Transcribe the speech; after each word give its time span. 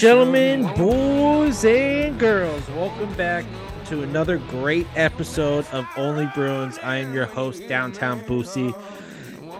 Gentlemen, 0.00 0.62
boys 0.78 1.62
and 1.62 2.18
girls, 2.18 2.66
welcome 2.70 3.12
back 3.16 3.44
to 3.84 4.02
another 4.02 4.38
great 4.38 4.86
episode 4.96 5.66
of 5.72 5.86
Only 5.94 6.24
Bruins. 6.34 6.78
I 6.78 6.96
am 6.96 7.12
your 7.12 7.26
host, 7.26 7.68
Downtown 7.68 8.22
Boosie. 8.22 8.74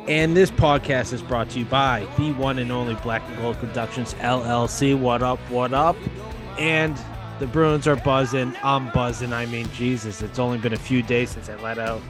And 0.09 0.34
this 0.34 0.51
podcast 0.51 1.12
is 1.12 1.21
brought 1.21 1.51
to 1.51 1.59
you 1.59 1.67
by 1.67 2.09
the 2.17 2.33
one 2.33 2.59
and 2.59 2.73
only 2.73 2.95
Black 3.03 3.21
and 3.29 3.37
Gold 3.37 3.59
Productions 3.59 4.15
LLC. 4.15 4.98
What 4.98 5.23
up? 5.23 5.39
What 5.51 5.75
up? 5.75 5.97
And 6.59 6.98
the 7.39 7.47
Bruins 7.47 7.87
are 7.87 7.97
buzzing. 7.97 8.57
I'm 8.62 8.91
buzzing. 8.93 9.34
I 9.34 9.45
mean, 9.45 9.69
Jesus, 9.75 10.23
it's 10.23 10.39
only 10.39 10.57
been 10.57 10.73
a 10.73 10.79
few 10.79 11.03
days 11.03 11.29
since 11.29 11.51
I 11.51 11.57
let 11.57 11.79
out, 11.79 12.01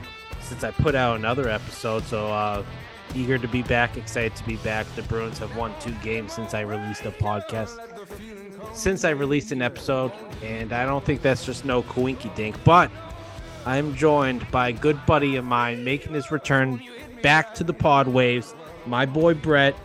since 0.41 0.62
I 0.62 0.71
put 0.71 0.95
out 0.95 1.16
another 1.16 1.49
episode. 1.49 2.05
So, 2.05 2.29
uh, 2.29 2.62
eager 3.15 3.38
to 3.38 3.49
be 3.49 3.62
back, 3.62 3.97
excited 3.97 4.37
to 4.37 4.45
be 4.45 4.57
back. 4.59 4.87
The 4.95 5.02
Bruins 5.02 5.38
have 5.38 5.57
won 5.57 5.74
two 5.80 5.95
games 6.02 6.32
since 6.32 6.54
I 6.54 6.60
released 6.60 7.04
a 7.04 7.10
podcast, 7.10 7.99
since 8.73 9.05
I 9.05 9.11
released 9.11 9.53
an 9.53 9.63
episode, 9.63 10.13
and 10.43 10.73
I 10.73 10.85
don't 10.85 11.05
think 11.05 11.23
that's 11.23 11.45
just 11.45 11.65
no 11.65 11.83
coinky 11.83 12.35
dink. 12.35 12.63
But 12.65 12.91
I'm 13.66 13.95
joined 13.95 14.51
by 14.51 14.69
a 14.69 14.73
good 14.73 15.05
buddy 15.07 15.37
of 15.37 15.45
mine 15.45 15.85
making 15.85 16.15
his 16.15 16.30
return 16.30 16.83
back 17.23 17.55
to 17.55 17.65
the 17.65 17.75
pod 17.75 18.09
waves, 18.09 18.55
my 18.87 19.07
boy 19.07 19.35
Brett. 19.35 19.77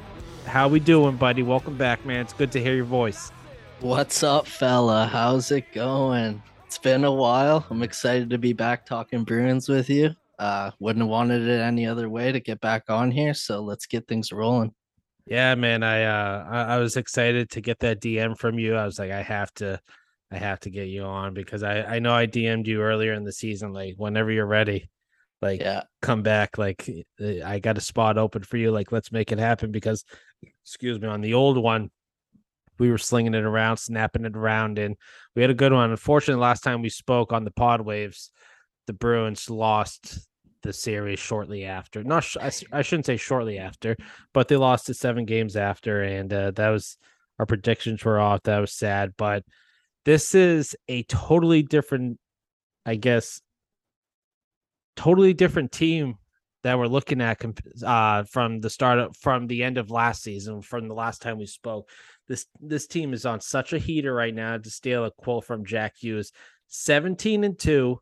How 0.46 0.68
we 0.68 0.80
doing, 0.80 1.18
buddy? 1.18 1.44
Welcome 1.44 1.78
back, 1.78 2.06
man. 2.06 2.22
It's 2.22 2.34
good 2.34 2.52
to 2.53 2.62
hear 2.62 2.76
your 2.76 2.86
voice. 2.86 3.31
What's 3.81 4.23
up, 4.23 4.48
fella? 4.48 5.06
How's 5.06 5.52
it 5.52 5.73
going? 5.73 6.42
It's 6.66 6.78
been 6.78 7.03
a 7.03 7.12
while. 7.12 7.66
I'm 7.70 7.84
excited 7.84 8.30
to 8.30 8.38
be 8.38 8.53
back 8.53 8.86
talking 8.86 9.23
Bruins 9.23 9.68
with 9.68 9.90
you. 9.90 10.16
Uh, 10.40 10.72
wouldn't 10.80 11.03
have 11.03 11.09
wanted 11.09 11.44
it 11.44 11.62
any 11.62 11.86
other 11.86 12.09
way 12.09 12.31
to 12.31 12.40
get 12.40 12.59
back 12.62 12.90
on 12.90 13.12
here. 13.12 13.34
So 13.34 13.62
let's 13.62 13.86
get 13.86 14.08
things 14.08 14.31
rolling. 14.31 14.73
Yeah, 15.26 15.56
man. 15.56 15.84
I 15.84 16.04
uh 16.04 16.45
I, 16.50 16.62
I 16.76 16.78
was 16.78 16.98
excited 16.98 17.50
to 17.52 17.62
get 17.62 17.80
that 17.80 18.00
DM 18.00 18.36
from 18.38 18.59
you. 18.59 18.76
I 18.76 18.86
was 18.86 19.00
like, 19.00 19.12
I 19.12 19.22
have 19.22 19.52
to 19.56 19.80
I 20.31 20.38
have 20.38 20.59
to 20.62 20.70
get 20.70 20.88
you 20.88 21.04
on 21.04 21.34
because 21.34 21.64
I 21.64 21.81
I 21.84 22.00
know 22.00 22.14
I 22.14 22.28
DM'd 22.28 22.68
you 22.68 22.81
earlier 22.81 23.14
in 23.14 23.23
the 23.23 23.31
season, 23.31 23.73
like 23.73 23.96
whenever 23.98 24.31
you're 24.31 24.46
ready, 24.46 24.90
like 25.42 25.62
Yeah. 25.62 25.84
come 26.02 26.22
back. 26.22 26.58
Like 26.58 26.90
uh, 27.22 27.44
I 27.44 27.59
got 27.59 27.78
a 27.78 27.81
spot 27.81 28.18
open 28.18 28.44
for 28.44 28.58
you. 28.58 28.72
Like 28.72 28.92
let's 28.92 29.12
make 29.12 29.31
it 29.31 29.40
happen 29.40 29.72
because, 29.72 30.03
excuse 30.64 31.00
me, 31.00 31.08
on 31.08 31.22
the 31.22 31.34
old 31.34 31.58
one, 31.58 31.90
we 32.78 32.92
were 32.92 32.98
slinging 32.98 33.34
it 33.34 33.44
around, 33.46 33.78
snapping 33.78 34.26
it 34.26 34.36
around, 34.36 34.78
and 34.80 34.96
we 35.36 35.42
had 35.42 35.52
a 35.52 35.56
good 35.56 35.73
one. 35.73 35.90
Unfortunately, 35.92 36.42
last 36.42 36.62
time 36.62 36.81
we 36.81 36.90
spoke 36.90 37.34
on 37.34 37.46
the 37.46 37.52
pod 37.52 37.81
waves, 37.81 38.31
the 38.86 38.94
Bruins 38.94 39.50
lost 39.50 40.28
the 40.66 40.73
series 40.73 41.19
shortly 41.19 41.63
after. 41.63 42.03
Not 42.03 42.23
sh- 42.23 42.38
I, 42.41 42.52
I 42.71 42.81
shouldn't 42.81 43.05
say 43.05 43.17
shortly 43.17 43.58
after, 43.58 43.95
but 44.33 44.47
they 44.47 44.58
lost 44.58 44.89
it 44.89 44.95
seven 44.95 45.25
games 45.25 45.55
after, 45.55 46.02
and 46.02 46.33
uh, 46.33 46.52
that 46.52 46.69
was 46.69 46.97
our 47.39 47.45
predictions 47.45 48.03
were 48.03 48.19
off. 48.19 48.44
That 48.44 48.59
was 48.59 48.73
sad, 48.73 49.13
but 49.17 49.44
this 50.03 50.35
is 50.35 50.75
a 50.88 51.03
totally 51.03 51.63
different, 51.63 52.19
I 52.85 52.95
guess, 52.95 53.41
totally 54.95 55.34
different 55.34 55.72
team 55.72 56.16
that 56.63 56.79
we're 56.79 56.88
looking 56.88 57.22
at 57.22 57.44
uh, 57.85 58.23
from 58.23 58.59
the 58.59 58.69
start 58.69 59.00
of, 59.00 59.16
from 59.17 59.47
the 59.47 59.63
end 59.63 59.78
of 59.78 59.91
last 59.91 60.23
season, 60.23 60.61
from 60.61 60.88
the 60.88 60.95
last 60.95 61.22
time 61.22 61.38
we 61.38 61.45
spoke. 61.45 61.90
This 62.28 62.47
this 62.59 62.88
team 62.88 63.13
is 63.13 63.25
on 63.25 63.40
such 63.40 63.73
a 63.73 63.78
heater 63.78 64.13
right 64.13 64.34
now. 64.34 64.57
To 64.57 64.69
steal 64.69 65.06
a 65.06 65.11
quote 65.11 65.45
from 65.45 65.63
Jack 65.63 65.94
Hughes, 66.00 66.31
seventeen 66.67 67.44
and 67.44 67.57
two. 67.57 68.00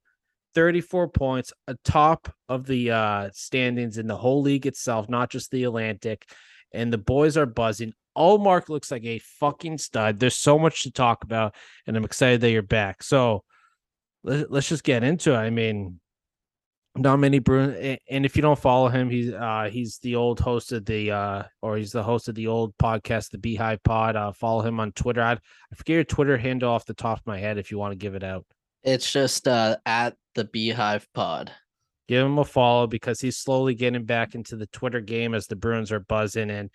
34 0.56 1.10
points, 1.10 1.54
atop 1.68 2.34
of 2.50 2.66
the 2.66 2.92
uh 2.92 3.30
standings 3.34 3.98
in 3.98 4.08
the 4.08 4.18
whole 4.18 4.42
league 4.42 4.66
itself, 4.66 5.10
not 5.10 5.30
just 5.30 5.52
the 5.52 5.64
Atlantic. 5.64 6.30
And 6.74 6.92
the 6.92 6.98
boys 6.98 7.38
are 7.38 7.46
buzzing. 7.46 7.94
Ullmark 8.18 8.70
looks 8.70 8.92
like 8.92 9.06
a 9.06 9.20
fucking 9.20 9.78
stud. 9.78 10.20
There's 10.20 10.36
so 10.36 10.58
much 10.60 10.84
to 10.84 10.92
talk 10.92 11.24
about, 11.24 11.56
and 11.88 11.98
I'm 11.98 12.06
excited 12.06 12.42
that 12.42 12.52
you're 12.52 12.62
back. 12.62 13.04
So 13.04 13.44
let, 14.24 14.52
let's 14.52 14.70
just 14.70 14.84
get 14.84 15.04
into 15.04 15.34
it. 15.34 15.38
I 15.38 15.50
mean, 15.50 16.00
many 16.96 17.40
Bruin, 17.40 17.98
and 18.10 18.26
if 18.26 18.36
you 18.36 18.42
don't 18.42 18.60
follow 18.60 18.88
him, 18.88 19.10
he's 19.10 19.34
uh 19.34 19.70
he's 19.72 19.98
the 20.00 20.16
old 20.16 20.40
host 20.40 20.72
of 20.72 20.86
the 20.86 21.12
uh 21.12 21.44
or 21.62 21.78
he's 21.78 21.92
the 21.92 22.04
host 22.04 22.28
of 22.28 22.36
the 22.36 22.48
old 22.48 22.78
podcast, 22.78 23.32
the 23.32 23.38
Beehive 23.38 23.82
Pod. 23.84 24.16
Uh, 24.16 24.32
follow 24.32 24.62
him 24.62 24.80
on 24.80 24.92
Twitter. 24.92 25.22
I 25.22 25.34
I 25.34 25.76
forget 25.76 25.96
your 25.96 26.04
Twitter 26.04 26.38
handle 26.38 26.72
off 26.72 26.86
the 26.86 26.94
top 26.94 27.20
of 27.20 27.28
my 27.28 27.40
head 27.40 27.58
if 27.58 27.72
you 27.72 27.78
want 27.78 27.94
to 27.94 27.98
give 27.98 28.16
it 28.16 28.24
out. 28.24 28.46
It's 28.84 29.12
just 29.12 29.48
uh, 29.48 29.78
at 29.86 30.16
the 30.36 30.46
Beehive 30.46 31.08
Pod. 31.14 31.52
give 32.08 32.26
him 32.26 32.38
a 32.40 32.46
follow 32.46 32.88
because 32.88 33.22
he's 33.22 33.38
slowly 33.38 33.76
getting 33.76 34.04
back 34.06 34.36
into 34.36 34.56
the 34.56 34.68
Twitter 34.68 35.02
game 35.02 35.34
as 35.34 35.48
the 35.48 35.56
Bruins 35.56 35.92
are 35.92 36.02
buzzing. 36.02 36.50
And 36.50 36.70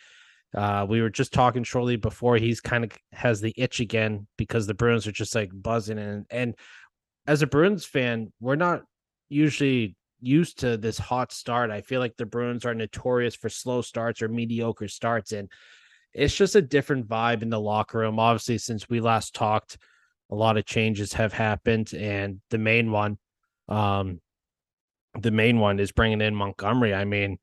uh, 0.57 0.87
we 0.89 1.03
were 1.03 1.11
just 1.11 1.33
talking 1.33 1.65
shortly 1.65 1.97
before 1.97 2.37
he's 2.37 2.61
kind 2.61 2.85
of 2.85 2.93
has 3.13 3.41
the 3.41 3.53
itch 3.57 3.81
again 3.81 4.27
because 4.39 4.67
the 4.67 4.75
Bruins 4.75 5.07
are 5.07 5.13
just 5.13 5.35
like 5.35 5.51
buzzing. 5.53 5.99
And 5.99 6.25
and 6.31 6.55
as 7.27 7.43
a 7.43 7.47
Bruins 7.47 7.85
fan, 7.85 8.33
we're 8.41 8.57
not 8.57 8.85
usually 9.29 9.95
used 10.21 10.61
to 10.61 10.79
this 10.79 10.99
hot 10.99 11.31
start. 11.31 11.71
I 11.71 11.83
feel 11.83 12.01
like 12.01 12.17
the 12.17 12.27
Bruins 12.27 12.65
are 12.65 12.75
notorious 12.75 13.35
for 13.35 13.51
slow 13.51 13.83
starts 13.83 14.23
or 14.23 14.29
mediocre 14.29 14.89
starts, 14.89 15.33
and 15.33 15.51
it's 16.15 16.35
just 16.35 16.57
a 16.57 16.63
different 16.63 17.07
vibe 17.07 17.43
in 17.43 17.51
the 17.51 17.61
locker 17.61 17.99
room. 17.99 18.19
Obviously, 18.19 18.57
since 18.57 18.89
we 18.89 19.01
last 19.01 19.35
talked, 19.35 19.77
a 20.31 20.35
lot 20.35 20.57
of 20.57 20.67
changes 20.67 21.13
have 21.15 21.33
happened, 21.33 21.93
and 21.95 22.41
the 22.51 22.59
main 22.59 22.91
one 22.91 23.19
um 23.69 24.21
the 25.21 25.31
main 25.31 25.59
one 25.59 25.81
is 25.81 25.93
bringing 25.93 26.21
in 26.21 26.35
Montgomery. 26.35 26.95
I 26.95 27.05
mean, 27.05 27.39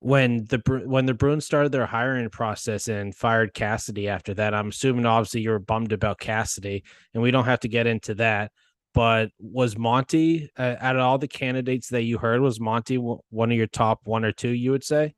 when 0.00 0.44
the 0.46 0.60
when 0.86 1.06
the 1.06 1.14
Bruins 1.14 1.44
started 1.44 1.72
their 1.72 1.86
hiring 1.86 2.28
process 2.30 2.88
and 2.88 3.14
fired 3.14 3.54
Cassidy 3.54 4.08
after 4.08 4.34
that, 4.34 4.54
I'm 4.54 4.68
assuming 4.68 5.06
obviously 5.06 5.42
you 5.42 5.50
were 5.50 5.58
bummed 5.58 5.92
about 5.92 6.18
Cassidy, 6.18 6.84
and 7.14 7.22
we 7.22 7.30
don't 7.30 7.44
have 7.44 7.60
to 7.60 7.68
get 7.68 7.86
into 7.86 8.14
that. 8.14 8.52
But 8.92 9.30
was 9.38 9.78
Monty 9.78 10.50
uh, 10.58 10.76
out 10.80 10.96
of 10.96 11.02
all 11.02 11.18
the 11.18 11.28
candidates 11.28 11.88
that 11.90 12.02
you 12.02 12.18
heard, 12.18 12.40
was 12.40 12.58
Monty 12.58 12.96
one 12.96 13.52
of 13.52 13.56
your 13.56 13.68
top 13.68 14.00
one 14.04 14.24
or 14.24 14.32
two? 14.32 14.50
You 14.50 14.72
would 14.72 14.84
say? 14.84 15.14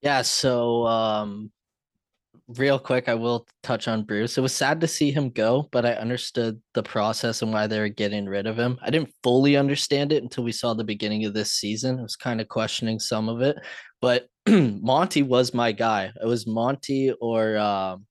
Yeah. 0.00 0.22
So, 0.22 0.86
um, 0.86 1.52
real 2.56 2.78
quick, 2.78 3.08
I 3.08 3.14
will 3.14 3.46
touch 3.62 3.88
on 3.88 4.02
Bruce. 4.02 4.36
It 4.36 4.40
was 4.40 4.54
sad 4.54 4.80
to 4.80 4.88
see 4.88 5.10
him 5.10 5.30
go, 5.30 5.68
but 5.72 5.86
I 5.86 5.92
understood 5.92 6.60
the 6.74 6.82
process 6.82 7.42
and 7.42 7.52
why 7.52 7.66
they 7.66 7.78
were 7.78 7.88
getting 7.88 8.26
rid 8.26 8.46
of 8.46 8.58
him. 8.58 8.78
I 8.82 8.90
didn't 8.90 9.14
fully 9.22 9.56
understand 9.56 10.12
it 10.12 10.22
until 10.22 10.44
we 10.44 10.52
saw 10.52 10.74
the 10.74 10.84
beginning 10.84 11.24
of 11.24 11.34
this 11.34 11.52
season. 11.52 11.98
I 11.98 12.02
was 12.02 12.16
kind 12.16 12.40
of 12.40 12.48
questioning 12.48 12.98
some 12.98 13.28
of 13.28 13.40
it, 13.40 13.56
but 14.00 14.28
Monty 14.48 15.22
was 15.22 15.54
my 15.54 15.72
guy. 15.72 16.10
It 16.20 16.26
was 16.26 16.46
Monty 16.46 17.12
or 17.20 17.56
um, 17.58 18.06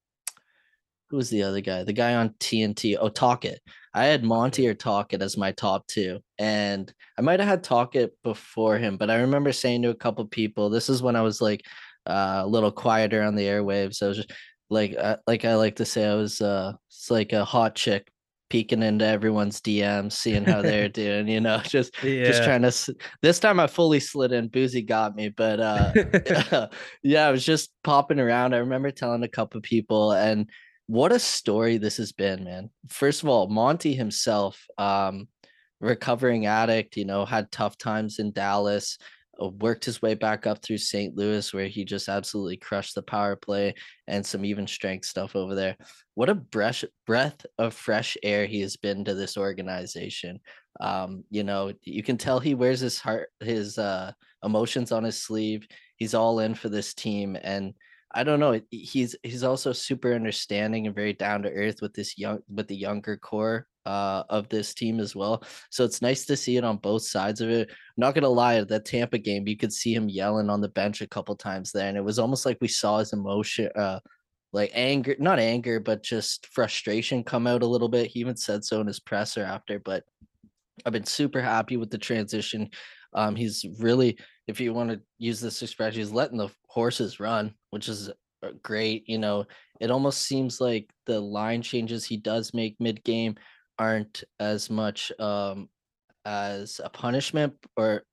who 1.10 1.18
was 1.18 1.30
the 1.30 1.44
other 1.44 1.62
guy? 1.62 1.84
The 1.84 1.94
guy 1.94 2.16
on 2.16 2.30
TNT. 2.40 2.98
Oh, 3.00 3.10
Tocchet. 3.10 3.60
I 3.94 4.06
had 4.06 4.24
Monty 4.24 4.68
or 4.68 4.76
Tocchet 4.76 5.22
as 5.22 5.36
my 5.36 5.52
top 5.52 5.88
two, 5.88 6.20
and 6.38 6.94
I 7.18 7.22
might 7.22 7.40
have 7.40 7.50
had 7.50 7.64
Tocchet 7.64 8.12
before 8.24 8.78
him, 8.78 8.98
but 8.98 9.10
I 9.10 9.16
remember 9.16 9.52
saying 9.52 9.82
to 9.82 9.90
a 9.90 9.96
couple 9.96 10.24
people, 10.26 10.70
this 10.70 10.90
is 10.90 11.02
when 11.02 11.16
I 11.16 11.22
was 11.22 11.42
like 11.42 11.66
uh, 12.10 12.42
a 12.44 12.48
little 12.48 12.72
quieter 12.72 13.22
on 13.22 13.36
the 13.36 13.46
airwaves. 13.46 14.02
I 14.02 14.08
was 14.08 14.18
just 14.18 14.32
like, 14.70 14.96
uh, 14.98 15.18
like 15.28 15.46
I 15.46 15.56
like 15.56 15.78
to 15.78 15.86
say, 15.86 16.06
I 16.06 16.16
was 16.16 16.42
uh, 16.42 16.74
it's 16.88 17.10
like 17.10 17.34
a 17.34 17.46
hot 17.46 17.76
chick 17.76 18.12
peeking 18.50 18.82
into 18.82 19.06
everyone's 19.06 19.62
DMs, 19.62 20.14
seeing 20.14 20.44
how 20.44 20.62
they're 20.62 20.90
doing. 20.90 21.28
You 21.28 21.40
know, 21.40 21.60
just 21.64 21.94
just 22.02 22.44
trying 22.44 22.64
to. 22.64 22.96
This 23.22 23.40
time 23.40 23.60
I 23.60 23.68
fully 23.68 24.00
slid 24.00 24.32
in. 24.32 24.50
Boosie 24.50 24.86
got 24.86 25.16
me, 25.16 25.30
but 25.30 25.60
uh, 25.60 26.68
yeah, 27.04 27.28
I 27.28 27.32
was 27.32 27.46
just 27.46 27.72
popping 27.84 28.20
around. 28.20 28.54
I 28.54 28.60
remember 28.60 28.92
telling 28.92 29.24
a 29.24 29.28
couple 29.28 29.62
people, 29.62 30.12
and 30.12 30.50
what 30.88 31.12
a 31.12 31.20
story 31.20 31.78
this 31.78 31.98
has 31.98 32.12
been, 32.12 32.44
man. 32.44 32.70
First 32.90 33.24
of 33.24 33.30
all, 33.30 33.48
Monty 33.48 33.94
himself, 33.94 34.66
um, 34.78 35.28
recovering 35.80 36.48
addict, 36.48 36.98
you 36.98 37.06
know, 37.06 37.26
had 37.26 37.52
tough 37.52 37.78
times 37.78 38.20
in 38.20 38.32
Dallas, 38.32 38.98
worked 39.40 39.86
his 39.86 40.02
way 40.02 40.14
back 40.14 40.46
up 40.46 40.62
through 40.62 40.78
St. 40.78 41.16
Louis, 41.16 41.54
where 41.54 41.68
he 41.68 41.86
just 41.86 42.10
absolutely 42.10 42.58
crushed 42.58 42.96
the 42.96 43.02
power 43.02 43.36
play 43.36 43.74
and 44.08 44.26
some 44.26 44.44
even 44.44 44.68
strength 44.68 45.06
stuff 45.06 45.36
over 45.36 45.56
there. 45.56 45.78
What 46.16 46.30
a 46.30 46.36
breath 46.36 46.84
breath 47.08 47.46
of 47.58 47.74
fresh 47.74 48.18
air 48.24 48.46
he 48.46 48.62
has 48.62 48.76
been 48.76 49.06
to 49.06 49.14
this 49.14 49.38
organization. 49.38 50.40
Um, 50.82 51.24
you 51.30 51.44
know, 51.44 51.74
you 51.84 52.04
can 52.04 52.18
tell 52.18 52.40
he 52.40 52.56
wears 52.56 52.80
his 52.80 53.00
heart, 53.00 53.30
his 53.40 53.78
uh 53.78 54.12
emotions 54.44 54.92
on 54.92 55.04
his 55.04 55.22
sleeve. 55.22 55.68
He's 55.98 56.14
all 56.14 56.40
in 56.40 56.56
for 56.56 56.70
this 56.70 56.94
team 56.94 57.38
and 57.42 57.74
I 58.12 58.24
don't 58.24 58.40
know. 58.40 58.60
He's 58.72 59.16
he's 59.22 59.44
also 59.44 59.72
super 59.72 60.14
understanding 60.14 60.88
and 60.88 60.96
very 60.96 61.14
down 61.14 61.44
to 61.44 61.52
earth 61.52 61.82
with 61.82 61.94
this 61.94 62.18
young 62.18 62.40
with 62.50 62.68
the 62.68 62.76
younger 62.76 63.18
core 63.18 63.68
uh, 63.86 64.24
of 64.30 64.50
this 64.50 64.74
team 64.74 65.00
as 65.00 65.16
well. 65.16 65.44
So 65.70 65.84
it's 65.84 66.02
nice 66.02 66.26
to 66.26 66.36
see 66.36 66.58
it 66.58 66.64
on 66.64 66.78
both 66.78 67.04
sides 67.04 67.40
of 67.42 67.50
it. 67.50 67.70
I'm 67.70 67.76
not 67.98 68.16
gonna 68.16 68.30
lie, 68.30 68.56
at 68.56 68.68
that 68.70 68.86
Tampa 68.86 69.20
game, 69.20 69.48
you 69.48 69.58
could 69.58 69.74
see 69.74 69.94
him 69.94 70.10
yelling 70.10 70.50
on 70.50 70.62
the 70.62 70.70
bench 70.70 71.02
a 71.02 71.08
couple 71.08 71.36
times 71.36 71.72
there, 71.72 71.88
and 71.88 71.98
it 71.98 72.04
was 72.04 72.20
almost 72.20 72.46
like 72.46 72.58
we 72.62 72.68
saw 72.68 72.98
his 72.98 73.14
emotion, 73.14 73.70
uh, 73.76 74.00
like 74.54 74.72
anger, 74.74 75.16
not 75.20 75.38
anger, 75.40 75.80
but 75.80 76.04
just 76.04 76.48
frustration 76.48 77.24
come 77.24 77.46
out 77.46 77.62
a 77.62 77.68
little 77.68 77.90
bit. 77.90 78.08
He 78.08 78.20
even 78.20 78.36
said 78.36 78.66
so 78.66 78.82
in 78.82 78.88
his 78.88 79.00
presser 79.00 79.44
after. 79.44 79.80
But 79.80 80.04
I've 80.86 80.94
been 80.94 81.06
super 81.06 81.42
happy 81.42 81.78
with 81.78 81.92
the 81.92 81.98
transition. 82.00 82.70
Um, 83.14 83.36
he's 83.36 83.66
really, 83.80 84.18
if 84.50 84.60
you 84.60 84.74
want 84.74 84.90
to 84.90 85.00
use 85.20 85.40
this 85.40 85.62
expression, 85.62 86.00
he's 86.00 86.12
letting 86.12 86.40
the 86.40 86.50
horses 86.68 87.20
run, 87.20 87.54
which 87.70 87.88
is 87.88 88.10
uh, 88.10 88.50
great. 88.64 89.08
You 89.08 89.20
know, 89.20 89.46
it 89.80 89.92
almost 89.92 90.26
seems 90.26 90.60
like 90.60 90.90
the 91.06 91.20
line 91.20 91.62
changes 91.62 92.04
he 92.04 92.18
does 92.18 92.52
make 92.52 92.76
mid 92.80 93.04
game 93.04 93.36
aren't 93.78 94.24
as 94.40 94.70
much 94.70 95.12
um 95.20 95.70
as 96.26 96.82
a 96.84 96.90
punishment 96.90 97.54
or 97.78 98.04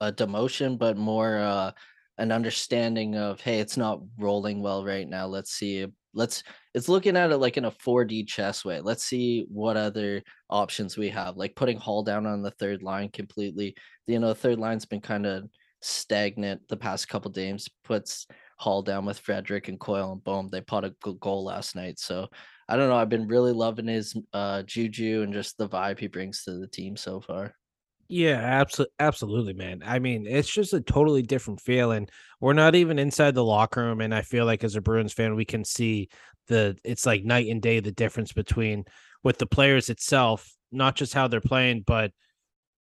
a 0.00 0.12
demotion, 0.12 0.76
but 0.76 0.96
more 0.96 1.38
uh 1.38 1.70
an 2.18 2.32
understanding 2.32 3.16
of 3.16 3.40
hey, 3.40 3.60
it's 3.60 3.76
not 3.76 4.02
rolling 4.18 4.60
well 4.60 4.84
right 4.84 5.08
now. 5.08 5.26
Let's 5.26 5.52
see. 5.52 5.86
Let's 6.12 6.42
it's 6.74 6.88
looking 6.88 7.16
at 7.16 7.30
it 7.30 7.36
like 7.36 7.56
in 7.56 7.66
a 7.66 7.70
4D 7.70 8.26
chess 8.26 8.64
way. 8.64 8.80
Let's 8.80 9.04
see 9.04 9.46
what 9.48 9.76
other 9.76 10.24
options 10.50 10.96
we 10.96 11.08
have, 11.10 11.36
like 11.36 11.54
putting 11.54 11.78
Hall 11.78 12.02
down 12.02 12.26
on 12.26 12.42
the 12.42 12.50
third 12.50 12.82
line 12.82 13.10
completely. 13.10 13.76
You 14.08 14.18
know, 14.18 14.28
the 14.28 14.34
third 14.34 14.58
line's 14.58 14.86
been 14.86 15.00
kind 15.00 15.24
of 15.24 15.48
stagnant 15.80 16.66
the 16.68 16.76
past 16.76 17.08
couple 17.08 17.30
games. 17.30 17.68
Puts 17.84 18.26
Hall 18.58 18.82
down 18.82 19.06
with 19.06 19.20
Frederic 19.20 19.68
and 19.68 19.78
Coyle 19.78 20.12
and 20.12 20.24
boom, 20.24 20.48
they 20.50 20.60
put 20.60 20.84
a 20.84 20.90
good 21.02 21.20
goal 21.20 21.44
last 21.44 21.76
night. 21.76 21.98
So 21.98 22.28
I 22.68 22.76
don't 22.76 22.88
know. 22.88 22.96
I've 22.96 23.08
been 23.08 23.28
really 23.28 23.52
loving 23.52 23.86
his 23.86 24.16
uh 24.32 24.62
juju 24.62 25.22
and 25.22 25.32
just 25.32 25.58
the 25.58 25.68
vibe 25.68 25.98
he 25.98 26.08
brings 26.08 26.44
to 26.44 26.58
the 26.58 26.66
team 26.66 26.96
so 26.96 27.20
far. 27.20 27.54
Yeah, 28.10 28.38
absolutely, 28.40 28.94
absolutely, 29.00 29.52
man. 29.52 29.82
I 29.84 29.98
mean, 29.98 30.26
it's 30.26 30.50
just 30.50 30.72
a 30.72 30.80
totally 30.80 31.22
different 31.22 31.60
feeling. 31.60 32.08
We're 32.40 32.54
not 32.54 32.74
even 32.74 32.98
inside 32.98 33.34
the 33.34 33.44
locker 33.44 33.82
room, 33.82 34.00
and 34.00 34.14
I 34.14 34.22
feel 34.22 34.46
like 34.46 34.64
as 34.64 34.76
a 34.76 34.80
Bruins 34.80 35.12
fan, 35.12 35.34
we 35.34 35.44
can 35.44 35.62
see 35.62 36.08
the 36.46 36.78
it's 36.84 37.04
like 37.04 37.24
night 37.24 37.48
and 37.48 37.60
day 37.60 37.80
the 37.80 37.92
difference 37.92 38.32
between 38.32 38.84
with 39.22 39.36
the 39.36 39.46
players 39.46 39.90
itself, 39.90 40.50
not 40.72 40.96
just 40.96 41.12
how 41.12 41.28
they're 41.28 41.42
playing, 41.42 41.82
but 41.86 42.12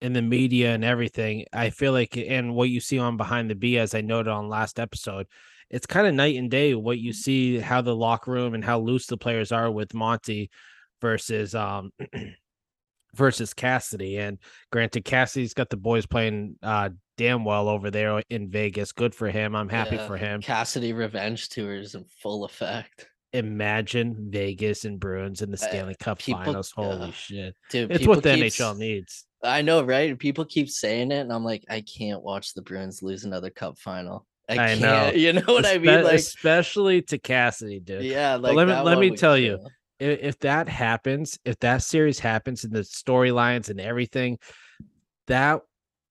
in 0.00 0.12
the 0.12 0.22
media 0.22 0.74
and 0.74 0.84
everything. 0.84 1.46
I 1.52 1.70
feel 1.70 1.92
like, 1.92 2.16
and 2.16 2.54
what 2.54 2.68
you 2.68 2.80
see 2.80 2.98
on 2.98 3.16
behind 3.16 3.50
the 3.50 3.54
B, 3.54 3.78
as 3.78 3.94
I 3.94 4.00
noted 4.00 4.30
on 4.30 4.48
last 4.48 4.78
episode, 4.78 5.26
it's 5.70 5.86
kind 5.86 6.06
of 6.06 6.14
night 6.14 6.36
and 6.36 6.50
day 6.50 6.74
what 6.74 6.98
you 6.98 7.12
see 7.12 7.58
how 7.58 7.80
the 7.80 7.94
locker 7.94 8.30
room 8.30 8.54
and 8.54 8.64
how 8.64 8.78
loose 8.78 9.06
the 9.06 9.16
players 9.16 9.52
are 9.52 9.70
with 9.70 9.94
Monty 9.94 10.50
versus 11.00 11.54
um 11.54 11.90
versus 13.14 13.52
Cassidy. 13.52 14.18
And 14.18 14.38
granted, 14.70 15.04
Cassidy's 15.04 15.54
got 15.54 15.70
the 15.70 15.76
boys 15.76 16.06
playing 16.06 16.56
uh 16.62 16.90
damn 17.16 17.44
well 17.44 17.68
over 17.68 17.90
there 17.90 18.22
in 18.30 18.48
Vegas. 18.48 18.92
Good 18.92 19.14
for 19.14 19.28
him. 19.28 19.56
I'm 19.56 19.68
happy 19.68 19.96
yeah, 19.96 20.06
for 20.06 20.16
him. 20.16 20.40
Cassidy 20.40 20.92
revenge 20.92 21.48
tours 21.48 21.94
in 21.94 22.04
full 22.22 22.44
effect. 22.44 23.08
Imagine 23.32 24.30
Vegas 24.30 24.84
and 24.84 25.00
Bruins 25.00 25.42
in 25.42 25.50
the 25.50 25.56
uh, 25.56 25.68
Stanley 25.68 25.96
uh, 26.00 26.04
Cup 26.04 26.18
people, 26.18 26.44
finals. 26.44 26.72
Holy 26.74 27.08
uh, 27.08 27.10
shit. 27.10 27.54
Dude, 27.70 27.90
it's 27.90 28.06
what 28.06 28.22
the 28.22 28.34
keeps, 28.34 28.58
NHL 28.58 28.78
needs. 28.78 29.25
I 29.42 29.62
know, 29.62 29.82
right? 29.82 30.18
People 30.18 30.44
keep 30.44 30.68
saying 30.68 31.12
it, 31.12 31.20
and 31.20 31.32
I'm 31.32 31.44
like, 31.44 31.64
I 31.68 31.82
can't 31.82 32.22
watch 32.22 32.54
the 32.54 32.62
Bruins 32.62 33.02
lose 33.02 33.24
another 33.24 33.50
cup 33.50 33.78
final. 33.78 34.26
I, 34.48 34.58
I 34.58 34.74
know. 34.78 35.12
You 35.14 35.34
know 35.34 35.42
what 35.46 35.64
Espe- 35.64 35.74
I 35.74 35.78
mean? 35.78 36.04
Like, 36.04 36.14
especially 36.14 37.02
to 37.02 37.18
Cassidy, 37.18 37.80
dude. 37.80 38.04
Yeah. 38.04 38.36
Like 38.36 38.54
let 38.54 38.68
me 38.68 38.74
let 38.74 38.98
me 38.98 39.16
tell 39.16 39.36
you, 39.36 39.58
if, 39.98 40.18
if 40.20 40.38
that 40.40 40.68
happens, 40.68 41.38
if 41.44 41.58
that 41.60 41.82
series 41.82 42.18
happens 42.18 42.64
and 42.64 42.72
the 42.72 42.80
storylines 42.80 43.70
and 43.70 43.80
everything, 43.80 44.38
that 45.26 45.60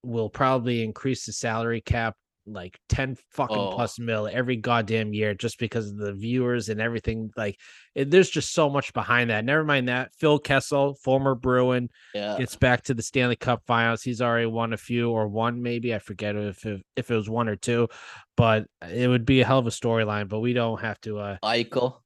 will 0.03 0.29
probably 0.29 0.83
increase 0.83 1.25
the 1.25 1.33
salary 1.33 1.81
cap 1.81 2.15
like 2.47 2.79
10 2.89 3.17
fucking 3.31 3.57
oh. 3.57 3.71
plus 3.73 3.99
mil 3.99 4.29
every 4.31 4.55
goddamn 4.55 5.13
year 5.13 5.33
just 5.33 5.57
because 5.57 5.89
of 5.89 5.97
the 5.97 6.13
viewers 6.13 6.69
and 6.69 6.79
everything 6.79 7.31
like 7.35 7.59
it, 7.95 8.11
there's 8.11 8.29
just 8.29 8.53
so 8.53 8.69
much 8.69 8.93
behind 8.93 9.29
that 9.29 9.43
never 9.43 9.63
mind 9.63 9.87
that 9.87 10.11
phil 10.19 10.37
kessel 10.37 10.95
former 11.03 11.33
bruin 11.33 11.89
yeah. 12.13 12.37
gets 12.37 12.55
back 12.55 12.83
to 12.83 12.93
the 12.93 13.01
stanley 13.01 13.35
cup 13.35 13.63
finals 13.65 14.03
he's 14.03 14.21
already 14.21 14.45
won 14.45 14.73
a 14.73 14.77
few 14.77 15.09
or 15.09 15.27
one 15.27 15.61
maybe 15.61 15.93
i 15.93 15.99
forget 15.99 16.35
if 16.35 16.65
it, 16.65 16.81
if 16.95 17.09
it 17.09 17.15
was 17.15 17.29
one 17.29 17.49
or 17.49 17.55
two 17.55 17.87
but 18.37 18.65
it 18.89 19.07
would 19.07 19.25
be 19.25 19.41
a 19.41 19.45
hell 19.45 19.59
of 19.59 19.67
a 19.67 19.71
storyline 19.71 20.29
but 20.29 20.39
we 20.39 20.53
don't 20.53 20.81
have 20.81 20.99
to 21.01 21.19
uh 21.19 21.37
Eichel. 21.43 21.97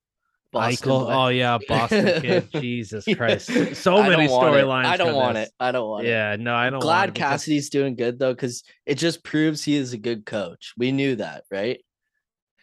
Boston 0.52 0.90
Eichel, 0.90 1.16
oh 1.16 1.28
yeah, 1.28 1.58
Boston 1.68 2.22
kid. 2.22 2.50
Jesus 2.54 3.06
Christ. 3.16 3.76
So 3.76 4.02
many 4.02 4.28
storylines. 4.28 4.86
I 4.86 4.98
don't 4.98 5.16
want 5.16 5.38
it. 5.38 5.50
I 5.60 5.72
don't 5.72 5.88
want 5.88 6.06
it. 6.06 6.10
Yeah, 6.10 6.36
no, 6.40 6.56
I 6.56 6.70
don't 6.70 6.80
glad 6.80 7.14
Cassidy's 7.14 7.70
doing 7.70 7.96
good 7.96 8.18
though, 8.18 8.34
because 8.34 8.64
it 8.86 8.96
just 8.96 9.24
proves 9.24 9.64
he 9.64 9.76
is 9.76 9.94
a 9.94 9.98
good 9.98 10.26
coach. 10.26 10.74
We 10.78 10.92
knew 10.92 11.16
that, 11.18 11.44
right? 11.52 11.80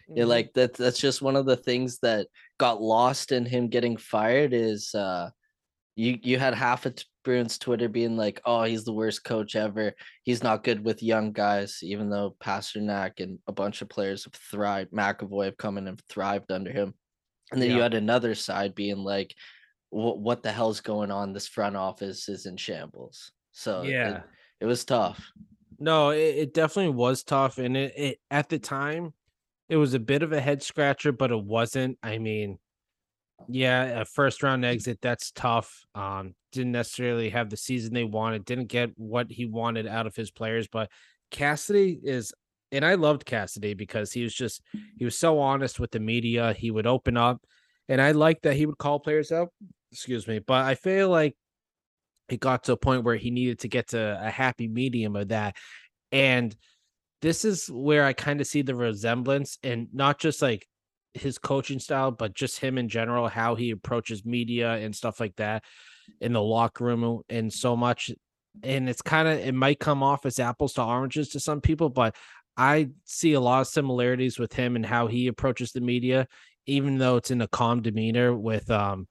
Mm-hmm. 0.09 0.17
Yeah, 0.17 0.25
like 0.25 0.53
that 0.53 0.73
that's 0.73 0.99
just 0.99 1.21
one 1.21 1.35
of 1.35 1.45
the 1.45 1.55
things 1.55 1.99
that 1.99 2.27
got 2.59 2.81
lost 2.81 3.31
in 3.31 3.45
him 3.45 3.69
getting 3.69 3.97
fired 3.97 4.53
is 4.53 4.93
uh 4.93 5.29
you 5.95 6.19
you 6.21 6.37
had 6.37 6.53
half 6.53 6.85
of 6.85 6.95
Bruins 7.23 7.57
Twitter 7.57 7.89
being 7.89 8.15
like, 8.15 8.39
"Oh, 8.45 8.63
he's 8.63 8.85
the 8.85 8.93
worst 8.93 9.23
coach 9.23 9.55
ever. 9.55 9.93
He's 10.23 10.43
not 10.43 10.63
good 10.63 10.85
with 10.85 11.03
young 11.03 11.31
guys." 11.33 11.79
Even 11.81 12.09
though 12.09 12.35
Pastrnak 12.39 13.19
and 13.19 13.39
a 13.47 13.51
bunch 13.51 13.81
of 13.81 13.89
players 13.89 14.23
have 14.23 14.33
thrived, 14.33 14.91
McAvoy 14.91 15.45
have 15.45 15.57
come 15.57 15.77
in 15.77 15.87
and 15.87 15.99
thrived 16.07 16.51
under 16.51 16.71
him. 16.71 16.93
And 17.51 17.61
then 17.61 17.69
yeah. 17.69 17.75
you 17.77 17.81
had 17.81 17.93
another 17.93 18.35
side 18.35 18.75
being 18.75 18.97
like, 18.97 19.35
what 19.89 20.19
what 20.19 20.43
the 20.43 20.51
hell's 20.51 20.81
going 20.81 21.11
on? 21.11 21.33
This 21.33 21.47
front 21.47 21.75
office 21.75 22.27
is 22.27 22.45
in 22.45 22.57
shambles. 22.57 23.31
So 23.51 23.83
yeah, 23.83 24.17
it, 24.17 24.23
it 24.61 24.65
was 24.65 24.83
tough. 24.83 25.31
No, 25.79 26.09
it, 26.09 26.35
it, 26.35 26.53
definitely 26.53 26.93
was 26.93 27.23
tough. 27.23 27.57
And 27.57 27.77
it, 27.77 27.93
it 27.95 28.19
at 28.29 28.49
the 28.49 28.59
time, 28.59 29.13
it 29.69 29.77
was 29.77 29.93
a 29.93 29.99
bit 29.99 30.23
of 30.23 30.33
a 30.33 30.41
head 30.41 30.61
scratcher, 30.61 31.11
but 31.11 31.31
it 31.31 31.43
wasn't. 31.43 31.97
I 32.03 32.17
mean, 32.17 32.57
yeah, 33.47 34.01
a 34.01 34.05
first 34.05 34.43
round 34.43 34.65
exit, 34.65 34.99
that's 35.01 35.31
tough. 35.31 35.85
Um, 35.95 36.33
didn't 36.51 36.71
necessarily 36.71 37.29
have 37.29 37.49
the 37.49 37.57
season 37.57 37.93
they 37.93 38.03
wanted, 38.03 38.45
didn't 38.45 38.67
get 38.67 38.91
what 38.97 39.31
he 39.31 39.45
wanted 39.45 39.87
out 39.87 40.07
of 40.07 40.15
his 40.15 40.31
players, 40.31 40.67
but 40.67 40.89
Cassidy 41.31 41.99
is 42.03 42.33
and 42.71 42.85
I 42.85 42.95
loved 42.95 43.25
Cassidy 43.25 43.73
because 43.73 44.11
he 44.11 44.23
was 44.23 44.33
just 44.33 44.61
he 44.97 45.05
was 45.05 45.17
so 45.17 45.39
honest 45.39 45.79
with 45.79 45.91
the 45.91 45.99
media. 45.99 46.53
He 46.53 46.71
would 46.71 46.87
open 46.87 47.17
up, 47.17 47.41
and 47.87 48.01
I 48.01 48.11
liked 48.11 48.43
that 48.43 48.55
he 48.55 48.65
would 48.65 48.77
call 48.77 48.99
players 48.99 49.31
out. 49.31 49.49
Excuse 49.91 50.27
me, 50.27 50.39
but 50.39 50.65
I 50.65 50.75
feel 50.75 51.09
like 51.09 51.35
it 52.29 52.39
got 52.39 52.65
to 52.65 52.73
a 52.73 52.77
point 52.77 53.03
where 53.03 53.15
he 53.15 53.31
needed 53.31 53.59
to 53.59 53.69
get 53.69 53.89
to 53.89 54.19
a 54.21 54.29
happy 54.29 54.67
medium 54.67 55.15
of 55.15 55.29
that, 55.29 55.55
and 56.11 56.55
this 57.21 57.45
is 57.45 57.67
where 57.67 58.05
I 58.05 58.13
kind 58.13 58.41
of 58.41 58.47
see 58.47 58.61
the 58.61 58.75
resemblance, 58.75 59.57
and 59.63 59.87
not 59.93 60.19
just 60.19 60.41
like 60.41 60.67
his 61.13 61.37
coaching 61.37 61.79
style, 61.79 62.11
but 62.11 62.35
just 62.35 62.59
him 62.59 62.77
in 62.77 62.89
general, 62.89 63.27
how 63.27 63.55
he 63.55 63.71
approaches 63.71 64.25
media 64.25 64.73
and 64.73 64.95
stuff 64.95 65.19
like 65.19 65.35
that 65.37 65.63
in 66.21 66.33
the 66.33 66.41
locker 66.41 66.83
room, 66.83 67.21
and 67.29 67.51
so 67.51 67.75
much 67.75 68.11
and 68.63 68.89
it's 68.89 69.01
kind 69.01 69.27
of 69.27 69.39
it 69.39 69.53
might 69.53 69.79
come 69.79 70.03
off 70.03 70.25
as 70.25 70.39
apples 70.39 70.73
to 70.73 70.83
oranges 70.83 71.29
to 71.29 71.39
some 71.39 71.61
people 71.61 71.89
but 71.89 72.15
I 72.57 72.89
see 73.05 73.33
a 73.33 73.39
lot 73.39 73.61
of 73.61 73.67
similarities 73.67 74.39
with 74.39 74.53
him 74.53 74.75
and 74.75 74.85
how 74.85 75.07
he 75.07 75.27
approaches 75.27 75.71
the 75.71 75.81
media, 75.81 76.27
even 76.65 76.97
though 76.97 77.17
it's 77.17 77.31
in 77.31 77.41
a 77.41 77.47
calm 77.47 77.81
demeanor. 77.81 78.35
With 78.35 78.69
um, 78.71 79.07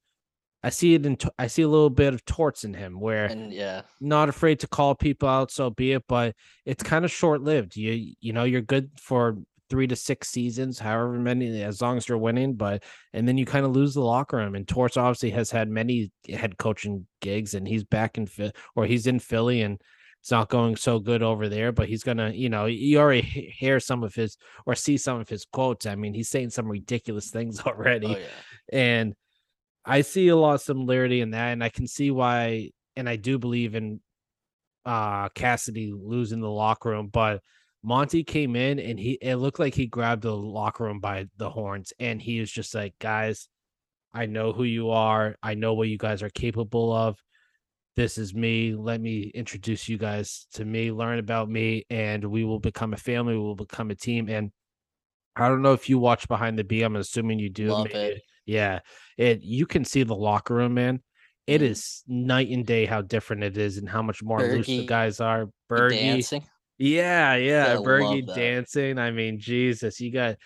I 0.62 0.70
see 0.70 0.94
it 0.94 1.06
in 1.06 1.16
I 1.38 1.46
see 1.46 1.62
a 1.62 1.68
little 1.68 1.90
bit 1.90 2.12
of 2.12 2.24
torts 2.24 2.64
in 2.64 2.74
him 2.74 2.98
where 2.98 3.26
and 3.26 3.52
yeah, 3.52 3.82
not 4.00 4.28
afraid 4.28 4.60
to 4.60 4.68
call 4.68 4.96
people 4.96 5.28
out, 5.28 5.52
so 5.52 5.70
be 5.70 5.92
it. 5.92 6.04
But 6.08 6.34
it's 6.64 6.82
kind 6.82 7.04
of 7.04 7.12
short 7.12 7.40
lived. 7.40 7.76
You 7.76 8.14
you 8.20 8.32
know 8.32 8.44
you're 8.44 8.62
good 8.62 8.90
for 9.00 9.38
three 9.68 9.86
to 9.86 9.96
six 9.96 10.28
seasons, 10.28 10.78
however 10.78 11.12
many, 11.12 11.62
as 11.62 11.80
long 11.80 11.96
as 11.96 12.08
you're 12.08 12.18
winning. 12.18 12.54
But 12.54 12.82
and 13.12 13.28
then 13.28 13.38
you 13.38 13.46
kind 13.46 13.64
of 13.64 13.72
lose 13.72 13.94
the 13.94 14.00
locker 14.00 14.38
room. 14.38 14.56
And 14.56 14.66
Torts 14.66 14.96
obviously 14.96 15.30
has 15.30 15.52
had 15.52 15.68
many 15.68 16.10
head 16.28 16.58
coaching 16.58 17.06
gigs, 17.20 17.54
and 17.54 17.68
he's 17.68 17.84
back 17.84 18.18
in 18.18 18.28
or 18.74 18.86
he's 18.86 19.06
in 19.06 19.20
Philly 19.20 19.62
and 19.62 19.80
it's 20.26 20.32
not 20.32 20.48
going 20.48 20.74
so 20.74 20.98
good 20.98 21.22
over 21.22 21.48
there, 21.48 21.70
but 21.70 21.88
he's 21.88 22.02
gonna, 22.02 22.30
you 22.30 22.48
know, 22.48 22.66
you 22.66 22.98
already 22.98 23.20
hear 23.20 23.78
some 23.78 24.02
of 24.02 24.12
his 24.12 24.36
or 24.66 24.74
see 24.74 24.96
some 24.96 25.20
of 25.20 25.28
his 25.28 25.44
quotes. 25.44 25.86
I 25.86 25.94
mean, 25.94 26.14
he's 26.14 26.28
saying 26.28 26.50
some 26.50 26.66
ridiculous 26.66 27.30
things 27.30 27.60
already, 27.64 28.08
oh, 28.08 28.18
yeah. 28.18 28.76
and 28.76 29.14
I 29.84 30.00
see 30.00 30.26
a 30.26 30.34
lot 30.34 30.54
of 30.54 30.62
similarity 30.62 31.20
in 31.20 31.30
that, 31.30 31.52
and 31.52 31.62
I 31.62 31.68
can 31.68 31.86
see 31.86 32.10
why. 32.10 32.70
And 32.96 33.08
I 33.08 33.14
do 33.14 33.38
believe 33.38 33.76
in 33.76 34.00
uh 34.84 35.28
Cassidy 35.28 35.92
losing 35.92 36.40
the 36.40 36.50
locker 36.50 36.88
room, 36.88 37.06
but 37.06 37.40
Monty 37.84 38.24
came 38.24 38.56
in 38.56 38.80
and 38.80 38.98
he 38.98 39.18
it 39.22 39.36
looked 39.36 39.60
like 39.60 39.76
he 39.76 39.86
grabbed 39.86 40.22
the 40.22 40.36
locker 40.36 40.82
room 40.82 40.98
by 40.98 41.26
the 41.36 41.50
horns, 41.50 41.92
and 42.00 42.20
he 42.20 42.40
was 42.40 42.50
just 42.50 42.74
like, 42.74 42.94
guys. 42.98 43.48
I 44.12 44.24
know 44.24 44.54
who 44.54 44.64
you 44.64 44.90
are. 44.90 45.36
I 45.42 45.52
know 45.54 45.74
what 45.74 45.88
you 45.88 45.98
guys 45.98 46.22
are 46.22 46.30
capable 46.30 46.90
of 46.90 47.18
this 47.96 48.18
is 48.18 48.34
me. 48.34 48.74
Let 48.74 49.00
me 49.00 49.30
introduce 49.34 49.88
you 49.88 49.96
guys 49.96 50.46
to 50.54 50.64
me, 50.64 50.92
learn 50.92 51.18
about 51.18 51.48
me, 51.48 51.86
and 51.88 52.24
we 52.24 52.44
will 52.44 52.60
become 52.60 52.92
a 52.92 52.98
family. 52.98 53.34
We 53.34 53.40
will 53.40 53.56
become 53.56 53.90
a 53.90 53.94
team. 53.94 54.28
And 54.28 54.52
I 55.34 55.48
don't 55.48 55.62
know 55.62 55.72
if 55.72 55.88
you 55.88 55.98
watch 55.98 56.28
Behind 56.28 56.58
the 56.58 56.64
B. 56.64 56.82
I'm 56.82 56.96
assuming 56.96 57.38
you 57.38 57.48
do. 57.48 57.68
Love 57.68 57.86
it. 57.86 58.22
Yeah, 58.44 58.80
it. 59.16 59.42
You 59.42 59.66
can 59.66 59.84
see 59.84 60.02
the 60.02 60.14
locker 60.14 60.54
room, 60.54 60.74
man. 60.74 61.02
It 61.46 61.62
mm. 61.62 61.70
is 61.70 62.02
night 62.06 62.48
and 62.50 62.66
day 62.66 62.86
how 62.86 63.02
different 63.02 63.44
it 63.44 63.56
is 63.56 63.78
and 63.78 63.88
how 63.88 64.02
much 64.02 64.22
more 64.22 64.40
loose 64.40 64.66
the 64.66 64.86
guys 64.86 65.20
are. 65.20 65.46
Bergie, 65.70 66.00
dancing. 66.00 66.44
Yeah, 66.78 67.34
yeah, 67.36 67.76
Bergie 67.76 68.26
dancing. 68.34 68.98
I 68.98 69.10
mean, 69.10 69.38
Jesus, 69.40 70.00
you 70.00 70.12
got 70.12 70.36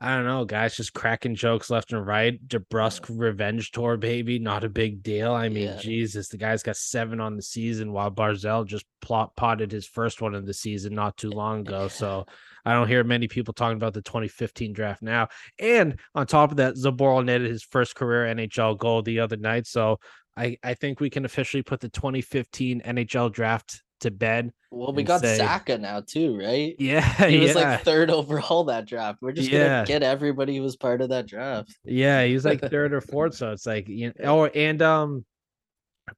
I 0.00 0.14
don't 0.14 0.26
know, 0.26 0.44
guys, 0.44 0.76
just 0.76 0.92
cracking 0.92 1.34
jokes 1.34 1.70
left 1.70 1.92
and 1.92 2.06
right. 2.06 2.38
DeBrusk 2.46 3.06
revenge 3.10 3.72
tour, 3.72 3.96
baby, 3.96 4.38
not 4.38 4.62
a 4.62 4.68
big 4.68 5.02
deal. 5.02 5.32
I 5.32 5.48
mean, 5.48 5.68
Yeah. 5.68 5.76
Jesus, 5.78 6.28
the 6.28 6.36
guy's 6.36 6.62
got 6.62 6.76
seven 6.76 7.20
on 7.20 7.34
the 7.36 7.42
season, 7.42 7.92
while 7.92 8.10
Barzal 8.10 8.64
just 8.64 8.84
plot 9.00 9.34
potted 9.36 9.72
his 9.72 9.86
first 9.86 10.20
one 10.22 10.34
of 10.34 10.46
the 10.46 10.54
season 10.54 10.94
not 10.94 11.16
too 11.16 11.30
long 11.30 11.60
ago. 11.60 11.88
So 11.98 12.26
I 12.64 12.74
don't 12.74 12.86
hear 12.88 13.02
many 13.02 13.28
people 13.28 13.54
talking 13.54 13.76
about 13.76 13.94
the 13.94 14.02
2015 14.02 14.72
draft 14.72 15.02
now. 15.02 15.28
And 15.58 15.98
on 16.14 16.26
top 16.26 16.50
of 16.50 16.58
that, 16.58 16.74
Zboril 16.74 17.24
netted 17.24 17.50
his 17.50 17.64
first 17.64 17.96
career 17.96 18.32
NHL 18.32 18.78
goal 18.78 19.02
the 19.02 19.20
other 19.20 19.36
night. 19.36 19.66
So 19.66 19.98
I 20.36 20.58
I 20.62 20.74
think 20.74 21.00
we 21.00 21.10
can 21.10 21.24
officially 21.24 21.62
put 21.62 21.80
the 21.80 21.88
2015 21.88 22.82
NHL 22.82 23.32
draft 23.32 23.82
to 24.00 24.10
bed. 24.10 24.52
Well, 24.70 24.92
we 24.92 25.02
got 25.02 25.20
say- 25.20 25.38
Zacha 25.38 25.80
now 25.80 26.00
too, 26.00 26.36
right? 26.38 26.74
Yeah, 26.78 27.00
He 27.28 27.38
was 27.40 27.54
yeah. 27.54 27.70
like 27.72 27.82
third 27.82 28.10
overall 28.10 28.64
that 28.64 28.86
draft. 28.86 29.18
We're 29.22 29.32
just 29.32 29.50
Yeah. 29.50 29.68
gonna 29.78 29.86
get 29.86 30.02
everybody 30.02 30.56
who 30.56 30.62
was 30.62 30.76
part 30.76 31.00
of 31.00 31.08
that 31.10 31.26
draft. 31.26 31.74
Yeah, 31.84 32.24
he 32.24 32.34
was 32.34 32.44
like 32.44 32.60
third 32.60 32.92
or 32.92 33.00
fourth. 33.00 33.34
So 33.34 33.50
it's 33.52 33.66
like 33.66 33.88
you 33.88 34.08
know, 34.18 34.42
oh, 34.42 34.44
and 34.46 34.80
um 34.82 35.24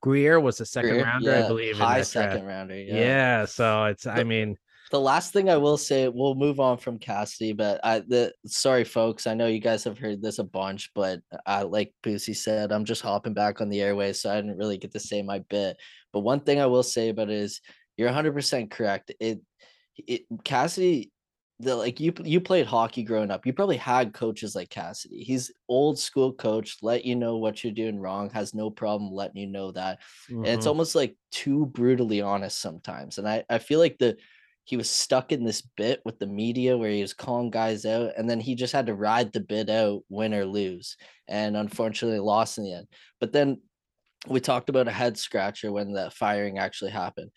Greer 0.01 0.39
was 0.39 0.61
a 0.61 0.67
second 0.67 0.91
Greer, 0.91 1.05
rounder, 1.05 1.35
I 1.35 1.49
believe. 1.49 1.75
in 1.75 1.81
high 1.81 2.03
second 2.03 2.43
draft. 2.43 2.47
rounder. 2.47 2.77
Yeah. 2.81 2.95
Yeah. 2.95 3.45
so 3.45 3.85
it's 3.87 4.07
I 4.07 4.23
mean, 4.25 4.57
The 4.93 5.01
last 5.01 5.33
thing 5.33 5.49
I 5.49 5.57
will 5.57 5.77
say, 5.77 6.09
we'll 6.09 6.35
move 6.35 6.59
on 6.61 6.77
from 6.79 6.99
Cassidy, 6.99 7.53
but 7.53 7.81
I 7.85 8.01
the 8.01 8.33
sorry 8.47 8.85
folks, 8.85 9.27
I 9.27 9.35
know 9.35 9.47
you 9.47 9.61
guys 9.61 9.85
have 9.85 9.99
heard 9.99 10.21
this 10.23 10.39
a 10.41 10.45
bunch, 10.45 10.91
but 10.95 11.21
I 11.47 11.63
like 11.63 11.93
Boosie 12.05 12.37
said, 12.37 12.73
I'm 12.73 12.85
just 12.85 13.03
hopping 13.03 13.35
back 13.35 13.61
on 13.61 13.69
the 13.69 13.81
airways, 13.81 14.21
so 14.21 14.31
I 14.31 14.37
didn't 14.37 14.57
really 14.59 14.79
get 14.79 14.93
to 14.93 15.01
say 15.01 15.23
my 15.23 15.41
bit. 15.49 15.77
But 16.13 16.21
one 16.21 16.41
thing 16.41 16.61
I 16.61 16.67
will 16.67 16.83
say 16.83 17.09
about 17.09 17.31
it 17.31 17.37
is 17.37 17.61
you're 17.97 18.09
100 18.09 18.33
percent 18.33 18.71
correct. 18.71 19.13
It 19.21 19.41
it 19.97 20.23
Cassidy 20.45 21.13
the 21.61 21.77
like 21.77 22.01
you 22.01 22.13
you 22.25 22.41
played 22.41 22.67
hockey 22.67 23.03
growing 23.03 23.31
up. 23.31 23.47
You 23.47 23.53
probably 23.53 23.77
had 23.77 24.15
coaches 24.15 24.55
like 24.55 24.71
Cassidy. 24.71 25.23
He's 25.23 25.53
old 25.69 25.99
school 25.99 26.33
coach, 26.33 26.79
let 26.83 27.05
you 27.05 27.17
know 27.17 27.37
what 27.37 27.63
you're 27.63 27.73
doing 27.73 28.01
wrong, 28.01 28.31
has 28.31 28.55
no 28.55 28.71
problem 28.71 29.13
letting 29.13 29.37
you 29.37 29.47
know 29.47 29.71
that 29.73 29.99
and 30.29 30.47
it's 30.47 30.65
mhm. 30.65 30.71
almost 30.71 30.95
like 30.95 31.17
too 31.31 31.67
brutally 31.67 32.21
honest 32.21 32.61
sometimes 32.61 33.19
and 33.19 33.29
i 33.29 33.45
i 33.49 33.59
feel 33.59 33.79
like 33.79 33.99
the 33.99 34.17
he 34.65 34.77
was 34.77 34.91
stuck 34.91 35.33
in 35.33 35.45
this 35.45 35.63
bit 35.77 36.01
with 36.05 36.19
the 36.19 36.27
media 36.27 36.77
where 36.77 36.91
he 36.91 37.03
was 37.03 37.13
calling 37.13 37.51
guys 37.51 37.85
out 37.85 38.13
and 38.17 38.29
then 38.29 38.41
he 38.41 38.55
just 38.55 38.73
had 38.73 38.87
to 38.87 38.95
ride 38.95 39.33
the 39.33 39.41
bit 39.41 39.69
out 39.69 40.03
win 40.09 40.35
or 40.35 40.45
lose 40.45 40.97
and 41.29 41.57
unfortunately 41.57 42.19
lost 42.19 42.59
in 42.59 42.65
the 42.65 42.73
end 42.73 42.87
but 43.21 43.33
then 43.33 43.61
we 44.29 44.41
talked 44.41 44.69
about 44.69 44.89
a 44.89 44.93
head 44.93 45.17
scratcher 45.17 45.73
when 45.73 45.93
the 45.93 46.11
firing 46.11 46.59
actually 46.59 46.91
happened 46.91 47.31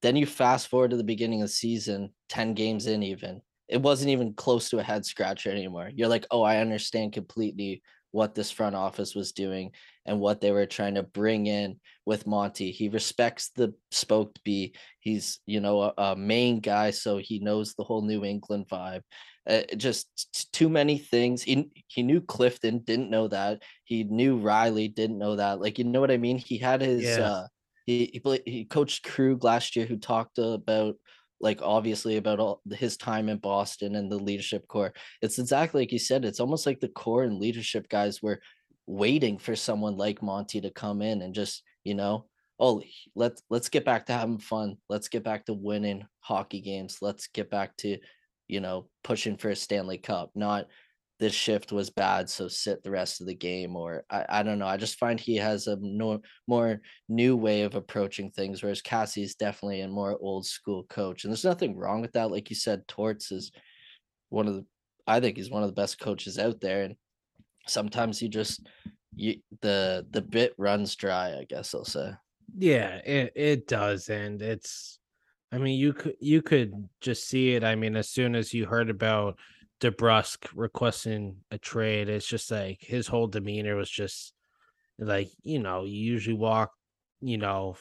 then 0.00 0.16
you 0.16 0.26
fast 0.26 0.68
forward 0.68 0.90
to 0.90 0.96
the 0.96 1.04
beginning 1.04 1.42
of 1.42 1.48
the 1.48 1.52
season 1.52 2.10
10 2.28 2.54
games 2.54 2.86
in 2.86 3.02
even 3.02 3.40
it 3.68 3.80
wasn't 3.80 4.10
even 4.10 4.34
close 4.34 4.68
to 4.68 4.78
a 4.78 4.82
head 4.82 5.04
scratcher 5.04 5.50
anymore 5.50 5.90
you're 5.94 6.08
like 6.08 6.26
oh 6.30 6.42
i 6.42 6.58
understand 6.58 7.12
completely 7.12 7.82
what 8.12 8.34
this 8.34 8.50
front 8.50 8.76
office 8.76 9.14
was 9.14 9.32
doing 9.32 9.72
and 10.06 10.20
what 10.20 10.40
they 10.40 10.52
were 10.52 10.66
trying 10.66 10.94
to 10.94 11.02
bring 11.02 11.46
in 11.46 11.80
with 12.06 12.26
Monty. 12.26 12.70
He 12.70 12.88
respects 12.88 13.50
the 13.56 13.74
spoked 13.90 14.42
bee. 14.44 14.74
He's, 15.00 15.40
you 15.46 15.60
know, 15.60 15.80
a, 15.80 15.92
a 15.96 16.16
main 16.16 16.60
guy, 16.60 16.90
so 16.90 17.18
he 17.18 17.38
knows 17.38 17.74
the 17.74 17.84
whole 17.84 18.02
New 18.02 18.24
England 18.24 18.66
vibe. 18.70 19.02
Uh, 19.48 19.62
just 19.76 20.50
too 20.52 20.68
many 20.68 20.98
things. 20.98 21.42
He 21.42 21.70
he 21.88 22.02
knew 22.02 22.20
Clifton, 22.20 22.78
didn't 22.78 23.10
know 23.10 23.26
that. 23.28 23.62
He 23.84 24.04
knew 24.04 24.38
Riley, 24.38 24.88
didn't 24.88 25.18
know 25.18 25.36
that. 25.36 25.60
Like, 25.60 25.78
you 25.78 25.84
know 25.84 26.00
what 26.00 26.12
I 26.12 26.16
mean? 26.16 26.38
He 26.38 26.58
had 26.58 26.80
his 26.80 27.18
Yeah. 27.18 27.18
uh 27.18 27.46
he 27.86 28.08
he, 28.12 28.20
played, 28.20 28.42
he 28.46 28.64
coached 28.64 29.02
Krug 29.04 29.42
last 29.42 29.74
year 29.74 29.86
who 29.86 29.96
talked 29.96 30.38
about 30.38 30.94
like 31.40 31.60
obviously 31.60 32.16
about 32.18 32.38
all 32.38 32.60
his 32.70 32.96
time 32.96 33.28
in 33.28 33.38
Boston 33.38 33.96
and 33.96 34.10
the 34.12 34.16
leadership 34.16 34.68
core. 34.68 34.92
It's 35.22 35.40
exactly 35.40 35.82
like 35.82 35.92
you 35.92 35.98
said. 35.98 36.24
It's 36.24 36.38
almost 36.38 36.64
like 36.66 36.78
the 36.78 36.88
core 36.88 37.24
and 37.24 37.40
leadership 37.40 37.88
guys 37.88 38.22
were 38.22 38.40
waiting 38.86 39.38
for 39.38 39.56
someone 39.56 39.96
like 39.96 40.22
Monty 40.22 40.60
to 40.60 40.70
come 40.70 41.02
in 41.02 41.20
and 41.22 41.34
just, 41.34 41.64
you 41.82 41.94
know, 41.94 42.26
oh, 42.60 42.80
let's 43.16 43.42
let's 43.50 43.68
get 43.68 43.84
back 43.84 44.06
to 44.06 44.12
having 44.12 44.38
fun. 44.38 44.76
Let's 44.88 45.08
get 45.08 45.24
back 45.24 45.46
to 45.46 45.54
winning 45.54 46.06
hockey 46.20 46.60
games. 46.60 46.98
Let's 47.02 47.26
get 47.26 47.50
back 47.50 47.76
to, 47.78 47.98
you 48.52 48.60
know, 48.60 48.86
pushing 49.02 49.38
for 49.38 49.48
a 49.48 49.56
Stanley 49.56 49.96
Cup. 49.96 50.30
Not 50.34 50.66
this 51.18 51.32
shift 51.32 51.72
was 51.72 51.88
bad, 51.88 52.28
so 52.28 52.48
sit 52.48 52.82
the 52.82 52.90
rest 52.90 53.22
of 53.22 53.26
the 53.26 53.34
game. 53.34 53.76
Or 53.76 54.04
I, 54.10 54.26
I 54.28 54.42
don't 54.42 54.58
know. 54.58 54.66
I 54.66 54.76
just 54.76 54.98
find 54.98 55.18
he 55.18 55.36
has 55.36 55.68
a 55.68 55.78
no, 55.80 56.20
more 56.46 56.82
new 57.08 57.34
way 57.34 57.62
of 57.62 57.76
approaching 57.76 58.30
things, 58.30 58.62
whereas 58.62 58.82
Cassie's 58.82 59.36
definitely 59.36 59.80
a 59.80 59.88
more 59.88 60.18
old 60.20 60.44
school 60.44 60.84
coach. 60.90 61.24
And 61.24 61.32
there's 61.32 61.46
nothing 61.46 61.78
wrong 61.78 62.02
with 62.02 62.12
that. 62.12 62.30
Like 62.30 62.50
you 62.50 62.56
said, 62.56 62.86
Torts 62.86 63.32
is 63.32 63.52
one 64.28 64.46
of 64.46 64.54
the 64.54 64.66
I 65.06 65.18
think 65.18 65.38
he's 65.38 65.50
one 65.50 65.62
of 65.62 65.68
the 65.68 65.80
best 65.80 65.98
coaches 65.98 66.38
out 66.38 66.60
there. 66.60 66.82
And 66.82 66.96
sometimes 67.66 68.20
you 68.20 68.28
just 68.28 68.68
you 69.14 69.36
the 69.62 70.06
the 70.10 70.20
bit 70.20 70.52
runs 70.58 70.94
dry, 70.94 71.38
I 71.38 71.46
guess 71.48 71.74
I'll 71.74 71.86
say. 71.86 72.12
Yeah, 72.58 72.96
it 72.96 73.32
it 73.34 73.66
does, 73.66 74.10
and 74.10 74.42
it's. 74.42 74.98
I 75.52 75.58
mean, 75.58 75.78
you 75.78 75.92
could 75.92 76.16
you 76.18 76.40
could 76.40 76.72
just 77.00 77.28
see 77.28 77.54
it. 77.54 77.62
I 77.62 77.76
mean, 77.76 77.94
as 77.94 78.08
soon 78.08 78.34
as 78.34 78.54
you 78.54 78.64
heard 78.64 78.88
about 78.88 79.38
DeBrusk 79.80 80.48
requesting 80.54 81.36
a 81.50 81.58
trade, 81.58 82.08
it's 82.08 82.26
just 82.26 82.50
like 82.50 82.78
his 82.80 83.06
whole 83.06 83.26
demeanor 83.26 83.76
was 83.76 83.90
just 83.90 84.32
like 84.98 85.28
you 85.42 85.58
know 85.58 85.84
you 85.84 86.00
usually 86.00 86.36
walk, 86.36 86.72
you 87.20 87.36
know, 87.36 87.76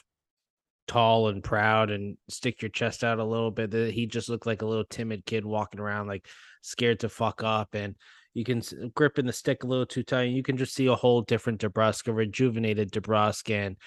tall 0.88 1.30
and 1.30 1.44
proud 1.44 1.92
and 1.92 2.18
stick 2.30 2.62
your 2.62 2.70
chest 2.70 3.06
out 3.06 3.20
a 3.20 3.24
little 3.24 3.52
bit. 3.52 3.74
He 3.94 4.06
just 4.06 4.28
looked 4.28 4.46
like 4.46 4.62
a 4.62 4.68
little 4.68 4.86
timid 4.90 5.26
kid 5.26 5.46
walking 5.46 5.80
around 5.80 6.08
like 6.08 6.28
scared 6.62 7.00
to 7.02 7.10
fuck 7.10 7.42
up, 7.42 7.74
and 7.74 7.96
you 8.34 8.44
can 8.44 8.62
gripping 8.96 9.26
the 9.26 9.34
stick 9.34 9.64
a 9.64 9.68
little 9.68 9.86
too 9.86 10.04
tight. 10.04 10.24
and 10.24 10.36
You 10.36 10.44
can 10.44 10.58
just 10.58 10.74
see 10.74 10.88
a 10.88 10.96
whole 10.96 11.22
different 11.22 11.62
DeBrusk, 11.62 12.10
a 12.10 12.14
rejuvenated 12.14 12.92
DeBrusk, 12.92 13.50
and 13.50 13.78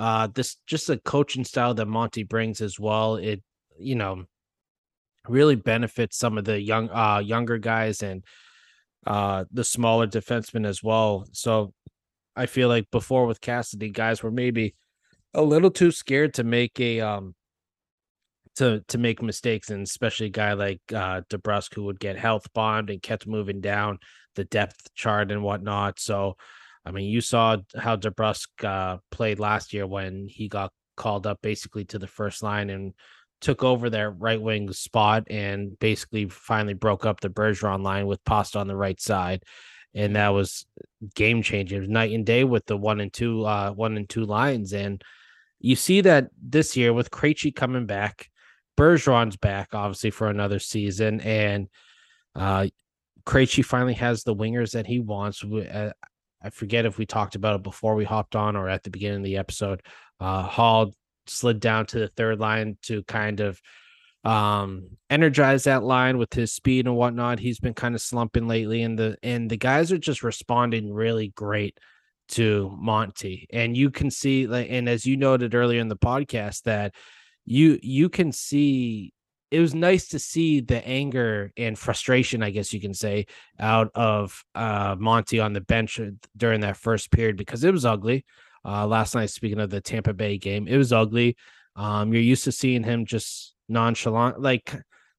uh 0.00 0.26
this 0.34 0.56
just 0.66 0.88
a 0.88 0.96
coaching 0.96 1.44
style 1.44 1.74
that 1.74 1.86
Monty 1.86 2.22
brings 2.22 2.62
as 2.62 2.80
well. 2.80 3.16
It 3.16 3.42
you 3.78 3.94
know 3.94 4.24
really 5.28 5.56
benefits 5.56 6.16
some 6.16 6.38
of 6.38 6.44
the 6.44 6.60
young 6.60 6.88
uh 6.90 7.18
younger 7.18 7.58
guys 7.58 8.02
and 8.02 8.24
uh 9.06 9.44
the 9.52 9.62
smaller 9.62 10.06
defensemen 10.06 10.66
as 10.66 10.82
well. 10.82 11.26
So 11.32 11.74
I 12.34 12.46
feel 12.46 12.68
like 12.68 12.90
before 12.90 13.26
with 13.26 13.42
Cassidy, 13.42 13.90
guys 13.90 14.22
were 14.22 14.30
maybe 14.30 14.74
a 15.34 15.42
little 15.42 15.70
too 15.70 15.90
scared 15.90 16.32
to 16.34 16.44
make 16.44 16.80
a 16.80 17.00
um 17.00 17.34
to 18.56 18.82
to 18.88 18.96
make 18.96 19.20
mistakes, 19.20 19.68
and 19.68 19.82
especially 19.82 20.26
a 20.26 20.30
guy 20.30 20.54
like 20.54 20.80
uh 20.94 21.20
DeBrusk 21.28 21.74
who 21.74 21.84
would 21.84 22.00
get 22.00 22.18
health 22.18 22.46
bombed 22.54 22.88
and 22.88 23.02
kept 23.02 23.26
moving 23.26 23.60
down 23.60 23.98
the 24.34 24.44
depth 24.44 24.94
chart 24.94 25.30
and 25.30 25.42
whatnot. 25.42 26.00
So 26.00 26.36
I 26.84 26.92
mean, 26.92 27.08
you 27.08 27.20
saw 27.20 27.58
how 27.76 27.96
DeBrusk 27.96 28.64
uh, 28.64 28.98
played 29.10 29.38
last 29.38 29.72
year 29.72 29.86
when 29.86 30.26
he 30.28 30.48
got 30.48 30.72
called 30.96 31.26
up 31.26 31.38
basically 31.42 31.84
to 31.86 31.98
the 31.98 32.06
first 32.06 32.42
line 32.42 32.70
and 32.70 32.94
took 33.40 33.64
over 33.64 33.88
their 33.88 34.10
right 34.10 34.40
wing 34.40 34.72
spot 34.72 35.24
and 35.30 35.78
basically 35.78 36.28
finally 36.28 36.74
broke 36.74 37.06
up 37.06 37.20
the 37.20 37.30
Bergeron 37.30 37.82
line 37.82 38.06
with 38.06 38.24
Pasta 38.24 38.58
on 38.58 38.66
the 38.66 38.76
right 38.76 39.00
side. 39.00 39.42
And 39.94 40.16
that 40.16 40.28
was 40.28 40.66
game 41.14 41.42
changing. 41.42 41.78
It 41.78 41.80
was 41.80 41.88
night 41.88 42.12
and 42.12 42.24
day 42.24 42.44
with 42.44 42.66
the 42.66 42.76
one 42.76 43.00
and 43.00 43.12
two, 43.12 43.44
uh, 43.44 43.72
one 43.72 43.96
and 43.96 44.08
two 44.08 44.24
lines. 44.24 44.72
And 44.72 45.02
you 45.58 45.76
see 45.76 46.00
that 46.02 46.28
this 46.40 46.76
year 46.76 46.92
with 46.92 47.10
Krejci 47.10 47.54
coming 47.54 47.86
back, 47.86 48.30
Bergeron's 48.76 49.36
back 49.36 49.74
obviously 49.74 50.10
for 50.10 50.28
another 50.28 50.58
season, 50.58 51.20
and 51.20 51.68
uh, 52.34 52.66
Krejci 53.26 53.62
finally 53.62 53.94
has 53.94 54.22
the 54.22 54.34
wingers 54.34 54.72
that 54.72 54.86
he 54.86 55.00
wants. 55.00 55.44
I 56.42 56.50
forget 56.50 56.86
if 56.86 56.98
we 56.98 57.06
talked 57.06 57.34
about 57.34 57.56
it 57.56 57.62
before 57.62 57.94
we 57.94 58.04
hopped 58.04 58.36
on 58.36 58.56
or 58.56 58.68
at 58.68 58.82
the 58.82 58.90
beginning 58.90 59.18
of 59.18 59.24
the 59.24 59.36
episode. 59.36 59.82
Uh, 60.18 60.42
Hall 60.42 60.92
slid 61.26 61.60
down 61.60 61.86
to 61.86 61.98
the 61.98 62.08
third 62.08 62.40
line 62.40 62.76
to 62.82 63.02
kind 63.04 63.40
of 63.40 63.60
um 64.22 64.86
energize 65.08 65.64
that 65.64 65.82
line 65.82 66.18
with 66.18 66.32
his 66.34 66.52
speed 66.52 66.86
and 66.86 66.94
whatnot. 66.94 67.38
He's 67.38 67.58
been 67.58 67.72
kind 67.74 67.94
of 67.94 68.02
slumping 68.02 68.46
lately, 68.48 68.82
and 68.82 68.98
the 68.98 69.16
and 69.22 69.50
the 69.50 69.56
guys 69.56 69.92
are 69.92 69.98
just 69.98 70.22
responding 70.22 70.92
really 70.92 71.28
great 71.28 71.78
to 72.30 72.76
Monty. 72.78 73.46
And 73.50 73.76
you 73.76 73.90
can 73.90 74.10
see 74.10 74.46
like 74.46 74.68
and 74.70 74.88
as 74.88 75.06
you 75.06 75.16
noted 75.16 75.54
earlier 75.54 75.80
in 75.80 75.88
the 75.88 75.96
podcast 75.96 76.62
that 76.62 76.94
you 77.46 77.78
you 77.82 78.08
can 78.08 78.32
see 78.32 79.12
it 79.50 79.60
was 79.60 79.74
nice 79.74 80.08
to 80.08 80.18
see 80.18 80.60
the 80.60 80.86
anger 80.86 81.52
and 81.56 81.78
frustration, 81.78 82.42
I 82.42 82.50
guess 82.50 82.72
you 82.72 82.80
can 82.80 82.94
say, 82.94 83.26
out 83.58 83.90
of 83.94 84.42
uh 84.54 84.96
Monty 84.98 85.40
on 85.40 85.52
the 85.52 85.60
bench 85.60 86.00
uh, 86.00 86.10
during 86.36 86.60
that 86.60 86.76
first 86.76 87.10
period 87.10 87.36
because 87.36 87.64
it 87.64 87.72
was 87.72 87.84
ugly. 87.84 88.24
Uh 88.64 88.86
last 88.86 89.14
night, 89.14 89.30
speaking 89.30 89.60
of 89.60 89.70
the 89.70 89.80
Tampa 89.80 90.12
Bay 90.12 90.38
game, 90.38 90.68
it 90.68 90.76
was 90.76 90.92
ugly. 90.92 91.36
Um, 91.76 92.12
you're 92.12 92.22
used 92.22 92.44
to 92.44 92.52
seeing 92.52 92.82
him 92.82 93.06
just 93.06 93.54
nonchalant, 93.68 94.40
like 94.40 94.74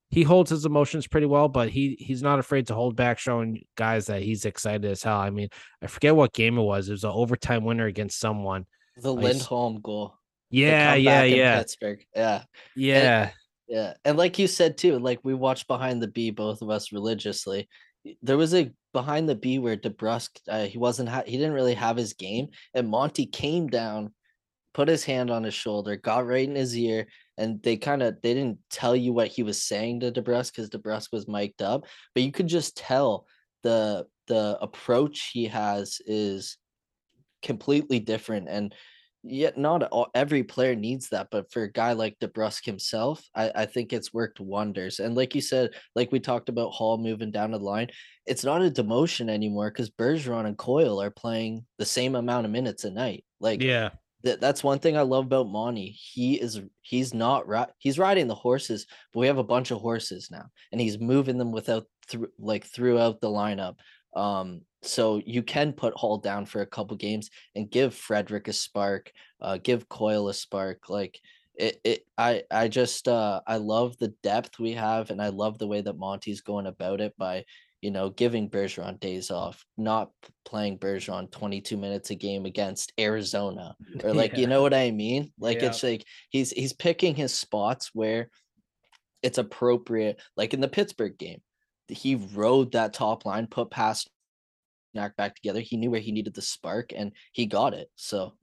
he 0.10 0.24
holds 0.24 0.50
his 0.50 0.66
emotions 0.66 1.08
pretty 1.08 1.26
well, 1.26 1.48
but 1.48 1.70
he 1.70 1.96
he's 2.00 2.22
not 2.22 2.38
afraid 2.38 2.68
to 2.68 2.74
hold 2.74 2.96
back, 2.96 3.18
showing 3.18 3.64
guys 3.76 4.08
that 4.08 4.22
he's 4.22 4.46
excited 4.46 4.86
as 4.86 5.02
hell. 5.02 5.18
I 5.18 5.30
mean, 5.30 5.48
I 5.82 5.88
forget 5.88 6.16
what 6.16 6.34
game 6.34 6.58
it 6.58 6.62
was. 6.62 6.90
It 6.90 6.92
was 6.92 7.06
an 7.06 7.12
overtime 7.12 7.64
winner 7.64 7.86
against 7.86 8.20
someone. 8.20 8.66
The 8.98 9.16
I 9.16 9.22
Lindholm 9.22 9.80
goal. 9.82 10.16
Yeah, 10.50 10.96
yeah, 10.96 11.24
yeah, 11.24 11.60
Pittsburgh. 11.60 12.06
Yeah. 12.14 12.44
yeah. 12.76 13.32
Yeah. 13.72 13.94
And 14.04 14.18
like 14.18 14.38
you 14.38 14.48
said 14.48 14.78
too, 14.78 15.00
like 15.00 15.22
we 15.24 15.34
watch 15.34 15.66
behind 15.66 16.02
the 16.02 16.10
B, 16.10 16.30
both 16.30 16.62
of 16.62 16.70
us 16.70 16.92
religiously. 16.92 17.70
there 18.22 18.38
was 18.38 18.54
a 18.54 18.70
behind 18.92 19.30
the 19.30 19.36
B 19.36 19.60
where 19.60 19.78
DeBrusk 19.78 20.30
uh, 20.50 20.66
he 20.66 20.78
wasn't 20.78 21.08
ha- 21.08 21.24
he 21.26 21.38
didn't 21.38 21.54
really 21.54 21.76
have 21.76 21.96
his 21.96 22.12
game, 22.14 22.50
and 22.74 22.90
Monty 22.90 23.26
came 23.26 23.68
down, 23.70 24.14
put 24.74 24.90
his 24.90 25.06
hand 25.06 25.32
on 25.32 25.44
his 25.44 25.54
shoulder, 25.54 25.96
got 25.96 26.28
right 26.28 26.50
in 26.50 26.56
his 26.56 26.78
ear, 26.78 27.08
and 27.38 27.64
they 27.64 27.78
kind 27.78 28.04
of 28.04 28.16
they 28.22 28.34
didn't 28.34 28.60
tell 28.70 28.94
you 28.94 29.14
what 29.14 29.30
he 29.30 29.42
was 29.42 29.64
saying 29.64 30.02
to 30.02 30.12
DeBrusk 30.12 30.52
because 30.54 30.70
DeBrusk 30.70 31.14
was 31.14 31.30
mic'd 31.30 31.62
up, 31.62 31.86
but 32.14 32.24
you 32.24 32.32
could 32.34 32.48
just 32.48 32.76
tell 32.76 33.26
the 33.64 34.06
the 34.28 34.58
approach 34.62 35.30
he 35.32 35.46
has 35.46 36.02
is 36.06 36.58
completely 37.42 38.00
different 38.02 38.50
and 38.50 38.76
yet 39.24 39.58
not 39.58 39.84
all, 39.84 40.08
every 40.16 40.44
player 40.44 40.76
needs 40.76 41.10
that 41.10 41.28
but 41.32 41.52
for 41.52 41.64
a 41.64 41.72
guy 41.72 41.94
like 41.94 42.18
DeBrusk 42.20 42.66
himself 42.66 43.24
I, 43.36 43.52
I 43.56 43.66
think 43.66 43.94
it's 43.94 44.14
worked 44.14 44.40
wonders 44.40 45.00
and 45.00 45.16
like 45.16 45.36
you 45.36 45.42
said 45.42 45.72
like 45.96 46.12
we 46.12 46.20
talked 46.20 46.50
about 46.50 46.72
Hall 46.72 46.98
moving 46.98 47.32
down 47.32 47.52
the 47.52 47.60
line 47.60 47.90
it's 48.26 48.44
not 48.44 48.64
a 48.64 48.72
demotion 48.72 49.30
anymore 49.30 49.70
because 49.70 49.90
Bergeron 49.90 50.46
and 50.46 50.58
Coyle 50.58 51.02
are 51.02 51.12
playing 51.12 51.66
the 51.78 51.86
same 51.86 52.16
amount 52.16 52.46
of 52.46 52.52
minutes 52.52 52.84
a 52.84 52.92
night 52.92 53.24
like 53.40 53.62
yeah 53.62 53.90
that 54.24 54.40
that's 54.40 54.64
one 54.64 54.80
thing 54.80 54.98
I 54.98 55.02
love 55.02 55.26
about 55.26 55.50
Monty. 55.50 55.90
He 55.90 56.36
is 56.36 56.62
he's 56.82 57.14
not 57.14 57.48
right. 57.48 57.68
He's 57.80 58.00
riding 58.00 58.28
the 58.28 58.36
horses, 58.36 58.86
but 59.14 59.20
we 59.20 59.28
have 59.28 59.38
a 59.38 59.44
bunch 59.44 59.72
of 59.72 59.80
horses 59.80 60.30
now, 60.32 60.46
and 60.72 60.80
he's 60.80 61.00
moving 61.00 61.38
them 61.38 61.52
without 61.52 61.86
through 62.08 62.30
like 62.38 62.66
throughout 62.66 63.22
the 63.22 63.30
lineup. 63.30 63.76
Um, 64.16 64.62
so 64.84 65.22
you 65.26 65.44
can 65.44 65.74
put 65.74 65.94
Hall 65.94 66.18
down 66.18 66.46
for 66.46 66.62
a 66.62 66.66
couple 66.66 66.98
games 66.98 67.30
and 67.56 67.70
give 67.70 67.94
Frederic 67.94 68.48
a 68.48 68.54
spark, 68.54 69.12
uh, 69.42 69.58
give 69.62 69.88
Coyle 69.90 70.30
a 70.30 70.34
spark. 70.34 70.90
Like 70.90 71.20
it, 71.56 71.80
it 71.84 72.06
I 72.18 72.44
I 72.50 72.68
just 72.68 73.08
uh 73.08 73.42
I 73.46 73.58
love 73.58 73.98
the 73.98 74.14
depth 74.24 74.60
we 74.60 74.74
have, 74.74 75.12
and 75.12 75.22
I 75.22 75.30
love 75.30 75.60
the 75.60 75.68
way 75.68 75.82
that 75.82 75.98
Monty's 75.98 76.42
going 76.42 76.68
about 76.68 77.02
it 77.02 77.14
by 77.18 77.46
you 77.82 77.90
know, 77.90 78.12
giving 78.12 78.50
Bergeron 78.50 79.00
days 79.00 79.32
off, 79.32 79.66
not 79.76 80.12
playing 80.46 80.78
Bergeron 80.78 81.32
22 81.32 81.78
minutes 81.78 82.12
a 82.12 82.16
game 82.16 82.46
against 82.46 82.94
Arizona 83.00 83.76
or 84.04 84.14
like, 84.14 84.34
yeah. 84.34 84.40
you 84.40 84.48
know 84.48 84.62
what 84.62 84.74
I 84.74 84.92
mean? 84.92 85.32
Like 85.40 85.62
yeah. 85.62 85.68
it's 85.68 85.84
like 85.84 86.06
he's 86.30 86.52
he's 86.52 86.74
picking 86.74 87.16
his 87.16 87.34
spots 87.34 87.90
where 87.94 88.30
it's 89.24 89.40
appropriate. 89.40 90.22
Like 90.38 90.54
in 90.54 90.62
the 90.62 90.68
Pittsburgh 90.68 91.18
game, 91.18 91.42
he 91.92 92.16
rode 92.16 92.72
that 92.72 92.94
top 92.94 93.26
line, 93.26 93.48
put 93.48 93.70
past 93.70 94.10
Knack 94.94 95.16
back 95.16 95.36
together. 95.36 95.60
He 95.60 95.78
knew 95.78 95.92
where 95.92 96.00
he 96.00 96.12
needed 96.12 96.34
the 96.34 96.42
spark 96.42 96.92
and 96.96 97.12
he 97.32 97.46
got 97.46 97.74
it. 97.74 97.90
So 97.96 98.34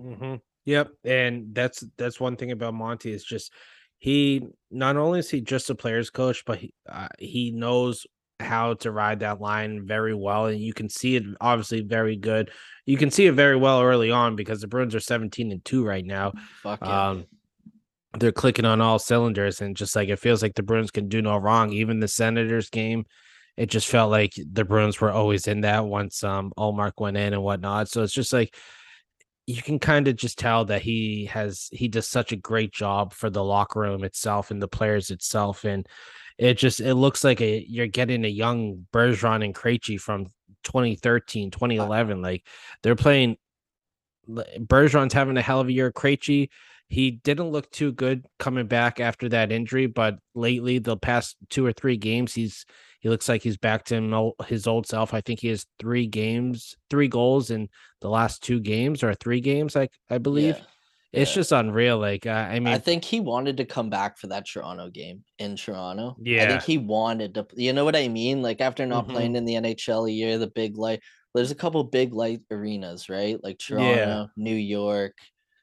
mm-hmm. 0.00 0.36
Yep. 0.64 0.90
And 1.04 1.54
that's 1.54 1.82
that's 1.96 2.20
one 2.20 2.36
thing 2.36 2.50
about 2.52 2.74
Monty 2.74 3.10
is 3.10 3.24
just 3.24 3.52
he 3.98 4.42
not 4.70 4.96
only 4.96 5.20
is 5.20 5.30
he 5.30 5.40
just 5.40 5.70
a 5.70 5.74
player's 5.74 6.10
coach, 6.10 6.44
but 6.44 6.58
he, 6.58 6.74
uh, 6.88 7.08
he 7.18 7.52
knows 7.52 8.06
how 8.40 8.74
to 8.74 8.92
ride 8.92 9.20
that 9.20 9.40
line 9.40 9.86
very 9.86 10.14
well. 10.14 10.46
And 10.46 10.60
you 10.60 10.72
can 10.72 10.88
see 10.88 11.16
it 11.16 11.24
obviously 11.40 11.80
very 11.80 12.16
good. 12.16 12.50
You 12.86 12.96
can 12.96 13.10
see 13.10 13.26
it 13.26 13.32
very 13.32 13.56
well 13.56 13.82
early 13.82 14.10
on 14.10 14.36
because 14.36 14.60
the 14.60 14.68
Bruins 14.68 14.94
are 14.94 15.00
17 15.00 15.50
and 15.50 15.64
2 15.64 15.84
right 15.84 16.04
now. 16.04 16.32
Fuck 16.62 16.80
yeah. 16.82 17.08
Um, 17.08 17.26
they're 18.18 18.32
clicking 18.32 18.64
on 18.64 18.80
all 18.80 18.98
cylinders 18.98 19.60
and 19.60 19.76
just 19.76 19.94
like 19.94 20.08
it 20.08 20.18
feels 20.18 20.42
like 20.42 20.54
the 20.54 20.62
Bruins 20.62 20.90
can 20.90 21.08
do 21.08 21.20
no 21.22 21.36
wrong. 21.36 21.72
Even 21.72 22.00
the 22.00 22.08
Senators 22.08 22.70
game, 22.70 23.04
it 23.56 23.66
just 23.66 23.88
felt 23.88 24.10
like 24.10 24.32
the 24.36 24.64
Bruins 24.64 25.00
were 25.00 25.12
always 25.12 25.46
in 25.46 25.62
that 25.62 25.86
once 25.86 26.24
um 26.24 26.52
Ullmark 26.56 26.92
went 26.98 27.16
in 27.16 27.32
and 27.32 27.42
whatnot. 27.42 27.88
So 27.88 28.02
it's 28.02 28.12
just 28.12 28.32
like 28.32 28.56
you 29.46 29.62
can 29.62 29.78
kind 29.78 30.08
of 30.08 30.16
just 30.16 30.38
tell 30.38 30.64
that 30.66 30.82
he 30.82 31.26
has 31.26 31.68
he 31.72 31.88
does 31.88 32.06
such 32.06 32.32
a 32.32 32.36
great 32.36 32.72
job 32.72 33.12
for 33.12 33.30
the 33.30 33.44
locker 33.44 33.80
room 33.80 34.04
itself 34.04 34.50
and 34.50 34.60
the 34.60 34.68
players 34.68 35.10
itself 35.10 35.64
and 35.64 35.86
it 36.38 36.54
just 36.54 36.80
it 36.80 36.94
looks 36.94 37.24
like 37.24 37.40
a 37.40 37.64
you're 37.68 37.86
getting 37.86 38.24
a 38.24 38.28
young 38.28 38.86
Bergeron 38.92 39.44
and 39.44 39.54
Krejci 39.54 40.00
from 40.00 40.26
2013, 40.64 41.50
2011. 41.50 42.22
Like 42.22 42.46
they're 42.82 42.96
playing. 42.96 43.36
Bergeron's 44.28 45.14
having 45.14 45.36
a 45.36 45.42
hell 45.42 45.60
of 45.60 45.68
a 45.68 45.72
year. 45.72 45.90
Krejci, 45.90 46.48
he 46.88 47.10
didn't 47.10 47.50
look 47.50 47.70
too 47.70 47.92
good 47.92 48.26
coming 48.38 48.66
back 48.66 48.98
after 48.98 49.28
that 49.28 49.52
injury, 49.52 49.86
but 49.86 50.18
lately 50.34 50.78
the 50.78 50.96
past 50.96 51.36
two 51.50 51.64
or 51.64 51.72
three 51.72 51.98
games, 51.98 52.32
he's 52.34 52.64
he 53.00 53.08
looks 53.08 53.28
like 53.28 53.42
he's 53.42 53.58
back 53.58 53.84
to 53.84 54.32
his 54.46 54.66
old 54.66 54.86
self. 54.86 55.14
I 55.14 55.20
think 55.20 55.40
he 55.40 55.48
has 55.48 55.66
three 55.78 56.06
games, 56.06 56.76
three 56.90 57.08
goals 57.08 57.50
in 57.50 57.68
the 58.00 58.08
last 58.08 58.42
two 58.42 58.58
games 58.58 59.02
or 59.02 59.14
three 59.14 59.40
games, 59.40 59.76
I 59.76 59.88
I 60.08 60.18
believe. 60.18 60.56
Yeah. 60.56 60.64
It's 61.12 61.32
just 61.32 61.52
unreal. 61.52 61.98
Like, 61.98 62.26
uh, 62.26 62.30
I 62.30 62.58
mean, 62.58 62.68
I 62.68 62.78
think 62.78 63.02
he 63.02 63.20
wanted 63.20 63.56
to 63.58 63.64
come 63.64 63.88
back 63.88 64.18
for 64.18 64.26
that 64.26 64.46
Toronto 64.46 64.90
game 64.90 65.24
in 65.38 65.56
Toronto. 65.56 66.16
Yeah, 66.20 66.44
I 66.44 66.46
think 66.48 66.62
he 66.62 66.76
wanted 66.76 67.34
to. 67.34 67.46
You 67.54 67.72
know 67.72 67.84
what 67.84 67.96
I 67.96 68.08
mean? 68.08 68.42
Like 68.42 68.60
after 68.60 68.84
not 68.84 69.04
mm-hmm. 69.04 69.12
playing 69.14 69.36
in 69.36 69.44
the 69.44 69.54
NHL 69.54 70.08
a 70.08 70.12
year, 70.12 70.38
the 70.38 70.48
big 70.48 70.76
light. 70.76 71.00
There's 71.34 71.50
a 71.50 71.54
couple 71.54 71.82
big 71.84 72.12
light 72.12 72.40
arenas, 72.50 73.08
right? 73.08 73.42
Like 73.42 73.58
Toronto, 73.58 73.96
yeah. 73.96 74.26
New 74.36 74.54
York. 74.54 75.14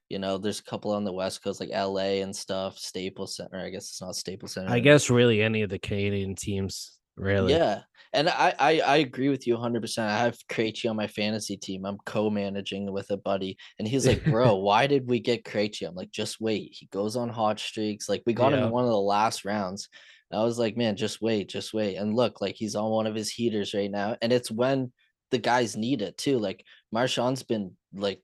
You 0.10 0.20
know, 0.20 0.38
there's 0.38 0.60
a 0.60 0.64
couple 0.64 0.92
on 0.92 1.04
the 1.04 1.14
West 1.14 1.44
Coast, 1.44 1.60
like 1.60 1.70
LA 1.70 2.22
and 2.22 2.36
stuff. 2.36 2.78
Staples 2.78 3.36
Center. 3.36 3.58
I 3.58 3.70
guess 3.70 3.90
it's 3.90 4.02
not 4.02 4.16
Staples 4.16 4.54
Center. 4.54 4.70
I 4.70 4.80
guess 4.80 5.10
really 5.10 5.42
any 5.42 5.64
of 5.64 5.70
the 5.70 5.80
Canadian 5.80 6.36
teams, 6.36 7.00
really. 7.18 7.54
Yeah, 7.54 7.82
and 8.14 8.30
I, 8.30 8.54
I, 8.60 8.80
I 8.80 8.96
agree 8.98 9.30
with 9.30 9.46
you 9.46 9.58
100%. 9.58 9.98
I 10.00 10.18
have 10.20 10.38
Krejci 10.48 10.90
on 10.90 10.96
my 10.96 11.08
fantasy 11.08 11.58
team. 11.58 11.86
I'm 11.86 11.98
co-managing 12.06 12.92
with 12.92 13.10
a 13.12 13.18
buddy, 13.18 13.58
and 13.78 13.88
he's 13.88 14.08
like, 14.08 14.24
"Bro, 14.24 14.56
why 14.68 14.88
did 14.88 15.08
we 15.08 15.20
get 15.20 15.44
Krejci?" 15.44 15.88
I'm 15.88 15.96
like, 15.96 16.12
"Just 16.12 16.40
wait. 16.40 16.70
He 16.72 16.86
goes 16.88 17.16
on 17.16 17.30
hot 17.30 17.60
streaks. 17.60 18.08
Like 18.08 18.24
we 18.26 18.34
got 18.34 18.52
yeah. 18.52 18.60
him 18.60 18.66
in 18.66 18.72
one 18.72 18.86
of 18.86 18.92
the 18.92 18.98
last 18.98 19.44
rounds." 19.44 19.90
And 20.32 20.40
I 20.40 20.44
was 20.44 20.58
like, 20.58 20.78
"Man, 20.78 20.96
just 20.96 21.22
wait, 21.22 21.50
just 21.50 21.74
wait." 21.74 21.96
And 21.96 22.16
look, 22.16 22.42
like 22.42 22.56
he's 22.56 22.76
on 22.76 22.90
one 22.90 23.08
of 23.08 23.16
his 23.16 23.32
heaters 23.32 23.74
right 23.74 23.92
now, 23.92 24.18
and 24.22 24.32
it's 24.32 24.52
when 24.52 24.92
the 25.32 25.38
guys 25.38 25.76
need 25.76 26.02
it 26.02 26.18
too. 26.18 26.40
Like 26.40 26.64
Marchand's 26.96 27.44
been 27.44 27.72
like 27.94 28.22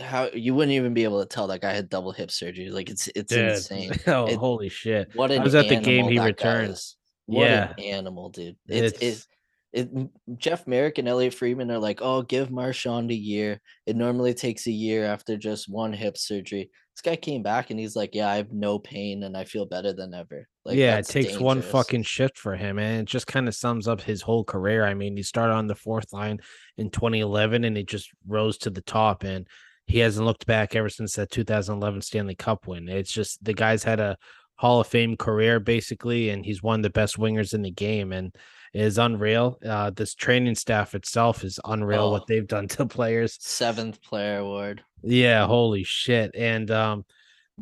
how 0.00 0.30
you 0.32 0.54
wouldn't 0.54 0.72
even 0.72 0.94
be 0.94 1.04
able 1.04 1.20
to 1.20 1.28
tell 1.28 1.48
that 1.48 1.60
guy 1.60 1.74
had 1.74 1.90
double 1.90 2.12
hip 2.12 2.30
surgery. 2.30 2.70
Like 2.70 2.88
it's 2.88 3.10
it's 3.14 3.30
Dude. 3.30 3.50
insane. 3.50 3.92
oh, 4.06 4.26
it, 4.26 4.36
holy 4.36 4.70
shit! 4.70 5.10
What 5.14 5.30
I 5.30 5.38
was 5.38 5.54
at 5.54 5.68
the 5.68 5.76
game 5.76 6.08
he 6.08 6.18
returns. 6.18 6.96
What 7.26 7.50
yeah. 7.50 7.74
an 7.76 7.84
animal, 7.84 8.30
dude. 8.30 8.56
It's, 8.68 8.98
it's, 9.02 9.28
it, 9.72 9.90
Jeff 10.38 10.66
Marek 10.66 10.98
and 10.98 11.08
Elliotte 11.08 11.34
Friedman 11.34 11.72
are 11.72 11.78
like, 11.78 12.00
oh, 12.00 12.22
give 12.22 12.50
Marchand 12.50 13.10
a 13.10 13.14
year. 13.14 13.60
It 13.84 13.96
normally 13.96 14.32
takes 14.32 14.66
a 14.66 14.72
year 14.72 15.04
after 15.04 15.36
just 15.36 15.68
one 15.68 15.92
hip 15.92 16.16
surgery. 16.16 16.70
This 16.94 17.02
guy 17.02 17.16
came 17.16 17.42
back 17.42 17.70
and 17.70 17.80
he's 17.80 17.96
like, 17.96 18.14
yeah, 18.14 18.28
I 18.28 18.36
have 18.36 18.52
no 18.52 18.78
pain 18.78 19.24
and 19.24 19.36
I 19.36 19.44
feel 19.44 19.66
better 19.66 19.92
than 19.92 20.14
ever. 20.14 20.48
Like, 20.66 20.76
yeah, 20.76 20.98
it 20.98 21.06
takes 21.06 21.28
dangerous. 21.28 21.40
one 21.40 21.62
fucking 21.62 22.02
shift 22.02 22.36
for 22.36 22.56
him, 22.56 22.78
and 22.78 23.02
it 23.02 23.04
just 23.04 23.28
kind 23.28 23.46
of 23.46 23.54
sums 23.54 23.86
up 23.86 24.00
his 24.00 24.20
whole 24.20 24.42
career. 24.42 24.84
I 24.84 24.94
mean, 24.94 25.16
he 25.16 25.22
started 25.22 25.54
on 25.54 25.68
the 25.68 25.76
fourth 25.76 26.12
line 26.12 26.40
in 26.76 26.90
2011, 26.90 27.62
and 27.62 27.76
he 27.76 27.84
just 27.84 28.10
rose 28.26 28.58
to 28.58 28.70
the 28.70 28.80
top, 28.82 29.22
and 29.22 29.46
he 29.86 30.00
hasn't 30.00 30.26
looked 30.26 30.44
back 30.44 30.74
ever 30.74 30.88
since 30.88 31.14
that 31.14 31.30
2011 31.30 32.02
Stanley 32.02 32.34
Cup 32.34 32.66
win. 32.66 32.88
It's 32.88 33.12
just 33.12 33.44
the 33.44 33.54
guy's 33.54 33.84
had 33.84 34.00
a 34.00 34.18
Hall 34.56 34.80
of 34.80 34.88
Fame 34.88 35.16
career 35.16 35.60
basically, 35.60 36.30
and 36.30 36.44
he's 36.44 36.62
one 36.62 36.80
of 36.80 36.82
the 36.82 36.90
best 36.90 37.16
wingers 37.16 37.54
in 37.54 37.62
the 37.62 37.70
game, 37.70 38.12
and 38.12 38.34
is 38.74 38.98
unreal. 38.98 39.58
Uh, 39.64 39.90
this 39.90 40.14
training 40.14 40.56
staff 40.56 40.96
itself 40.96 41.44
is 41.44 41.60
unreal. 41.64 42.04
Oh, 42.04 42.10
what 42.10 42.26
they've 42.26 42.46
done 42.46 42.66
to 42.68 42.86
players. 42.86 43.38
Seventh 43.40 44.02
player 44.02 44.38
award. 44.38 44.82
Yeah, 45.02 45.46
holy 45.46 45.84
shit! 45.84 46.32
And 46.34 46.70
um, 46.72 47.04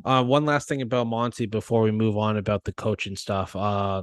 uh, 0.05 0.25
one 0.25 0.45
last 0.45 0.69
thing 0.69 0.83
about 0.83 1.07
Monty 1.07 1.47
before 1.47 1.83
we 1.83 1.91
move 1.91 2.17
on 2.17 2.37
about 2.37 2.65
the 2.65 2.73
coaching 2.73 3.17
stuff. 3.17 3.55
Uh, 3.55 4.03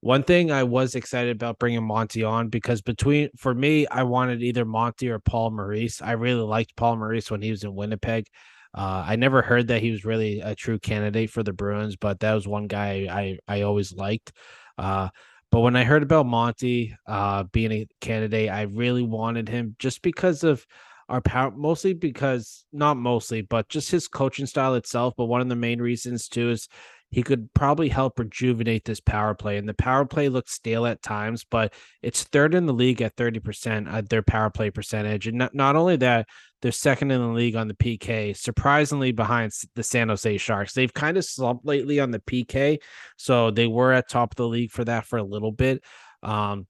one 0.00 0.22
thing 0.22 0.50
I 0.50 0.62
was 0.62 0.94
excited 0.94 1.36
about 1.36 1.58
bringing 1.58 1.84
Monty 1.84 2.24
on 2.24 2.48
because 2.48 2.80
between 2.80 3.28
for 3.36 3.54
me, 3.54 3.86
I 3.86 4.02
wanted 4.02 4.42
either 4.42 4.64
Monty 4.64 5.10
or 5.10 5.18
Paul 5.18 5.50
Maurice. 5.50 6.00
I 6.00 6.12
really 6.12 6.40
liked 6.40 6.74
Paul 6.76 6.96
Maurice 6.96 7.30
when 7.30 7.42
he 7.42 7.50
was 7.50 7.64
in 7.64 7.74
Winnipeg. 7.74 8.26
Uh, 8.72 9.04
I 9.06 9.16
never 9.16 9.42
heard 9.42 9.68
that 9.68 9.82
he 9.82 9.90
was 9.90 10.04
really 10.04 10.40
a 10.40 10.54
true 10.54 10.78
candidate 10.78 11.30
for 11.30 11.42
the 11.42 11.52
Bruins, 11.52 11.96
but 11.96 12.20
that 12.20 12.34
was 12.34 12.48
one 12.48 12.66
guy 12.66 13.08
I 13.10 13.38
I 13.46 13.62
always 13.62 13.92
liked. 13.92 14.32
Uh, 14.78 15.10
but 15.50 15.60
when 15.60 15.76
I 15.76 15.84
heard 15.84 16.02
about 16.02 16.26
Monty 16.26 16.96
uh, 17.06 17.42
being 17.44 17.72
a 17.72 17.86
candidate, 18.00 18.50
I 18.50 18.62
really 18.62 19.02
wanted 19.02 19.48
him 19.48 19.74
just 19.78 20.00
because 20.00 20.44
of 20.44 20.64
our 21.10 21.20
power, 21.20 21.50
mostly 21.50 21.92
because 21.92 22.64
not 22.72 22.96
mostly, 22.96 23.42
but 23.42 23.68
just 23.68 23.90
his 23.90 24.08
coaching 24.08 24.46
style 24.46 24.74
itself. 24.74 25.14
But 25.16 25.26
one 25.26 25.40
of 25.40 25.48
the 25.48 25.56
main 25.56 25.82
reasons 25.82 26.28
too 26.28 26.50
is 26.50 26.68
he 27.10 27.24
could 27.24 27.52
probably 27.54 27.88
help 27.88 28.18
rejuvenate 28.18 28.84
this 28.84 29.00
power 29.00 29.34
play. 29.34 29.56
And 29.56 29.68
the 29.68 29.74
power 29.74 30.04
play 30.04 30.28
looks 30.28 30.52
stale 30.52 30.86
at 30.86 31.02
times, 31.02 31.44
but 31.44 31.74
it's 32.02 32.22
third 32.22 32.54
in 32.54 32.66
the 32.66 32.72
league 32.72 33.02
at 33.02 33.16
30% 33.16 33.92
at 33.92 34.08
their 34.08 34.22
power 34.22 34.48
play 34.48 34.70
percentage. 34.70 35.26
And 35.26 35.38
not, 35.38 35.54
not 35.54 35.74
only 35.74 35.96
that, 35.96 36.28
they're 36.62 36.70
second 36.70 37.10
in 37.10 37.20
the 37.20 37.28
league 37.28 37.56
on 37.56 37.66
the 37.66 37.74
PK, 37.74 38.36
surprisingly 38.36 39.10
behind 39.10 39.50
the 39.74 39.82
San 39.82 40.08
Jose 40.08 40.36
Sharks. 40.36 40.72
They've 40.72 40.94
kind 40.94 41.16
of 41.16 41.24
slumped 41.24 41.66
lately 41.66 41.98
on 41.98 42.12
the 42.12 42.20
PK. 42.20 42.78
So 43.16 43.50
they 43.50 43.66
were 43.66 43.92
at 43.92 44.08
top 44.08 44.32
of 44.32 44.36
the 44.36 44.48
league 44.48 44.70
for 44.70 44.84
that 44.84 45.06
for 45.06 45.18
a 45.18 45.24
little 45.24 45.52
bit. 45.52 45.82
Um, 46.22 46.68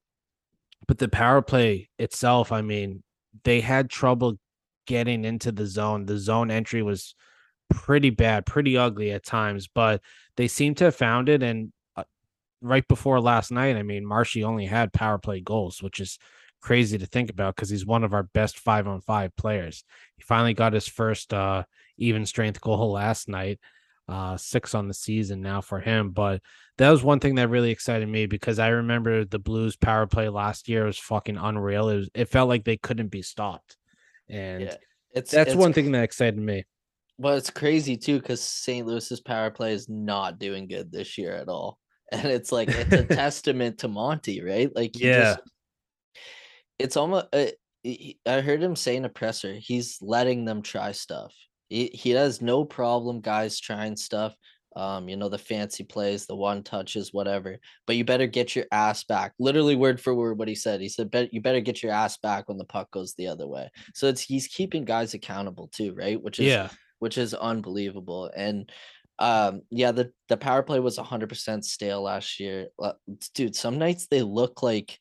but 0.87 0.97
the 0.97 1.09
power 1.09 1.43
play 1.43 1.91
itself, 1.99 2.51
I 2.51 2.63
mean, 2.63 3.03
they 3.45 3.61
had 3.61 3.91
trouble 3.91 4.39
getting 4.87 5.25
into 5.25 5.53
the 5.53 5.67
zone. 5.67 6.07
The 6.07 6.19
zone 6.19 6.51
entry 6.51 6.83
was 6.83 7.15
pretty 7.71 8.11
bad, 8.11 8.47
pretty 8.47 8.77
ugly 8.77 9.13
at 9.13 9.25
times, 9.25 9.69
but 9.69 10.01
they 10.37 10.49
seem 10.49 10.75
to 10.77 10.85
have 10.85 10.97
found 10.97 11.29
it. 11.29 11.43
And 11.43 11.73
uh, 11.97 12.05
right 12.61 12.87
before 12.89 13.21
last 13.21 13.51
night, 13.51 13.77
I 13.77 13.83
mean, 13.83 14.05
Marshy 14.05 14.45
only 14.45 14.67
had 14.67 14.93
power 14.93 15.19
play 15.19 15.41
goals, 15.41 15.83
which 15.83 16.01
is 16.01 16.19
crazy 16.61 16.99
to 16.99 17.07
think 17.07 17.31
about 17.31 17.57
because 17.57 17.71
he's 17.71 17.87
one 17.87 18.05
of 18.05 18.13
our 18.13 18.25
best 18.25 18.59
five 18.59 18.87
on 18.87 19.01
five 19.01 19.35
players. 19.37 19.85
He 20.17 20.23
finally 20.23 20.55
got 20.55 20.73
his 20.73 20.89
first 20.89 21.33
uh, 21.33 21.65
even 21.97 22.27
strength 22.27 22.61
goal 22.61 22.93
last 22.93 23.29
night, 23.29 23.61
uh, 24.09 24.37
six 24.37 24.75
on 24.75 24.89
the 24.89 24.95
season 24.95 25.41
now 25.41 25.61
for 25.61 25.81
him. 25.81 26.11
But 26.11 26.43
that 26.81 26.91
was 26.91 27.03
one 27.03 27.21
thing 27.21 27.35
that 27.35 27.51
really 27.51 27.71
excited 27.71 28.09
me 28.09 28.25
because 28.25 28.59
I 28.59 28.69
remember 28.69 29.27
the 29.27 29.39
Blues 29.39 29.77
power 29.77 30.07
play 30.07 30.31
last 30.31 30.67
year 30.67 30.87
was 30.87 30.99
fucking 30.99 31.37
unreal. 31.37 31.91
It 31.91 31.97
was, 31.97 32.11
it 32.15 32.29
felt 32.31 32.49
like 32.49 32.65
they 32.65 32.79
couldn't 32.79 33.09
be 33.09 33.21
stopped, 33.21 33.77
and 34.29 34.63
Yeah. 34.63 34.75
It's 35.13 35.33
that's 35.33 35.51
it's 35.51 35.57
one 35.57 35.73
thing 35.73 35.93
that 35.93 36.05
excited 36.05 36.39
me. 36.39 36.65
Well, 37.19 37.35
it's 37.35 37.51
crazy 37.51 37.97
too 37.97 38.19
because 38.19 38.41
St. 38.41 38.87
Louis's 38.87 39.21
power 39.21 39.51
play 39.51 39.75
is 39.75 39.89
not 39.89 40.39
doing 40.39 40.69
good 40.69 40.91
this 40.91 41.19
year 41.19 41.35
at 41.35 41.49
all. 41.49 41.79
And 42.13 42.27
it's 42.27 42.51
like 42.51 42.69
it's 42.71 42.93
a 42.93 43.05
testament 43.15 43.79
to 43.79 43.89
Monty, 43.89 44.43
right? 44.43 44.75
Like 44.75 44.93
he 44.97 45.07
Yeah. 45.07 45.37
just 45.37 45.41
it's 46.79 46.97
almost 46.97 47.27
uh, 47.33 47.47
I 48.27 48.41
heard 48.41 48.63
him 48.63 48.75
say 48.75 48.97
in 48.97 49.05
a 49.05 49.09
presser, 49.09 49.55
he's 49.55 49.99
letting 50.01 50.45
them 50.45 50.63
try 50.63 50.93
stuff. 50.93 51.35
He 51.69 51.87
he 51.93 52.11
has 52.11 52.41
no 52.41 52.65
problem 52.65 53.21
guys 53.21 53.61
trying 53.61 53.97
stuff. 53.97 54.35
Um, 54.77 55.09
you 55.09 55.17
know, 55.17 55.29
the 55.29 55.39
fancy 55.39 55.83
plays, 55.83 56.27
the 56.27 56.37
one 56.37 56.63
touches, 56.63 57.13
whatever. 57.13 57.59
But 57.87 57.97
you 57.97 58.05
better 58.05 58.27
get 58.27 58.55
your 58.55 58.67
ass 58.71 59.03
back. 59.05 59.33
Literally 59.39 59.75
word 59.77 60.01
for 60.01 60.15
word 60.15 60.39
what 60.39 60.49
he 60.49 60.55
said. 60.55 60.81
He 60.81 60.89
said, 60.89 61.11
Bet 61.11 61.35
you 61.35 61.41
better 61.41 61.61
get 61.61 61.83
your 61.83 61.93
ass 61.93 62.19
back 62.19 62.49
when 62.49 62.59
the 62.59 62.65
puck 62.65 62.91
goes 62.93 63.15
the 63.15 63.27
other 63.27 63.49
way. 63.49 63.71
So 63.95 64.07
it's 64.07 64.21
he's 64.21 64.47
keeping 64.47 64.85
guys 64.85 65.15
accountable 65.15 65.69
too, 65.69 65.95
right? 65.95 66.21
Which 66.23 66.39
is 66.39 66.47
Yeah, 66.47 66.69
which 67.01 67.19
is 67.19 67.35
unbelievable. 67.35 68.31
And 68.35 68.71
um, 69.19 69.63
yeah, 69.71 69.93
the 69.93 70.13
the 70.29 70.37
power 70.37 70.63
play 70.63 70.81
was 70.81 70.99
100% 70.99 71.65
stale 71.65 72.03
last 72.03 72.41
year. 72.41 72.69
Uh, 72.79 72.93
Dude, 73.35 73.57
some 73.57 73.79
nights 73.79 74.07
they 74.07 74.23
look 74.23 74.63
like 74.63 74.99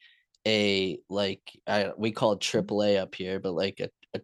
a 0.47 0.99
like 1.09 1.41
I, 1.67 1.91
we 1.97 2.11
call 2.11 2.33
it 2.33 2.39
AAA 2.41 2.97
up 2.97 3.15
here, 3.15 3.39
but 3.39 3.53
like 3.53 3.79
a, 3.79 3.89
a, 4.13 4.21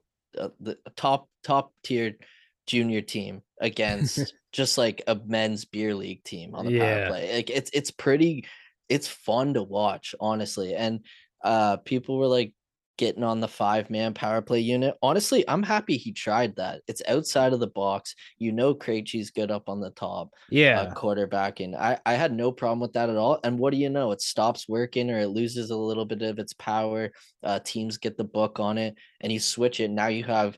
a 0.66 0.76
a 0.86 0.90
top 0.96 1.30
top 1.44 1.72
tiered 1.84 2.26
junior 2.68 3.02
team 3.02 3.42
against 3.60 4.34
just 4.52 4.78
like 4.78 5.02
a 5.08 5.16
men's 5.16 5.66
beer 5.66 5.94
league 5.96 6.24
team 6.24 6.56
on 6.56 6.66
the 6.66 6.72
Yeah. 6.72 6.84
power 6.84 7.00
play. 7.00 7.36
Like 7.36 7.50
it's 7.50 7.72
it's 7.74 7.92
pretty 7.92 8.46
it's 8.90 9.08
fun 9.08 9.54
to 9.56 9.64
watch, 9.64 10.16
honestly. 10.20 10.76
And 10.76 11.06
uh 11.44 11.78
people 11.78 12.18
were 12.18 12.28
like 12.28 12.54
getting 12.98 13.24
on 13.24 13.42
the 13.42 13.48
five 13.48 13.90
man 13.90 14.14
power 14.14 14.42
play 14.42 14.60
unit. 14.62 14.96
Honestly, 15.02 15.44
I'm 15.50 15.64
happy 15.64 15.98
he 15.98 16.14
tried 16.14 16.56
that. 16.56 16.82
It's 16.88 17.02
outside 17.08 17.52
of 17.54 17.60
the 17.60 17.68
box. 17.68 18.16
You 18.38 18.52
know 18.54 18.74
Krejci's 18.74 19.32
good 19.32 19.52
up 19.52 19.68
on 19.68 19.82
the 19.82 19.90
top 19.92 20.30
yeah, 20.50 20.88
uh, 20.88 20.88
quarterbacking. 20.96 21.76
I, 21.76 22.00
I 22.06 22.14
had 22.14 22.34
no 22.34 22.52
problem 22.52 22.80
with 22.80 22.94
that 22.94 23.10
at 23.10 23.18
all. 23.18 23.40
And 23.44 23.60
what 23.60 23.72
do 23.72 23.78
you 23.78 23.90
know? 23.90 24.12
It 24.12 24.22
stops 24.22 24.68
working 24.70 25.10
or 25.10 25.20
it 25.20 25.28
loses 25.28 25.72
a 25.72 25.78
little 25.78 26.06
bit 26.06 26.22
of 26.22 26.40
its 26.40 26.54
power. 26.54 27.12
Uh, 27.44 27.60
teams 27.60 27.98
get 27.98 28.18
the 28.18 28.24
book 28.24 28.60
on 28.60 28.78
it 28.78 28.96
and 29.22 29.32
you 29.32 29.40
switch 29.40 29.80
it. 29.80 29.90
Now 29.90 30.08
you 30.08 30.24
have 30.24 30.58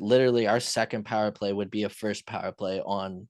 literally 0.00 0.46
our 0.46 0.60
second 0.60 1.04
power 1.04 1.30
play 1.30 1.52
would 1.52 1.70
be 1.70 1.84
a 1.84 1.88
first 1.88 2.26
power 2.26 2.52
play 2.52 2.80
on 2.84 3.28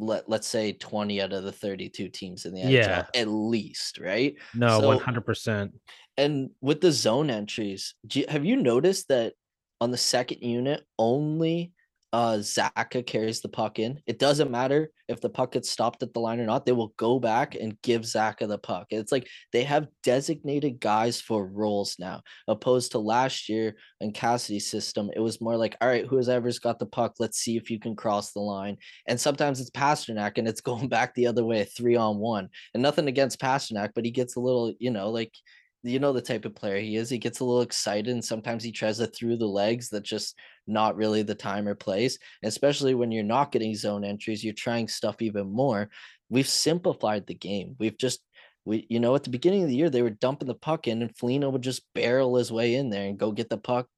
let, 0.00 0.28
let's 0.28 0.46
say 0.46 0.72
20 0.72 1.20
out 1.22 1.32
of 1.32 1.42
the 1.42 1.50
32 1.52 2.08
teams 2.08 2.44
in 2.46 2.54
the 2.54 2.60
NHL 2.62 2.70
Yeah. 2.72 3.06
at 3.14 3.26
least, 3.28 3.98
right? 3.98 4.36
no, 4.54 4.80
So- 4.80 4.86
one 4.86 4.98
hundred 5.00 5.22
percent. 5.26 5.72
And 6.16 6.50
with 6.60 6.80
the 6.80 6.90
zone 6.92 7.30
entries, 7.30 7.94
do 8.06 8.20
you, 8.20 8.26
have 8.28 8.44
you 8.44 8.56
noticed 8.56 9.08
that 9.08 9.34
on 9.80 9.90
the 9.92 9.96
second 9.96 10.40
unit, 10.42 10.84
only 10.98 11.72
uh 12.12 12.38
Zacha 12.38 13.06
carries 13.06 13.40
the 13.40 13.48
puck 13.48 13.78
in? 13.78 14.00
It 14.06 14.18
doesn't 14.18 14.50
matter 14.50 14.90
if 15.08 15.20
the 15.20 15.30
puck 15.30 15.52
gets 15.52 15.70
stopped 15.70 16.02
at 16.02 16.12
the 16.12 16.20
line 16.20 16.38
or 16.38 16.44
not, 16.44 16.66
they 16.66 16.72
will 16.72 16.92
go 16.98 17.18
back 17.18 17.54
and 17.54 17.80
give 17.82 18.02
Zacha 18.02 18.46
the 18.46 18.58
puck. 18.58 18.88
It's 18.90 19.10
like 19.10 19.26
they 19.52 19.64
have 19.64 19.88
designated 20.02 20.80
guys 20.80 21.20
for 21.20 21.46
roles 21.46 21.96
now, 21.98 22.22
opposed 22.46 22.92
to 22.92 22.98
last 22.98 23.48
year 23.48 23.74
in 24.00 24.12
Cassidy's 24.12 24.70
system. 24.70 25.10
It 25.16 25.20
was 25.20 25.40
more 25.40 25.56
like, 25.56 25.76
all 25.80 25.88
right, 25.88 26.06
whoever's 26.06 26.58
got 26.58 26.78
the 26.78 26.86
puck, 26.86 27.14
let's 27.18 27.38
see 27.38 27.56
if 27.56 27.70
you 27.70 27.80
can 27.80 27.96
cross 27.96 28.32
the 28.32 28.40
line. 28.40 28.76
And 29.06 29.18
sometimes 29.18 29.60
it's 29.60 29.70
Pastrnak 29.70 30.36
and 30.36 30.46
it's 30.46 30.60
going 30.68 30.88
back 30.88 31.14
the 31.14 31.26
other 31.26 31.44
way, 31.44 31.64
three 31.64 31.96
on 31.96 32.18
one. 32.18 32.48
And 32.74 32.82
nothing 32.82 33.08
against 33.08 33.40
Pastrnak, 33.40 33.90
but 33.94 34.04
he 34.04 34.10
gets 34.10 34.36
a 34.36 34.40
little, 34.40 34.74
you 34.78 34.90
know, 34.90 35.10
like 35.10 35.32
you 35.82 35.98
know 35.98 36.12
the 36.12 36.20
type 36.22 36.44
of 36.44 36.54
player 36.54 36.78
he 36.80 36.96
is. 36.96 37.08
He 37.10 37.18
gets 37.18 37.40
a 37.40 37.44
little 37.44 37.62
excited 37.62 38.08
and 38.08 38.24
sometimes 38.24 38.62
he 38.64 38.72
tries 38.72 38.98
to 38.98 39.06
through 39.06 39.36
the 39.36 39.46
legs 39.46 39.88
that 39.90 40.02
just 40.02 40.36
not 40.66 40.96
really 40.96 41.22
the 41.22 41.34
time 41.34 41.68
or 41.68 41.74
place. 41.74 42.18
And 42.42 42.48
especially 42.48 42.94
when 42.94 43.12
you're 43.12 43.24
not 43.24 43.52
getting 43.52 43.74
zone 43.74 44.04
entries, 44.04 44.44
you're 44.44 44.54
trying 44.54 44.88
stuff 44.88 45.22
even 45.22 45.50
more. 45.50 45.90
We've 46.30 46.48
simplified 46.48 47.26
the 47.26 47.34
game. 47.34 47.76
We've 47.78 47.96
just 47.96 48.20
we 48.64 48.86
you 48.90 49.00
know 49.00 49.14
at 49.14 49.24
the 49.24 49.30
beginning 49.30 49.62
of 49.62 49.68
the 49.68 49.76
year 49.76 49.90
they 49.90 50.02
were 50.02 50.10
dumping 50.10 50.48
the 50.48 50.54
puck 50.54 50.88
in 50.88 51.00
and 51.02 51.16
Foligno 51.16 51.50
would 51.50 51.62
just 51.62 51.82
barrel 51.94 52.36
his 52.36 52.52
way 52.52 52.74
in 52.74 52.90
there 52.90 53.06
and 53.08 53.18
go 53.18 53.32
get 53.32 53.48
the 53.48 53.58
puck, 53.58 53.88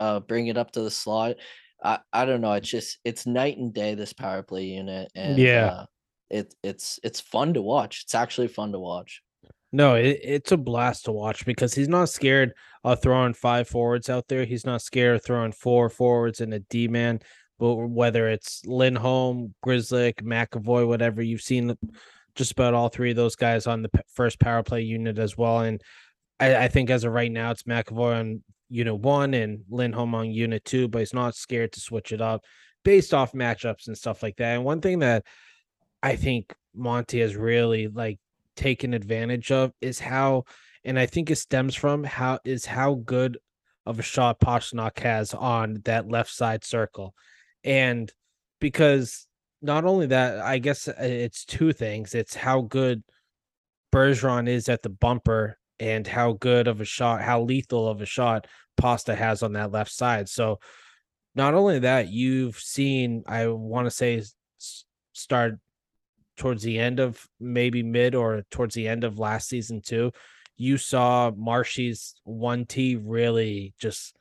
uh, 0.00 0.20
bring 0.20 0.46
it 0.48 0.56
up 0.56 0.70
to 0.72 0.80
the 0.82 0.90
slot. 0.90 1.36
I, 1.82 2.00
I 2.12 2.24
don't 2.24 2.40
know. 2.40 2.52
It's 2.54 2.68
just 2.68 2.98
it's 3.04 3.26
night 3.26 3.56
and 3.56 3.72
day 3.72 3.94
this 3.94 4.12
power 4.12 4.42
play 4.42 4.64
unit 4.64 5.10
and 5.14 5.38
Yeah. 5.38 5.66
uh, 5.66 5.86
it 6.30 6.54
it's 6.62 6.98
it's 7.02 7.20
fun 7.20 7.54
to 7.54 7.62
watch. 7.62 8.02
It's 8.04 8.14
actually 8.14 8.48
fun 8.48 8.72
to 8.72 8.78
watch. 8.78 9.22
No, 9.70 9.96
it, 9.96 10.20
it's 10.22 10.52
a 10.52 10.56
blast 10.56 11.04
to 11.04 11.12
watch 11.12 11.44
because 11.44 11.74
he's 11.74 11.88
not 11.88 12.08
scared 12.08 12.54
of 12.84 13.02
throwing 13.02 13.34
five 13.34 13.68
forwards 13.68 14.08
out 14.08 14.26
there. 14.28 14.44
He's 14.44 14.64
not 14.64 14.82
scared 14.82 15.16
of 15.16 15.24
throwing 15.24 15.52
four 15.52 15.90
forwards 15.90 16.40
and 16.40 16.54
a 16.54 16.60
D 16.60 16.88
man. 16.88 17.20
But 17.58 17.74
whether 17.74 18.28
it's 18.28 18.64
Lindholm, 18.66 19.54
Grzelcyk, 19.66 20.22
McAvoy, 20.22 20.86
whatever, 20.86 21.22
you've 21.22 21.42
seen 21.42 21.76
just 22.36 22.52
about 22.52 22.72
all 22.72 22.88
three 22.88 23.10
of 23.10 23.16
those 23.16 23.34
guys 23.34 23.66
on 23.66 23.82
the 23.82 23.90
first 24.14 24.38
power 24.38 24.62
play 24.62 24.82
unit 24.82 25.18
as 25.18 25.36
well. 25.36 25.60
And 25.60 25.82
I, 26.38 26.54
I 26.56 26.68
think 26.68 26.88
as 26.88 27.02
of 27.04 27.12
right 27.12 27.32
now, 27.32 27.50
it's 27.50 27.64
McAvoy 27.64 28.20
on 28.20 28.42
unit 28.70 28.96
one 28.96 29.34
and 29.34 29.64
Lindholm 29.68 30.14
on 30.14 30.30
unit 30.30 30.64
two, 30.64 30.88
but 30.88 31.00
he's 31.00 31.14
not 31.14 31.34
scared 31.34 31.72
to 31.72 31.80
switch 31.80 32.12
it 32.12 32.20
up 32.20 32.44
based 32.84 33.12
off 33.12 33.32
matchups 33.32 33.88
and 33.88 33.98
stuff 33.98 34.22
like 34.22 34.36
that. 34.36 34.54
And 34.54 34.64
one 34.64 34.80
thing 34.80 35.00
that 35.00 35.24
I 36.02 36.14
think 36.14 36.54
Monty 36.74 37.20
has 37.20 37.34
really 37.34 37.88
like 37.88 38.18
taken 38.58 38.92
advantage 38.92 39.50
of 39.52 39.72
is 39.80 40.00
how, 40.00 40.44
and 40.84 40.98
I 40.98 41.06
think 41.06 41.30
it 41.30 41.36
stems 41.36 41.74
from 41.74 42.04
how 42.04 42.40
is 42.44 42.66
how 42.66 42.94
good 42.94 43.38
of 43.86 43.98
a 43.98 44.02
shot 44.02 44.40
Pastrnak 44.40 44.98
has 44.98 45.32
on 45.32 45.80
that 45.84 46.08
left 46.08 46.30
side 46.30 46.64
circle, 46.64 47.14
and 47.64 48.12
because 48.60 49.26
not 49.62 49.84
only 49.84 50.06
that, 50.06 50.40
I 50.40 50.58
guess 50.58 50.88
uh, 50.88 50.94
it's 50.98 51.44
two 51.44 51.72
things. 51.72 52.14
It's 52.14 52.34
how 52.34 52.62
good 52.62 53.02
Bergeron 53.92 54.48
is 54.48 54.68
at 54.68 54.82
the 54.82 54.90
bumper 54.90 55.58
and 55.80 56.06
how 56.06 56.32
good 56.32 56.68
of 56.68 56.80
a 56.80 56.84
shot, 56.84 57.22
how 57.22 57.42
lethal 57.42 57.88
of 57.88 58.00
a 58.00 58.06
shot 58.06 58.46
Pasta 58.76 59.14
has 59.14 59.42
on 59.42 59.52
that 59.54 59.72
left 59.72 59.90
side. 59.90 60.28
So 60.28 60.58
not 61.34 61.54
only 61.54 61.80
that, 61.80 62.08
you've 62.08 62.56
seen, 62.56 63.22
I 63.26 63.48
want 63.48 63.86
to 63.86 63.90
say, 63.90 64.22
start 65.12 65.58
towards 66.38 66.62
the 66.62 66.78
end 66.78 67.00
of 67.00 67.26
maybe 67.38 67.82
mid 67.82 68.14
or 68.14 68.44
towards 68.50 68.74
the 68.74 68.88
end 68.88 69.04
of 69.04 69.18
last 69.18 69.48
season 69.48 69.82
too. 69.82 70.12
You 70.56 70.78
saw 70.78 71.30
Marshy's 71.36 72.14
one 72.24 72.64
T 72.64 72.96
really 72.96 73.74
just. 73.78 74.14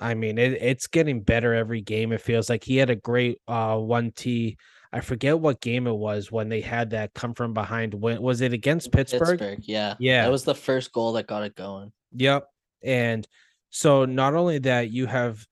I 0.00 0.14
mean, 0.14 0.38
it, 0.38 0.52
it's 0.62 0.86
getting 0.86 1.22
better 1.22 1.54
every 1.54 1.80
game. 1.80 2.12
It 2.12 2.20
feels 2.20 2.48
like 2.48 2.62
he 2.62 2.76
had 2.76 2.90
a 2.90 2.96
great 2.96 3.40
uh 3.48 3.76
one 3.76 4.12
T. 4.12 4.56
I 4.92 5.00
forget 5.00 5.38
what 5.38 5.60
game 5.60 5.86
it 5.86 5.96
was 5.96 6.32
when 6.32 6.48
they 6.48 6.60
had 6.60 6.90
that 6.90 7.14
come 7.14 7.34
from 7.34 7.52
behind 7.52 7.94
win. 7.94 8.22
Was 8.22 8.40
it 8.40 8.52
against 8.52 8.92
Pittsburgh? 8.92 9.58
yeah. 9.62 9.94
Yeah. 9.98 10.22
That 10.22 10.30
was 10.30 10.44
the 10.44 10.54
first 10.54 10.92
goal 10.92 11.12
that 11.14 11.26
got 11.26 11.42
it 11.42 11.54
going. 11.54 11.92
Yep. 12.14 12.46
And 12.82 13.26
so 13.70 14.04
not 14.04 14.34
only 14.34 14.58
that, 14.60 14.90
you 14.90 15.06
have 15.06 15.44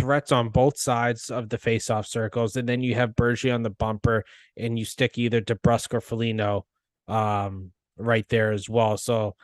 threats 0.00 0.32
on 0.32 0.48
both 0.48 0.78
sides 0.78 1.30
of 1.30 1.48
the 1.48 1.58
face-off 1.58 2.06
circles, 2.06 2.56
and 2.56 2.68
then 2.68 2.80
you 2.80 2.94
have 2.94 3.10
Bergie 3.10 3.54
on 3.54 3.62
the 3.62 3.70
bumper, 3.70 4.24
and 4.56 4.78
you 4.78 4.84
stick 4.84 5.18
either 5.18 5.40
DeBrusk 5.40 5.94
or 5.94 6.00
Foligno 6.00 6.66
um, 7.08 7.72
right 7.96 8.28
there 8.28 8.52
as 8.52 8.68
well. 8.68 8.96
So 8.96 9.36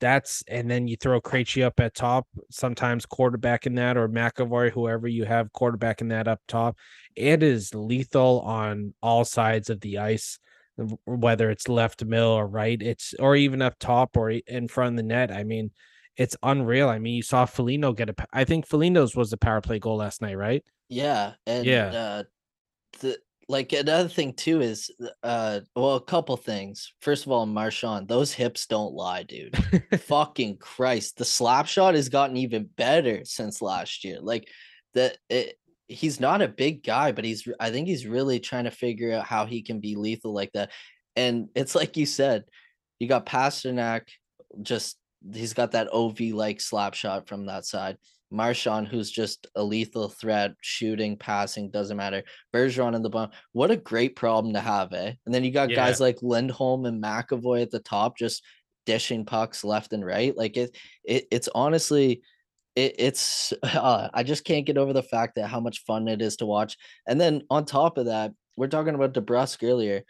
that's 0.00 0.42
and 0.48 0.70
then 0.70 0.86
you 0.86 0.96
throw 0.96 1.20
Krejci 1.20 1.64
up 1.64 1.80
at 1.80 1.94
top, 1.94 2.26
sometimes 2.50 3.06
quarterback 3.06 3.66
in 3.66 3.74
that, 3.76 3.96
or 3.96 4.08
McAvoy, 4.08 4.70
whoever 4.70 5.08
you 5.08 5.24
have 5.24 5.52
quarterback 5.52 6.00
in 6.00 6.08
that 6.08 6.28
up 6.28 6.40
top. 6.46 6.76
It 7.16 7.42
is 7.42 7.74
lethal 7.74 8.40
on 8.40 8.94
all 9.02 9.24
sides 9.24 9.70
of 9.70 9.80
the 9.80 9.98
ice 9.98 10.38
whether 11.04 11.50
it's 11.50 11.68
left 11.68 12.04
mill 12.04 12.28
or 12.30 12.46
right, 12.46 12.80
it's 12.82 13.14
or 13.18 13.36
even 13.36 13.62
up 13.62 13.78
top 13.78 14.16
or 14.16 14.30
in 14.30 14.68
front 14.68 14.94
of 14.94 14.96
the 14.96 15.02
net. 15.02 15.30
I 15.30 15.44
mean, 15.44 15.70
it's 16.16 16.36
unreal. 16.42 16.88
I 16.88 16.98
mean, 16.98 17.14
you 17.14 17.22
saw 17.22 17.44
Foligno 17.46 17.92
get 17.92 18.10
a. 18.10 18.14
I 18.32 18.44
think 18.44 18.66
Foligno's 18.66 19.16
was 19.16 19.30
the 19.30 19.36
power 19.36 19.60
play 19.60 19.78
goal 19.78 19.96
last 19.96 20.22
night, 20.22 20.36
right? 20.36 20.64
Yeah, 20.88 21.32
and 21.46 21.64
Yeah. 21.64 21.86
uh 21.86 22.22
the 23.00 23.18
like 23.48 23.72
another 23.72 24.08
thing 24.08 24.32
too 24.32 24.60
is 24.62 24.90
uh 25.22 25.60
well 25.76 25.96
a 25.96 26.00
couple 26.00 26.36
things. 26.36 26.92
First 27.02 27.26
of 27.26 27.32
all, 27.32 27.46
Marchand, 27.46 28.08
those 28.08 28.32
hips 28.32 28.66
don't 28.66 28.94
lie, 28.94 29.22
dude. 29.24 29.56
Fucking 30.00 30.58
Christ. 30.58 31.18
The 31.18 31.24
slap 31.24 31.66
shot 31.66 31.94
has 31.94 32.08
gotten 32.08 32.36
even 32.36 32.64
better 32.76 33.24
since 33.24 33.60
last 33.60 34.04
year. 34.04 34.18
Like 34.20 34.48
the 34.94 35.14
it, 35.28 35.56
he's 35.88 36.20
not 36.20 36.40
a 36.42 36.48
big 36.48 36.82
guy, 36.84 37.12
but 37.12 37.24
he's 37.24 37.46
I 37.60 37.70
think 37.70 37.88
he's 37.88 38.06
really 38.06 38.40
trying 38.40 38.64
to 38.64 38.70
figure 38.70 39.12
out 39.12 39.26
how 39.26 39.44
he 39.46 39.62
can 39.62 39.80
be 39.80 39.96
lethal 39.96 40.32
like 40.32 40.52
that. 40.54 40.70
And 41.16 41.48
it's 41.54 41.74
like 41.74 41.96
you 41.96 42.06
said, 42.06 42.44
you 42.98 43.08
got 43.08 43.26
Pastrnak, 43.26 44.02
just 44.62 44.96
he's 45.32 45.54
got 45.54 45.72
that 45.72 45.92
OV 45.92 46.20
like 46.32 46.60
slap 46.60 46.94
shot 46.94 47.28
from 47.28 47.46
that 47.46 47.64
side. 47.64 47.96
Marchand, 48.30 48.88
who's 48.88 49.10
just 49.10 49.46
a 49.54 49.62
lethal 49.62 50.08
threat, 50.08 50.54
shooting, 50.60 51.16
passing, 51.16 51.70
doesn't 51.70 51.96
matter. 51.96 52.24
Bergeron 52.52 52.96
in 52.96 53.02
the 53.02 53.10
bottom. 53.10 53.30
What 53.52 53.70
a 53.70 53.76
great 53.76 54.16
problem 54.16 54.54
to 54.54 54.60
have, 54.60 54.92
eh? 54.92 55.12
And 55.24 55.34
then 55.34 55.44
you 55.44 55.52
got 55.52 55.70
yeah. 55.70 55.76
guys 55.76 56.00
like 56.00 56.18
Lindholm 56.20 56.84
and 56.84 57.02
McAvoy 57.02 57.62
at 57.62 57.70
the 57.70 57.78
top, 57.78 58.18
just 58.18 58.42
dishing 58.86 59.24
pucks 59.24 59.62
left 59.62 59.92
and 59.92 60.04
right. 60.04 60.36
Like 60.36 60.56
it, 60.56 60.76
it 61.04 61.26
it's 61.30 61.48
honestly, 61.54 62.22
it, 62.74 62.96
it's 62.98 63.52
uh, 63.62 64.08
I 64.12 64.22
just 64.24 64.44
can't 64.44 64.66
get 64.66 64.78
over 64.78 64.92
the 64.92 65.02
fact 65.02 65.36
that 65.36 65.48
how 65.48 65.60
much 65.60 65.84
fun 65.84 66.08
it 66.08 66.20
is 66.20 66.36
to 66.36 66.46
watch. 66.46 66.76
And 67.06 67.20
then 67.20 67.42
on 67.50 67.64
top 67.64 67.98
of 67.98 68.06
that, 68.06 68.32
we're 68.56 68.68
talking 68.68 68.94
about 68.94 69.14
DeBrusk 69.14 69.68
earlier 69.68 70.02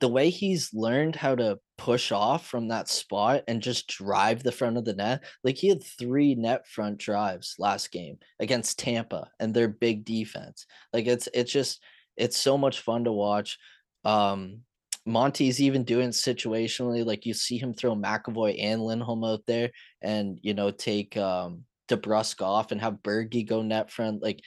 the 0.00 0.08
way 0.08 0.30
he's 0.30 0.72
learned 0.74 1.16
how 1.16 1.34
to 1.34 1.58
push 1.76 2.12
off 2.12 2.46
from 2.46 2.68
that 2.68 2.88
spot 2.88 3.42
and 3.48 3.62
just 3.62 3.88
drive 3.88 4.42
the 4.42 4.52
front 4.52 4.76
of 4.76 4.84
the 4.84 4.94
net. 4.94 5.24
Like 5.42 5.56
he 5.56 5.68
had 5.68 5.82
three 5.82 6.34
net 6.34 6.66
front 6.66 6.98
drives 6.98 7.54
last 7.58 7.90
game 7.90 8.18
against 8.38 8.78
Tampa 8.78 9.30
and 9.40 9.54
their 9.54 9.68
big 9.68 10.04
defense. 10.04 10.66
Like 10.92 11.06
it's 11.06 11.28
it's 11.32 11.52
just 11.52 11.82
it's 12.16 12.36
so 12.36 12.58
much 12.58 12.80
fun 12.80 13.04
to 13.04 13.12
watch. 13.12 13.58
Um 14.04 14.60
Monty's 15.06 15.62
even 15.62 15.84
doing 15.84 16.10
situationally, 16.10 17.02
like 17.04 17.24
you 17.24 17.32
see 17.32 17.56
him 17.56 17.72
throw 17.72 17.96
McAvoy 17.96 18.62
and 18.62 18.82
Lindholm 18.82 19.24
out 19.24 19.40
there 19.46 19.70
and 20.02 20.38
you 20.42 20.52
know 20.52 20.70
take 20.70 21.16
um 21.16 21.64
DeBrusk 21.88 22.42
off 22.42 22.72
and 22.72 22.80
have 22.80 23.02
Bergie 23.02 23.48
go 23.48 23.62
net 23.62 23.90
front. 23.90 24.22
Like 24.22 24.40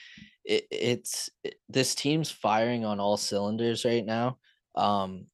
it, 0.44 0.66
it's 0.70 1.30
it, 1.42 1.56
this 1.68 1.94
team's 1.96 2.30
firing 2.30 2.84
on 2.84 3.00
all 3.00 3.16
cylinders 3.16 3.84
right 3.84 4.04
now. 4.04 4.38
Um, 4.74 5.26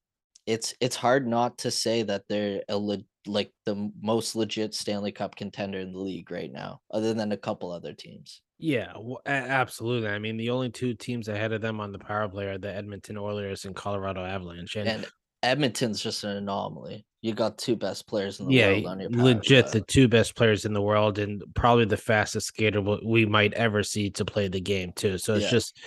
it's 0.49 0.75
it's 0.81 0.97
hard 0.97 1.27
not 1.27 1.59
to 1.59 1.71
say 1.71 2.03
that 2.03 2.23
they're 2.29 2.63
a 2.71 2.77
le- 2.77 3.05
like 3.27 3.53
the 3.67 3.93
most 4.01 4.35
legit 4.35 4.75
Stanley 4.75 5.13
Cup 5.13 5.37
contender 5.37 5.79
in 5.79 5.93
the 5.93 5.99
league 5.99 6.31
right 6.31 6.51
now, 6.51 6.81
other 6.91 7.13
than 7.13 7.33
a 7.33 7.37
couple 7.37 7.71
other 7.71 7.93
teams. 7.93 8.41
Yeah, 8.59 8.93
well, 8.99 9.21
absolutely. 9.27 10.09
I 10.09 10.19
mean, 10.19 10.39
the 10.39 10.49
only 10.49 10.71
two 10.71 10.95
teams 10.95 11.29
ahead 11.29 11.53
of 11.53 11.61
them 11.61 11.81
on 11.81 11.93
the 11.93 11.99
power 11.99 12.27
play 12.29 12.47
are 12.47 12.57
the 12.57 12.75
Edmonton 12.75 13.19
Oilers 13.19 13.67
and 13.67 13.77
Colorado 13.77 14.25
Avalanche, 14.25 14.77
and, 14.77 14.89
and 14.89 15.07
Edmonton's 15.43 16.03
just 16.03 16.25
an 16.25 16.31
anomaly. 16.31 17.05
You 17.21 17.35
got 17.35 17.59
two 17.59 17.77
best 17.77 18.09
players 18.09 18.41
in 18.41 18.47
the 18.47 18.55
yeah, 18.55 18.69
world 18.69 18.87
on 18.87 19.01
your 19.01 19.11
legit 19.11 19.67
play. 19.67 19.81
the 19.81 19.87
two 19.87 20.09
best 20.09 20.35
players 20.35 20.65
in 20.65 20.73
the 20.73 20.81
world, 20.81 21.19
and 21.19 21.43
probably 21.55 21.85
the 21.85 21.99
fastest 21.99 22.47
skater 22.47 22.81
we 23.05 23.27
might 23.27 23.53
ever 23.53 23.83
see 23.83 24.09
to 24.11 24.25
play 24.25 24.49
the 24.49 24.63
game 24.63 24.93
too. 24.97 25.19
So 25.19 25.35
it's 25.35 25.45
yeah. 25.45 25.51
just 25.51 25.79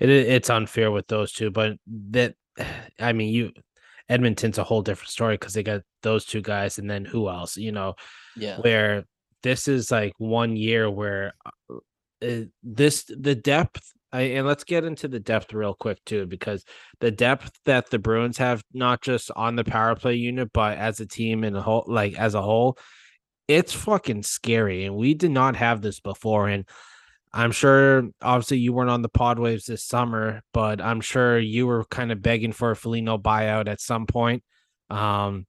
it, 0.00 0.10
it's 0.10 0.50
unfair 0.50 0.90
with 0.90 1.06
those 1.06 1.30
two, 1.30 1.52
but 1.52 1.76
that 2.10 2.34
I 2.98 3.12
mean 3.12 3.32
you 3.32 3.52
Edmonton's 4.08 4.58
a 4.58 4.64
whole 4.64 4.82
different 4.82 5.10
story 5.10 5.34
because 5.34 5.54
they 5.54 5.62
got 5.62 5.82
those 6.02 6.24
two 6.24 6.40
guys, 6.40 6.78
and 6.78 6.90
then 6.90 7.04
who 7.04 7.28
else? 7.28 7.56
You 7.56 7.72
know, 7.72 7.94
yeah. 8.36 8.58
Where 8.58 9.04
this 9.42 9.68
is 9.68 9.90
like 9.90 10.12
one 10.18 10.56
year 10.56 10.90
where 10.90 11.34
uh, 12.22 12.40
this 12.62 13.04
the 13.04 13.34
depth. 13.34 13.92
I, 14.10 14.22
and 14.22 14.46
let's 14.46 14.64
get 14.64 14.84
into 14.84 15.06
the 15.06 15.20
depth 15.20 15.52
real 15.52 15.74
quick 15.74 16.02
too, 16.06 16.24
because 16.24 16.64
the 17.00 17.10
depth 17.10 17.50
that 17.66 17.90
the 17.90 17.98
Bruins 17.98 18.38
have, 18.38 18.62
not 18.72 19.02
just 19.02 19.30
on 19.36 19.54
the 19.54 19.64
power 19.64 19.94
play 19.96 20.14
unit, 20.14 20.48
but 20.54 20.78
as 20.78 20.98
a 20.98 21.06
team 21.06 21.44
and 21.44 21.54
a 21.54 21.60
whole, 21.60 21.84
like 21.86 22.18
as 22.18 22.34
a 22.34 22.40
whole, 22.40 22.78
it's 23.48 23.74
fucking 23.74 24.22
scary. 24.22 24.86
And 24.86 24.96
we 24.96 25.12
did 25.12 25.30
not 25.30 25.56
have 25.56 25.82
this 25.82 26.00
before. 26.00 26.48
And 26.48 26.66
I'm 27.32 27.52
sure 27.52 28.08
obviously 28.22 28.58
you 28.58 28.72
weren't 28.72 28.90
on 28.90 29.02
the 29.02 29.08
pod 29.08 29.38
waves 29.38 29.66
this 29.66 29.84
summer, 29.84 30.42
but 30.52 30.80
I'm 30.80 31.00
sure 31.00 31.38
you 31.38 31.66
were 31.66 31.84
kind 31.84 32.10
of 32.12 32.22
begging 32.22 32.52
for 32.52 32.70
a 32.70 32.76
Foligno 32.76 33.18
buyout 33.18 33.68
at 33.68 33.80
some 33.80 34.06
point. 34.06 34.42
Um, 34.90 35.46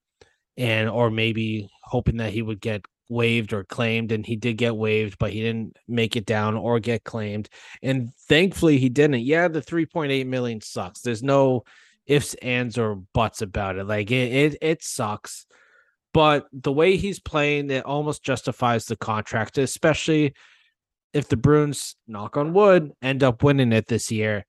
and 0.57 0.89
or 0.89 1.09
maybe 1.09 1.69
hoping 1.83 2.17
that 2.17 2.33
he 2.33 2.41
would 2.41 2.59
get 2.59 2.85
waived 3.07 3.53
or 3.53 3.63
claimed 3.63 4.11
and 4.11 4.23
he 4.23 4.35
did 4.35 4.55
get 4.55 4.75
waived 4.75 5.17
but 5.17 5.33
he 5.33 5.41
didn't 5.41 5.75
make 5.87 6.15
it 6.15 6.27
down 6.27 6.55
or 6.55 6.79
get 6.79 7.03
claimed 7.03 7.49
and 7.81 8.13
thankfully 8.27 8.77
he 8.77 8.87
didn't 8.87 9.21
yeah 9.21 9.47
the 9.47 9.61
3.8 9.61 10.27
million 10.27 10.61
sucks 10.61 11.01
there's 11.01 11.23
no 11.23 11.63
ifs 12.05 12.35
ands 12.35 12.77
or 12.77 12.95
buts 13.13 13.41
about 13.41 13.77
it 13.77 13.85
like 13.85 14.11
it 14.11 14.31
it, 14.31 14.57
it 14.61 14.83
sucks 14.83 15.47
but 16.13 16.45
the 16.53 16.71
way 16.71 16.97
he's 16.97 17.19
playing 17.19 17.71
it 17.71 17.83
almost 17.83 18.21
justifies 18.21 18.85
the 18.85 18.95
contract 18.95 19.57
especially 19.57 20.35
if 21.13 21.27
the 21.27 21.37
Bruins, 21.37 21.95
knock 22.07 22.37
on 22.37 22.53
wood, 22.53 22.91
end 23.01 23.23
up 23.23 23.43
winning 23.43 23.71
it 23.71 23.87
this 23.87 24.11
year, 24.11 24.45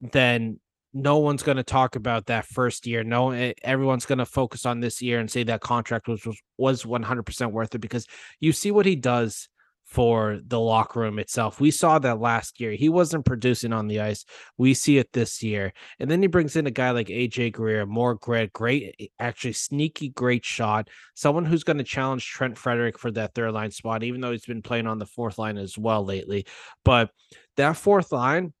then 0.00 0.60
no 0.94 1.18
one's 1.18 1.42
going 1.42 1.56
to 1.56 1.62
talk 1.62 1.96
about 1.96 2.26
that 2.26 2.44
first 2.46 2.86
year. 2.86 3.02
No, 3.02 3.30
everyone's 3.62 4.06
going 4.06 4.18
to 4.18 4.26
focus 4.26 4.66
on 4.66 4.80
this 4.80 5.00
year 5.00 5.20
and 5.20 5.30
say 5.30 5.42
that 5.44 5.60
contract 5.60 6.08
was 6.08 6.24
was, 6.26 6.38
was 6.58 6.84
100% 6.84 7.52
worth 7.52 7.74
it 7.74 7.78
because 7.78 8.06
you 8.40 8.52
see 8.52 8.70
what 8.70 8.86
he 8.86 8.96
does 8.96 9.48
for 9.92 10.40
the 10.46 10.58
locker 10.58 11.00
room 11.00 11.18
itself. 11.18 11.60
We 11.60 11.70
saw 11.70 11.98
that 11.98 12.18
last 12.18 12.58
year. 12.58 12.72
He 12.72 12.88
wasn't 12.88 13.26
producing 13.26 13.74
on 13.74 13.88
the 13.88 14.00
ice. 14.00 14.24
We 14.56 14.72
see 14.72 14.96
it 14.96 15.12
this 15.12 15.42
year. 15.42 15.74
And 15.98 16.10
then 16.10 16.22
he 16.22 16.28
brings 16.28 16.56
in 16.56 16.66
a 16.66 16.70
guy 16.70 16.92
like 16.92 17.08
AJ 17.08 17.52
Greer, 17.52 17.84
more 17.84 18.14
great, 18.14 18.54
great, 18.54 18.94
eh, 18.98 19.06
actually 19.18 19.52
sneaky, 19.52 20.08
great 20.08 20.46
shot. 20.46 20.88
Someone 21.12 21.44
who's 21.44 21.62
going 21.62 21.76
to 21.76 21.84
challenge 21.84 22.26
Trent 22.26 22.56
Frederic 22.56 22.98
for 22.98 23.10
that 23.10 23.34
third 23.34 23.52
line 23.52 23.70
spot, 23.70 24.02
even 24.02 24.22
though 24.22 24.32
he's 24.32 24.46
been 24.46 24.62
playing 24.62 24.86
on 24.86 24.98
the 24.98 25.04
fourth 25.04 25.36
line 25.36 25.58
as 25.58 25.76
well 25.76 26.02
lately. 26.02 26.46
But 26.86 27.10
that 27.58 27.76
fourth 27.76 28.12
line, 28.12 28.54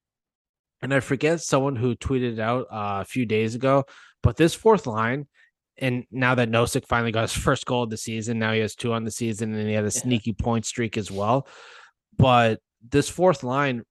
and 0.82 0.92
I 0.92 1.00
forget 1.00 1.40
someone 1.40 1.76
who 1.76 1.96
tweeted 1.96 2.40
out 2.40 2.66
uh, 2.70 3.00
a 3.00 3.06
few 3.06 3.24
days 3.24 3.54
ago, 3.54 3.84
but 4.22 4.36
this 4.36 4.52
fourth 4.52 4.86
line 4.86 5.28
and 5.82 6.04
now 6.12 6.36
that 6.36 6.48
Nosek 6.48 6.86
finally 6.86 7.10
got 7.10 7.22
his 7.22 7.32
first 7.42 7.66
goal 7.66 7.82
of 7.82 7.90
the 7.90 7.96
season, 7.96 8.38
now 8.38 8.52
he 8.52 8.60
has 8.60 8.74
two 8.74 8.94
on 8.94 9.04
the 9.04 9.10
season, 9.10 9.52
and 9.52 9.68
he 9.68 9.74
had 9.74 9.84
a 9.84 9.90
sneaky 9.90 10.32
point 10.32 10.64
streak 10.64 10.96
as 10.96 11.10
well. 11.10 11.46
But 12.16 12.60
this 12.88 13.08
fourth 13.08 13.42
line 13.42 13.82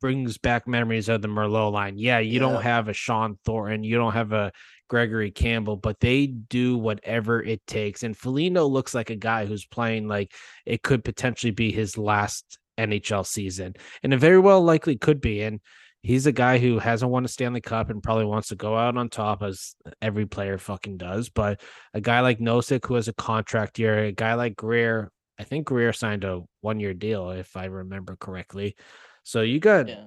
brings 0.00 0.38
back 0.38 0.66
memories 0.66 1.08
of 1.08 1.20
the 1.20 1.28
Merlot 1.28 1.72
line. 1.72 1.98
Yeah, 1.98 2.20
you 2.20 2.34
yeah. 2.34 2.38
don't 2.38 2.62
have 2.62 2.88
a 2.88 2.92
Shawn 2.92 3.38
Thornton, 3.44 3.84
you 3.84 3.96
don't 3.96 4.12
have 4.12 4.32
a 4.32 4.52
Gregory 4.88 5.30
Campbell, 5.30 5.76
but 5.76 5.98
they 6.00 6.28
do 6.28 6.78
whatever 6.78 7.42
it 7.42 7.66
takes. 7.66 8.02
And 8.02 8.16
Foligno 8.16 8.66
looks 8.66 8.94
like 8.94 9.10
a 9.10 9.16
guy 9.16 9.46
who's 9.46 9.66
playing 9.66 10.08
like 10.08 10.32
it 10.64 10.82
could 10.82 11.04
potentially 11.04 11.52
be 11.52 11.72
his 11.72 11.98
last 11.98 12.58
NHL 12.78 13.26
season, 13.26 13.74
and 14.04 14.14
it 14.14 14.18
very 14.18 14.38
well 14.38 14.62
likely 14.62 14.96
could 14.96 15.20
be. 15.20 15.42
And 15.42 15.60
he's 16.02 16.26
a 16.26 16.32
guy 16.32 16.58
who 16.58 16.78
hasn't 16.78 17.10
won 17.10 17.24
a 17.24 17.28
Stanley 17.28 17.60
Cup 17.60 17.90
and 17.90 18.02
probably 18.02 18.24
wants 18.24 18.48
to 18.48 18.56
go 18.56 18.76
out 18.76 18.96
on 18.96 19.08
top 19.08 19.42
as 19.42 19.74
every 20.00 20.26
player 20.26 20.58
fucking 20.58 20.96
does. 20.96 21.28
But 21.28 21.60
a 21.94 22.00
guy 22.00 22.20
like 22.20 22.38
Nosek 22.38 22.86
who 22.86 22.94
has 22.94 23.08
a 23.08 23.12
contract 23.12 23.78
year, 23.78 24.04
a 24.04 24.12
guy 24.12 24.34
like 24.34 24.56
Greer, 24.56 25.10
I 25.38 25.44
think 25.44 25.66
Greer 25.66 25.92
signed 25.92 26.24
a 26.24 26.42
one 26.60 26.80
year 26.80 26.94
deal 26.94 27.30
if 27.30 27.56
I 27.56 27.66
remember 27.66 28.16
correctly. 28.16 28.76
So 29.22 29.42
you 29.42 29.58
got 29.60 29.88
yeah. 29.88 30.04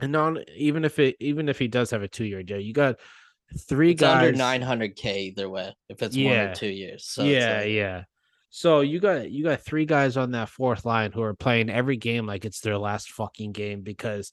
and 0.00 0.16
on 0.16 0.44
even 0.56 0.84
if 0.84 0.98
it 0.98 1.16
even 1.20 1.48
if 1.48 1.58
he 1.58 1.68
does 1.68 1.90
have 1.90 2.02
a 2.02 2.08
two 2.08 2.24
year 2.24 2.42
deal, 2.42 2.60
you 2.60 2.72
got 2.72 2.96
three 3.58 3.92
it's 3.92 4.00
guys 4.00 4.28
under 4.28 4.38
900k 4.38 5.16
either 5.16 5.48
way 5.48 5.74
if 5.88 6.02
it's 6.02 6.16
yeah. 6.16 6.28
one 6.28 6.50
or 6.50 6.54
two 6.54 6.68
years. 6.68 7.06
So 7.06 7.24
yeah, 7.24 7.58
like... 7.58 7.70
yeah. 7.70 8.04
So 8.50 8.80
you 8.80 9.00
got 9.00 9.30
you 9.30 9.44
got 9.44 9.62
three 9.62 9.84
guys 9.84 10.16
on 10.16 10.30
that 10.30 10.48
fourth 10.48 10.84
line 10.84 11.12
who 11.12 11.22
are 11.22 11.34
playing 11.34 11.70
every 11.70 11.96
game 11.96 12.26
like 12.26 12.44
it's 12.44 12.60
their 12.60 12.78
last 12.78 13.10
fucking 13.10 13.52
game 13.52 13.82
because 13.82 14.30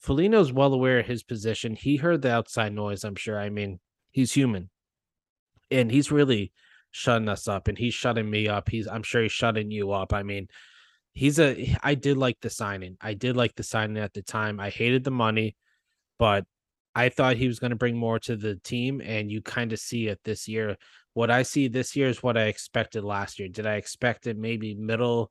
Foligno's 0.00 0.52
well 0.52 0.72
aware 0.72 1.00
of 1.00 1.06
his 1.06 1.22
position. 1.22 1.74
He 1.74 1.96
heard 1.96 2.22
the 2.22 2.32
outside 2.32 2.72
noise, 2.72 3.04
I'm 3.04 3.16
sure. 3.16 3.38
I 3.38 3.50
mean, 3.50 3.80
he's 4.10 4.32
human. 4.32 4.70
And 5.70 5.90
he's 5.90 6.10
really 6.10 6.52
shutting 6.90 7.28
us 7.28 7.46
up 7.46 7.68
and 7.68 7.78
he's 7.78 7.94
shutting 7.94 8.28
me 8.28 8.48
up. 8.48 8.68
He's 8.68 8.88
I'm 8.88 9.02
sure 9.02 9.22
he's 9.22 9.32
shutting 9.32 9.70
you 9.70 9.92
up. 9.92 10.12
I 10.12 10.22
mean, 10.22 10.48
he's 11.12 11.38
a 11.38 11.76
I 11.82 11.94
did 11.94 12.16
like 12.16 12.38
the 12.40 12.50
signing. 12.50 12.96
I 13.00 13.14
did 13.14 13.36
like 13.36 13.54
the 13.54 13.62
signing 13.62 13.98
at 13.98 14.12
the 14.12 14.22
time. 14.22 14.58
I 14.58 14.70
hated 14.70 15.04
the 15.04 15.10
money, 15.10 15.56
but 16.18 16.44
I 16.94 17.08
thought 17.08 17.36
he 17.36 17.46
was 17.46 17.60
going 17.60 17.70
to 17.70 17.76
bring 17.76 17.96
more 17.96 18.18
to 18.20 18.36
the 18.36 18.56
team 18.56 19.00
and 19.04 19.30
you 19.30 19.42
kind 19.42 19.72
of 19.72 19.78
see 19.78 20.08
it 20.08 20.20
this 20.24 20.48
year. 20.48 20.76
What 21.14 21.30
I 21.30 21.42
see 21.42 21.68
this 21.68 21.94
year 21.94 22.08
is 22.08 22.22
what 22.22 22.36
I 22.36 22.44
expected 22.44 23.04
last 23.04 23.38
year. 23.38 23.48
Did 23.48 23.66
I 23.66 23.74
expect 23.74 24.26
it 24.26 24.36
maybe 24.36 24.74
middle 24.74 25.30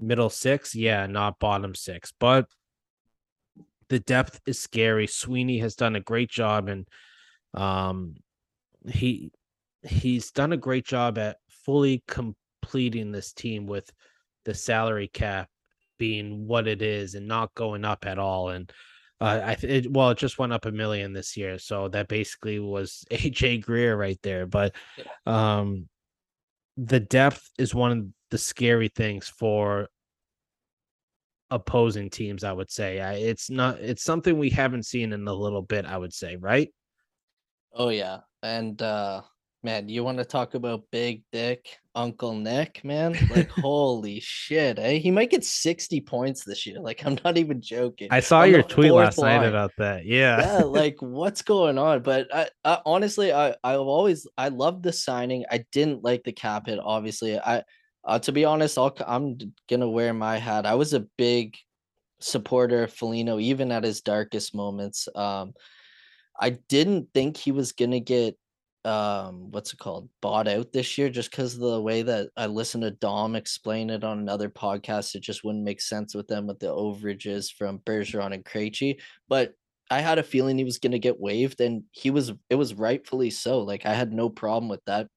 middle 0.00 0.30
6? 0.30 0.74
Yeah, 0.74 1.06
not 1.06 1.38
bottom 1.38 1.74
6. 1.74 2.12
But 2.18 2.46
the 3.88 4.00
depth 4.00 4.40
is 4.46 4.58
scary. 4.58 5.06
Sweeney 5.06 5.58
has 5.58 5.74
done 5.74 5.96
a 5.96 6.00
great 6.00 6.30
job, 6.30 6.68
and 6.68 6.86
um, 7.54 8.14
he 8.88 9.32
he's 9.82 10.30
done 10.30 10.52
a 10.52 10.56
great 10.56 10.86
job 10.86 11.18
at 11.18 11.36
fully 11.48 12.02
completing 12.06 13.12
this 13.12 13.32
team 13.32 13.66
with 13.66 13.90
the 14.44 14.54
salary 14.54 15.08
cap 15.08 15.48
being 15.98 16.46
what 16.46 16.66
it 16.66 16.82
is 16.82 17.14
and 17.14 17.26
not 17.26 17.54
going 17.54 17.84
up 17.84 18.06
at 18.06 18.18
all. 18.18 18.50
And 18.50 18.70
uh, 19.20 19.40
I 19.44 19.56
it, 19.62 19.90
well, 19.90 20.10
it 20.10 20.18
just 20.18 20.38
went 20.38 20.52
up 20.52 20.64
a 20.64 20.72
million 20.72 21.12
this 21.12 21.36
year, 21.36 21.58
so 21.58 21.88
that 21.88 22.08
basically 22.08 22.58
was 22.58 23.04
AJ 23.10 23.62
Greer 23.62 23.96
right 23.96 24.18
there. 24.22 24.46
But 24.46 24.74
um, 25.26 25.88
the 26.76 27.00
depth 27.00 27.50
is 27.58 27.74
one 27.74 27.92
of 27.92 28.06
the 28.30 28.38
scary 28.38 28.88
things 28.88 29.28
for 29.28 29.88
opposing 31.50 32.10
teams 32.10 32.44
i 32.44 32.52
would 32.52 32.70
say 32.70 32.98
it's 33.22 33.48
not 33.48 33.78
it's 33.78 34.02
something 34.02 34.38
we 34.38 34.50
haven't 34.50 34.84
seen 34.84 35.12
in 35.12 35.26
a 35.26 35.32
little 35.32 35.62
bit 35.62 35.86
i 35.86 35.96
would 35.96 36.12
say 36.12 36.36
right 36.36 36.72
Oh 37.78 37.88
yeah. 37.90 38.18
And 38.42 38.80
uh 38.82 39.22
man, 39.64 39.88
you 39.88 40.04
want 40.04 40.18
to 40.18 40.24
talk 40.24 40.54
about 40.54 40.84
big 40.90 41.22
dick 41.32 41.78
Uncle 41.94 42.34
Nick, 42.34 42.84
man? 42.84 43.16
Like 43.30 43.50
holy 43.50 44.20
shit, 44.20 44.78
eh? 44.78 44.98
He 44.98 45.10
might 45.10 45.30
get 45.30 45.44
60 45.44 46.00
points 46.02 46.44
this 46.44 46.66
year. 46.66 46.80
Like 46.80 47.04
I'm 47.04 47.18
not 47.24 47.36
even 47.38 47.60
joking. 47.60 48.08
I 48.10 48.20
saw 48.20 48.42
On 48.42 48.50
your 48.50 48.62
tweet 48.62 48.92
last 48.92 49.18
night 49.18 49.44
about 49.44 49.72
that. 49.78 50.04
Yeah. 50.04 50.40
Yeah, 50.40 50.62
like 50.64 50.96
what's 51.00 51.42
going 51.42 51.78
on? 51.78 52.02
But 52.02 52.34
I, 52.34 52.48
I 52.64 52.80
honestly 52.86 53.32
I 53.32 53.54
I've 53.62 53.80
always 53.80 54.26
I 54.36 54.48
loved 54.48 54.82
the 54.82 54.92
signing. 54.92 55.44
I 55.50 55.64
didn't 55.72 56.04
like 56.04 56.24
the 56.24 56.32
cap 56.32 56.66
hit, 56.66 56.78
obviously. 56.82 57.38
I 57.38 57.64
uh, 58.08 58.18
to 58.18 58.32
be 58.32 58.46
honest, 58.46 58.78
I'll, 58.78 58.96
I'm 59.06 59.38
gonna 59.68 59.88
wear 59.88 60.14
my 60.14 60.38
hat. 60.38 60.64
I 60.64 60.74
was 60.74 60.94
a 60.94 61.06
big 61.18 61.56
supporter 62.20 62.84
of 62.84 62.92
Foligno, 62.92 63.38
even 63.38 63.70
at 63.70 63.84
his 63.84 64.00
darkest 64.00 64.54
moments. 64.54 65.08
Um, 65.14 65.52
I 66.40 66.50
didn't 66.50 67.08
think 67.12 67.36
he 67.36 67.52
was 67.52 67.72
gonna 67.72 68.00
get 68.00 68.36
um 68.84 69.50
what's 69.50 69.72
it 69.72 69.78
called 69.78 70.08
bought 70.22 70.46
out 70.46 70.72
this 70.72 70.96
year 70.96 71.10
just 71.10 71.32
because 71.32 71.54
of 71.54 71.60
the 71.60 71.82
way 71.82 72.00
that 72.00 72.28
I 72.36 72.46
listened 72.46 72.84
to 72.84 72.92
Dom 72.92 73.34
explain 73.34 73.90
it 73.90 74.04
on 74.04 74.18
another 74.18 74.48
podcast. 74.48 75.14
It 75.14 75.20
just 75.20 75.44
wouldn't 75.44 75.64
make 75.64 75.80
sense 75.80 76.14
with 76.14 76.28
them 76.28 76.46
with 76.46 76.60
the 76.60 76.68
overages 76.68 77.52
from 77.52 77.80
Bergeron 77.80 78.32
and 78.32 78.44
Krejci. 78.44 79.00
But 79.28 79.52
I 79.90 80.00
had 80.00 80.18
a 80.18 80.22
feeling 80.22 80.56
he 80.56 80.64
was 80.64 80.78
gonna 80.78 80.98
get 80.98 81.20
waived, 81.20 81.60
and 81.60 81.84
he 81.92 82.10
was. 82.10 82.32
It 82.48 82.54
was 82.54 82.74
rightfully 82.74 83.30
so. 83.30 83.60
Like 83.60 83.84
I 83.84 83.92
had 83.92 84.12
no 84.12 84.30
problem 84.30 84.68
with 84.70 84.84
that. 84.86 85.08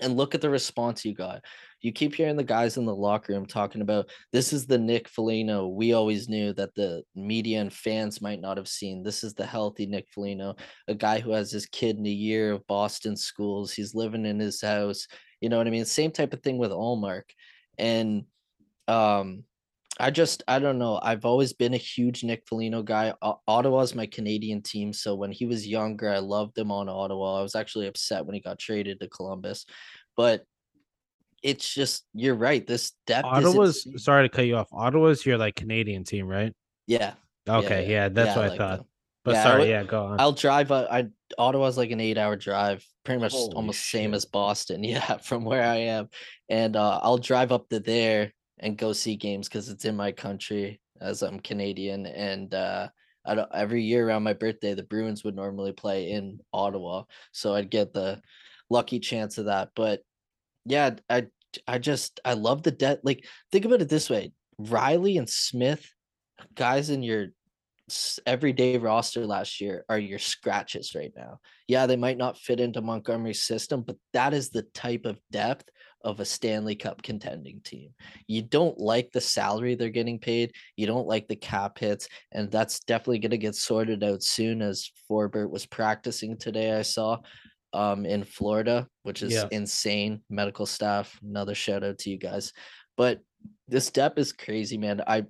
And 0.00 0.16
look 0.16 0.34
at 0.34 0.40
the 0.40 0.48
response 0.48 1.04
you 1.04 1.14
got. 1.14 1.42
You 1.80 1.92
keep 1.92 2.14
hearing 2.14 2.36
the 2.36 2.44
guys 2.44 2.76
in 2.76 2.84
the 2.84 2.94
locker 2.94 3.32
room 3.32 3.46
talking 3.46 3.80
about 3.80 4.10
this 4.32 4.52
is 4.52 4.66
the 4.66 4.78
Nick 4.78 5.08
Foligno 5.08 5.68
we 5.68 5.92
always 5.92 6.28
knew 6.28 6.52
that 6.54 6.74
the 6.74 7.02
media 7.14 7.60
and 7.60 7.72
fans 7.72 8.20
might 8.20 8.40
not 8.40 8.56
have 8.56 8.68
seen. 8.68 9.02
This 9.02 9.24
is 9.24 9.34
the 9.34 9.46
healthy 9.46 9.86
Nick 9.86 10.06
Foligno, 10.14 10.56
a 10.88 10.94
guy 10.94 11.20
who 11.20 11.30
has 11.32 11.50
his 11.50 11.66
kid 11.66 11.96
in 11.96 12.06
a 12.06 12.10
year 12.10 12.52
of 12.52 12.66
Boston 12.66 13.16
schools. 13.16 13.72
He's 13.72 13.94
living 13.94 14.26
in 14.26 14.38
his 14.38 14.60
house. 14.60 15.06
You 15.40 15.48
know 15.48 15.58
what 15.58 15.66
I 15.66 15.70
mean? 15.70 15.84
Same 15.84 16.10
type 16.10 16.32
of 16.32 16.42
thing 16.42 16.58
with 16.58 16.70
Ullmark. 16.70 17.24
And 17.78 18.24
um 18.88 19.44
I 20.00 20.10
just 20.10 20.42
I 20.48 20.58
don't 20.58 20.78
know. 20.78 20.98
I've 21.02 21.26
always 21.26 21.52
been 21.52 21.74
a 21.74 21.78
huge 21.78 22.24
Nick 22.24 22.44
Foligno 22.48 22.82
guy. 22.82 23.12
O- 23.20 23.40
Ottawa's 23.46 23.94
my 23.94 24.06
Canadian 24.06 24.62
team, 24.62 24.94
so 24.94 25.14
when 25.14 25.30
he 25.30 25.44
was 25.44 25.66
younger, 25.66 26.08
I 26.08 26.20
loved 26.20 26.56
him 26.56 26.72
on 26.72 26.88
Ottawa. 26.88 27.38
I 27.38 27.42
was 27.42 27.54
actually 27.54 27.86
upset 27.86 28.24
when 28.24 28.34
he 28.34 28.40
got 28.40 28.58
traded 28.58 28.98
to 29.00 29.08
Columbus, 29.08 29.66
but 30.16 30.46
it's 31.42 31.72
just 31.72 32.04
you're 32.14 32.34
right. 32.34 32.66
This 32.66 32.92
depth 33.06 33.26
is 33.26 33.46
Ottawa's 33.46 34.02
sorry 34.02 34.28
to 34.28 34.34
cut 34.34 34.46
you 34.46 34.56
off. 34.56 34.68
Ottawa's 34.72 35.24
your 35.24 35.38
like 35.38 35.56
Canadian 35.56 36.04
team, 36.04 36.26
right? 36.26 36.52
yeah. 36.86 37.14
Okay, 37.48 37.90
yeah, 37.90 38.08
that's 38.08 38.28
yeah, 38.28 38.36
what 38.36 38.44
I 38.44 38.48
like 38.48 38.58
thought. 38.58 38.76
them. 38.78 38.86
But 39.24 39.34
Yeah, 39.34 39.42
sorry, 39.42 39.60
would- 39.60 39.68
yeah, 39.68 39.82
go 39.84 40.04
on. 40.04 40.20
I'll 40.20 40.32
drive. 40.32 40.70
Uh, 40.70 40.86
I 40.90 41.08
Ottawa's 41.38 41.76
like 41.76 41.90
an 41.90 42.00
eight-hour 42.00 42.36
drive, 42.36 42.84
pretty 43.04 43.20
much 43.20 43.32
Holy 43.32 43.54
almost 43.54 43.90
same 43.90 44.14
as 44.14 44.24
Boston. 44.24 44.84
Yeah, 44.84 45.16
from 45.18 45.44
where 45.44 45.62
I 45.64 45.76
am, 45.76 46.08
and 46.48 46.76
uh, 46.76 47.00
I'll 47.02 47.18
drive 47.18 47.50
up 47.50 47.68
to 47.70 47.80
there 47.80 48.32
and 48.58 48.76
go 48.76 48.92
see 48.92 49.16
games 49.16 49.48
because 49.48 49.68
it's 49.68 49.84
in 49.84 49.96
my 49.96 50.12
country 50.12 50.80
as 51.00 51.22
I'm 51.22 51.40
Canadian. 51.40 52.06
And 52.06 52.52
uh, 52.54 52.88
I 53.24 53.34
don't, 53.34 53.48
every 53.54 53.82
year 53.82 54.06
around 54.06 54.22
my 54.22 54.34
birthday, 54.34 54.74
the 54.74 54.82
Bruins 54.82 55.24
would 55.24 55.34
normally 55.34 55.72
play 55.72 56.10
in 56.10 56.40
Ottawa, 56.52 57.04
so 57.32 57.54
I'd 57.54 57.70
get 57.70 57.92
the 57.92 58.20
lucky 58.68 59.00
chance 59.00 59.38
of 59.38 59.46
that. 59.46 59.70
But 59.74 60.02
yeah, 60.70 60.90
I 61.08 61.26
I 61.66 61.78
just 61.78 62.20
I 62.24 62.34
love 62.34 62.62
the 62.62 62.70
debt. 62.70 63.00
Like 63.02 63.24
think 63.50 63.64
about 63.64 63.82
it 63.82 63.88
this 63.88 64.08
way: 64.08 64.32
Reilly 64.58 65.16
and 65.16 65.28
Smith, 65.28 65.92
guys 66.54 66.90
in 66.90 67.02
your 67.02 67.28
everyday 68.24 68.78
roster 68.78 69.26
last 69.26 69.60
year 69.60 69.84
are 69.88 69.98
your 69.98 70.18
scratches 70.18 70.94
right 70.94 71.12
now. 71.16 71.40
Yeah, 71.66 71.86
they 71.86 71.96
might 71.96 72.18
not 72.18 72.38
fit 72.38 72.60
into 72.60 72.80
Montgomery's 72.80 73.42
system, 73.42 73.82
but 73.82 73.96
that 74.12 74.32
is 74.32 74.50
the 74.50 74.62
type 74.74 75.04
of 75.04 75.20
depth 75.30 75.68
of 76.02 76.20
a 76.20 76.24
Stanley 76.24 76.74
Cup 76.74 77.02
contending 77.02 77.60
team. 77.60 77.90
You 78.26 78.42
don't 78.42 78.78
like 78.78 79.10
the 79.12 79.20
salary 79.20 79.74
they're 79.74 79.90
getting 79.90 80.18
paid, 80.18 80.52
you 80.76 80.86
don't 80.86 81.06
like 81.06 81.28
the 81.28 81.36
cap 81.36 81.78
hits, 81.78 82.08
and 82.32 82.50
that's 82.50 82.80
definitely 82.80 83.18
going 83.18 83.30
to 83.32 83.38
get 83.38 83.54
sorted 83.54 84.02
out 84.02 84.22
soon 84.22 84.62
as 84.62 84.90
Forbort 85.10 85.50
was 85.50 85.66
practicing 85.66 86.36
today 86.36 86.72
I 86.72 86.82
saw 86.82 87.18
um 87.72 88.04
in 88.06 88.24
Florida, 88.24 88.88
which 89.02 89.22
is 89.22 89.32
Yeah. 89.32 89.48
insane. 89.50 90.22
Medical 90.28 90.66
staff, 90.66 91.18
another 91.22 91.54
shout 91.54 91.84
out 91.84 91.98
to 91.98 92.10
you 92.10 92.18
guys. 92.18 92.52
But 92.96 93.20
this 93.68 93.90
depth 93.90 94.18
is 94.18 94.32
crazy, 94.32 94.76
man. 94.78 95.02
I 95.06 95.24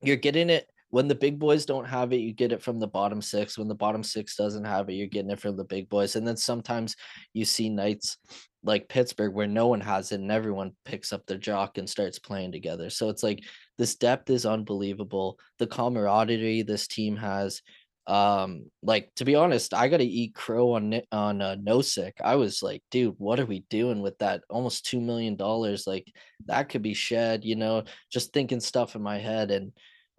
you're 0.00 0.16
getting 0.16 0.50
it 0.50 0.68
when 0.92 1.08
the 1.08 1.14
big 1.14 1.38
boys 1.38 1.64
don't 1.64 1.86
have 1.86 2.12
it, 2.12 2.18
you 2.18 2.34
get 2.34 2.52
it 2.52 2.62
from 2.62 2.78
the 2.78 2.86
bottom 2.86 3.22
six. 3.22 3.56
When 3.56 3.66
the 3.66 3.74
bottom 3.74 4.02
six 4.02 4.36
doesn't 4.36 4.66
have 4.66 4.90
it, 4.90 4.92
you're 4.92 5.06
getting 5.06 5.30
it 5.30 5.40
from 5.40 5.56
the 5.56 5.64
big 5.64 5.88
boys. 5.88 6.16
And 6.16 6.28
then 6.28 6.36
sometimes 6.36 6.96
you 7.32 7.46
see 7.46 7.70
nights 7.70 8.18
like 8.62 8.90
Pittsburgh 8.90 9.32
where 9.32 9.46
no 9.46 9.68
one 9.68 9.80
has 9.80 10.12
it 10.12 10.20
and 10.20 10.30
everyone 10.30 10.72
picks 10.84 11.10
up 11.10 11.24
their 11.24 11.38
jock 11.38 11.78
and 11.78 11.88
starts 11.88 12.18
playing 12.18 12.52
together. 12.52 12.90
So 12.90 13.08
it's 13.08 13.22
like 13.22 13.42
this 13.78 13.94
depth 13.94 14.28
is 14.28 14.44
unbelievable. 14.44 15.38
The 15.58 15.66
camaraderie 15.66 16.60
this 16.60 16.86
team 16.86 17.16
has. 17.16 17.62
Um, 18.06 18.70
like 18.82 19.10
to 19.16 19.24
be 19.24 19.34
honest, 19.34 19.74
I 19.74 19.88
gotta 19.88 20.04
eat 20.04 20.34
crow 20.34 20.72
on 20.72 21.00
on 21.12 21.40
uh, 21.40 21.56
Nosek. 21.56 22.12
I 22.22 22.36
was 22.36 22.62
like, 22.62 22.82
dude, 22.90 23.14
what 23.18 23.38
are 23.40 23.46
we 23.46 23.64
doing 23.70 24.02
with 24.02 24.18
that? 24.18 24.42
Almost 24.50 24.86
two 24.86 25.00
million 25.00 25.36
dollars. 25.36 25.86
Like 25.86 26.06
that 26.46 26.68
could 26.68 26.82
be 26.82 26.94
shed, 26.94 27.44
you 27.44 27.56
know, 27.56 27.84
just 28.10 28.32
thinking 28.32 28.60
stuff 28.60 28.96
in 28.96 29.02
my 29.02 29.18
head 29.18 29.50
and 29.50 29.72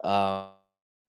um, 0.04 0.50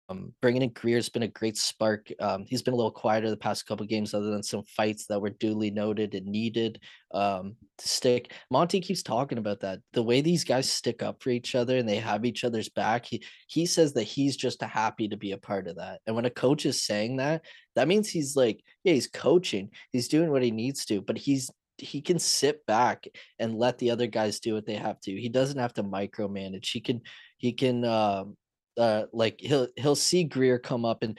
um, 0.09 0.35
bringing 0.43 0.63
in 0.63 0.71
Greer's 0.71 1.09
been 1.09 1.23
a 1.23 1.29
great 1.29 1.57
spark. 1.57 2.11
Um, 2.21 2.45
he's 2.47 2.63
been 2.63 2.75
a 2.75 2.77
little 2.77 2.91
quieter 2.91 3.31
the 3.31 3.37
past 3.37 3.67
couple 3.67 3.87
games, 3.87 4.13
other 4.13 4.31
than 4.31 4.43
some 4.43 4.63
fights 4.65 5.07
that 5.07 5.21
were 5.21 5.31
duly 5.31 5.71
noted 5.71 6.15
and 6.15 6.27
needed 6.27 6.79
um, 7.13 7.57
to 7.79 7.89
stick. 7.89 8.33
Monty 8.51 8.81
keeps 8.81 9.03
talking 9.03 9.39
about 9.39 9.61
that. 9.61 9.81
The 9.93 10.03
way 10.03 10.21
these 10.21 10.45
guys 10.45 10.71
stick 10.71 11.03
up 11.03 11.23
for 11.23 11.31
each 11.31 11.55
other 11.55 11.79
and 11.79 11.89
they 11.89 11.97
have 11.97 12.25
each 12.25 12.45
other's 12.45 12.69
back. 12.69 13.07
He 13.07 13.25
he 13.47 13.65
says 13.67 13.95
that 13.95 14.03
he's 14.03 14.37
just 14.37 14.63
happy 14.63 15.09
to 15.09 15.17
be 15.17 15.33
a 15.33 15.39
part 15.39 15.69
of 15.69 15.77
that. 15.77 16.01
And 16.07 16.15
when 16.15 16.27
a 16.27 16.31
coach 16.31 16.67
is 16.67 16.85
saying 16.85 17.17
that, 17.17 17.43
that 17.75 17.89
means 17.89 18.09
he's 18.09 18.37
like, 18.37 18.61
yeah, 18.83 18.93
he's 18.93 19.09
coaching. 19.09 19.71
He's 19.93 20.09
doing 20.09 20.31
what 20.31 20.43
he 20.43 20.51
needs 20.51 20.85
to, 20.87 21.01
but 21.01 21.17
he's 21.17 21.51
he 21.79 22.01
can 22.01 22.19
sit 22.19 22.65
back 22.67 23.07
and 23.39 23.59
let 23.59 23.79
the 23.79 23.91
other 23.91 24.07
guys 24.07 24.39
do 24.39 24.55
what 24.55 24.67
they 24.67 24.77
have 24.77 25.01
to. 25.01 25.11
He 25.11 25.29
doesn't 25.29 25.59
have 25.59 25.73
to 25.75 25.83
micromanage. 25.83 26.71
He 26.71 26.81
can 26.81 27.01
he 27.39 27.53
can 27.53 27.85
um 27.85 28.37
uh 28.79 29.05
like 29.13 29.41
he'll 29.41 29.69
he'll 29.77 29.97
see 29.97 30.25
Greer 30.25 30.59
come 30.59 30.85
up 30.85 31.03
and 31.03 31.19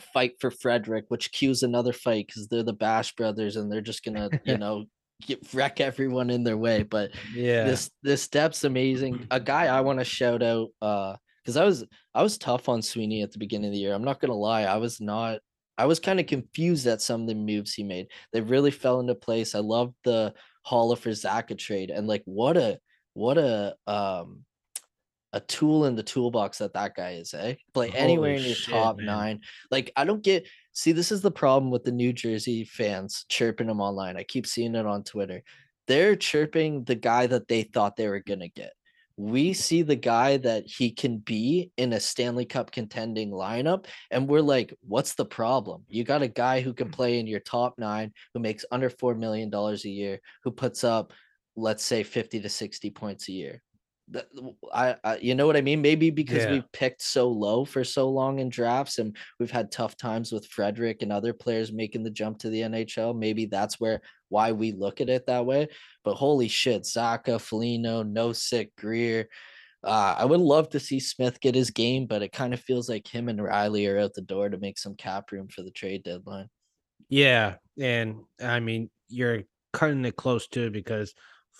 fight 0.00 0.34
for 0.40 0.50
Frederic, 0.50 1.06
which 1.08 1.32
cues 1.32 1.62
another 1.62 1.92
fight 1.92 2.26
because 2.26 2.48
they're 2.48 2.62
the 2.62 2.72
Bash 2.72 3.14
brothers 3.14 3.56
and 3.56 3.70
they're 3.70 3.80
just 3.80 4.04
gonna, 4.04 4.30
you 4.44 4.58
know, 4.58 4.84
get, 5.26 5.40
wreck 5.52 5.80
everyone 5.80 6.30
in 6.30 6.44
their 6.44 6.56
way. 6.56 6.82
But 6.82 7.10
yeah. 7.34 7.64
this 7.64 7.90
this 8.02 8.28
depth's 8.28 8.64
amazing. 8.64 9.26
A 9.30 9.40
guy 9.40 9.66
I 9.66 9.80
want 9.80 9.98
to 9.98 10.04
shout 10.04 10.42
out 10.42 10.68
uh 10.82 11.16
because 11.42 11.56
I 11.56 11.64
was 11.64 11.84
I 12.14 12.22
was 12.22 12.38
tough 12.38 12.68
on 12.68 12.82
Sweeney 12.82 13.22
at 13.22 13.32
the 13.32 13.38
beginning 13.38 13.68
of 13.68 13.72
the 13.72 13.78
year. 13.78 13.94
I'm 13.94 14.04
not 14.04 14.20
gonna 14.20 14.34
lie, 14.34 14.62
I 14.62 14.76
was 14.76 15.00
not 15.00 15.40
I 15.78 15.86
was 15.86 16.00
kind 16.00 16.20
of 16.20 16.26
confused 16.26 16.86
at 16.86 17.00
some 17.00 17.22
of 17.22 17.26
the 17.26 17.34
moves 17.34 17.72
he 17.72 17.82
made. 17.82 18.08
They 18.32 18.42
really 18.42 18.70
fell 18.70 19.00
into 19.00 19.14
place. 19.14 19.54
I 19.54 19.60
loved 19.60 19.94
the 20.04 20.34
Haula 20.66 20.98
for 20.98 21.10
Zacha 21.10 21.56
trade 21.56 21.90
and 21.90 22.06
like 22.06 22.22
what 22.26 22.56
a 22.56 22.78
what 23.14 23.38
a 23.38 23.74
um 23.86 24.44
a 25.32 25.40
tool 25.40 25.86
in 25.86 25.94
the 25.94 26.02
toolbox 26.02 26.58
that 26.58 26.72
that 26.74 26.94
guy 26.94 27.12
is, 27.12 27.34
eh? 27.34 27.54
Play 27.72 27.90
anywhere 27.90 28.30
Holy 28.30 28.42
in 28.42 28.46
your 28.46 28.56
shit, 28.56 28.74
top 28.74 28.96
man. 28.98 29.06
nine. 29.06 29.40
Like 29.70 29.92
I 29.96 30.04
don't 30.04 30.22
get. 30.22 30.46
See, 30.72 30.92
this 30.92 31.12
is 31.12 31.20
the 31.20 31.30
problem 31.30 31.70
with 31.70 31.84
the 31.84 31.92
New 31.92 32.12
Jersey 32.12 32.64
fans 32.64 33.24
chirping 33.28 33.68
him 33.68 33.80
online. 33.80 34.16
I 34.16 34.22
keep 34.22 34.46
seeing 34.46 34.74
it 34.74 34.86
on 34.86 35.04
Twitter. 35.04 35.42
They're 35.86 36.16
chirping 36.16 36.84
the 36.84 36.94
guy 36.94 37.26
that 37.26 37.48
they 37.48 37.62
thought 37.62 37.96
they 37.96 38.08
were 38.08 38.20
gonna 38.20 38.48
get. 38.48 38.72
We 39.16 39.52
see 39.52 39.82
the 39.82 39.96
guy 39.96 40.38
that 40.38 40.64
he 40.66 40.92
can 40.92 41.18
be 41.18 41.70
in 41.76 41.92
a 41.92 42.00
Stanley 42.00 42.46
Cup 42.46 42.70
contending 42.70 43.30
lineup, 43.30 43.86
and 44.10 44.26
we're 44.26 44.40
like, 44.40 44.72
what's 44.86 45.14
the 45.14 45.26
problem? 45.26 45.84
You 45.88 46.04
got 46.04 46.22
a 46.22 46.28
guy 46.28 46.60
who 46.60 46.72
can 46.72 46.90
play 46.90 47.18
in 47.18 47.26
your 47.26 47.40
top 47.40 47.78
nine, 47.78 48.12
who 48.32 48.40
makes 48.40 48.64
under 48.70 48.88
four 48.88 49.14
million 49.14 49.50
dollars 49.50 49.84
a 49.84 49.90
year, 49.90 50.20
who 50.42 50.50
puts 50.50 50.84
up, 50.84 51.12
let's 51.54 51.84
say, 51.84 52.02
fifty 52.02 52.40
to 52.40 52.48
sixty 52.48 52.90
points 52.90 53.28
a 53.28 53.32
year 53.32 53.62
I, 54.72 54.96
I 55.04 55.16
you 55.18 55.34
know 55.34 55.46
what 55.46 55.56
I 55.56 55.60
mean? 55.60 55.80
Maybe 55.80 56.10
because 56.10 56.44
Yeah. 56.44 56.52
we 56.52 56.62
picked 56.72 57.02
so 57.02 57.28
low 57.28 57.64
for 57.64 57.84
so 57.84 58.08
long 58.08 58.38
in 58.38 58.48
drafts 58.48 58.98
and 58.98 59.16
we've 59.38 59.50
had 59.50 59.70
tough 59.70 59.96
times 59.96 60.32
with 60.32 60.46
Frederic 60.46 61.02
and 61.02 61.12
other 61.12 61.32
players 61.32 61.72
making 61.72 62.02
the 62.02 62.10
jump 62.10 62.38
to 62.40 62.50
the 62.50 62.62
NHL. 62.62 63.16
Maybe 63.16 63.46
that's 63.46 63.78
where 63.78 64.00
why 64.28 64.52
we 64.52 64.72
look 64.72 65.00
at 65.00 65.08
it 65.08 65.26
that 65.26 65.46
way. 65.46 65.68
But 66.04 66.14
holy 66.14 66.48
shit, 66.48 66.82
Zacha, 66.82 67.40
Foligno, 67.40 68.02
Nosek, 68.04 68.70
Greer. 68.76 69.28
Uh, 69.82 70.14
I 70.18 70.24
would 70.24 70.40
love 70.40 70.68
to 70.70 70.80
see 70.80 71.00
Smith 71.00 71.40
get 71.40 71.54
his 71.54 71.70
game, 71.70 72.06
but 72.06 72.22
it 72.22 72.32
kind 72.32 72.52
of 72.52 72.60
feels 72.60 72.88
like 72.88 73.06
him 73.06 73.28
and 73.28 73.42
Reilly 73.42 73.86
are 73.86 73.98
out 73.98 74.14
the 74.14 74.20
door 74.20 74.48
to 74.48 74.58
make 74.58 74.78
some 74.78 74.94
cap 74.94 75.32
room 75.32 75.48
for 75.48 75.62
the 75.62 75.70
trade 75.70 76.02
deadline. 76.02 76.48
Yeah, 77.08 77.56
and 77.78 78.24
I 78.42 78.60
mean 78.60 78.90
you're 79.08 79.44
cutting 79.72 80.04
it 80.04 80.16
close 80.16 80.48
too 80.48 80.70
because 80.70 81.14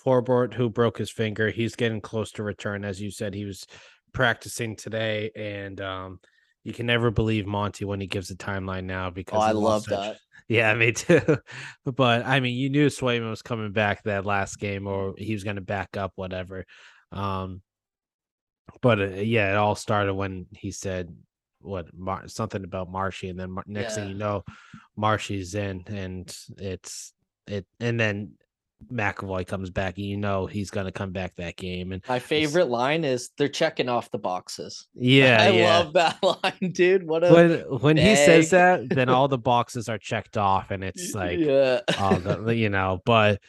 Forbort, 0.05 0.53
who 0.53 0.69
broke 0.69 0.97
his 0.97 1.11
finger, 1.11 1.49
he's 1.49 1.75
getting 1.75 2.01
close 2.01 2.31
to 2.33 2.43
return. 2.43 2.83
As 2.83 3.01
you 3.01 3.11
said, 3.11 3.33
he 3.33 3.45
was 3.45 3.65
practicing 4.13 4.75
today, 4.75 5.31
and 5.35 5.79
um, 5.81 6.19
you 6.63 6.73
can 6.73 6.85
never 6.85 7.11
believe 7.11 7.45
Monty 7.45 7.85
when 7.85 8.01
he 8.01 8.07
gives 8.07 8.29
a 8.31 8.35
timeline 8.35 8.85
now 8.85 9.09
because 9.09 9.37
Oh, 9.37 9.41
I 9.41 9.51
love 9.51 9.83
such- 9.83 9.91
that. 9.97 10.17
Yeah, 10.47 10.73
me 10.73 10.91
too. 10.91 11.21
but 11.85 12.25
I 12.25 12.39
mean, 12.41 12.57
you 12.57 12.69
knew 12.69 12.87
Swayman 12.87 13.29
was 13.29 13.41
coming 13.41 13.71
back 13.71 14.03
that 14.03 14.25
last 14.25 14.57
game, 14.59 14.85
or 14.87 15.13
he 15.17 15.33
was 15.33 15.43
going 15.45 15.55
to 15.55 15.61
back 15.61 15.95
up, 15.95 16.11
whatever. 16.15 16.65
Um, 17.11 17.61
but 18.81 18.99
uh, 18.99 19.05
yeah, 19.07 19.51
it 19.51 19.55
all 19.57 19.75
started 19.75 20.13
when 20.13 20.47
he 20.51 20.71
said 20.71 21.15
what 21.61 21.87
Mar- 21.97 22.27
something 22.27 22.63
about 22.63 22.91
Marshy, 22.91 23.29
and 23.29 23.39
then 23.39 23.51
Mar- 23.51 23.63
next 23.67 23.95
thing 23.95 24.09
you 24.09 24.15
know, 24.15 24.43
Marshy's 24.97 25.55
in, 25.55 25.83
and 25.87 26.35
it's 26.57 27.13
it, 27.47 27.65
and 27.79 27.97
then 27.99 28.31
McAvoy 28.91 29.45
comes 29.45 29.69
back, 29.69 29.97
and 29.97 30.05
you 30.05 30.17
know 30.17 30.45
he's 30.45 30.71
going 30.71 30.85
to 30.85 30.91
come 30.91 31.11
back 31.11 31.35
that 31.35 31.55
game, 31.55 31.91
and 31.91 32.01
My 32.07 32.19
favorite 32.19 32.69
line 32.69 33.03
is 33.03 33.29
they're 33.37 33.47
checking 33.47 33.89
off 33.89 34.11
the 34.11 34.17
boxes. 34.17 34.87
yeah, 34.95 35.37
I 35.39 35.49
yeah. 35.49 35.77
love 35.77 35.93
that 35.93 36.23
line, 36.23 36.71
dude. 36.71 37.07
What 37.07 37.23
a 37.23 37.33
when 37.33 37.81
when 37.81 37.97
he 37.97 38.15
says 38.15 38.49
that, 38.51 38.89
then 38.89 39.09
all 39.09 39.27
the 39.27 39.37
boxes 39.37 39.89
are 39.89 39.97
checked 39.97 40.37
off, 40.37 40.71
and 40.71 40.83
it's 40.83 41.13
like 41.13 41.39
yeah. 41.39 41.81
oh, 41.99 42.15
the, 42.17 42.55
you 42.55 42.69
know, 42.69 43.01
but 43.05 43.39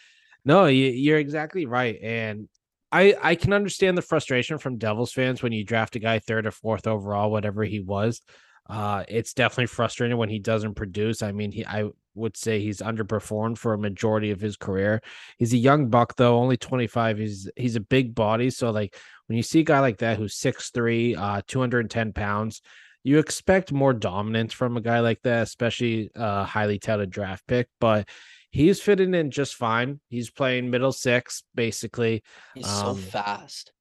no, 0.45 0.67
you, 0.67 0.87
you're 0.87 1.19
exactly 1.19 1.67
right, 1.67 1.99
and 2.03 2.49
I 2.91 3.15
I 3.21 3.35
can 3.35 3.53
understand 3.53 3.97
the 3.97 4.03
frustration 4.03 4.59
from 4.59 4.79
Devils 4.79 5.13
fans 5.13 5.43
when 5.43 5.53
you 5.53 5.65
draft 5.65 5.97
a 5.97 5.99
guy 5.99 6.19
third 6.19 6.47
or 6.47 6.51
fourth 6.51 6.87
overall, 6.87 7.31
whatever 7.31 7.65
he 7.65 7.81
was. 7.81 8.21
Uh, 8.69 9.05
it's 9.09 9.33
definitely 9.33 9.67
frustrating 9.67 10.17
when 10.17 10.29
he 10.29 10.39
doesn't 10.39 10.75
produce. 10.75 11.23
I 11.23 11.33
mean, 11.33 11.51
he 11.51 11.67
I 11.67 11.91
would 12.15 12.37
say 12.37 12.61
he's 12.61 12.81
underperformed 12.81 13.59
for 13.59 13.73
a 13.73 13.79
majority 13.79 14.31
of 14.31 14.41
his 14.41 14.57
career. 14.57 15.01
He's 15.39 15.53
a 15.53 15.59
young 15.59 15.89
buck 15.89 16.17
though, 16.17 16.39
only 16.39 16.57
25. 16.57 17.19
He's 17.19 17.51
he's 17.57 17.77
a 17.77 17.81
big 17.81 18.15
body, 18.15 18.51
so 18.51 18.71
like 18.71 18.97
when 19.27 19.37
you 19.37 19.43
see 19.43 19.61
a 19.61 19.65
guy 19.65 19.81
like 19.81 19.99
that 19.99 20.19
who's 20.19 20.35
6'3, 20.37 21.17
uh, 21.17 21.43
210 21.47 22.13
pounds, 22.13 22.61
you 23.05 23.19
expect 23.19 23.73
more 23.73 23.93
dominance 23.95 24.53
from 24.53 24.77
a 24.77 24.81
guy 24.81 25.01
like 25.01 25.21
that, 25.23 25.43
especially 25.43 26.11
a 26.15 26.45
highly 26.45 26.79
touted 26.79 27.11
draft 27.11 27.47
pick. 27.47 27.69
But 27.81 28.09
he's 28.51 28.81
fitting 28.81 29.15
in 29.15 29.31
just 29.31 29.55
fine. 29.55 30.01
He's 30.09 30.31
playing 30.31 30.71
middle 30.71 30.93
six, 30.93 31.43
basically. 31.55 32.23
He's 32.55 32.67
so 32.67 32.89
um, 32.89 32.99
fast. 32.99 33.73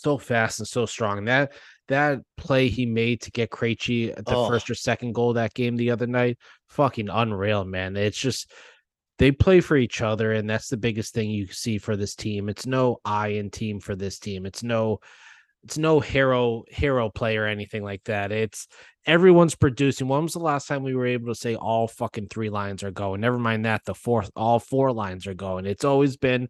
So 0.00 0.18
fast 0.18 0.58
and 0.60 0.68
so 0.68 0.86
strong. 0.86 1.24
That 1.26 1.52
that 1.88 2.20
play 2.36 2.68
he 2.68 2.84
made 2.84 3.22
to 3.22 3.30
get 3.30 3.50
Krejci 3.50 4.10
at 4.16 4.26
the 4.26 4.34
Oh. 4.36 4.48
first 4.48 4.68
or 4.68 4.74
second 4.74 5.14
goal 5.14 5.32
that 5.34 5.54
game 5.54 5.76
the 5.76 5.90
other 5.90 6.06
night, 6.06 6.36
fucking 6.68 7.08
unreal, 7.08 7.64
man. 7.64 7.96
It's 7.96 8.18
just 8.18 8.52
they 9.18 9.32
play 9.32 9.60
for 9.60 9.76
each 9.76 10.00
other, 10.00 10.32
and 10.32 10.48
that's 10.48 10.68
the 10.68 10.76
biggest 10.76 11.12
thing 11.12 11.30
you 11.30 11.48
see 11.48 11.78
for 11.78 11.96
this 11.96 12.14
team. 12.14 12.48
It's 12.48 12.66
no 12.66 12.98
I 13.04 13.28
in 13.28 13.50
team 13.50 13.80
for 13.80 13.96
this 13.96 14.18
team. 14.18 14.46
It's 14.46 14.62
no 14.62 15.00
it's 15.64 15.76
no 15.76 16.00
hero 16.00 16.64
hero 16.68 17.10
play 17.10 17.36
or 17.36 17.46
anything 17.46 17.82
like 17.82 18.04
that. 18.04 18.30
It's 18.30 18.68
everyone's 19.06 19.56
producing. 19.56 20.08
When 20.08 20.22
was 20.22 20.34
the 20.34 20.38
last 20.38 20.68
time 20.68 20.82
we 20.82 20.94
were 20.94 21.06
able 21.06 21.28
to 21.28 21.34
say 21.34 21.56
all 21.56 21.88
fucking 21.88 22.28
three 22.28 22.50
lines 22.50 22.82
are 22.84 22.92
going? 22.92 23.20
Never 23.20 23.38
mind 23.38 23.64
that, 23.64 23.84
the 23.84 23.94
fourth, 23.94 24.30
all 24.36 24.60
four 24.60 24.92
lines 24.92 25.26
are 25.26 25.34
going. 25.34 25.66
It's 25.66 25.84
always 25.84 26.16
been 26.16 26.48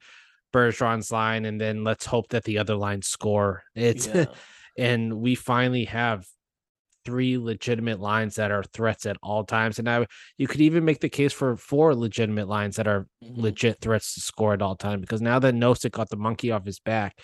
Bergeron's 0.53 1.11
line, 1.11 1.47
and 1.47 1.61
then 1.61 1.85
let's 1.85 2.07
hope 2.07 2.29
that 2.29 2.45
the 2.45 2.59
other 2.59 2.77
lines 2.77 3.07
score. 3.07 3.63
It's 3.75 4.07
Yeah. 4.07 4.27
and 4.79 5.15
we 5.15 5.35
finally 5.35 5.87
have 5.87 6.27
three 7.09 7.39
legitimate 7.39 8.01
lines 8.01 8.35
that 8.35 8.51
are 8.51 8.63
threats 8.63 9.07
at 9.07 9.17
all 9.23 9.45
times. 9.45 9.79
And 9.79 9.87
now 9.87 10.05
you 10.37 10.47
could 10.47 10.61
even 10.61 10.85
make 10.85 11.01
the 11.01 11.09
case 11.09 11.33
for 11.33 11.57
four 11.57 11.95
legitimate 11.95 12.49
lines 12.49 12.77
that 12.77 12.87
are 12.87 13.07
Mhm. 13.25 13.39
legit 13.39 13.81
threats 13.81 14.13
to 14.15 14.21
score 14.21 14.53
at 14.53 14.61
all 14.61 14.77
time 14.77 15.01
because 15.01 15.23
now 15.23 15.39
that 15.39 15.55
Nosek 15.55 15.93
got 15.93 16.11
the 16.11 16.17
monkey 16.19 16.51
off 16.53 16.67
his 16.67 16.81
back. 16.81 17.19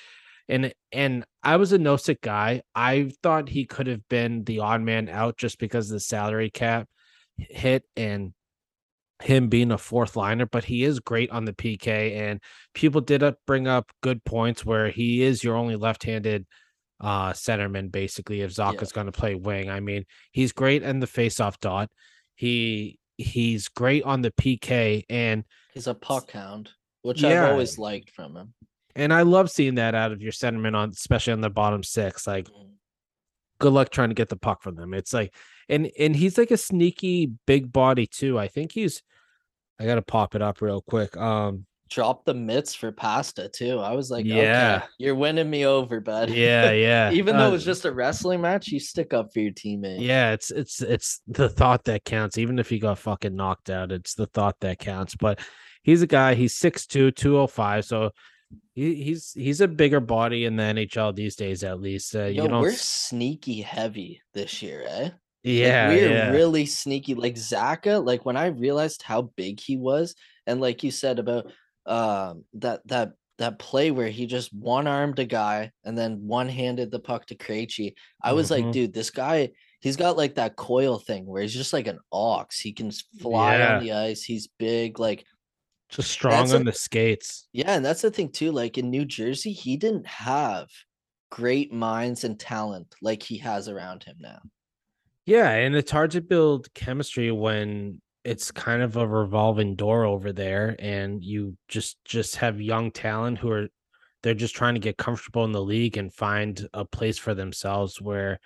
And 0.49 0.72
and 0.91 1.24
I 1.43 1.57
was 1.57 1.72
a 1.72 1.78
Nosek 1.78 2.22
guy. 2.22 2.62
I 2.74 3.11
thought 3.22 3.51
he 3.51 3.66
could 3.66 3.87
have 3.89 4.09
been 4.09 4.45
the 4.45 4.61
odd 4.61 4.80
man 4.80 5.09
out 5.11 5.37
just 5.37 5.59
because 5.59 5.89
the 5.91 6.01
salary 6.01 6.51
cap 6.51 6.89
hit 7.37 7.85
and 7.97 8.32
him 9.22 9.49
being 9.49 9.70
a 9.70 9.78
fourth 9.78 10.16
liner, 10.16 10.47
but 10.47 10.64
he 10.64 10.85
is 10.85 11.01
great 11.01 11.30
on 11.30 11.45
the 11.45 11.53
PK. 11.53 12.14
And 12.14 12.41
people 12.74 13.01
did 13.01 13.22
up 13.22 13.37
bring 13.47 13.68
up 13.68 13.91
good 14.03 14.24
points 14.24 14.64
where 14.64 14.89
he 14.91 15.22
is 15.22 15.45
your 15.45 15.57
only 15.57 15.76
left-handed 15.76 16.47
uh 17.01 17.32
centerman 17.32 17.90
basically 17.90 18.40
if 18.42 18.53
Zacha's 18.53 18.92
going 18.92 19.07
to 19.07 19.12
play 19.12 19.34
wing. 19.34 19.68
I 19.70 19.80
mean, 19.80 20.05
he's 20.32 20.53
great 20.53 20.82
in 20.82 21.01
the 21.01 21.07
face-off 21.07 21.59
dot. 21.61 21.90
He 22.34 22.99
he's 23.16 23.68
great 23.68 24.03
on 24.05 24.22
the 24.22 24.30
PK 24.32 25.05
and 25.09 25.45
He's 25.72 25.86
a 25.88 25.95
puck 25.95 26.30
hound, 26.30 26.70
which 27.03 27.22
Yeah. 27.22 27.45
I've 27.47 27.51
always 27.53 27.78
liked 27.78 28.11
from 28.11 28.36
him. 28.36 28.55
and 28.97 29.12
I 29.12 29.22
love 29.22 29.51
seeing 29.51 29.74
that 29.76 29.95
out 29.95 30.12
of 30.12 30.22
your 30.22 30.32
centerman 30.32 30.74
on 30.76 30.90
especially 30.90 31.32
on 31.32 31.40
the 31.40 31.51
bottom 31.51 31.82
six. 31.82 32.26
Like 32.26 32.47
Mm. 32.49 32.70
good 33.59 33.72
luck 33.72 33.90
trying 33.90 34.11
to 34.11 34.14
get 34.14 34.28
the 34.28 34.36
puck 34.36 34.62
from 34.62 34.76
them. 34.76 34.95
It's 34.95 35.12
like 35.12 35.34
and 35.68 35.90
and 35.99 36.14
he's 36.14 36.38
like 36.38 36.51
a 36.53 36.57
sneaky 36.57 37.32
big 37.47 37.72
body 37.72 38.07
too. 38.07 38.38
I 38.38 38.49
think 38.49 38.72
he's 38.72 39.03
I 39.80 39.86
got 39.86 39.97
to 39.97 40.03
pop 40.03 40.34
it 40.36 40.42
up 40.42 40.61
real 40.61 40.80
quick. 40.82 41.16
Um 41.16 41.66
Drop 41.95 42.24
the 42.24 42.34
mitts 42.34 42.74
for 42.74 42.90
pasta 42.90 43.49
too. 43.49 43.78
I 43.78 43.92
was 43.92 44.11
like, 44.11 44.24
Yeah. 44.26 44.78
okay, 44.82 44.86
you're 44.99 45.14
winning 45.14 45.49
me 45.49 45.64
over, 45.64 46.01
bud. 46.01 46.28
yeah, 46.30 46.72
yeah. 46.72 47.11
Even 47.12 47.36
though 47.36 47.45
Uh, 47.45 47.49
it 47.51 47.53
was 47.53 47.64
just 47.64 47.84
a 47.84 47.92
wrestling 47.92 48.40
match, 48.40 48.66
you 48.66 48.80
stick 48.80 49.14
up 49.14 49.32
for 49.32 49.38
your 49.38 49.53
teammate. 49.53 50.01
Yeah, 50.01 50.32
it's 50.32 50.51
it's 50.51 50.80
it's 50.82 51.20
the 51.28 51.49
thought 51.49 51.84
that 51.84 52.05
counts. 52.05 52.36
Even 52.36 52.59
if 52.59 52.68
he 52.68 52.80
got 52.80 52.99
fucking 52.99 53.36
knocked 53.36 53.70
out, 53.70 53.92
it's 53.92 54.14
the 54.14 54.26
thought 54.26 54.57
that 54.61 54.80
counts. 54.80 55.14
But 55.14 55.38
he's 55.84 56.03
a 56.03 56.09
guy, 56.09 56.34
he's 56.34 56.55
6'2, 56.59 57.14
205. 57.14 57.84
So 57.84 58.11
he, 58.74 58.97
he's 58.97 59.32
he's 59.32 59.61
a 59.61 59.68
bigger 59.68 60.01
body 60.01 60.47
in 60.47 60.57
the 60.57 60.64
NHL 60.64 61.14
these 61.14 61.36
days, 61.36 61.62
at 61.62 61.80
least. 61.80 62.16
Uh, 62.16 62.24
Yo, 62.24 62.42
you 62.42 62.49
don't 62.49 62.61
we're 62.61 62.72
sneaky 62.72 63.61
heavy 63.62 64.20
this 64.32 64.62
year, 64.62 64.84
eh? 64.88 65.03
Like, 65.03 65.12
yeah, 65.42 65.88
we're 65.88 66.11
yeah. 66.11 66.30
really 66.30 66.66
sneaky. 66.66 67.14
Like 67.14 67.34
Zacha, 67.34 68.05
like 68.05 68.24
when 68.24 68.36
I 68.36 68.47
realized 68.47 69.03
how 69.03 69.30
big 69.36 69.61
he 69.61 69.76
was, 69.76 70.16
and 70.47 70.61
like 70.61 70.82
you 70.82 70.90
said 70.90 71.20
about 71.20 71.53
um 71.87 72.45
that 72.55 72.87
that 72.87 73.12
that 73.39 73.59
play 73.59 73.91
where 73.91 74.09
he 74.09 74.26
just 74.26 74.55
one 74.55 74.87
armed 74.87 75.18
a 75.18 75.24
guy 75.24 75.72
and 75.85 75.99
then 75.99 76.24
one 76.26 76.49
handed 76.49 76.91
the 76.93 77.01
puck 77.01 77.26
to 77.26 77.35
Krejci. 77.35 77.95
I 78.22 78.32
was 78.32 78.47
Mhm. 78.47 78.51
like, 78.51 78.72
dude, 78.72 78.93
this 78.95 79.11
guy, 79.11 79.51
he's 79.80 79.97
got 79.97 80.16
like 80.16 80.37
that 80.37 80.55
coil 80.55 81.01
thing 81.01 81.26
where 81.26 81.43
he's 81.43 81.53
just 81.53 81.72
like 81.72 81.89
an 81.89 81.99
ox. 82.12 82.61
He 82.61 82.72
can 82.72 82.93
fly 83.20 83.57
Yeah. 83.59 83.76
on 83.78 83.82
the 83.82 83.91
ice. 83.93 84.22
He's 84.22 84.47
big. 84.59 85.01
Like, 85.01 85.24
just 85.89 86.12
strong 86.12 86.53
on 86.53 86.61
a- 86.62 86.64
the 86.64 86.72
skates. 86.72 87.49
yeah, 87.53 87.74
and 87.74 87.85
that's 87.85 88.03
the 88.03 88.11
thing 88.12 88.30
too. 88.30 88.53
Like 88.53 88.78
in 88.78 88.89
New 88.91 89.05
Jersey, 89.05 89.53
he 89.53 89.76
didn't 89.76 90.07
have 90.07 90.68
great 91.30 91.72
minds 91.72 92.22
and 92.22 92.39
talent 92.39 92.95
like 93.03 93.22
he 93.24 93.39
has 93.39 93.68
around 93.68 94.05
him 94.05 94.16
now. 94.20 94.39
Yeah, 95.26 95.51
and 95.51 95.74
it's 95.74 95.91
hard 95.91 96.12
to 96.12 96.20
build 96.20 96.72
chemistry 96.74 97.32
when 97.32 98.01
it's 98.24 98.50
kind 98.50 98.82
of 98.82 98.96
a 98.96 99.06
revolving 99.06 99.74
door 99.76 100.04
over 100.04 100.32
there 100.32 100.74
and 100.78 101.22
you 101.22 101.56
just 101.68 101.98
just 102.04 102.36
have 102.36 102.60
young 102.60 102.90
talent 102.90 103.38
who 103.38 103.50
are 103.50 103.68
they're 104.22 104.34
just 104.34 104.54
trying 104.56 104.74
to 104.74 104.80
get 104.80 104.96
comfortable 104.96 105.44
in 105.44 105.52
the 105.52 105.60
league 105.62 105.98
and 105.98 106.12
find 106.12 106.66
a 106.72 106.84
place 106.84 107.18
for 107.18 107.34
themselves 107.34 108.00
where 108.00 108.40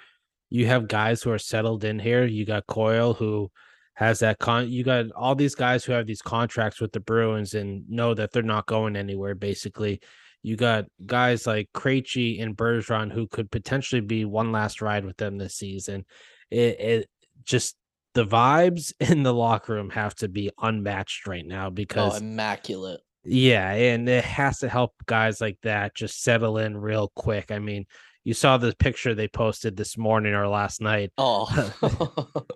you 0.51 0.67
have 0.67 0.89
guys 0.89 1.23
who 1.23 1.31
are 1.31 1.39
settled 1.39 1.85
in 1.85 2.01
here. 2.01 2.25
You 2.25 2.45
got 2.45 2.67
Coyle 2.67 3.15
who 3.15 3.51
has 3.95 4.19
that 4.21 4.39
con 4.39 4.69
you 4.69 4.83
got 4.83 5.07
all 5.13 5.37
these 5.37 5.55
guys 5.55 5.85
who 5.85 5.93
have 5.93 6.07
these 6.07 6.23
contracts 6.23 6.81
with 6.81 6.91
the 6.93 7.01
Bruins 7.01 7.55
and 7.55 7.89
know 7.89 8.15
that 8.15 8.33
they're 8.33 8.43
not 8.43 8.67
going 8.67 8.97
anywhere 8.97 9.37
basically. 9.37 10.01
You 10.43 10.57
got 10.57 10.87
guys 11.07 11.47
like 11.47 11.69
Krejci 11.73 12.43
and 12.43 12.57
Bergeron 12.57 13.13
who 13.13 13.29
could 13.29 13.51
potentially 13.51 14.01
be 14.01 14.25
one 14.25 14.51
last 14.51 14.83
ride 14.83 15.05
with 15.05 15.17
them 15.17 15.39
this 15.39 15.55
season 15.55 16.05
it, 16.51 16.81
it 16.81 17.11
just 17.45 17.77
the 18.19 18.27
vibes 18.27 18.93
in 18.99 19.23
the 19.23 19.33
locker 19.33 19.75
room 19.75 19.91
have 19.91 20.13
to 20.17 20.29
be 20.29 20.51
unmatched 20.61 21.27
right 21.29 21.47
now 21.47 21.69
Oh, 21.69 21.71
because 21.71 22.21
immaculate. 22.21 23.01
yeah 23.25 23.71
and 23.73 24.09
it 24.09 24.25
has 24.25 24.59
to 24.59 24.69
help 24.69 24.93
guys 25.07 25.41
like 25.41 25.59
that 25.63 25.95
just 25.95 26.21
settle 26.23 26.59
in 26.59 26.77
real 26.77 27.13
quick. 27.15 27.53
I 27.53 27.61
mean 27.61 27.87
you 28.25 28.35
saw 28.35 28.59
the 28.59 28.75
picture 28.79 29.15
they 29.15 29.29
posted 29.29 29.77
this 29.77 29.97
morning 29.97 30.35
or 30.35 30.49
last 30.49 30.81
night. 30.81 31.13
Oh, 31.17 31.47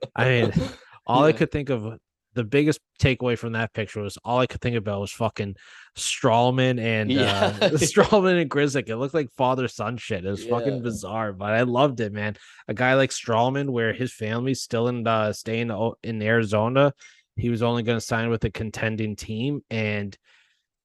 i 0.17 0.29
mean 0.29 0.53
all 1.07 1.23
i 1.25 1.33
could 1.33 1.51
think 1.53 1.71
of 1.71 1.99
the 2.35 2.45
biggest 2.45 2.81
takeaway 3.01 3.37
from 3.37 3.53
that 3.53 3.73
picture 3.73 4.01
was 4.03 4.17
all 4.25 4.39
i 4.39 4.47
could 4.47 4.61
think 4.61 4.77
about 4.77 5.01
was 5.01 5.13
fucking 5.13 5.55
Stralman 5.97 6.81
and 6.81 7.11
Yeah. 7.13 7.57
uh 7.61 7.69
Stralman 7.77 8.41
and 8.41 8.51
Grzelcyk. 8.51 8.89
It 8.89 8.97
looked 8.97 9.13
like 9.13 9.31
father 9.37 9.69
son 9.69 9.99
shit. 9.99 10.25
It 10.25 10.31
was 10.31 10.45
Yeah. 10.45 10.51
fucking 10.59 10.81
bizarre, 10.83 11.35
but 11.35 11.53
I 11.53 11.63
loved 11.63 12.01
it, 12.01 12.13
man. 12.15 12.37
A 12.67 12.73
guy 12.73 12.95
like 12.95 13.11
Stralman, 13.11 13.69
where 13.69 13.93
his 13.93 14.11
family's 14.13 14.63
still 14.63 14.89
in 14.89 15.07
uh 15.07 15.35
staying 15.35 15.71
in 16.03 16.23
Arizona, 16.23 16.95
he 17.37 17.51
was 17.51 17.63
only 17.63 17.83
going 17.83 17.99
to 17.99 18.05
sign 18.05 18.31
with 18.31 18.43
a 18.45 18.51
contending 18.51 19.17
team, 19.17 19.61
and 19.71 20.17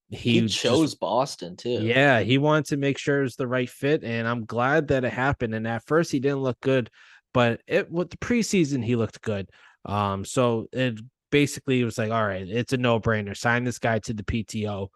he, 0.09 0.33
he, 0.33 0.41
just- 0.41 0.59
chose 0.59 0.95
Boston 0.95 1.55
too. 1.55 1.79
yeah, 1.81 2.19
he 2.19 2.37
wanted 2.37 2.65
to 2.65 2.77
make 2.77 2.97
sure 2.97 3.19
it 3.19 3.23
was 3.23 3.35
the 3.37 3.47
right 3.47 3.69
fit, 3.69 4.03
and 4.03 4.27
I'm 4.27 4.43
glad 4.45 4.89
that 4.89 5.05
it 5.05 5.13
happened. 5.13 5.55
And 5.55 5.65
at 5.67 5.85
first, 5.85 6.11
he 6.11 6.19
didn't 6.19 6.39
look 6.43 6.59
good, 6.59 6.89
but 7.33 7.61
it 7.67 7.89
with 7.89 8.09
the 8.09 8.17
preseason, 8.17 8.83
he 8.83 8.97
looked 8.97 9.21
good. 9.21 9.49
Um, 9.85 10.25
so 10.25 10.67
it 10.73 10.99
basically 11.31 11.81
it 11.81 11.85
was 11.85 11.97
like, 11.97 12.11
all 12.11 12.25
right, 12.25 12.47
it's 12.47 12.73
a 12.73 12.77
no 12.77 12.99
brainer. 12.99 13.35
Sign 13.35 13.63
this 13.63 13.79
guy 13.79 13.99
to 13.99 14.13
the 14.13 14.23
PTO, 14.23 14.87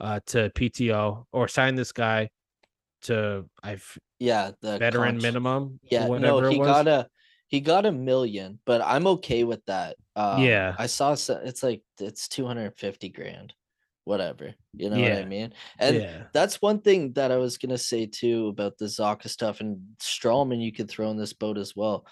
uh, 0.00 0.20
to 0.26 0.50
PTO, 0.50 1.24
or 1.32 1.48
sign 1.48 1.74
this 1.74 1.92
guy 1.92 2.30
to 3.02 3.44
I've 3.62 3.98
yeah. 4.18 4.52
The 4.60 4.78
veteran 4.78 5.18
contr- 5.18 5.22
minimum. 5.22 5.80
Yeah, 5.90 6.06
whatever 6.06 6.42
no, 6.42 6.48
he 6.48 6.58
got 6.58 6.88
a 6.88 7.08
he 7.48 7.60
got 7.60 7.86
a 7.86 7.92
million, 7.92 8.58
but 8.66 8.82
I'm 8.82 9.06
okay 9.06 9.44
with 9.44 9.64
that. 9.66 9.96
Um, 10.16 10.42
Yeah. 10.42 10.74
I 10.78 10.86
saw 10.86 11.14
so- 11.14 11.40
it's 11.42 11.62
like 11.62 11.82
it's 11.98 12.28
250 12.28 13.08
grand, 13.08 13.54
whatever. 14.04 14.54
You 14.74 14.90
know 14.90 15.00
what 15.00 15.12
I 15.12 15.24
mean? 15.24 15.54
And 15.78 15.96
yeah. 15.96 16.22
that's 16.32 16.60
one 16.60 16.80
thing 16.80 17.12
that 17.12 17.32
I 17.32 17.36
was 17.36 17.56
gonna 17.56 17.78
say 17.78 18.06
too 18.06 18.48
about 18.48 18.76
the 18.78 18.86
Zacha 18.86 19.28
stuff 19.28 19.60
and 19.60 19.80
Stralman. 20.00 20.62
You 20.62 20.72
could 20.72 20.88
throw 20.88 21.10
in 21.10 21.16
this 21.16 21.32
boat 21.32 21.58
as 21.58 21.74
well. 21.74 22.06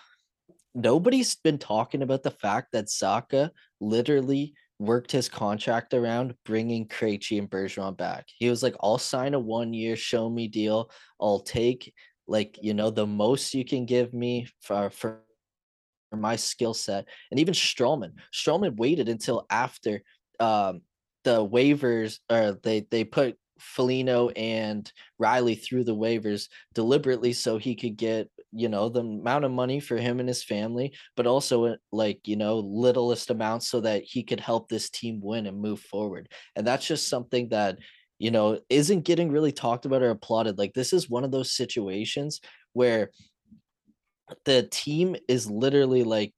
Nobody's 0.74 1.34
been 1.36 1.58
talking 1.58 2.02
about 2.02 2.22
the 2.22 2.30
fact 2.30 2.72
that 2.72 2.86
Zacha 2.86 3.50
literally 3.80 4.54
worked 4.78 5.10
his 5.10 5.28
contract 5.28 5.94
around 5.94 6.34
bringing 6.44 6.86
Krejci 6.86 7.38
and 7.38 7.50
Bergeron 7.50 7.96
back. 7.96 8.26
He 8.38 8.50
was 8.50 8.62
like, 8.62 8.74
"I'll 8.80 8.98
sign 8.98 9.34
a 9.34 9.40
one-year 9.40 9.96
show 9.96 10.28
me 10.28 10.48
deal. 10.48 10.90
I'll 11.20 11.40
take 11.40 11.92
like 12.26 12.58
you 12.62 12.74
know 12.74 12.90
the 12.90 13.06
most 13.06 13.54
you 13.54 13.64
can 13.64 13.86
give 13.86 14.12
me 14.12 14.48
for 14.60 14.90
for." 14.90 15.22
my 16.12 16.36
skill 16.36 16.72
set, 16.72 17.06
and 17.30 17.40
even 17.40 17.52
Stralman. 17.52 18.12
Stralman 18.32 18.76
waited 18.76 19.08
until 19.08 19.44
after 19.50 20.02
um, 20.40 20.80
the 21.24 21.46
waivers, 21.46 22.20
or 22.30 22.58
they 22.62 22.86
they 22.90 23.04
put 23.04 23.36
Foligno 23.58 24.28
and 24.30 24.90
Reilly 25.18 25.54
through 25.54 25.84
the 25.84 25.96
waivers 25.96 26.48
deliberately 26.74 27.32
so 27.32 27.58
he 27.58 27.74
could 27.74 27.96
get 27.96 28.30
you 28.52 28.68
know 28.68 28.88
the 28.88 29.00
amount 29.00 29.44
of 29.44 29.50
money 29.50 29.80
for 29.80 29.96
him 29.96 30.20
and 30.20 30.28
his 30.28 30.42
family, 30.42 30.94
but 31.16 31.26
also 31.26 31.66
uh, 31.66 31.76
like 31.92 32.20
you 32.26 32.36
know 32.36 32.58
littlest 32.58 33.30
amounts 33.30 33.68
so 33.68 33.80
that 33.80 34.02
he 34.04 34.22
could 34.22 34.40
help 34.40 34.68
this 34.68 34.90
team 34.90 35.20
win 35.22 35.46
and 35.46 35.60
move 35.60 35.80
forward. 35.80 36.28
And 36.54 36.66
that's 36.66 36.86
just 36.86 37.08
something 37.08 37.48
that 37.50 37.78
you 38.18 38.30
know 38.30 38.58
isn't 38.70 39.04
getting 39.04 39.30
really 39.30 39.52
talked 39.52 39.86
about 39.86 40.02
or 40.02 40.10
applauded. 40.10 40.58
Like 40.58 40.74
this 40.74 40.92
is 40.92 41.10
one 41.10 41.24
of 41.24 41.32
those 41.32 41.52
situations 41.52 42.40
where 42.72 43.10
the 44.44 44.68
team 44.70 45.16
is 45.28 45.50
literally 45.50 46.02
like 46.02 46.32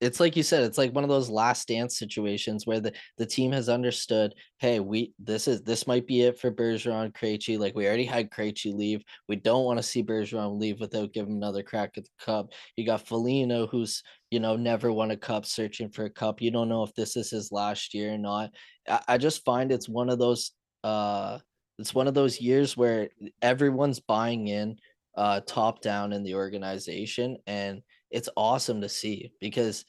it's 0.00 0.20
like 0.20 0.36
you 0.36 0.42
said 0.42 0.62
it's 0.62 0.78
like 0.78 0.94
one 0.94 1.04
of 1.04 1.10
those 1.10 1.28
last 1.28 1.68
dance 1.68 1.98
situations 1.98 2.66
where 2.66 2.80
the, 2.80 2.92
the 3.16 3.26
team 3.26 3.50
has 3.50 3.68
understood 3.68 4.32
hey 4.58 4.80
we 4.80 5.12
this 5.18 5.48
is 5.48 5.62
this 5.62 5.86
might 5.86 6.06
be 6.06 6.22
it 6.22 6.38
for 6.38 6.50
Bergeron 6.50 7.12
Krejci 7.12 7.58
like 7.58 7.74
we 7.74 7.86
already 7.86 8.04
had 8.04 8.30
Krejci 8.30 8.74
leave. 8.74 9.02
We 9.28 9.36
don't 9.36 9.64
want 9.64 9.78
to 9.78 9.82
see 9.82 10.02
Bergeron 10.02 10.58
leave 10.58 10.80
without 10.80 11.12
giving 11.12 11.36
another 11.36 11.62
crack 11.62 11.92
at 11.96 12.04
the 12.04 12.24
cup. 12.24 12.52
You 12.76 12.86
got 12.86 13.06
Foligno 13.06 13.66
who's 13.66 14.02
you 14.30 14.40
know 14.40 14.56
never 14.56 14.92
won 14.92 15.10
a 15.10 15.16
cup 15.16 15.46
searching 15.46 15.90
for 15.90 16.04
a 16.04 16.10
cup. 16.10 16.40
You 16.40 16.50
don't 16.50 16.68
know 16.68 16.82
if 16.82 16.94
this 16.94 17.16
is 17.16 17.30
his 17.30 17.50
last 17.50 17.94
year 17.94 18.14
or 18.14 18.18
not. 18.18 18.50
I, 18.88 19.00
I 19.08 19.18
just 19.18 19.44
find 19.44 19.72
it's 19.72 19.88
one 19.88 20.10
of 20.10 20.18
those 20.18 20.52
uh 20.84 21.38
it's 21.78 21.94
one 21.94 22.08
of 22.08 22.14
those 22.14 22.40
years 22.40 22.76
where 22.76 23.08
everyone's 23.42 24.00
buying 24.00 24.48
in 24.48 24.76
uh 25.16 25.40
top 25.40 25.80
down 25.80 26.12
in 26.12 26.22
the 26.22 26.34
organization 26.34 27.36
and 27.46 27.82
it's 28.10 28.28
awesome 28.36 28.80
to 28.80 28.88
see 28.88 29.32
because 29.40 29.84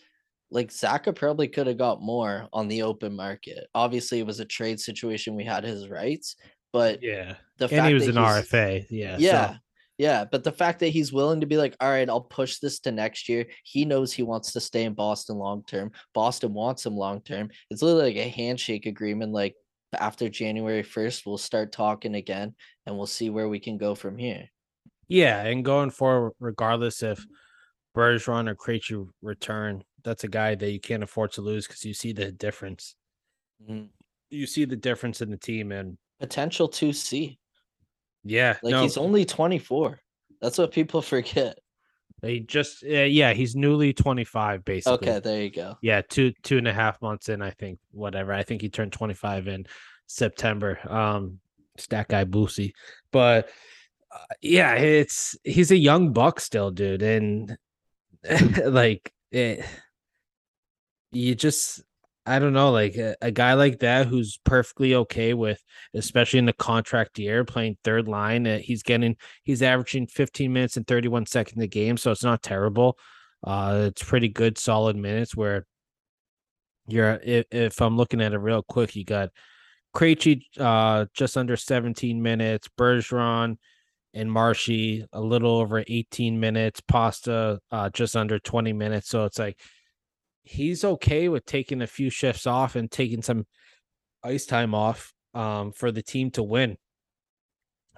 like 0.52 0.70
Zacha 0.70 1.16
probably 1.16 1.48
could 1.48 1.68
have 1.68 1.78
got 1.78 2.02
more 2.02 2.48
on 2.54 2.68
the 2.68 2.82
open 2.82 3.16
market. 3.16 3.68
Obviously, 3.76 4.20
it 4.20 4.26
was 4.26 4.40
a 4.40 4.46
trade 4.46 4.80
situation. 4.80 5.36
We 5.36 5.44
had 5.46 5.64
his 5.64 5.88
rights, 5.90 6.36
but 6.74 7.02
Yeah. 7.04 7.36
the 7.58 7.66
And 7.66 7.72
fact 7.72 7.88
he 7.88 7.94
was 7.94 8.08
an 8.08 8.16
RFA. 8.18 8.86
Yeah. 8.90 9.16
so- 9.18 9.22
yeah. 9.22 9.58
Yeah, 10.00 10.24
but 10.24 10.46
the 10.46 10.52
fact 10.54 10.80
that 10.80 10.88
he's 10.88 11.12
willing 11.12 11.42
to 11.42 11.46
be 11.46 11.58
like, 11.58 11.76
all 11.82 11.90
right, 11.90 12.08
I'll 12.10 12.22
push 12.22 12.60
this 12.60 12.80
to 12.82 12.92
next 12.94 13.28
year. 13.28 13.46
He 13.66 13.84
knows 13.84 14.14
he 14.14 14.24
wants 14.24 14.54
to 14.54 14.62
stay 14.62 14.86
in 14.86 14.94
Boston 14.94 15.36
long 15.38 15.62
term. 15.68 15.92
Boston 16.14 16.54
wants 16.54 16.86
him 16.86 16.96
long 16.96 17.20
term. 17.22 17.50
It's 17.70 17.82
literally 17.82 18.14
like 18.14 18.26
a 18.26 18.30
handshake 18.30 18.86
agreement. 18.86 19.34
Like 19.34 19.56
after 20.00 20.30
January 20.30 20.84
1st, 20.84 21.26
we'll 21.26 21.38
start 21.38 21.74
talking 21.74 22.16
again 22.16 22.56
and 22.86 22.96
we'll 22.96 23.08
see 23.08 23.30
where 23.30 23.50
we 23.50 23.60
can 23.60 23.78
go 23.78 23.94
from 23.94 24.18
here. 24.18 24.48
Yeah, 25.10 25.44
and 25.44 25.66
going 25.66 25.90
forward, 25.90 26.32
regardless 26.40 27.04
if 27.04 27.22
Bergeron 28.00 28.50
or 28.50 28.56
Krejci 28.56 29.08
return, 29.22 29.84
that's 30.04 30.24
a 30.24 30.28
guy 30.30 30.56
that 30.56 30.72
you 30.72 30.80
can't 30.80 31.04
afford 31.04 31.34
to 31.34 31.42
lose 31.42 31.68
because 31.68 31.84
you 31.84 31.94
see 31.94 32.14
the 32.14 32.32
difference. 32.32 32.96
Mhm. 33.70 33.90
You 34.30 34.46
see 34.48 34.66
the 34.66 34.76
difference 34.76 35.22
in 35.22 35.30
the 35.30 35.38
team, 35.38 35.72
and 35.72 35.98
Potential 36.20 36.68
to 36.68 36.94
see. 36.94 37.40
yeah, 38.24 38.58
Like 38.64 38.72
no, 38.72 38.82
he's 38.84 38.98
only 38.98 39.26
24. 39.26 40.00
That's 40.42 40.58
what 40.58 40.72
people 40.72 41.02
forget. 41.16 41.58
he 42.22 42.40
just 42.42 42.84
uh, 42.84 42.88
yeah, 43.20 43.34
he's 43.34 43.56
newly 43.56 43.94
twenty 43.94 44.24
five 44.26 44.64
basically. 44.66 45.10
Okay, 45.10 45.20
there 45.20 45.42
you 45.44 45.50
go. 45.50 45.78
Yeah, 45.82 46.02
two 46.10 46.32
two 46.44 46.58
and 46.58 46.68
a 46.68 46.74
half 46.74 47.02
months 47.02 47.30
in, 47.30 47.42
I 47.42 47.52
think. 47.52 47.80
Whatever, 47.92 48.34
I 48.34 48.44
think 48.44 48.62
he 48.62 48.70
turned 48.70 48.92
twenty 48.94 49.14
five 49.14 49.48
in 49.48 49.66
September. 50.08 50.80
Um, 50.90 51.40
stat 51.78 52.08
guy 52.10 52.26
Boosie, 52.26 52.72
but 53.12 53.50
uh, 54.12 54.18
yeah, 54.42 54.74
it's 54.76 55.38
he's 55.44 55.72
a 55.72 55.78
young 55.78 56.12
buck 56.14 56.40
still, 56.42 56.72
dude, 56.72 57.02
and 57.02 57.58
like 58.66 59.12
it, 59.32 59.66
you 61.12 61.36
just 61.36 61.84
I 62.26 62.38
don't 62.38 62.54
know, 62.54 62.72
like 62.72 62.96
a, 62.96 63.16
a 63.22 63.32
guy 63.32 63.54
like 63.54 63.80
that 63.80 64.06
who's 64.06 64.38
perfectly 64.44 64.94
okay 64.94 65.34
with, 65.34 65.60
especially 65.96 66.38
in 66.38 66.46
the 66.46 66.54
contract 66.54 67.18
year, 67.18 67.44
playing 67.44 67.78
third 67.84 68.08
line. 68.08 68.46
Uh, 68.46 68.60
he's 68.60 68.84
getting 68.84 69.16
he's 69.44 69.64
averaging 69.64 70.06
15 70.08 70.54
minutes 70.54 70.78
and 70.78 70.86
31 70.86 71.26
seconds 71.26 71.64
a 71.64 71.68
game, 71.68 71.98
so 71.98 72.12
it's 72.12 72.24
not 72.24 72.44
terrible. 72.44 73.00
Uh, 73.44 73.86
it's 73.88 74.04
pretty 74.04 74.30
good, 74.30 74.60
solid 74.60 74.96
minutes. 74.96 75.36
Where 75.36 75.66
you're, 76.88 77.20
if, 77.24 77.46
if 77.52 77.82
I'm 77.82 77.98
looking 77.98 78.22
at 78.22 78.34
it 78.34 78.38
real 78.38 78.62
quick, 78.62 78.96
you 78.96 79.06
got 79.06 79.30
Krejci, 79.96 80.44
uh, 80.60 81.08
just 81.16 81.36
under 81.36 81.58
17 81.58 82.22
minutes, 82.22 82.70
Bergeron 82.78 83.58
and 84.14 84.32
Marshy 84.32 85.06
a 85.14 85.22
little 85.22 85.58
over 85.58 85.84
18 85.86 86.40
minutes, 86.40 86.82
Pasta 86.82 87.60
uh, 87.72 87.90
just 87.90 88.16
under 88.16 88.40
20 88.40 88.74
minutes. 88.74 89.10
So 89.10 89.26
it's 89.26 89.40
like 89.40 89.60
he's 90.44 90.84
okay 90.84 91.30
with 91.30 91.46
taking 91.46 91.82
a 91.82 91.88
few 91.88 92.10
shifts 92.10 92.48
off 92.48 92.76
and 92.76 92.90
taking 92.90 93.22
some 93.22 93.46
ice 94.24 94.46
time 94.46 94.74
off 94.74 95.14
um, 95.34 95.72
for 95.72 95.92
the 95.92 96.02
team 96.02 96.32
to 96.32 96.44
win. 96.44 96.78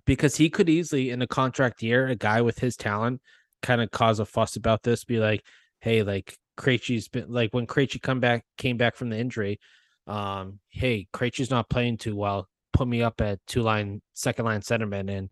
Because 0.05 0.35
he 0.35 0.49
could 0.49 0.67
easily, 0.67 1.11
in 1.11 1.21
a 1.21 1.27
contract 1.27 1.81
year, 1.81 2.07
a 2.07 2.15
guy 2.15 2.41
with 2.41 2.59
his 2.59 2.75
talent 2.75 3.21
kind 3.61 3.81
of 3.81 3.91
cause 3.91 4.19
a 4.19 4.25
fuss 4.25 4.55
about 4.55 4.83
this, 4.83 5.05
be 5.05 5.19
like, 5.19 5.43
hey, 5.79 6.03
like 6.03 6.35
Krejci's 6.57 7.07
been 7.07 7.31
like 7.31 7.53
when 7.53 7.67
Krejci 7.67 8.01
come 8.01 8.19
back 8.19 8.43
came 8.57 8.77
back 8.77 8.95
from 8.95 9.09
the 9.09 9.17
injury, 9.17 9.59
um, 10.07 10.59
hey, 10.69 11.07
Krejci's 11.13 11.51
not 11.51 11.69
playing 11.69 11.97
too 11.97 12.15
well. 12.15 12.47
Put 12.73 12.87
me 12.87 13.01
up 13.01 13.21
at 13.21 13.39
two 13.47 13.61
line, 13.61 14.01
second 14.13 14.45
line 14.45 14.61
centerman 14.61 15.09
and 15.15 15.29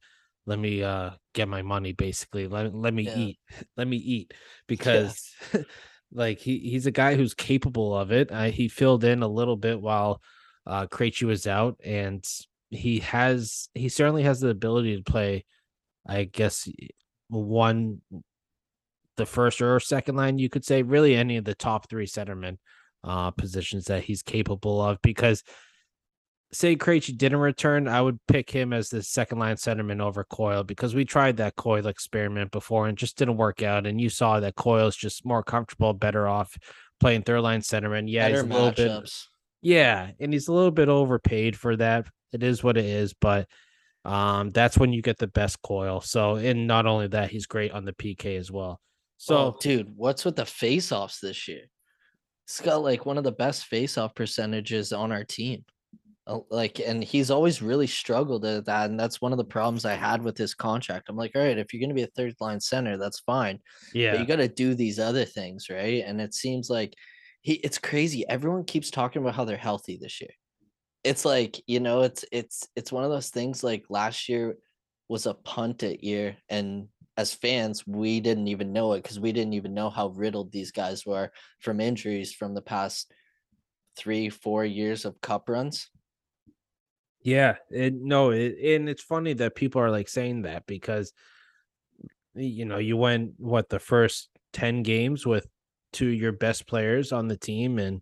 let 0.49 0.57
me 0.59 0.81
uh 0.83 1.11
get 1.35 1.47
my 1.47 1.61
money 1.61 1.93
basically. 1.93 2.47
Let, 2.47 2.73
let 2.73 2.93
me 2.93 3.03
Yeah. 3.03 3.17
eat. 3.17 3.39
Let 3.77 3.87
me 3.87 3.97
eat 3.97 4.33
because 4.67 5.31
like 6.11 6.39
he, 6.39 6.57
he's 6.57 6.87
a 6.87 6.91
guy 6.91 7.15
who's 7.15 7.35
capable 7.35 7.95
of 7.95 8.11
it. 8.11 8.31
Uh, 8.31 8.45
he 8.45 8.67
filled 8.67 9.03
in 9.03 9.21
a 9.21 9.27
little 9.27 9.55
bit 9.55 9.79
while 9.79 10.21
uh 10.65 10.87
Krejci 10.87 11.23
was 11.23 11.45
out 11.47 11.79
and 11.85 12.25
he 12.71 12.99
has 12.99 13.69
he 13.75 13.89
certainly 13.89 14.23
has 14.23 14.39
the 14.39 14.49
ability 14.49 14.97
to 14.97 15.03
play 15.03 15.45
I 16.07 16.23
guess 16.23 16.67
one 17.27 18.01
the 19.17 19.25
first 19.25 19.61
or 19.61 19.79
second 19.79 20.15
line 20.15 20.39
you 20.39 20.49
could 20.49 20.65
say 20.65 20.81
really 20.81 21.15
any 21.15 21.37
of 21.37 21.45
the 21.45 21.55
top 21.55 21.89
3 21.89 22.07
centerman 22.07 22.57
uh 23.03 23.31
positions 23.31 23.85
that 23.85 24.03
he's 24.03 24.23
capable 24.23 24.81
of 24.81 24.97
because 25.01 25.43
say 26.51 26.75
Krejci 26.75 27.15
didn't 27.15 27.39
return, 27.39 27.87
I 27.87 28.01
would 28.01 28.19
pick 28.27 28.49
him 28.49 28.73
as 28.73 28.89
the 28.89 29.03
second 29.03 29.39
line 29.39 29.55
centerman 29.55 30.01
over 30.01 30.23
Coyle 30.23 30.63
because 30.63 30.95
we 30.95 31.05
tried 31.05 31.37
that 31.37 31.55
Coyle 31.55 31.87
experiment 31.87 32.51
before 32.51 32.87
and 32.87 32.97
just 32.97 33.17
didn't 33.17 33.37
work 33.37 33.61
out. 33.61 33.85
And 33.85 34.01
you 34.01 34.09
saw 34.09 34.39
that 34.39 34.55
Coyle's 34.55 34.95
just 34.95 35.25
more 35.25 35.43
comfortable, 35.43 35.93
better 35.93 36.27
off 36.27 36.57
playing 36.99 37.23
third 37.23 37.41
line 37.41 37.61
centerman. 37.61 38.05
Yeah, 38.07 38.29
Better 38.29 38.43
he's 38.43 38.51
a 38.51 38.53
little 38.53 38.71
bit, 38.71 39.11
yeah, 39.61 40.11
and 40.19 40.33
he's 40.33 40.47
a 40.47 40.53
little 40.53 40.71
bit 40.71 40.89
overpaid 40.89 41.55
for 41.55 41.75
that. 41.75 42.07
It 42.31 42.43
is 42.43 42.63
what 42.63 42.77
it 42.77 42.85
is, 42.85 43.13
but 43.13 43.47
um, 44.05 44.51
that's 44.51 44.77
when 44.77 44.93
you 44.93 45.01
get 45.01 45.17
the 45.17 45.27
best 45.27 45.61
Coyle. 45.61 46.01
So, 46.01 46.35
and 46.35 46.67
not 46.67 46.85
only 46.85 47.07
that, 47.07 47.29
he's 47.29 47.45
great 47.45 47.71
on 47.71 47.85
the 47.85 47.93
PK 47.93 48.37
as 48.37 48.51
well. 48.51 48.79
So, 49.17 49.37
oh, 49.37 49.57
dude, 49.59 49.91
what's 49.95 50.23
with 50.23 50.37
the 50.37 50.45
face-offs 50.45 51.19
this 51.19 51.47
year? 51.47 51.63
He's 52.47 52.61
got 52.61 52.81
like 52.81 53.05
one 53.05 53.17
of 53.17 53.23
the 53.23 53.31
best 53.31 53.65
face-off 53.65 54.15
percentages 54.15 54.93
on 54.93 55.11
our 55.11 55.25
team. 55.25 55.65
Uh, 56.29 56.39
Like, 56.49 56.79
and 56.79 57.03
he's 57.03 57.31
always 57.31 57.61
really 57.61 57.87
struggled 57.87 58.45
at 58.45 58.65
that, 58.65 58.89
and 58.89 58.99
that's 58.99 59.19
one 59.19 59.31
of 59.31 59.37
the 59.37 59.43
problems 59.43 59.83
I 59.83 59.95
had 59.95 60.23
with 60.23 60.37
his 60.37 60.53
contract. 60.53 61.09
I'm 61.09 61.17
like, 61.17 61.35
all 61.35 61.41
right, 61.41 61.57
if 61.57 61.73
you're 61.73 61.81
gonna 61.81 61.95
be 61.95 62.03
a 62.03 62.07
third 62.15 62.35
line 62.39 62.59
center, 62.61 62.97
that's 62.97 63.19
fine, 63.21 63.59
yeah, 63.93 64.11
but 64.11 64.19
you 64.21 64.27
got 64.27 64.37
to 64.37 64.47
do 64.47 64.75
these 64.75 64.99
other 64.99 65.25
things, 65.25 65.69
right? 65.69 66.03
And 66.05 66.21
it 66.21 66.33
seems 66.33 66.69
like 66.69 66.93
he, 67.41 67.53
it's 67.53 67.77
crazy. 67.79 68.27
Everyone 68.29 68.63
keeps 68.63 68.91
talking 68.91 69.21
about 69.21 69.35
how 69.35 69.45
they're 69.45 69.57
healthy 69.57 69.97
this 69.99 70.21
year. 70.21 70.31
It's 71.03 71.25
like 71.25 71.61
you 71.67 71.79
know, 71.79 72.03
it's 72.03 72.23
it's 72.31 72.67
it's 72.75 72.91
one 72.91 73.03
of 73.03 73.11
those 73.11 73.29
things. 73.29 73.63
Like 73.63 73.85
last 73.89 74.29
year 74.29 74.55
was 75.07 75.25
a 75.25 75.33
punted 75.33 76.03
year, 76.03 76.37
and 76.49 76.87
as 77.17 77.33
fans, 77.33 77.85
we 77.85 78.21
didn't 78.21 78.47
even 78.47 78.71
know 78.71 78.93
it 78.93 79.03
because 79.03 79.19
we 79.19 79.33
didn't 79.33 79.53
even 79.53 79.73
know 79.73 79.89
how 79.89 80.07
riddled 80.09 80.51
these 80.51 80.71
guys 80.71 81.05
were 81.05 81.31
from 81.59 81.81
injuries 81.81 82.33
from 82.33 82.53
the 82.53 82.61
past 82.61 83.11
three, 83.97 84.29
four 84.29 84.63
years 84.63 85.03
of 85.03 85.19
cup 85.19 85.49
runs. 85.49 85.89
Yeah, 87.21 87.55
it, 87.69 87.93
no, 87.95 88.31
it, 88.31 88.57
and 88.75 88.87
it's 88.87 89.03
funny 89.03 89.33
that 89.33 89.55
people 89.55 89.81
are 89.81 89.91
like 89.91 90.07
saying 90.07 90.43
that 90.43 90.65
because 90.67 91.11
you 92.35 92.65
know 92.65 92.77
you 92.77 92.95
went 92.95 93.33
what 93.37 93.69
the 93.69 93.79
first 93.79 94.29
10 94.53 94.83
games 94.83 95.25
with 95.25 95.47
two 95.91 96.07
your 96.07 96.31
best 96.31 96.67
players 96.67 97.11
on 97.11 97.27
the 97.27 97.35
team 97.35 97.79
and 97.79 98.01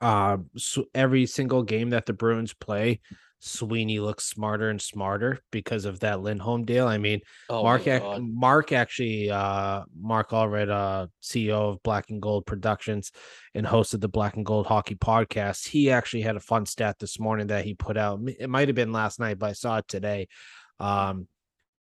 uh 0.00 0.36
so 0.56 0.84
every 0.94 1.26
single 1.26 1.62
game 1.62 1.90
that 1.90 2.06
the 2.06 2.12
Bruins 2.12 2.54
play, 2.54 3.00
Sweeney 3.40 4.00
looks 4.00 4.24
smarter 4.24 4.70
and 4.70 4.80
smarter 4.80 5.38
because 5.50 5.84
of 5.84 6.00
that 6.00 6.20
Lindholm 6.20 6.64
deal. 6.64 6.86
I 6.86 6.96
mean, 6.96 7.20
Oh 7.50 7.62
Mark 7.62 7.86
ac- 7.86 8.20
Mark 8.20 8.72
actually 8.72 9.30
uh 9.30 9.82
Mark 10.00 10.30
Allred, 10.30 10.70
uh 10.70 11.08
CEO 11.22 11.72
of 11.72 11.82
Black 11.82 12.08
and 12.10 12.22
Gold 12.22 12.46
Productions 12.46 13.12
and 13.54 13.66
host 13.66 13.92
of 13.92 14.00
the 14.00 14.08
Black 14.08 14.36
and 14.36 14.46
Gold 14.46 14.66
Hockey 14.66 14.94
Podcast. 14.94 15.68
He 15.68 15.90
actually 15.90 16.22
had 16.22 16.36
a 16.36 16.40
fun 16.40 16.64
stat 16.64 16.96
this 16.98 17.20
morning 17.20 17.48
that 17.48 17.64
he 17.64 17.74
put 17.74 17.96
out. 17.96 18.20
It 18.26 18.48
might 18.48 18.68
have 18.68 18.76
been 18.76 18.92
last 18.92 19.20
night, 19.20 19.38
but 19.38 19.50
I 19.50 19.52
saw 19.52 19.78
it 19.78 19.88
today. 19.88 20.28
Um 20.80 21.28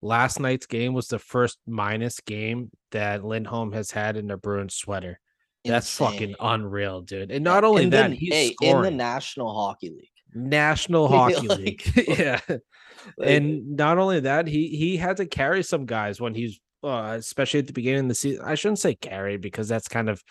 last 0.01 0.39
night's 0.39 0.65
game 0.65 0.93
was 0.93 1.07
the 1.07 1.19
first 1.19 1.57
minus 1.65 2.19
game 2.19 2.71
that 2.91 3.23
Lindholm 3.23 3.71
has 3.71 3.89
had 3.89 4.17
in 4.17 4.29
a 4.31 4.37
Bruins 4.37 4.75
sweater. 4.75 5.19
That's 5.65 5.95
fucking 5.95 6.35
unreal, 6.39 7.01
dude. 7.01 7.31
And 7.31 7.43
not 7.43 7.63
only 7.63 7.83
in 7.83 7.91
that, 7.91 8.11
he's 8.11 8.33
hey, 8.33 8.55
in 8.61 8.81
the. 8.81 8.91
National 8.91 9.53
Hockey 9.53 9.91
League. 9.91 10.09
National 10.35 11.07
Hockey 11.09 11.47
like, 11.47 11.59
League. 11.59 12.07
yeah. 12.19 12.39
Like, 12.47 13.29
and 13.29 13.75
not 13.75 13.97
only 13.97 14.21
that, 14.21 14.47
he 14.47 14.67
he 14.69 14.97
had 14.97 15.17
to 15.17 15.25
carry 15.25 15.63
some 15.63 15.85
guys 15.85 16.21
when 16.21 16.33
he's 16.33 16.59
uh, 16.83 17.15
especially 17.17 17.59
at 17.59 17.67
the 17.67 17.73
beginning 17.73 18.01
of 18.01 18.07
the 18.09 18.15
season. 18.15 18.43
I 18.45 18.55
shouldn't 18.55 18.79
say 18.79 18.95
carry 18.95 19.37
because 19.37 19.67
that's 19.67 19.87
kind 19.87 20.09
of 20.09 20.21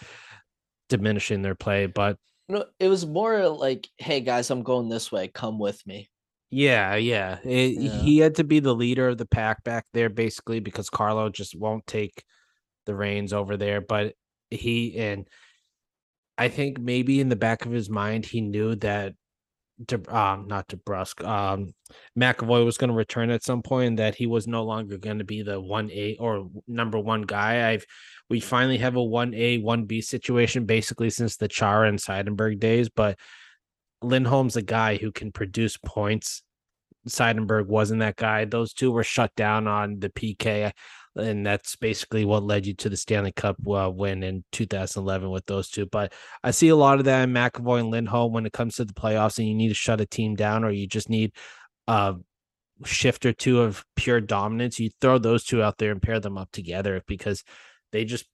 diminishing 0.88 1.42
their 1.42 1.54
play, 1.54 1.86
but 1.86 2.16
no, 2.48 2.64
it 2.78 2.88
was 2.88 3.06
more 3.06 3.48
like, 3.48 3.88
hey 3.98 4.20
guys, 4.20 4.50
I'm 4.50 4.62
going 4.62 4.88
this 4.88 5.10
way. 5.12 5.28
Come 5.28 5.58
with 5.58 5.80
me. 5.86 6.10
yeah, 6.50 6.96
yeah, 6.96 7.38
it- 7.44 7.78
Yeah. 7.80 7.90
he 8.02 8.18
had 8.18 8.34
to 8.36 8.44
be 8.44 8.60
the 8.60 8.74
leader 8.74 9.08
of 9.08 9.18
the 9.18 9.26
pack 9.26 9.64
back 9.64 9.86
there 9.94 10.10
basically 10.10 10.60
because 10.60 10.90
Carlo 10.90 11.30
just 11.30 11.58
won't 11.58 11.86
take 11.86 12.22
the 12.84 12.94
reins 12.94 13.32
over 13.32 13.56
there. 13.56 13.80
But 13.80 14.14
he 14.50 14.98
and 14.98 15.26
I 16.36 16.48
think 16.48 16.78
maybe 16.78 17.20
in 17.20 17.28
the 17.30 17.36
back 17.36 17.64
of 17.64 17.72
his 17.72 17.88
mind 17.88 18.26
he 18.26 18.40
knew 18.42 18.74
that 18.76 19.14
De, 19.84 19.96
um 20.14 20.46
not 20.46 20.68
DeBrusk 20.68 21.26
um 21.26 21.74
McAvoy 22.18 22.64
was 22.64 22.76
going 22.78 22.90
to 22.90 22.96
return 22.96 23.30
at 23.30 23.42
some 23.42 23.62
point 23.62 23.88
and 23.88 23.98
that 23.98 24.14
he 24.14 24.26
was 24.26 24.46
no 24.46 24.64
longer 24.64 24.98
going 24.98 25.18
to 25.18 25.24
be 25.24 25.42
the 25.42 25.60
1A 25.60 26.16
or 26.20 26.48
number 26.68 26.98
1 26.98 27.22
guy. 27.22 27.70
I've 27.70 27.86
we 28.28 28.40
finally 28.40 28.78
have 28.78 28.96
a 28.96 29.00
1A 29.00 29.62
1B 29.62 30.04
situation 30.04 30.66
basically 30.66 31.10
since 31.10 31.36
the 31.36 31.48
Chara 31.48 31.88
and 31.88 31.98
Seidenberg 31.98 32.60
days, 32.60 32.88
but 32.90 33.18
Lindholm's 34.02 34.56
a 34.56 34.62
guy 34.62 34.96
who 34.96 35.10
can 35.12 35.32
produce 35.32 35.76
points. 35.76 36.42
Seidenberg 37.08 37.66
wasn't 37.66 38.00
that 38.00 38.16
guy. 38.16 38.44
Those 38.44 38.72
two 38.72 38.92
were 38.92 39.04
shut 39.04 39.34
down 39.34 39.66
on 39.66 39.98
the 39.98 40.08
PK 40.08 40.72
and 41.16 41.44
that's 41.44 41.76
basically 41.76 42.24
what 42.24 42.42
led 42.42 42.66
you 42.66 42.74
to 42.74 42.88
the 42.88 42.96
Stanley 42.96 43.32
Cup 43.32 43.56
uh, 43.68 43.90
win 43.90 44.22
in 44.22 44.44
2011 44.52 45.30
with 45.30 45.44
those 45.46 45.68
two. 45.68 45.86
But 45.86 46.12
I 46.42 46.50
see 46.50 46.68
a 46.68 46.76
lot 46.76 46.98
of 46.98 47.04
that 47.04 47.24
in 47.24 47.34
McAvoy 47.34 47.80
and 47.80 47.90
Lindholm 47.90 48.32
when 48.32 48.46
it 48.46 48.52
comes 48.52 48.76
to 48.76 48.84
the 48.84 48.94
playoffs, 48.94 49.38
and 49.38 49.46
you 49.46 49.54
need 49.54 49.68
to 49.68 49.74
shut 49.74 50.00
a 50.00 50.06
team 50.06 50.34
down, 50.34 50.64
or 50.64 50.70
you 50.70 50.86
just 50.86 51.10
need 51.10 51.32
a 51.86 52.14
shift 52.84 53.26
or 53.26 53.32
two 53.32 53.60
of 53.60 53.84
pure 53.96 54.20
dominance. 54.20 54.80
You 54.80 54.90
throw 55.00 55.18
those 55.18 55.44
two 55.44 55.62
out 55.62 55.78
there 55.78 55.92
and 55.92 56.02
pair 56.02 56.20
them 56.20 56.38
up 56.38 56.50
together 56.52 57.02
because 57.06 57.44
they 57.92 58.04
just 58.04 58.26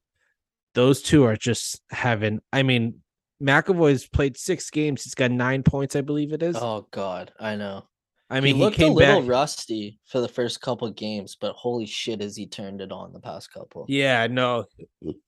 those 0.73 1.01
two 1.01 1.25
are 1.25 1.35
just 1.35 1.81
having. 1.89 2.39
I 2.53 2.63
mean, 2.63 3.01
McAvoy's 3.43 4.07
played 4.07 4.37
six 4.37 4.69
games. 4.69 5.03
He's 5.03 5.15
got 5.15 5.31
nine 5.31 5.63
points, 5.63 5.95
I 5.97 6.01
believe 6.01 6.31
it 6.31 6.43
is. 6.43 6.55
Oh 6.55 6.87
God, 6.91 7.33
I 7.39 7.55
know. 7.55 7.88
I 8.29 8.39
mean, 8.41 8.55
he 8.55 8.59
he, 8.59 8.63
looked 8.63 8.77
came 8.77 8.91
a 8.91 8.95
little 8.95 9.21
back. 9.21 9.29
rusty 9.29 9.99
for 10.05 10.21
the 10.21 10.27
first 10.27 10.61
couple 10.61 10.89
games, 10.91 11.35
but 11.39 11.53
holy 11.53 11.85
shit, 11.85 12.21
has 12.21 12.35
he 12.35 12.45
turned 12.45 12.81
it 12.81 12.91
on 12.91 13.11
the 13.11 13.19
past 13.19 13.51
couple? 13.51 13.85
Yeah, 13.87 14.27
no, 14.27 14.65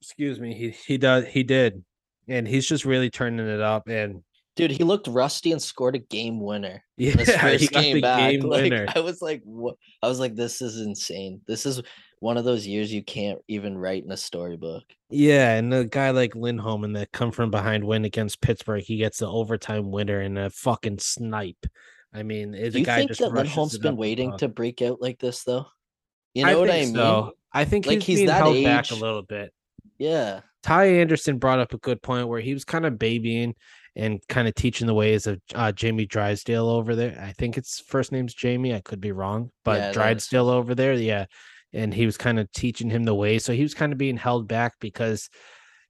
excuse 0.00 0.38
me. 0.38 0.54
He 0.54 0.70
he 0.70 0.98
does 0.98 1.26
he 1.26 1.42
did, 1.42 1.82
and 2.28 2.46
he's 2.46 2.66
just 2.66 2.84
really 2.84 3.10
turning 3.10 3.48
it 3.48 3.60
up. 3.60 3.88
And 3.88 4.22
Dude, 4.54 4.70
he 4.70 4.84
looked 4.84 5.08
rusty 5.08 5.50
and 5.52 5.62
scored 5.62 5.96
a 5.96 5.98
game 5.98 6.38
winner. 6.38 6.84
yeah, 6.96 7.12
he 7.12 7.24
first 7.24 7.72
got 7.72 7.82
game 7.82 7.96
the 7.96 8.02
back. 8.02 8.30
game 8.30 8.40
Like, 8.42 8.62
winner. 8.62 8.86
I 8.94 9.00
was 9.00 9.22
like, 9.22 9.40
what? 9.44 9.76
I 10.02 10.08
was 10.08 10.20
like, 10.20 10.34
this 10.34 10.60
is 10.60 10.80
insane. 10.80 11.40
This 11.46 11.64
is 11.64 11.80
one 12.20 12.36
of 12.36 12.44
those 12.44 12.66
years 12.66 12.92
you 12.92 13.02
can't 13.02 13.40
even 13.48 13.78
write 13.78 14.04
in 14.04 14.12
a 14.12 14.16
storybook. 14.16 14.84
Yeah, 15.08 15.54
and 15.54 15.72
a 15.72 15.84
guy 15.84 16.10
like 16.10 16.36
Lindholm 16.36 16.84
and 16.84 16.94
that 16.96 17.12
come 17.12 17.32
from 17.32 17.50
behind 17.50 17.82
win 17.82 18.04
against 18.04 18.42
Pittsburgh, 18.42 18.84
he 18.84 18.98
gets 18.98 19.18
the 19.18 19.28
overtime 19.28 19.90
winner 19.90 20.20
and 20.20 20.38
a 20.38 20.50
fucking 20.50 20.98
snipe. 20.98 21.66
I 22.14 22.22
mean, 22.22 22.54
eh, 22.54 22.64
Do 22.64 22.70
the 22.70 22.78
you 22.80 22.84
guy 22.84 22.96
think 22.98 23.08
just 23.10 23.20
that 23.20 23.32
Lindholm's 23.32 23.78
been 23.78 23.96
waiting 23.96 24.36
to 24.38 24.48
break 24.48 24.82
out 24.82 25.00
like 25.00 25.18
this, 25.18 25.44
though? 25.44 25.66
You 26.34 26.44
know 26.46 26.60
what 26.60 26.70
I 26.70 26.80
mean? 26.80 26.94
so. 26.94 27.32
I 27.52 27.64
think 27.66 27.86
Like, 27.86 28.02
he's, 28.02 28.20
he's 28.20 28.28
that 28.28 28.36
held 28.38 28.62
back 28.64 28.90
a 28.90 28.94
little 28.94 29.22
bit. 29.22 29.52
Yeah. 29.98 30.40
Ty 30.62 30.86
Anderson 30.86 31.38
brought 31.38 31.58
up 31.58 31.74
a 31.74 31.78
good 31.78 32.00
point 32.02 32.28
where 32.28 32.40
he 32.40 32.54
was 32.54 32.64
kind 32.64 32.86
of 32.86 32.98
babying 32.98 33.54
and 33.94 34.20
kind 34.28 34.48
of 34.48 34.54
teaching 34.54 34.86
the 34.86 34.94
ways 34.94 35.26
of 35.26 35.38
uh, 35.54 35.72
Jamie 35.72 36.06
Drysdale 36.06 36.68
over 36.68 36.94
there. 36.94 37.18
I 37.22 37.32
think 37.32 37.58
its 37.58 37.80
first 37.80 38.10
name's 38.12 38.32
Jamie. 38.32 38.74
I 38.74 38.80
could 38.80 39.00
be 39.00 39.12
wrong, 39.12 39.50
but 39.64 39.72
Yeah, 39.72 39.78
that 39.80 39.88
is- 39.90 39.94
Drysdale 39.94 40.48
over 40.48 40.74
there, 40.74 40.94
yeah. 40.94 41.26
And 41.74 41.92
he 41.92 42.06
was 42.06 42.16
kind 42.16 42.38
of 42.38 42.50
teaching 42.52 42.88
him 42.90 43.04
the 43.04 43.14
way. 43.14 43.38
So 43.38 43.52
he 43.52 43.62
was 43.62 43.74
kind 43.74 43.92
of 43.92 43.98
being 43.98 44.16
held 44.16 44.48
back 44.48 44.74
because 44.80 45.28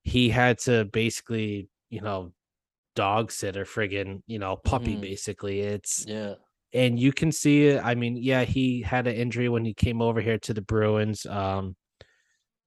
he 0.02 0.30
had 0.30 0.58
to 0.60 0.84
basically, 0.86 1.68
you 1.90 2.00
know, 2.00 2.32
dog 2.94 3.30
sit 3.32 3.56
or 3.56 3.64
friggin', 3.64 4.22
you 4.26 4.38
know, 4.38 4.56
puppy 4.56 4.96
Mhm. 4.96 5.00
basically. 5.00 5.60
It's 5.60 6.04
Yeah. 6.06 6.34
and 6.74 6.98
you 6.98 7.12
can 7.12 7.32
see 7.32 7.66
it. 7.68 7.82
I 7.84 7.94
mean, 7.94 8.16
yeah, 8.16 8.44
he 8.44 8.80
had 8.82 9.06
an 9.06 9.14
injury 9.14 9.48
when 9.48 9.64
he 9.64 9.74
came 9.74 10.00
over 10.02 10.20
here 10.20 10.38
to 10.38 10.54
the 10.54 10.62
Bruins. 10.62 11.26
Um, 11.26 11.76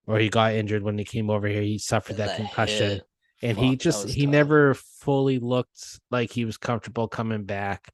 or 0.08 0.20
he 0.20 0.30
got 0.30 0.54
injured 0.54 0.84
when 0.84 0.98
he 1.00 1.04
came 1.04 1.30
over 1.32 1.48
here. 1.48 1.64
He 1.64 1.80
suffered 1.80 2.18
that 2.18 2.28
That 2.28 2.38
concussion, 2.38 2.90
hit. 2.92 3.04
and 3.42 3.58
Fuck, 3.58 3.66
he 3.66 3.76
just 3.76 4.10
he 4.10 4.26
tough. 4.26 4.32
never 4.32 4.74
fully 4.76 5.40
looked 5.40 6.00
like 6.12 6.32
he 6.32 6.46
was 6.46 6.58
comfortable 6.58 7.08
coming 7.08 7.44
back. 7.46 7.92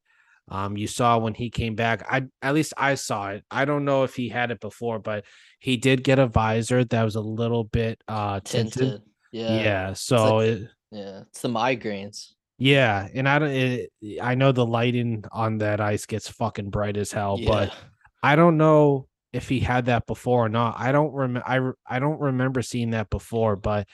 Um, 0.49 0.75
you 0.75 0.87
saw 0.87 1.17
when 1.17 1.33
he 1.33 1.49
came 1.49 1.75
back. 1.75 2.03
I 2.11 2.23
at 2.41 2.53
least 2.53 2.73
I 2.75 2.95
saw 2.95 3.29
it. 3.29 3.45
I 3.49 3.63
don't 3.63 3.85
know 3.85 4.03
if 4.03 4.15
he 4.15 4.27
had 4.27 4.51
it 4.51 4.59
before, 4.59 4.99
but 4.99 5.23
he 5.59 5.77
did 5.77 6.03
get 6.03 6.19
a 6.19 6.27
visor 6.27 6.83
that 6.83 7.03
was 7.03 7.15
a 7.15 7.21
little 7.21 7.63
bit 7.63 8.01
uh 8.09 8.41
tinted. 8.41 8.73
Tinted. 8.73 9.01
Yeah. 9.31 9.55
Yeah. 9.63 9.93
so 9.93 10.35
like- 10.37 10.47
it, 10.49 10.67
Yeah. 10.91 11.21
It's 11.29 11.41
the 11.41 11.49
migraines. 11.49 12.33
yeah, 12.57 13.07
and 13.13 13.27
I 13.27 13.39
don't. 13.39 13.49
It, 13.51 13.89
I 14.21 14.35
know 14.35 14.51
the 14.51 14.65
lighting 14.65 15.23
on 15.31 15.57
that 15.59 15.79
ice 15.81 16.05
gets 16.05 16.27
fucking 16.29 16.69
bright 16.69 16.97
as 16.97 17.11
hell, 17.11 17.39
but 17.45 17.73
I 18.21 18.35
don't 18.35 18.57
know 18.57 19.07
if 19.33 19.47
he 19.49 19.59
had 19.61 19.85
that 19.85 20.05
before 20.05 20.45
or 20.45 20.49
not. 20.49 20.75
I 20.77 20.91
don't 20.91 21.13
remember. 21.13 21.47
I 21.47 21.55
re- 21.55 21.73
I 21.89 21.99
don't 21.99 22.19
remember 22.19 22.61
seeing 22.61 22.91
that 22.91 23.09
before, 23.09 23.55
but 23.55 23.87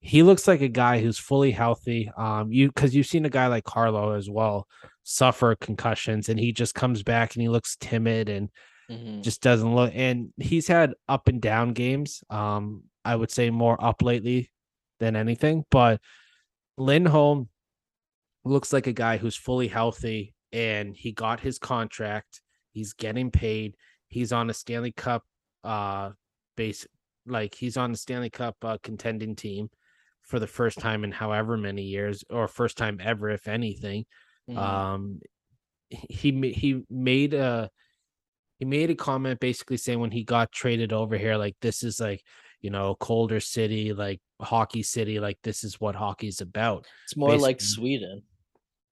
he 0.00 0.22
looks 0.22 0.48
like 0.48 0.60
a 0.60 0.68
guy 0.68 1.00
who's 1.00 1.18
fully 1.18 1.50
healthy. 1.52 2.10
Um, 2.16 2.50
you 2.52 2.68
because 2.68 2.94
you've 2.94 3.06
seen 3.06 3.24
a 3.26 3.30
guy 3.30 3.46
like 3.46 3.64
Carlo 3.64 4.12
as 4.12 4.28
well 4.28 4.66
suffer 5.04 5.54
concussions, 5.54 6.28
and 6.28 6.38
he 6.40 6.52
just 6.52 6.74
comes 6.74 7.02
back 7.02 7.34
and 7.34 7.42
he 7.42 7.48
looks 7.48 7.76
timid 7.80 8.28
and 8.28 8.48
Mhm. 8.90 9.22
just 9.22 9.40
doesn't 9.40 9.74
look. 9.74 9.92
And 9.94 10.32
he's 10.36 10.66
had 10.66 10.94
up 11.08 11.28
and 11.28 11.40
down 11.40 11.74
games. 11.74 12.24
Um, 12.28 12.82
I 13.04 13.14
would 13.14 13.30
say 13.30 13.48
more 13.50 13.82
up 13.82 14.02
lately 14.02 14.50
than 14.98 15.14
anything, 15.16 15.64
but 15.70 16.00
Lindholm 16.76 17.48
looks 18.44 18.72
like 18.72 18.86
a 18.86 18.92
guy 18.92 19.16
who's 19.16 19.36
fully 19.36 19.68
healthy 19.68 20.34
and 20.52 20.96
he 20.96 21.12
got 21.12 21.40
his 21.40 21.58
contract. 21.58 22.40
He's 22.72 22.92
getting 22.92 23.30
paid. 23.30 23.76
He's 24.08 24.32
on 24.32 24.50
a 24.50 24.54
Stanley 24.54 24.92
Cup 24.92 25.24
uh 25.62 26.10
base 26.56 26.86
like 27.26 27.54
he's 27.54 27.76
on 27.76 27.92
the 27.92 27.98
Stanley 27.98 28.30
Cup 28.30 28.56
uh, 28.62 28.78
contending 28.82 29.36
team 29.36 29.68
for 30.22 30.38
the 30.38 30.46
first 30.46 30.78
time 30.78 31.04
in 31.04 31.12
however 31.12 31.56
many 31.56 31.82
years 31.82 32.24
or 32.30 32.48
first 32.48 32.78
time 32.78 32.98
ever 33.02 33.30
if 33.30 33.46
anything. 33.46 34.04
Mhm. 34.48 34.56
Um 34.56 35.20
he 35.90 36.52
he 36.52 36.82
made 36.88 37.34
a 37.34 37.70
he 38.58 38.64
made 38.64 38.90
a 38.90 38.94
comment 38.94 39.40
basically 39.40 39.76
saying 39.76 40.00
when 40.00 40.10
he 40.10 40.22
got 40.24 40.52
traded 40.52 40.92
over 40.92 41.16
here 41.16 41.36
like 41.36 41.56
this 41.60 41.82
is 41.82 42.00
like 42.00 42.22
you 42.60 42.70
know 42.70 42.94
colder 42.96 43.40
city 43.40 43.92
like 43.92 44.20
hockey 44.40 44.82
city 44.82 45.20
like 45.20 45.38
this 45.42 45.64
is 45.64 45.80
what 45.80 45.94
hockey's 45.94 46.40
about 46.40 46.86
it's 47.04 47.16
more 47.16 47.36
like 47.36 47.60
Sweden. 47.60 48.22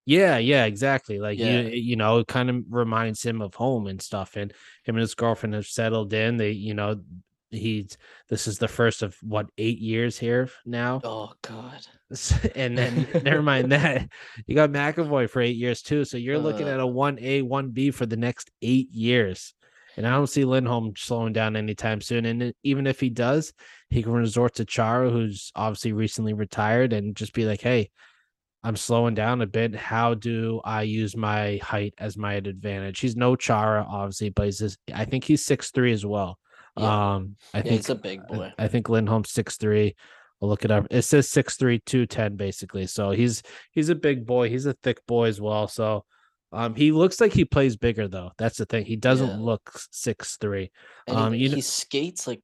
yeah, 0.06 0.38
yeah, 0.38 0.64
exactly. 0.64 1.18
Like 1.18 1.38
Yeah. 1.38 1.60
you, 1.60 1.68
you 1.70 1.96
know, 1.96 2.18
it 2.18 2.26
kind 2.28 2.48
of 2.50 2.64
reminds 2.70 3.22
him 3.22 3.42
of 3.42 3.54
home 3.54 3.86
and 3.88 4.00
stuff. 4.00 4.36
And 4.36 4.52
him 4.84 4.94
and 4.96 5.00
his 5.02 5.14
girlfriend 5.14 5.54
have 5.54 5.66
settled 5.66 6.12
in. 6.14 6.38
They, 6.38 6.52
you 6.52 6.72
know, 6.72 7.00
he's 7.50 7.96
this 8.30 8.46
is 8.46 8.58
the 8.58 8.68
first 8.68 9.02
of 9.02 9.16
what 9.22 9.46
eight 9.58 9.78
years 9.78 10.18
here 10.18 10.48
now. 10.64 11.00
Oh 11.04 11.32
God. 11.42 11.86
And 12.56 12.76
then 12.76 13.06
never 13.22 13.42
mind 13.42 13.70
that 13.72 14.08
you 14.46 14.54
got 14.54 14.70
McAvoy 14.70 15.28
for 15.28 15.42
eight 15.42 15.56
years 15.56 15.82
too. 15.82 16.06
So 16.06 16.16
you're 16.16 16.38
looking 16.38 16.68
Uh. 16.68 16.72
at 16.72 16.80
a 16.80 16.86
one 16.86 17.18
A, 17.20 17.42
one 17.42 17.70
B 17.70 17.90
for 17.90 18.06
the 18.06 18.16
next 18.16 18.50
eight 18.62 18.90
years. 18.90 19.52
And 19.98 20.06
I 20.06 20.12
don't 20.12 20.28
see 20.28 20.44
Lindholm 20.44 20.92
slowing 20.96 21.32
down 21.32 21.56
anytime 21.56 22.00
soon. 22.00 22.24
And 22.24 22.54
even 22.62 22.86
if 22.86 23.00
he 23.00 23.10
does, 23.10 23.52
he 23.90 24.00
can 24.00 24.12
resort 24.12 24.54
to 24.54 24.64
Chara, 24.64 25.10
who's 25.10 25.50
obviously 25.56 25.92
recently 25.92 26.34
retired, 26.34 26.92
and 26.92 27.16
just 27.16 27.32
be 27.32 27.44
like, 27.44 27.60
hey, 27.60 27.90
I'm 28.62 28.76
slowing 28.76 29.14
down 29.14 29.42
a 29.42 29.46
bit. 29.46 29.74
How 29.74 30.14
do 30.14 30.60
I 30.64 30.82
use 30.82 31.16
my 31.16 31.58
height 31.62 31.94
as 31.98 32.16
my 32.16 32.34
advantage? 32.34 33.00
He's 33.00 33.16
no 33.16 33.34
Chara, 33.34 33.84
obviously, 33.88 34.30
but 34.30 34.44
he's 34.44 34.60
just, 34.60 34.78
I 34.94 35.04
think 35.04 35.24
he's 35.24 35.44
six 35.44 35.72
three 35.72 35.92
as 35.92 36.06
well. 36.06 36.38
Yeah. 36.76 37.14
Um, 37.16 37.34
I 37.52 37.58
Yeah, 37.58 37.62
think 37.64 37.74
he's 37.76 37.90
a 37.90 37.94
big 37.96 38.20
I- 38.30 38.36
boy. 38.36 38.52
I, 38.56 38.68
think 38.68 38.88
Lindholm's 38.88 39.32
six 39.32 39.56
three. 39.56 39.96
I'll 40.40 40.48
look 40.48 40.64
it 40.64 40.70
up. 40.70 40.86
It 40.92 41.02
says 41.02 41.28
six 41.28 41.56
three, 41.56 41.80
two 41.80 42.06
ten, 42.06 42.36
basically. 42.36 42.86
So 42.86 43.10
he's 43.10 43.42
he's 43.72 43.88
a 43.88 43.96
big 43.96 44.26
boy. 44.26 44.48
He's 44.48 44.66
a 44.66 44.74
thick 44.74 45.04
boy 45.08 45.26
as 45.26 45.40
well. 45.40 45.66
So 45.66 46.04
um 46.52 46.74
he 46.74 46.92
looks 46.92 47.20
like 47.20 47.32
he 47.32 47.44
plays 47.44 47.76
bigger 47.76 48.08
though. 48.08 48.30
That's 48.38 48.56
the 48.58 48.66
thing. 48.66 48.84
He 48.84 48.96
doesn't 48.96 49.28
Yeah. 49.28 49.36
look 49.44 49.78
six 49.90 50.36
three. 50.36 50.70
Um, 51.08 51.32
he, 51.32 51.40
you 51.44 51.48
know- 51.50 51.54
he 51.56 51.60
skates 51.60 52.26
like 52.26 52.40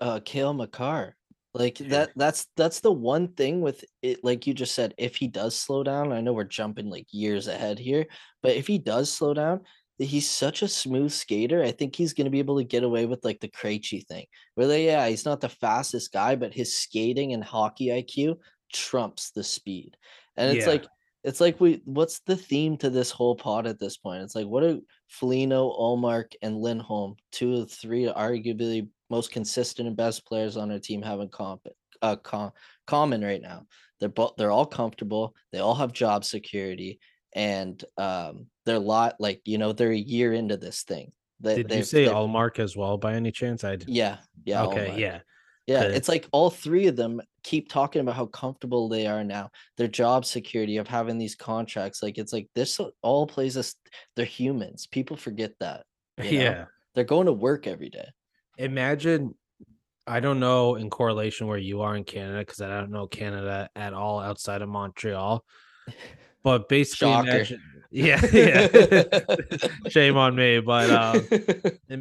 uh 0.00 0.20
Cale 0.24 0.52
Makar. 0.54 1.16
Like 1.54 1.78
that 1.78 2.10
that's 2.16 2.46
that's 2.56 2.80
the 2.80 2.92
one 2.92 3.28
thing 3.28 3.62
with 3.62 3.82
it, 4.02 4.22
like 4.22 4.46
you 4.46 4.52
just 4.52 4.74
said, 4.74 4.92
if 4.98 5.16
he 5.16 5.26
does 5.26 5.56
slow 5.58 5.82
down, 5.82 6.12
I 6.12 6.20
know 6.20 6.34
we're 6.34 6.44
jumping 6.44 6.90
like 6.90 7.06
years 7.12 7.48
ahead 7.48 7.78
here, 7.78 8.06
but 8.42 8.52
if 8.56 8.66
he 8.66 8.76
does 8.78 9.10
slow 9.10 9.32
down, 9.32 9.62
he's 9.98 10.28
such 10.28 10.60
a 10.60 10.68
smooth 10.68 11.10
skater. 11.10 11.62
I 11.62 11.70
think 11.72 11.96
he's 11.96 12.12
gonna 12.12 12.28
be 12.28 12.40
able 12.40 12.58
to 12.58 12.64
get 12.64 12.82
away 12.82 13.06
with 13.06 13.24
like 13.24 13.40
the 13.40 13.48
Krejci 13.48 14.06
thing. 14.06 14.26
They, 14.58 14.84
yeah, 14.84 15.08
he's 15.08 15.24
not 15.24 15.40
the 15.40 15.48
fastest 15.48 16.12
guy, 16.12 16.36
but 16.36 16.52
his 16.52 16.76
skating 16.76 17.32
and 17.32 17.42
hockey 17.42 17.86
IQ 17.86 18.36
trumps 18.70 19.30
the 19.30 19.42
speed. 19.42 19.96
And 20.36 20.54
it's 20.54 20.66
Yeah. 20.66 20.72
like 20.72 20.86
it's 21.26 21.40
like 21.40 21.60
we 21.60 21.82
what's 21.84 22.20
the 22.20 22.36
theme 22.36 22.76
to 22.78 22.88
this 22.88 23.10
whole 23.10 23.34
pod 23.34 23.66
at 23.66 23.80
this 23.80 23.96
point? 23.96 24.22
It's 24.22 24.36
like 24.36 24.46
what 24.46 24.62
are 24.62 24.78
Foligno, 25.08 25.68
Ullmark, 25.70 26.34
and 26.40 26.56
Lindholm, 26.56 27.16
two 27.32 27.56
of 27.56 27.70
three 27.70 28.06
arguably 28.06 28.88
most 29.10 29.32
consistent 29.32 29.88
and 29.88 29.96
best 29.96 30.24
players 30.24 30.56
on 30.56 30.70
our 30.70 30.78
team 30.78 31.02
having 31.02 31.28
comp 31.28 31.66
uh 32.00 32.14
com- 32.16 32.52
common 32.86 33.24
right 33.24 33.42
now. 33.42 33.66
They're 33.98 34.08
both 34.08 34.34
they're 34.38 34.52
all 34.52 34.66
comfortable, 34.66 35.34
they 35.50 35.58
all 35.58 35.74
have 35.74 35.92
job 35.92 36.24
security, 36.24 37.00
and 37.34 37.84
um 37.98 38.46
they're 38.64 38.78
lot 38.78 39.16
like 39.18 39.40
you 39.44 39.58
know, 39.58 39.72
they're 39.72 39.90
a 39.90 39.96
year 39.96 40.32
into 40.32 40.56
this 40.56 40.84
thing. 40.84 41.10
They, 41.40 41.64
Did 41.64 41.72
you 41.72 41.82
say 41.82 42.06
Ullmark 42.06 42.60
as 42.60 42.76
well 42.76 42.98
by 42.98 43.14
any 43.14 43.32
chance? 43.32 43.64
I 43.64 43.74
did. 43.74 43.88
Yeah, 43.88 44.18
yeah. 44.44 44.62
okay, 44.66 44.90
Ullmark. 44.90 44.98
yeah. 44.98 45.18
Yeah, 45.66 45.84
Okay. 45.84 45.96
it's 45.96 46.08
like 46.08 46.28
all 46.30 46.48
three 46.50 46.86
of 46.86 46.94
them 46.96 47.20
keep 47.42 47.68
talking 47.68 48.00
about 48.00 48.14
how 48.14 48.26
comfortable 48.26 48.88
they 48.88 49.06
are 49.06 49.24
now. 49.24 49.50
Their 49.76 49.88
job 49.88 50.24
security 50.24 50.76
of 50.76 50.86
having 50.86 51.18
these 51.18 51.34
contracts, 51.34 52.02
like 52.02 52.18
it's 52.18 52.32
like 52.32 52.48
this 52.54 52.80
all 53.02 53.26
plays 53.26 53.56
us. 53.56 53.74
They're 54.14 54.24
humans. 54.24 54.86
People 54.86 55.16
forget 55.16 55.52
that. 55.60 55.84
you 56.22 56.38
know? 56.38 56.44
Yeah. 56.44 56.64
they're 56.94 57.04
going 57.04 57.26
to 57.26 57.32
work 57.32 57.66
every 57.66 57.90
day. 57.90 58.08
Imagine 58.58 59.34
I 60.06 60.20
don't 60.20 60.38
know 60.38 60.76
in 60.76 60.88
correlation 60.88 61.48
where 61.48 61.58
you 61.58 61.82
are 61.82 61.96
in 61.96 62.04
Canada 62.04 62.38
because 62.38 62.60
I 62.60 62.68
don't 62.68 62.92
know 62.92 63.08
Canada 63.08 63.68
at 63.74 63.92
all 63.92 64.20
outside 64.20 64.62
of 64.62 64.68
Montreal. 64.68 65.44
But 66.44 66.68
basically, 66.68 67.12
imagine, 67.12 67.60
yeah, 67.90 68.20
yeah. 68.32 68.68
Shame 69.88 70.16
on 70.16 70.34
me, 70.36 70.60
but 70.60 70.90
um, 70.90 71.26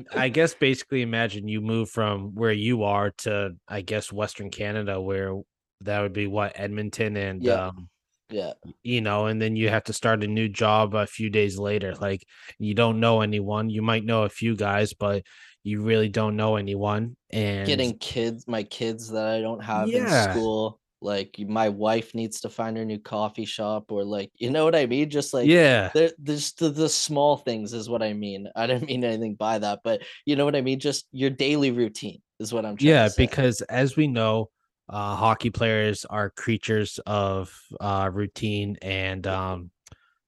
I 0.13 0.29
guess 0.29 0.53
basically 0.53 1.01
imagine 1.01 1.47
you 1.47 1.61
move 1.61 1.89
from 1.89 2.35
where 2.35 2.51
you 2.51 2.83
are 2.83 3.11
to 3.19 3.51
I 3.67 3.81
guess 3.81 4.11
Western 4.11 4.49
Canada, 4.49 4.99
where 5.01 5.33
that 5.81 6.01
would 6.01 6.13
be 6.13 6.27
what 6.27 6.53
Edmonton 6.55 7.17
and 7.17 7.43
Yeah. 7.43 7.67
um, 7.67 7.89
yeah, 8.29 8.53
you 8.81 9.01
know, 9.01 9.27
and 9.27 9.39
then 9.41 9.55
you 9.55 9.69
have 9.69 9.83
to 9.85 9.93
start 9.93 10.23
a 10.23 10.27
new 10.27 10.49
job 10.49 10.95
a 10.95 11.05
few 11.05 11.29
days 11.29 11.57
later. 11.59 11.93
Like 11.95 12.25
you 12.57 12.73
don't 12.73 12.99
know 12.99 13.21
anyone. 13.21 13.69
You 13.69 13.81
might 13.81 14.03
know 14.03 14.23
a 14.23 14.29
few 14.29 14.55
guys, 14.55 14.93
but 14.93 15.23
you 15.63 15.81
really 15.81 16.09
don't 16.09 16.35
know 16.35 16.55
anyone. 16.55 17.15
And 17.31 17.67
getting 17.67 17.97
kids, 17.97 18.47
my 18.47 18.63
kids 18.63 19.09
that 19.11 19.25
I 19.25 19.41
don't 19.41 19.63
have 19.63 19.89
Yeah. 19.89 20.29
in 20.29 20.31
school. 20.33 20.79
Like 21.05 21.35
my 21.39 21.69
wife 21.69 22.15
needs 22.15 22.41
to 22.41 22.49
find 22.49 22.75
her 22.77 22.83
new 22.83 22.97
coffee 22.97 23.45
shop, 23.45 23.91
or 23.91 24.03
like 24.03 24.31
you 24.37 24.49
know 24.49 24.65
what 24.65 24.75
I 24.75 24.87
mean. 24.87 25.09
Just 25.09 25.33
like 25.33 25.47
yeah, 25.47 25.91
there's 26.17 26.53
the, 26.53 26.69
the 26.69 26.89
small 26.89 27.37
things 27.37 27.73
is 27.73 27.87
what 27.87 28.01
I 28.01 28.13
mean. 28.13 28.49
I 28.55 28.65
don't 28.65 28.83
mean 28.83 29.03
anything 29.03 29.35
by 29.35 29.59
that, 29.59 29.81
but 29.83 30.01
you 30.25 30.35
know 30.35 30.45
what 30.45 30.55
I 30.55 30.61
mean. 30.61 30.79
Just 30.79 31.05
your 31.11 31.29
daily 31.29 31.69
routine 31.69 32.21
is 32.39 32.51
what 32.51 32.65
I'm 32.65 32.75
trying 32.75 32.89
yeah, 32.89 33.03
to 33.03 33.09
say. 33.11 33.23
because 33.23 33.61
as 33.61 33.95
we 33.95 34.07
know, 34.07 34.49
uh, 34.89 35.15
hockey 35.15 35.51
players 35.51 36.05
are 36.05 36.31
creatures 36.31 36.99
of 37.05 37.55
uh, 37.79 38.09
routine 38.11 38.77
and 38.81 39.27
um, 39.27 39.71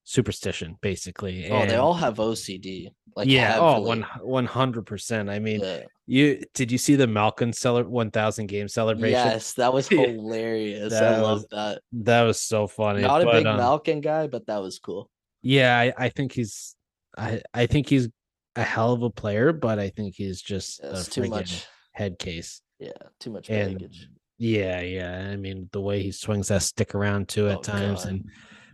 superstition, 0.04 0.78
basically. 0.82 1.50
oh, 1.50 1.66
they 1.66 1.76
all 1.76 1.96
have 1.96 2.18
OCD. 2.18 2.92
Like 3.16 3.28
yeah, 3.28 3.58
oh, 3.60 3.70
heavily. 3.74 3.88
one 3.88 4.02
one 4.22 4.46
hundred 4.46 4.86
percent. 4.86 5.28
I 5.28 5.40
mean, 5.40 5.62
Yeah. 5.62 5.84
You 6.08 6.42
did 6.54 6.72
you 6.72 6.78
see 6.78 6.96
the 6.96 7.06
Malkin 7.08 7.52
cele- 7.54 7.84
one 7.84 8.10
thousand 8.12 8.48
game 8.48 8.68
celebration? 8.68 9.12
Yes, 9.12 9.54
that 9.54 9.74
was 9.74 9.88
hilarious. 9.90 10.94
That 10.94 11.16
I 11.16 11.22
love 11.22 11.40
was 11.40 11.48
that. 11.52 11.82
That 11.92 12.24
was 12.24 12.42
so 12.42 12.66
funny. 12.68 13.02
Not 13.02 13.22
a 13.22 13.26
but, 13.26 13.32
big 13.34 13.46
um, 13.46 13.58
Malkin 13.58 14.02
guy, 14.02 14.28
but 14.28 14.48
that 14.48 14.62
was 14.62 14.80
cool. 14.80 15.10
Yeah, 15.42 15.78
I, 15.78 15.94
I 15.98 16.10
think 16.10 16.32
he's 16.32 16.76
I 17.18 17.42
I 17.54 17.66
think 17.68 17.88
he's 17.90 18.08
a 18.56 18.64
hell 18.64 18.94
of 18.94 19.04
a 19.04 19.10
player, 19.10 19.52
but 19.54 19.78
I 19.80 19.90
think 19.90 20.16
he's 20.16 20.42
just 20.42 20.80
a 20.82 21.04
too 21.04 21.30
much. 21.30 21.68
head 21.92 22.18
case. 22.18 22.62
Yeah, 22.80 22.92
too 23.20 23.32
much 23.32 23.50
And 23.50 23.74
baggage. 23.78 24.08
yeah, 24.38 24.82
yeah. 24.82 25.30
I 25.32 25.36
mean, 25.36 25.68
the 25.72 25.82
way 25.82 26.02
he 26.02 26.12
swings 26.12 26.48
that 26.48 26.62
stick 26.64 26.96
around 26.96 27.28
too 27.28 27.50
at 27.50 27.58
Oh, 27.58 27.62
times, 27.62 28.06
God. 28.06 28.14
and 28.14 28.30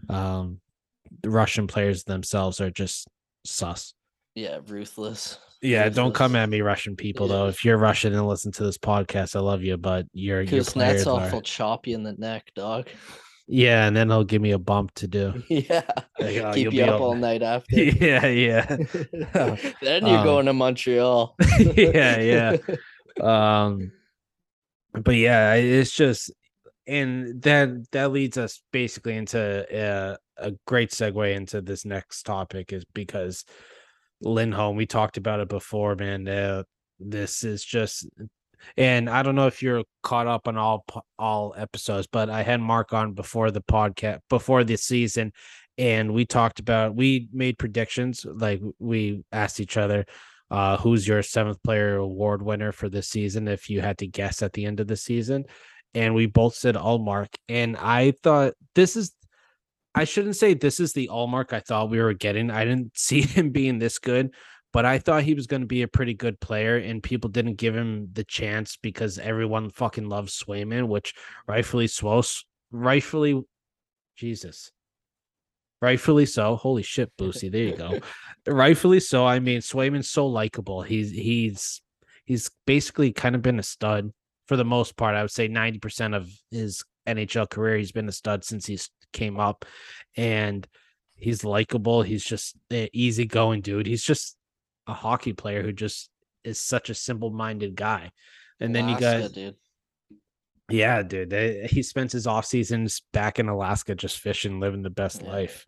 um, 0.09 0.61
the 1.21 1.29
Russian 1.29 1.67
players 1.67 2.03
themselves 2.03 2.59
are 2.61 2.69
just 2.69 3.07
sus. 3.45 3.93
Yeah, 4.35 4.59
ruthless. 4.67 5.39
Yeah, 5.61 5.87
don't 5.89 6.13
come 6.13 6.35
at 6.35 6.49
me, 6.49 6.61
Russian 6.61 6.95
people. 6.95 7.27
Though, 7.27 7.47
if 7.47 7.63
you're 7.63 7.77
Russian 7.77 8.13
and 8.13 8.27
listen 8.27 8.51
to 8.53 8.63
this 8.63 8.77
podcast, 8.77 9.35
I 9.35 9.39
love 9.39 9.63
you, 9.63 9.77
but 9.77 10.05
your 10.13 10.41
your 10.41 10.63
players 10.63 11.07
are. 11.07 11.31
will 11.31 11.41
chop 11.41 11.87
you 11.87 11.95
in 11.95 12.03
the 12.03 12.13
neck, 12.13 12.51
dog. 12.55 12.89
Yeah, 13.47 13.85
and 13.87 13.95
then 13.95 14.09
he'll 14.09 14.23
give 14.23 14.41
me 14.41 14.51
a 14.51 14.59
bump 14.59 14.93
to 14.95 15.07
do. 15.07 15.43
yeah, 15.49 15.81
Like, 16.19 16.37
oh, 16.37 16.53
keep 16.53 16.73
you 16.73 16.83
up 16.85 16.99
all- 17.01 17.09
all 17.09 17.15
night 17.15 17.41
after. 17.43 17.75
yeah, 17.81 18.25
yeah. 18.27 18.65
then 19.81 20.05
you're 20.05 20.17
Um, 20.19 20.23
going 20.25 20.45
to 20.47 20.53
Montreal. 20.53 21.35
yeah, 21.59 22.19
yeah. 22.19 22.57
um 23.21 23.91
but 25.03 25.15
yeah 25.15 25.53
it's 25.53 25.91
just 25.91 26.31
and 26.87 27.41
then 27.41 27.83
that 27.91 28.11
leads 28.11 28.37
us 28.39 28.61
basically 28.71 29.15
into 29.15 29.65
a, 29.71 30.17
a 30.37 30.51
great 30.65 30.89
segue 30.89 31.35
into 31.35 31.61
this 31.61 31.85
next 31.85 32.23
topic 32.23 32.73
is 32.73 32.85
because 32.93 33.45
Lindholm, 34.23 34.75
we 34.75 34.85
talked 34.85 35.17
about 35.17 35.39
it 35.39 35.49
before, 35.49 35.95
man. 35.95 36.27
Uh, 36.27 36.63
this 36.99 37.43
is 37.43 37.63
just, 37.63 38.07
and 38.77 39.09
I 39.09 39.23
don't 39.23 39.35
know 39.35 39.47
if 39.47 39.61
you're 39.61 39.83
caught 40.01 40.27
up 40.27 40.47
on 40.47 40.57
all 40.57 40.85
all 41.19 41.53
episodes, 41.57 42.07
but 42.11 42.29
I 42.29 42.43
had 42.43 42.61
Mark 42.61 42.93
on 42.93 43.13
before 43.13 43.51
the 43.51 43.61
podcast 43.61 44.19
before 44.29 44.63
the 44.63 44.77
season, 44.77 45.33
and 45.77 46.13
we 46.13 46.25
talked 46.25 46.59
about 46.59 46.95
we 46.95 47.27
made 47.33 47.57
predictions. 47.57 48.25
Like 48.25 48.61
we 48.79 49.23
asked 49.31 49.59
each 49.59 49.77
other, 49.77 50.05
uh, 50.49 50.77
who's 50.77 51.07
your 51.07 51.21
seventh 51.23 51.61
player 51.63 51.97
award 51.97 52.41
winner 52.41 52.71
for 52.71 52.89
this 52.89 53.09
season 53.09 53.47
if 53.47 53.69
you 53.69 53.81
had 53.81 53.97
to 53.99 54.07
guess 54.07 54.41
at 54.41 54.53
the 54.53 54.65
end 54.65 54.79
of 54.79 54.87
the 54.87 54.97
season, 54.97 55.45
and 55.93 56.15
we 56.15 56.25
both 56.25 56.55
said 56.55 56.75
Ullmark, 56.75 57.35
and 57.49 57.75
I 57.77 58.13
thought 58.23 58.53
this 58.75 58.95
is 58.95 59.13
I 59.95 60.05
shouldn't 60.05 60.35
say 60.35 60.53
this 60.53 60.79
is 60.79 60.93
the 60.93 61.09
Ullmark 61.11 61.53
I 61.53 61.59
thought 61.59 61.89
we 61.89 62.01
were 62.01 62.13
getting. 62.13 62.49
I 62.49 62.65
didn't 62.65 62.91
see 62.97 63.21
him 63.21 63.51
being 63.51 63.79
this 63.79 63.99
good, 63.99 64.33
but 64.71 64.85
I 64.85 64.99
thought 64.99 65.23
he 65.23 65.35
was 65.35 65.47
going 65.47 65.61
to 65.61 65.67
be 65.67 65.83
a 65.83 65.87
pretty 65.87 66.13
good 66.13 66.39
player, 66.39 66.77
and 66.77 67.01
people 67.01 67.29
didn't 67.29 67.55
give 67.55 67.75
him 67.75 68.09
the 68.13 68.23
chance 68.23 68.77
because 68.77 69.19
everyone 69.19 69.69
fucking 69.69 70.09
loves 70.09 70.37
Swayman, 70.37 70.87
which 70.87 71.13
rightfully 71.47 71.87
so. 71.87 72.23
Rightfully, 72.71 73.43
Jesus, 74.15 74.71
rightfully 75.79 76.25
so. 76.25 76.55
Holy 76.55 76.81
shit, 76.81 77.11
Boosie, 77.17 77.51
there 77.51 77.63
you 77.63 77.77
go. 77.77 77.99
rightfully 78.47 78.99
so. 78.99 79.27
I 79.27 79.39
mean, 79.39 79.61
Swayman's 79.61 80.09
so 80.09 80.25
likable. 80.25 80.81
He's 80.81 81.11
he's 81.11 81.83
he's 82.25 82.49
basically 82.65 83.11
kind 83.11 83.35
of 83.35 83.43
been 83.43 83.59
a 83.59 83.63
stud 83.63 84.11
for 84.47 84.57
the 84.57 84.65
most 84.65 84.97
part. 84.97 85.15
I 85.15 85.21
would 85.21 85.29
say 85.29 85.47
ninety 85.47 85.77
percent 85.77 86.15
of 86.15 86.27
his 86.49 86.83
NHL 87.07 87.47
career, 87.47 87.77
he's 87.77 87.91
been 87.91 88.09
a 88.09 88.13
stud 88.13 88.43
since 88.43 88.65
he's 88.65 88.89
came 89.13 89.39
up, 89.39 89.65
and 90.17 90.67
he's 91.15 91.43
likable. 91.43 92.01
He's 92.01 92.23
just 92.25 92.55
an 92.69 92.89
easygoing 92.91 93.61
dude. 93.61 93.87
He's 93.87 94.03
just 94.03 94.35
a 94.87 94.93
hockey 94.93 95.31
player 95.33 95.63
who 95.63 95.71
just 95.71 96.09
is 96.43 96.59
such 96.59 96.89
a 96.89 96.93
simple-minded 96.95 97.75
guy. 97.75 98.11
And 98.59 98.75
then 98.75 98.89
you 98.89 98.99
got 98.99 99.31
dude. 99.33 99.55
yeah, 100.69 101.03
dude. 101.03 101.29
they- 101.29 101.67
He 101.67 101.83
spends 101.83 102.11
his 102.13 102.27
off 102.27 102.45
seasons 102.45 103.01
back 103.13 103.39
in 103.39 103.47
Alaska 103.47 103.95
just 103.95 104.19
fishing, 104.19 104.59
living 104.59 104.81
the 104.81 104.89
best 104.89 105.21
Yeah. 105.21 105.29
life. 105.31 105.65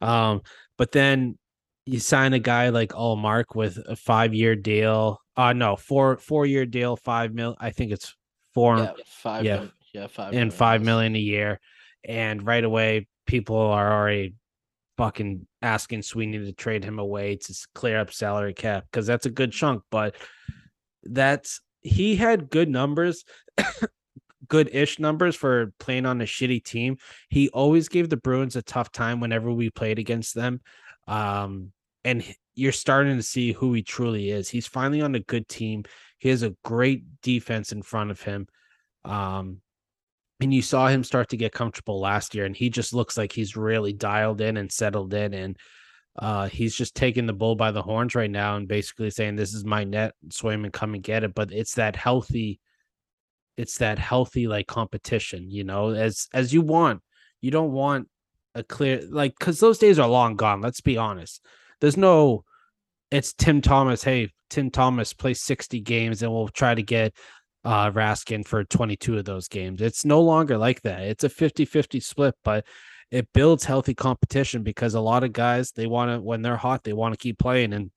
Um, 0.00 0.42
but 0.76 0.92
then 0.92 1.38
you 1.86 1.98
sign 2.00 2.32
a 2.34 2.38
guy 2.38 2.68
like 2.70 2.90
Ullmark 2.90 3.54
with 3.54 3.78
a 3.88 3.96
five 3.96 4.34
year 4.34 4.54
deal. 4.56 5.18
Uh 5.36 5.52
no, 5.52 5.76
four 5.76 6.18
four 6.18 6.44
year 6.46 6.66
deal, 6.66 6.96
five 6.96 7.32
mil. 7.32 7.56
I 7.58 7.70
think 7.70 7.92
it's 7.92 8.14
four 8.54 8.76
Yeah, 8.78 8.92
five. 9.06 9.44
yeah, 9.44 9.66
yeah, 9.94 10.06
five. 10.06 10.28
and 10.28 10.34
million 10.34 10.50
five 10.50 10.82
million 10.82 11.16
a 11.16 11.18
year. 11.18 11.60
And 12.04 12.44
right 12.44 12.64
away, 12.64 13.08
people 13.26 13.56
are 13.56 13.92
already 13.92 14.34
fucking 14.96 15.46
asking 15.62 16.02
Sweeney 16.02 16.38
to 16.38 16.52
trade 16.52 16.84
him 16.84 16.98
away 16.98 17.36
to 17.36 17.54
clear 17.74 17.98
up 17.98 18.12
salary 18.12 18.54
cap 18.54 18.84
because 18.90 19.06
that's 19.06 19.26
a 19.26 19.30
good 19.30 19.52
chunk. 19.52 19.82
But 19.90 20.14
that's 21.04 21.60
he 21.80 22.16
had 22.16 22.50
good 22.50 22.68
numbers, 22.68 23.24
good 24.48 24.68
ish 24.72 24.98
numbers 24.98 25.36
for 25.36 25.72
playing 25.78 26.06
on 26.06 26.20
a 26.20 26.24
shitty 26.24 26.62
team. 26.64 26.98
He 27.28 27.48
always 27.50 27.88
gave 27.88 28.08
the 28.08 28.16
Bruins 28.16 28.56
a 28.56 28.62
tough 28.62 28.92
time 28.92 29.20
whenever 29.20 29.50
we 29.50 29.70
played 29.70 29.98
against 29.98 30.34
them. 30.34 30.60
Um, 31.08 31.72
and 32.04 32.22
you're 32.54 32.72
starting 32.72 33.16
to 33.16 33.22
see 33.22 33.52
who 33.52 33.72
he 33.72 33.82
truly 33.82 34.30
is. 34.30 34.48
He's 34.48 34.66
finally 34.66 35.00
on 35.00 35.14
a 35.14 35.20
good 35.20 35.48
team. 35.48 35.84
He 36.18 36.28
has 36.28 36.42
a 36.42 36.54
great 36.62 37.04
defense 37.22 37.72
in 37.72 37.82
front 37.82 38.10
of 38.10 38.20
him. 38.20 38.46
Um, 39.04 39.62
and 40.40 40.54
you 40.54 40.62
saw 40.62 40.88
him 40.88 41.04
start 41.04 41.28
to 41.30 41.36
get 41.36 41.52
comfortable 41.52 42.00
last 42.00 42.34
year, 42.34 42.46
and 42.46 42.56
he 42.56 42.70
just 42.70 42.94
looks 42.94 43.18
like 43.18 43.32
he's 43.32 43.56
really 43.56 43.92
dialed 43.92 44.40
in 44.40 44.56
and 44.56 44.72
settled 44.72 45.12
in. 45.12 45.34
And 45.34 45.56
uh, 46.18 46.48
he's 46.48 46.74
just 46.74 46.94
taking 46.94 47.26
the 47.26 47.32
bull 47.32 47.56
by 47.56 47.70
the 47.70 47.82
horns 47.82 48.14
right 48.14 48.30
now 48.30 48.56
and 48.56 48.66
basically 48.66 49.10
saying, 49.10 49.36
This 49.36 49.54
is 49.54 49.64
my 49.64 49.84
net, 49.84 50.14
swim 50.30 50.64
and 50.64 50.72
come 50.72 50.94
and 50.94 51.02
get 51.02 51.24
it. 51.24 51.34
But 51.34 51.52
it's 51.52 51.74
that 51.74 51.94
healthy, 51.94 52.58
it's 53.56 53.78
that 53.78 53.98
healthy 53.98 54.48
like 54.48 54.66
competition, 54.66 55.50
you 55.50 55.64
know, 55.64 55.90
as 55.90 56.28
as 56.32 56.52
you 56.54 56.62
want. 56.62 57.02
You 57.42 57.50
don't 57.50 57.72
want 57.72 58.08
a 58.54 58.62
clear 58.62 59.02
like 59.08 59.34
because 59.38 59.60
those 59.60 59.78
days 59.78 59.98
are 59.98 60.08
long 60.08 60.36
gone. 60.36 60.60
Let's 60.60 60.80
be 60.80 60.96
honest. 60.96 61.44
There's 61.80 61.96
no 61.96 62.44
it's 63.10 63.32
Tim 63.32 63.60
Thomas. 63.60 64.02
Hey, 64.04 64.30
Tim 64.50 64.70
Thomas 64.70 65.12
play 65.12 65.34
60 65.34 65.80
games 65.80 66.22
and 66.22 66.32
we'll 66.32 66.48
try 66.48 66.74
to 66.74 66.82
get 66.82 67.14
uh 67.64 67.90
Raskin 67.90 68.46
for 68.46 68.64
22 68.64 69.18
of 69.18 69.24
those 69.24 69.48
games. 69.48 69.82
It's 69.82 70.04
no 70.04 70.20
longer 70.20 70.56
like 70.56 70.82
that. 70.82 71.02
It's 71.02 71.24
a 71.24 71.28
50-50 71.28 72.02
split, 72.02 72.34
but 72.42 72.64
it 73.10 73.28
builds 73.32 73.64
healthy 73.64 73.94
competition 73.94 74.62
because 74.62 74.94
a 74.94 75.00
lot 75.00 75.24
of 75.24 75.32
guys 75.32 75.72
they 75.72 75.86
want 75.86 76.10
to 76.10 76.20
when 76.20 76.42
they're 76.42 76.56
hot, 76.56 76.84
they 76.84 76.92
want 76.92 77.12
to 77.12 77.18
keep 77.18 77.38
playing 77.38 77.72
and 77.72 77.90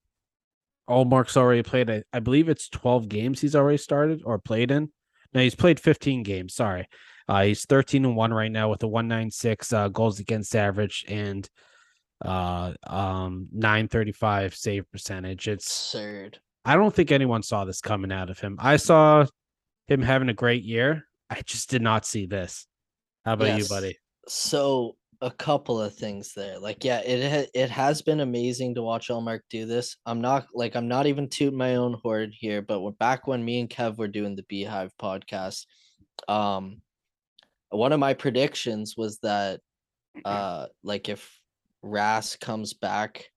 Ullmark's 0.89 1.37
already 1.37 1.63
played 1.63 1.89
I, 1.89 2.03
I 2.11 2.19
believe 2.19 2.49
it's 2.49 2.67
12 2.69 3.07
games 3.07 3.39
he's 3.39 3.55
already 3.55 3.77
started 3.77 4.21
or 4.25 4.39
played 4.39 4.71
in. 4.71 4.91
Now 5.33 5.41
he's 5.41 5.55
played 5.55 5.79
15 5.79 6.23
games, 6.23 6.53
sorry. 6.53 6.87
Uh, 7.27 7.43
he's 7.43 7.65
13 7.65 8.03
and 8.05 8.15
1 8.15 8.33
right 8.33 8.51
now 8.51 8.69
with 8.69 8.83
a 8.83 8.87
196 8.87 9.71
uh, 9.71 9.87
goals 9.87 10.19
against 10.19 10.55
average 10.55 11.05
and 11.07 11.49
uh 12.23 12.73
um 12.87 13.47
935 13.51 14.55
save 14.55 14.89
percentage. 14.91 15.47
It's 15.47 15.93
absurd. 15.93 16.39
I 16.65 16.75
don't 16.75 16.93
think 16.93 17.11
anyone 17.11 17.43
saw 17.43 17.65
this 17.65 17.81
coming 17.81 18.11
out 18.11 18.29
of 18.29 18.39
him. 18.39 18.57
I 18.59 18.77
saw 18.77 19.25
him 19.87 20.01
having 20.01 20.29
a 20.29 20.33
great 20.33 20.63
year. 20.63 21.05
I 21.29 21.41
just 21.41 21.69
did 21.69 21.81
not 21.81 22.05
see 22.05 22.25
this. 22.25 22.67
How 23.25 23.33
about 23.33 23.47
yes. 23.47 23.59
you, 23.59 23.69
buddy? 23.69 23.97
So 24.27 24.95
a 25.21 25.31
couple 25.31 25.81
of 25.81 25.95
things 25.95 26.33
there. 26.35 26.59
Like, 26.59 26.83
yeah, 26.83 26.99
it 26.99 27.31
ha- 27.31 27.51
it 27.53 27.69
has 27.69 28.01
been 28.01 28.19
amazing 28.19 28.75
to 28.75 28.83
watch 28.83 29.07
Ullmark 29.07 29.39
do 29.49 29.65
this. 29.65 29.95
I'm 30.05 30.21
not 30.21 30.47
like 30.53 30.75
I'm 30.75 30.87
not 30.87 31.07
even 31.07 31.29
tooting 31.29 31.57
my 31.57 31.75
own 31.75 31.97
horn 32.03 32.31
here, 32.33 32.61
but 32.61 32.81
we're 32.81 32.91
back 32.91 33.25
when 33.25 33.43
me 33.43 33.61
and 33.61 33.69
Kev 33.69 33.97
were 33.97 34.07
doing 34.07 34.35
the 34.35 34.43
Beehive 34.43 34.91
podcast. 35.01 35.65
Um, 36.27 36.81
one 37.69 37.93
of 37.93 37.99
my 37.99 38.13
predictions 38.13 38.95
was 38.97 39.19
that, 39.19 39.61
uh, 40.25 40.67
like 40.83 41.09
if 41.09 41.39
Ras 41.81 42.35
comes 42.35 42.73
back 42.73 43.29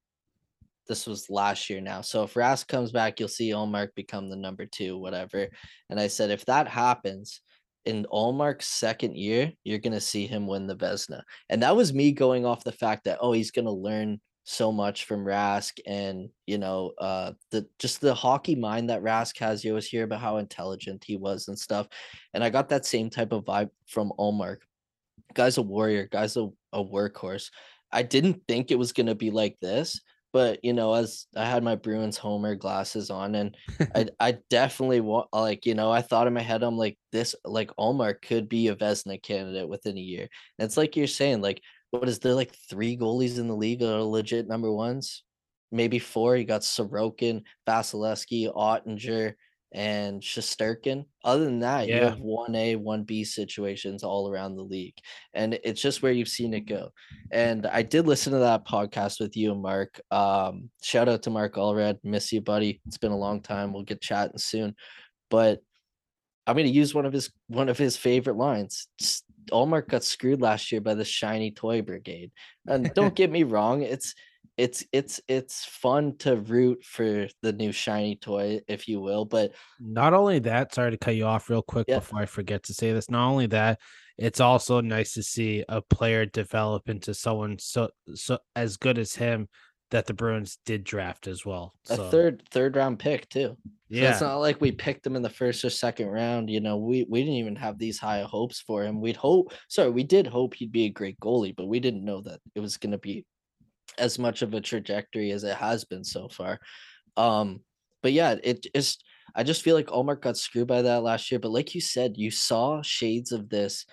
this 0.87 1.07
was 1.07 1.31
last 1.31 1.69
year 1.69 1.81
now. 1.81 2.01
So 2.01 2.23
if 2.23 2.35
Rask 2.35 2.69
comes 2.69 2.93
back, 2.93 3.19
you'll 3.19 3.29
see 3.29 3.51
Ullmark 3.51 3.95
become 3.95 4.29
the 4.29 4.37
number 4.37 4.67
two, 4.67 4.99
whatever. 4.99 5.49
And 5.91 5.99
I 5.99 6.07
said, 6.09 6.31
if 6.31 6.45
that 6.47 6.69
happens 6.69 7.41
in 7.85 8.07
Ullmark's 8.13 8.67
second 8.67 9.17
year, 9.17 9.53
you're 9.65 9.79
gonna 9.79 10.01
see 10.01 10.27
him 10.27 10.47
win 10.47 10.67
the 10.67 10.77
Vezina. 10.77 11.23
And 11.49 11.63
that 11.63 11.77
was 11.77 11.95
me 11.95 12.13
going 12.13 12.45
off 12.45 12.65
the 12.65 12.73
fact 12.73 13.05
that 13.05 13.19
oh, 13.21 13.33
he's 13.33 13.51
gonna 13.53 13.71
learn 13.71 14.21
so 14.49 14.71
much 14.71 15.07
from 15.07 15.25
Rask 15.25 15.81
and 15.87 16.29
you 16.47 16.57
know 16.57 16.93
uh 17.01 17.33
the 17.51 17.67
just 17.81 18.01
the 18.01 18.15
hockey 18.15 18.55
mind 18.55 18.91
that 18.91 19.03
Rask 19.03 19.39
has. 19.39 19.65
You 19.65 19.73
always 19.73 19.89
hear 19.89 20.05
about 20.05 20.21
how 20.21 20.37
intelligent 20.37 21.03
he 21.05 21.17
was 21.17 21.49
and 21.49 21.59
stuff. 21.59 21.89
And 22.35 22.45
I 22.45 22.51
got 22.51 22.69
that 22.69 22.87
same 22.87 23.11
type 23.11 23.33
of 23.33 23.45
vibe 23.45 23.71
from 23.87 24.13
Ullmark. 24.19 24.59
Guy's 25.35 25.59
a 25.59 25.63
warrior, 25.63 26.07
guy's 26.07 26.37
a, 26.37 26.49
a 26.73 26.83
workhorse. 26.83 27.51
I 27.93 28.03
didn't 28.03 28.43
think 28.47 28.71
it 28.71 28.79
was 28.79 28.93
gonna 28.93 29.15
be 29.15 29.31
like 29.31 29.57
this, 29.61 30.01
but 30.33 30.65
you 30.65 30.73
know, 30.73 30.95
as 30.95 31.27
I 31.37 31.45
had 31.45 31.63
my 31.63 31.77
Bruins 31.77 32.17
Homer 32.17 32.55
glasses 32.55 33.11
on, 33.11 33.35
and 33.35 33.57
I 33.95 34.07
I 34.21 34.39
definitely 34.51 35.01
want 35.01 35.29
like 35.33 35.67
you 35.67 35.75
know 35.75 35.91
I 35.91 36.03
thought 36.03 36.27
in 36.27 36.35
my 36.35 36.43
head 36.43 36.63
I'm 36.63 36.77
like 36.77 36.99
this 37.13 37.35
like 37.45 37.71
Ullmark 37.79 38.23
could 38.23 38.49
be 38.49 38.69
a 38.69 38.77
Vezina 38.77 39.23
candidate 39.23 39.69
within 39.69 39.97
a 39.97 40.01
year. 40.01 40.29
And 40.59 40.67
it's 40.67 40.77
like 40.77 40.97
you're 40.97 41.07
saying 41.07 41.41
like 41.41 41.63
what 41.91 42.09
is 42.09 42.19
there 42.19 42.35
like 42.35 42.55
three 42.69 42.97
goalies 42.97 43.39
in 43.39 43.49
the 43.49 43.57
league 43.57 43.81
that 43.81 43.95
are 43.95 44.03
legit 44.03 44.49
number 44.49 44.73
ones? 44.73 45.23
Maybe 45.73 45.99
four. 45.99 46.37
You 46.37 46.45
got 46.45 46.63
Sorokin, 46.63 47.43
Vasilevskiy, 47.69 48.53
Oettinger, 48.55 49.35
and 49.73 50.23
Shesterkin. 50.23 51.05
Other 51.25 51.45
than 51.45 51.61
that, 51.61 51.89
yeah. 51.89 51.97
you 51.97 52.03
have 52.05 52.21
one 52.21 52.55
A, 52.55 52.77
one 52.77 53.03
B 53.03 53.25
situations 53.25 54.03
all 54.03 54.31
around 54.31 54.55
the 54.55 54.63
league, 54.63 54.97
and 55.35 55.59
it's 55.65 55.81
just 55.81 56.03
where 56.03 56.13
you've 56.13 56.29
seen 56.29 56.55
it 56.55 56.61
go. 56.61 56.93
And 57.31 57.67
I 57.67 57.83
did 57.83 58.07
listen 58.07 58.33
to 58.33 58.39
that 58.41 58.67
podcast 58.67 59.21
with 59.21 59.37
you 59.37 59.53
and 59.53 59.63
Mark. 59.63 60.01
Um, 60.11 60.71
shout 60.83 61.09
out 61.09 61.23
to 61.25 61.31
Mark 61.31 61.55
Allred, 61.55 61.99
miss 62.05 62.33
you, 62.33 62.41
buddy. 62.41 62.81
It's 62.87 62.99
been 62.99 63.13
a 63.13 63.19
long 63.19 63.41
time. 63.41 63.73
We'll 63.73 63.83
get 63.83 64.01
chatting 64.01 64.39
soon, 64.39 64.75
but 65.31 65.61
I'm 66.47 66.57
gonna 66.57 66.69
use 66.69 66.95
one 66.95 67.07
of 67.07 67.13
his 67.13 67.31
one 67.49 67.69
of 67.69 67.79
his 67.79 67.97
favorite 67.97 68.37
lines. 68.37 68.89
Just, 68.99 69.25
Ullmark 69.53 69.89
got 69.89 70.03
screwed 70.03 70.41
last 70.41 70.73
year 70.73 70.81
by 70.81 70.95
the 70.95 71.05
shiny 71.05 71.51
toy 71.53 71.83
brigade, 71.83 72.33
and 72.67 72.93
don't 72.95 73.15
get 73.17 73.31
me 73.31 73.43
wrong, 73.43 73.83
it's 73.83 74.15
it's 74.57 74.85
it's 74.93 75.21
it's 75.29 75.65
fun 75.65 76.17
to 76.19 76.37
root 76.37 76.83
for 76.83 77.29
the 77.43 77.53
new 77.53 77.73
shiny 77.73 78.17
toy, 78.17 78.61
if 78.69 78.89
you 78.89 79.01
will. 79.01 79.25
But 79.25 79.53
not 79.81 80.15
only 80.15 80.39
that, 80.41 80.75
sorry 80.75 80.93
to 80.93 80.99
cut 80.99 81.17
you 81.17 81.27
off 81.27 81.51
real 81.51 81.63
quick 81.63 81.87
yeah. 81.89 81.99
before 81.99 82.21
I 82.21 82.27
forget 82.27 82.63
to 82.65 82.75
say 82.75 82.93
this. 82.93 83.11
Not 83.11 83.29
only 83.29 83.47
that, 83.49 83.81
it's 84.17 84.41
also 84.41 84.81
nice 84.81 85.13
to 85.15 85.23
see 85.23 85.65
a 85.69 85.83
player 85.83 86.25
develop 86.25 86.89
into 86.89 87.13
someone 87.13 87.59
so 87.59 87.91
so 88.15 88.39
as 88.55 88.77
good 88.77 88.99
as 88.99 89.15
him 89.15 89.49
that 89.91 90.07
the 90.07 90.15
Bruins 90.15 90.59
did 90.65 90.83
draft 90.85 91.29
as 91.29 91.45
well. 91.45 91.75
So. 91.85 92.03
A 92.03 92.11
third 92.11 92.43
third 92.51 92.77
round 92.77 92.99
pick 92.99 93.29
too. 93.29 93.57
Yeah, 93.89 94.09
so 94.09 94.11
it's 94.11 94.21
not 94.23 94.37
like 94.37 94.61
we 94.61 94.73
picked 94.73 95.07
him 95.07 95.15
in 95.15 95.23
the 95.23 95.31
first 95.31 95.65
or 95.65 95.71
second 95.71 96.09
round. 96.09 96.51
You 96.51 96.61
know, 96.61 96.79
we 96.79 97.07
we 97.09 97.21
didn't 97.21 97.35
even 97.35 97.57
have 97.57 97.79
these 97.79 97.99
high 97.99 98.23
hopes 98.23 98.61
for 98.61 98.85
him. 98.85 99.01
We'd 99.01 99.17
hope, 99.17 99.53
sorry, 99.69 99.91
we 99.91 100.03
did 100.03 100.27
hope 100.27 100.55
he'd 100.55 100.73
be 100.73 100.87
a 100.87 100.91
great 100.91 101.21
goalie, 101.21 101.55
but 101.55 101.69
we 101.69 101.79
didn't 101.79 102.05
know 102.05 102.23
that 102.23 102.41
it 102.55 102.61
was 102.61 102.79
going 102.79 102.93
to 102.93 102.99
be 102.99 103.25
as 103.99 104.19
much 104.19 104.43
of 104.43 104.55
a 104.55 104.61
trajectory 104.61 105.31
as 105.31 105.45
it 105.45 105.57
has 105.57 105.85
been 105.85 106.05
so 106.05 106.29
far. 106.29 106.59
Um, 107.17 107.61
but 108.03 108.13
yeah, 108.13 108.37
it 108.43 108.67
just 108.75 109.05
I 109.35 109.43
just 109.43 109.63
feel 109.63 109.75
like 109.75 109.89
Ullmark 109.89 110.23
got 110.23 110.37
screwed 110.37 110.69
by 110.69 110.83
that 110.83 111.03
last 111.03 111.31
year. 111.31 111.39
But 111.39 111.51
like 111.51 111.75
you 111.75 111.81
said, 111.81 112.17
you 112.17 112.31
saw 112.31 112.83
shades 112.83 113.33
of 113.33 113.49
this 113.49 113.85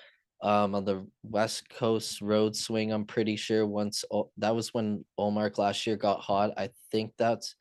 um, 0.41 0.75
on 0.75 0.85
the 0.85 1.05
West 1.23 1.69
Coast 1.69 2.21
road 2.21 2.55
swing. 2.55 2.91
I'm 2.91 3.05
pretty 3.05 3.35
sure 3.35 3.65
once 3.65 4.05
that 4.37 4.55
was 4.55 4.73
when 4.73 5.03
Ullmark 5.19 5.57
last 5.57 5.87
year 5.87 5.95
got 5.95 6.19
hot. 6.21 6.51
I 6.57 6.69
think 6.91 7.13
that's 7.17 7.55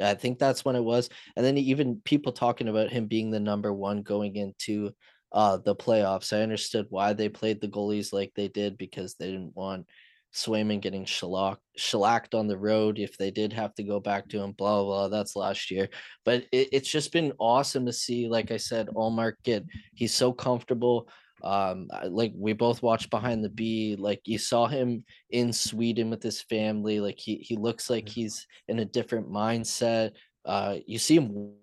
I 0.00 0.14
think 0.14 0.38
that's 0.38 0.64
when 0.64 0.76
it 0.76 0.84
was. 0.84 1.10
And 1.36 1.44
then 1.44 1.58
even 1.58 2.00
people 2.04 2.32
talking 2.32 2.68
about 2.68 2.90
him 2.90 3.06
being 3.06 3.30
the 3.30 3.40
number 3.40 3.72
one 3.72 4.02
going 4.02 4.36
into 4.36 4.92
uh 5.32 5.58
the 5.58 5.76
playoffs. 5.76 6.32
I 6.32 6.42
understood 6.42 6.86
why 6.88 7.12
they 7.12 7.28
played 7.28 7.60
the 7.60 7.68
goalies 7.68 8.12
like 8.12 8.32
they 8.34 8.48
did 8.48 8.78
because 8.78 9.14
they 9.14 9.26
didn't 9.26 9.54
want 9.54 9.86
Swayman 10.34 10.80
getting 10.80 11.04
shellacked, 11.04 11.62
shellacked 11.76 12.34
on 12.34 12.46
the 12.46 12.58
road 12.58 12.98
if 12.98 13.18
they 13.18 13.30
did 13.30 13.52
have 13.52 13.74
to 13.74 13.82
go 13.82 14.00
back 14.00 14.28
to 14.28 14.40
him, 14.40 14.52
blah, 14.52 14.82
blah, 14.82 15.08
That's 15.08 15.36
last 15.36 15.70
year. 15.70 15.88
But 16.24 16.44
it, 16.52 16.68
it's 16.72 16.90
just 16.90 17.12
been 17.12 17.32
awesome 17.38 17.86
to 17.86 17.92
see, 17.92 18.28
like 18.28 18.50
I 18.50 18.56
said, 18.56 18.88
Ullmark 18.88 19.34
get, 19.42 19.64
he's 19.94 20.14
so 20.14 20.32
comfortable. 20.32 21.08
Um, 21.42 21.88
like 22.08 22.32
we 22.36 22.52
both 22.52 22.82
watched 22.82 23.10
Behind 23.10 23.42
the 23.42 23.48
B, 23.48 23.96
like 23.98 24.20
you 24.24 24.38
saw 24.38 24.66
him 24.66 25.04
in 25.30 25.52
Sweden 25.52 26.10
with 26.10 26.22
his 26.22 26.42
family. 26.42 27.00
Like 27.00 27.18
he, 27.18 27.36
he 27.36 27.56
looks 27.56 27.88
like 27.88 28.08
he's 28.08 28.46
in 28.68 28.78
a 28.78 28.84
different 28.84 29.30
mindset. 29.30 30.12
Uh, 30.44 30.76
you 30.86 30.98
see 30.98 31.16
him 31.16 31.54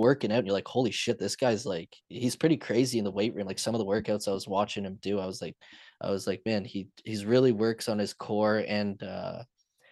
working 0.00 0.32
out 0.32 0.38
and 0.38 0.46
you're 0.46 0.54
like 0.54 0.66
holy 0.66 0.90
shit 0.90 1.18
this 1.18 1.36
guy's 1.36 1.64
like 1.64 1.94
he's 2.08 2.34
pretty 2.34 2.56
crazy 2.56 2.98
in 2.98 3.04
the 3.04 3.10
weight 3.10 3.34
room 3.34 3.46
like 3.46 3.58
some 3.58 3.74
of 3.74 3.78
the 3.78 3.84
workouts 3.84 4.26
i 4.26 4.32
was 4.32 4.48
watching 4.48 4.84
him 4.84 4.98
do 5.00 5.20
i 5.20 5.26
was 5.26 5.40
like 5.40 5.56
I 6.00 6.10
was 6.10 6.26
like, 6.26 6.42
man, 6.46 6.64
he 6.64 6.88
he's 7.04 7.24
really 7.24 7.52
works 7.52 7.88
on 7.88 7.98
his 7.98 8.14
core 8.14 8.64
and 8.66 9.02
uh 9.02 9.42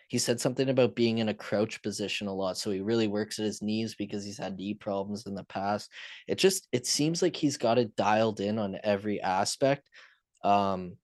he 0.09 0.17
said 0.17 0.41
something 0.41 0.71
about 0.71 0.97
being 0.97 1.19
in 1.19 1.29
a 1.29 1.35
crouch 1.35 1.83
position 1.83 2.29
a 2.29 2.35
lot. 2.35 2.57
So 2.57 2.71
he 2.71 2.81
really 2.81 3.09
works 3.09 3.39
at 3.39 3.45
his 3.45 3.61
knees 3.61 3.95
because 3.95 4.25
he's 4.25 4.39
had 4.39 4.57
knee 4.57 4.73
problems 4.73 5.27
in 5.27 5.35
the 5.35 5.45
past. 5.45 5.91
It 6.27 6.37
just 6.37 6.67
it 6.73 6.87
seems 6.87 7.21
like 7.21 7.37
he's 7.37 7.59
got 7.59 7.79
it 7.79 7.95
dialed 7.95 8.41
in 8.41 8.59
on 8.59 8.79
every 8.83 9.21
aspect. 9.21 9.87
Um 10.43 10.97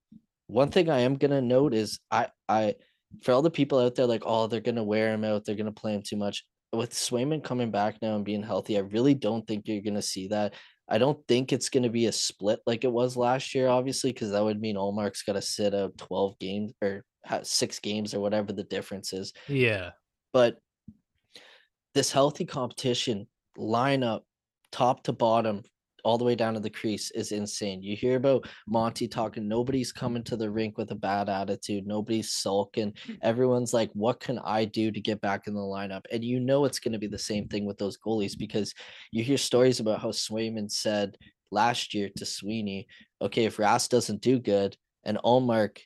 one 0.47 0.71
thing 0.71 0.89
I 0.89 1.01
am 1.01 1.17
gonna 1.17 1.41
note 1.41 1.73
is 1.75 1.99
I 2.09 2.29
I 2.49 2.75
for 3.23 3.31
all 3.31 3.43
the 3.43 3.51
people 3.51 3.79
out 3.79 3.95
there 3.95 4.07
like, 4.07 4.23
oh, 4.25 4.47
they're 4.47 4.59
gonna 4.59 4.83
wear 4.83 5.13
him 5.13 5.23
out, 5.23 5.45
they're 5.45 5.55
gonna 5.55 5.71
play 5.71 5.93
him 5.93 6.01
too 6.01 6.17
much. 6.17 6.45
With 6.75 6.93
Swayman 6.93 7.43
coming 7.43 7.71
back 7.71 8.01
now 8.01 8.15
and 8.15 8.25
being 8.25 8.43
healthy, 8.43 8.77
I 8.77 8.81
really 8.81 9.13
don't 9.13 9.45
think 9.47 9.67
you're 9.67 9.81
gonna 9.81 10.01
see 10.01 10.27
that. 10.27 10.53
I 10.87 10.97
don't 10.97 11.19
think 11.27 11.51
it's 11.51 11.69
going 11.69 11.81
to 11.81 11.89
be 11.89 12.05
a 12.05 12.11
split 12.11 12.59
like 12.67 12.83
it 12.83 12.91
was 12.91 13.17
last 13.17 13.55
year, 13.55 13.67
obviously, 13.67 14.13
because 14.13 14.29
that 14.31 14.43
would 14.43 14.61
mean 14.61 14.75
Ullmark's 14.75 15.23
got 15.23 15.33
to 15.33 15.41
sit 15.41 15.73
out 15.73 15.97
12 15.97 16.37
games 16.37 16.73
or 16.79 17.03
six 17.41 17.79
games 17.79 18.13
or 18.13 18.19
whatever 18.19 18.53
the 18.53 18.65
difference 18.65 19.11
is. 19.11 19.33
Yeah. 19.47 19.91
But 20.31 20.59
this 21.95 22.11
healthy 22.11 22.45
competition 22.45 23.27
lineup, 23.57 24.21
top 24.71 25.01
to 25.05 25.13
bottom, 25.13 25.63
all 26.05 26.19
the 26.19 26.23
way 26.23 26.35
down 26.35 26.53
to 26.53 26.59
the 26.59 26.69
crease 26.69 27.09
is 27.11 27.31
insane. 27.31 27.81
You 27.81 27.95
hear 27.97 28.15
about 28.15 28.47
Monty 28.67 29.07
talking, 29.07 29.47
nobody's 29.47 29.91
coming 29.91 30.23
to 30.25 30.37
the 30.37 30.49
rink 30.49 30.77
with 30.77 30.91
a 30.91 30.95
bad 30.95 31.29
attitude, 31.29 31.87
nobody's 31.87 32.31
sulking. 32.31 32.93
Everyone's 33.23 33.73
like, 33.73 33.89
what 33.93 34.19
can 34.19 34.39
I 34.45 34.65
do 34.65 34.91
to 34.91 35.01
get 35.01 35.19
back 35.19 35.47
in 35.47 35.55
the 35.55 35.59
lineup? 35.59 36.05
And 36.11 36.23
you 36.23 36.39
know 36.39 36.65
it's 36.65 36.79
going 36.79 36.93
to 36.93 36.99
be 36.99 37.07
the 37.07 37.17
same 37.17 37.47
thing 37.47 37.65
with 37.65 37.79
those 37.79 37.97
goalies 37.97 38.37
because 38.37 38.71
you 39.11 39.23
hear 39.23 39.37
stories 39.37 39.79
about 39.79 39.99
how 39.99 40.09
Swayman 40.09 40.71
said 40.71 41.17
last 41.51 41.95
year 41.95 42.09
to 42.17 42.25
Sweeney, 42.25 42.87
okay, 43.19 43.45
if 43.45 43.57
Rask 43.57 43.89
doesn't 43.89 44.21
do 44.21 44.39
good 44.39 44.77
and 45.05 45.17
Ullmark 45.25 45.79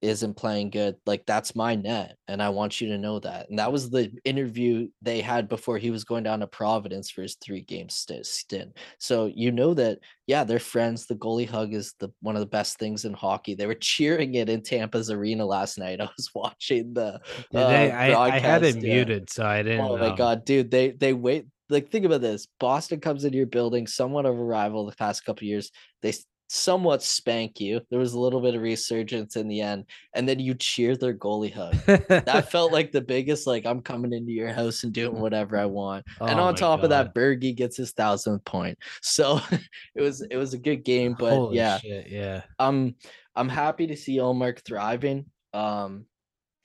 isn't 0.00 0.34
playing 0.34 0.70
good, 0.70 0.96
like 1.06 1.26
that's 1.26 1.56
my 1.56 1.74
net. 1.74 2.16
And 2.28 2.42
I 2.42 2.50
want 2.50 2.80
you 2.80 2.88
to 2.88 2.98
know 2.98 3.18
that. 3.20 3.48
And 3.50 3.58
that 3.58 3.72
was 3.72 3.90
the 3.90 4.12
interview 4.24 4.88
they 5.02 5.20
had 5.20 5.48
before 5.48 5.78
he 5.78 5.90
was 5.90 6.04
going 6.04 6.24
down 6.24 6.40
to 6.40 6.46
Providence 6.46 7.10
for 7.10 7.22
his 7.22 7.36
three 7.36 7.62
game 7.62 7.88
stint. 7.88 8.76
So 8.98 9.26
you 9.26 9.50
know 9.50 9.74
that, 9.74 9.98
yeah, 10.26 10.44
they're 10.44 10.58
friends. 10.58 11.06
The 11.06 11.16
goalie 11.16 11.48
hug 11.48 11.74
is 11.74 11.94
the 11.98 12.10
one 12.20 12.36
of 12.36 12.40
the 12.40 12.46
best 12.46 12.78
things 12.78 13.04
in 13.04 13.12
hockey. 13.12 13.54
They 13.54 13.66
were 13.66 13.74
cheering 13.74 14.34
it 14.34 14.48
in 14.48 14.62
Tampa's 14.62 15.10
arena 15.10 15.44
last 15.44 15.78
night. 15.78 16.00
I 16.00 16.08
was 16.16 16.30
watching 16.34 16.94
the 16.94 17.14
uh, 17.14 17.20
they, 17.50 17.90
I, 17.90 18.36
I, 18.36 18.38
had 18.38 18.62
it 18.62 18.76
yeah. 18.76 18.94
muted, 18.94 19.30
so 19.30 19.44
I 19.44 19.62
didn't. 19.62 19.80
Oh 19.80 19.96
know. 19.96 20.08
my 20.08 20.16
god, 20.16 20.44
dude. 20.44 20.70
They 20.70 20.90
they 20.90 21.12
wait 21.12 21.46
like 21.70 21.90
think 21.90 22.04
about 22.04 22.20
this. 22.20 22.46
Boston 22.60 23.00
comes 23.00 23.24
into 23.24 23.36
your 23.36 23.46
building, 23.46 23.86
somewhat 23.86 24.26
of 24.26 24.38
a 24.38 24.42
rival 24.42 24.86
the 24.86 24.96
past 24.96 25.24
couple 25.24 25.46
years. 25.46 25.70
They 26.02 26.12
somewhat 26.48 27.02
spank 27.02 27.60
you. 27.60 27.80
There 27.90 27.98
was 27.98 28.14
a 28.14 28.20
little 28.20 28.40
bit 28.40 28.54
of 28.54 28.62
resurgence 28.62 29.36
in 29.36 29.48
the 29.48 29.60
end, 29.60 29.84
and 30.14 30.28
then 30.28 30.40
you 30.40 30.54
cheer 30.54 30.96
their 30.96 31.14
goalie 31.14 31.52
hug. 31.52 31.74
that 32.08 32.50
felt 32.50 32.72
like 32.72 32.90
the 32.90 33.00
biggest, 33.00 33.46
like 33.46 33.66
I'm 33.66 33.80
coming 33.80 34.12
into 34.12 34.32
your 34.32 34.52
house 34.52 34.82
and 34.82 34.92
doing 34.92 35.20
whatever 35.20 35.56
I 35.56 35.66
want. 35.66 36.04
Oh 36.20 36.26
and 36.26 36.40
on 36.40 36.54
top 36.54 36.80
God. 36.80 36.84
of 36.84 36.90
that, 36.90 37.14
Bergie 37.14 37.54
gets 37.54 37.76
his 37.76 37.92
thousandth 37.92 38.44
point. 38.44 38.78
So 39.02 39.40
it 39.94 40.02
was 40.02 40.22
it 40.22 40.36
was 40.36 40.54
a 40.54 40.58
good 40.58 40.84
game, 40.84 41.14
but 41.18 41.32
Holy 41.32 41.56
yeah, 41.56 41.78
shit, 41.78 42.08
yeah. 42.08 42.42
Um, 42.58 42.94
I'm 43.36 43.48
happy 43.48 43.86
to 43.86 43.96
see 43.96 44.18
Ullmark 44.18 44.64
thriving. 44.64 45.26
Um, 45.52 46.06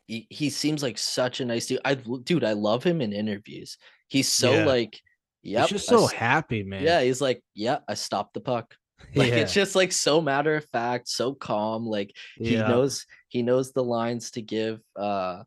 he, 0.07 0.27
he 0.29 0.49
seems 0.49 0.83
like 0.83 0.97
such 0.97 1.39
a 1.39 1.45
nice 1.45 1.67
dude. 1.67 1.79
I 1.85 1.95
dude, 1.95 2.43
I 2.43 2.53
love 2.53 2.83
him 2.83 3.01
in 3.01 3.13
interviews. 3.13 3.77
He's 4.07 4.29
so 4.29 4.53
yeah. 4.53 4.65
like, 4.65 4.99
yeah, 5.41 5.61
he's 5.61 5.69
just 5.69 5.87
so 5.87 6.05
I, 6.05 6.13
happy, 6.13 6.63
man. 6.63 6.83
Yeah, 6.83 7.01
he's 7.01 7.21
like, 7.21 7.41
yeah, 7.53 7.79
I 7.87 7.95
stopped 7.95 8.33
the 8.33 8.41
puck. 8.41 8.75
Like 9.15 9.29
yeah. 9.29 9.35
it's 9.37 9.53
just 9.53 9.75
like 9.75 9.91
so 9.91 10.21
matter 10.21 10.55
of 10.55 10.65
fact, 10.65 11.07
so 11.07 11.33
calm. 11.33 11.85
Like 11.85 12.15
he 12.35 12.55
yeah. 12.55 12.67
knows 12.67 13.05
he 13.27 13.43
knows 13.43 13.71
the 13.71 13.83
lines 13.83 14.31
to 14.31 14.41
give 14.41 14.79
uh 14.95 15.43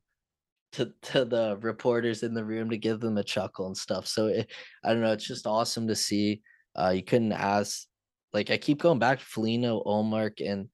to 0.73 0.93
to 1.03 1.25
the 1.25 1.57
reporters 1.61 2.23
in 2.23 2.33
the 2.33 2.45
room 2.45 2.71
to 2.71 2.79
give 2.79 3.01
them 3.01 3.19
a 3.19 3.25
chuckle 3.25 3.67
and 3.67 3.77
stuff. 3.77 4.07
So 4.07 4.27
it, 4.27 4.51
I 4.85 4.93
don't 4.93 5.03
know, 5.03 5.13
it's 5.13 5.27
just 5.27 5.47
awesome 5.47 5.89
to 5.89 5.97
see. 5.97 6.43
Uh 6.79 6.91
you 6.91 7.03
couldn't 7.03 7.33
ask 7.33 7.87
like 8.33 8.51
I 8.51 8.57
keep 8.57 8.81
going 8.81 8.99
back 8.99 9.19
to 9.19 9.25
Foligno, 9.25 9.83
Ullmark, 9.85 10.41
and 10.49 10.69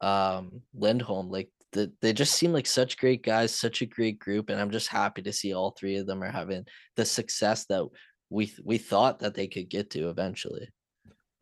um 0.00 0.62
Lindholm. 0.74 1.30
Like 1.30 1.48
the, 1.72 1.92
they 2.00 2.12
just 2.12 2.34
seem 2.34 2.52
like 2.52 2.66
such 2.66 2.98
great 2.98 3.22
guys, 3.22 3.54
such 3.54 3.82
a 3.82 3.86
great 3.86 4.18
group, 4.18 4.50
and 4.50 4.60
I'm 4.60 4.70
just 4.70 4.88
happy 4.88 5.22
to 5.22 5.32
see 5.32 5.54
all 5.54 5.70
three 5.70 5.96
of 5.96 6.06
them 6.06 6.22
are 6.22 6.30
having 6.30 6.64
the 6.96 7.04
success 7.04 7.66
that 7.66 7.84
we 8.30 8.52
we 8.64 8.78
thought 8.78 9.20
that 9.20 9.34
they 9.34 9.46
could 9.46 9.68
get 9.68 9.90
to 9.90 10.08
eventually 10.08 10.68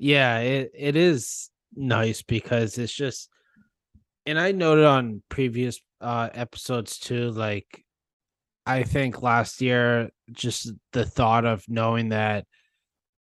yeah, 0.01 0.39
it, 0.39 0.71
it 0.75 0.97
is 0.97 1.51
nice 1.77 2.23
because 2.23 2.79
it's 2.79 2.93
just 2.93 3.29
and 4.25 4.41
I 4.41 4.53
noted 4.53 4.87
on 4.87 5.23
previous 5.29 5.79
uh 6.01 6.31
episodes 6.33 6.99
too, 6.99 7.31
like 7.31 7.85
I 8.65 8.83
think 8.83 9.21
last 9.21 9.61
year 9.61 10.09
just 10.33 10.73
the 10.93 11.05
thought 11.05 11.45
of 11.45 11.65
knowing 11.69 12.09
that 12.09 12.47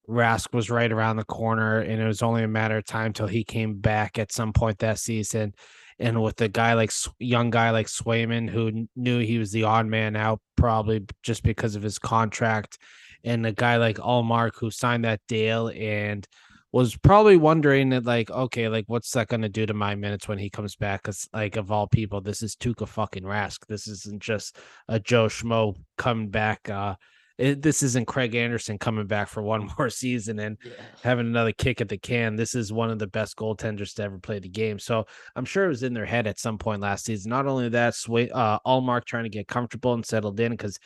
Rask 0.09 0.55
was 0.55 0.71
right 0.71 0.91
around 0.91 1.17
the 1.17 1.25
corner 1.25 1.81
and 1.81 2.01
it 2.01 2.07
was 2.07 2.23
only 2.23 2.45
a 2.45 2.49
matter 2.49 2.79
of 2.79 2.87
time 2.87 3.13
till 3.13 3.27
he 3.27 3.43
came 3.43 3.81
back 3.81 4.17
at 4.17 4.33
some 4.33 4.53
point 4.53 4.79
that 4.79 5.01
season. 5.01 5.55
And 5.99 6.23
with 6.23 6.41
a 6.41 6.49
guy 6.49 6.75
like 6.75 6.93
young 7.19 7.51
guy 7.51 7.71
like 7.71 7.89
Swayman, 7.89 8.49
who 8.49 8.87
knew 8.95 9.19
he 9.19 9.39
was 9.39 9.51
the 9.51 9.65
odd 9.65 9.87
man 9.87 10.15
out, 10.15 10.41
probably 10.57 11.05
just 11.25 11.43
because 11.43 11.75
of 11.75 11.83
his 11.83 11.99
contract, 11.99 12.79
and 13.25 13.45
a 13.45 13.53
guy 13.53 13.79
like 13.79 13.97
Ullmark 13.97 14.53
who 14.61 14.71
signed 14.71 15.05
that 15.05 15.21
deal 15.27 15.73
and 15.75 16.25
was 16.73 16.97
probably 16.97 17.37
wondering 17.37 17.91
that 17.91 18.05
like 18.05 18.31
okay 18.31 18.69
like 18.69 18.85
what's 18.89 19.11
that 19.13 19.29
going 19.29 19.43
to 19.43 19.49
do 19.49 19.65
to 19.65 19.75
my 19.75 19.95
minutes 19.95 20.29
when 20.29 20.39
he 20.39 20.51
comes 20.51 20.77
back 20.77 21.03
because 21.03 21.29
like 21.33 21.57
of 21.57 21.73
all 21.73 21.87
people 21.87 22.21
this 22.21 22.43
is 22.43 22.57
Tuukka 22.57 22.87
fucking 22.87 23.23
Rask 23.23 23.67
this 23.67 23.89
isn't 23.89 24.23
just 24.23 24.59
a 24.89 25.01
Joe 25.01 25.27
Schmo 25.27 25.75
coming 25.97 26.29
back 26.29 26.69
uh 26.69 26.97
it, 27.39 27.63
this 27.63 27.85
isn't 27.85 28.09
Craig 28.09 28.35
Anderson 28.35 28.79
coming 28.79 29.07
back 29.07 29.29
for 29.29 29.43
one 29.43 29.71
more 29.79 29.89
season 29.89 30.41
and 30.41 30.59
yeah. 30.65 30.73
having 31.03 31.27
another 31.27 31.53
kick 31.53 31.81
at 31.81 31.89
the 31.89 31.97
can. 31.97 32.35
This 32.35 32.55
is 32.57 32.73
one 32.73 32.91
of 32.91 32.99
the 32.99 33.07
best 33.07 33.37
goaltenders 33.37 33.95
to 33.95 34.03
ever 34.03 34.19
play 34.19 34.41
the 34.41 34.49
game. 34.49 34.81
So 34.81 35.07
I'm 35.37 35.45
sure 35.45 35.65
it 35.65 35.69
was 35.69 35.85
in 35.85 35.95
their 35.95 36.05
head 36.05 36.27
at 36.27 36.41
some 36.41 36.59
point 36.59 36.83
last 36.83 37.05
season. 37.05 37.31
Not 37.31 37.47
only 37.47 37.69
that, 37.69 37.95
Sway, 37.95 38.29
uh, 38.31 38.59
Ullmark 38.67 39.05
trying 39.05 39.23
to 39.23 39.31
get 39.31 39.47
comfortable 39.47 39.95
and 39.95 40.05
settled 40.05 40.41
in 40.41 40.51
because 40.51 40.79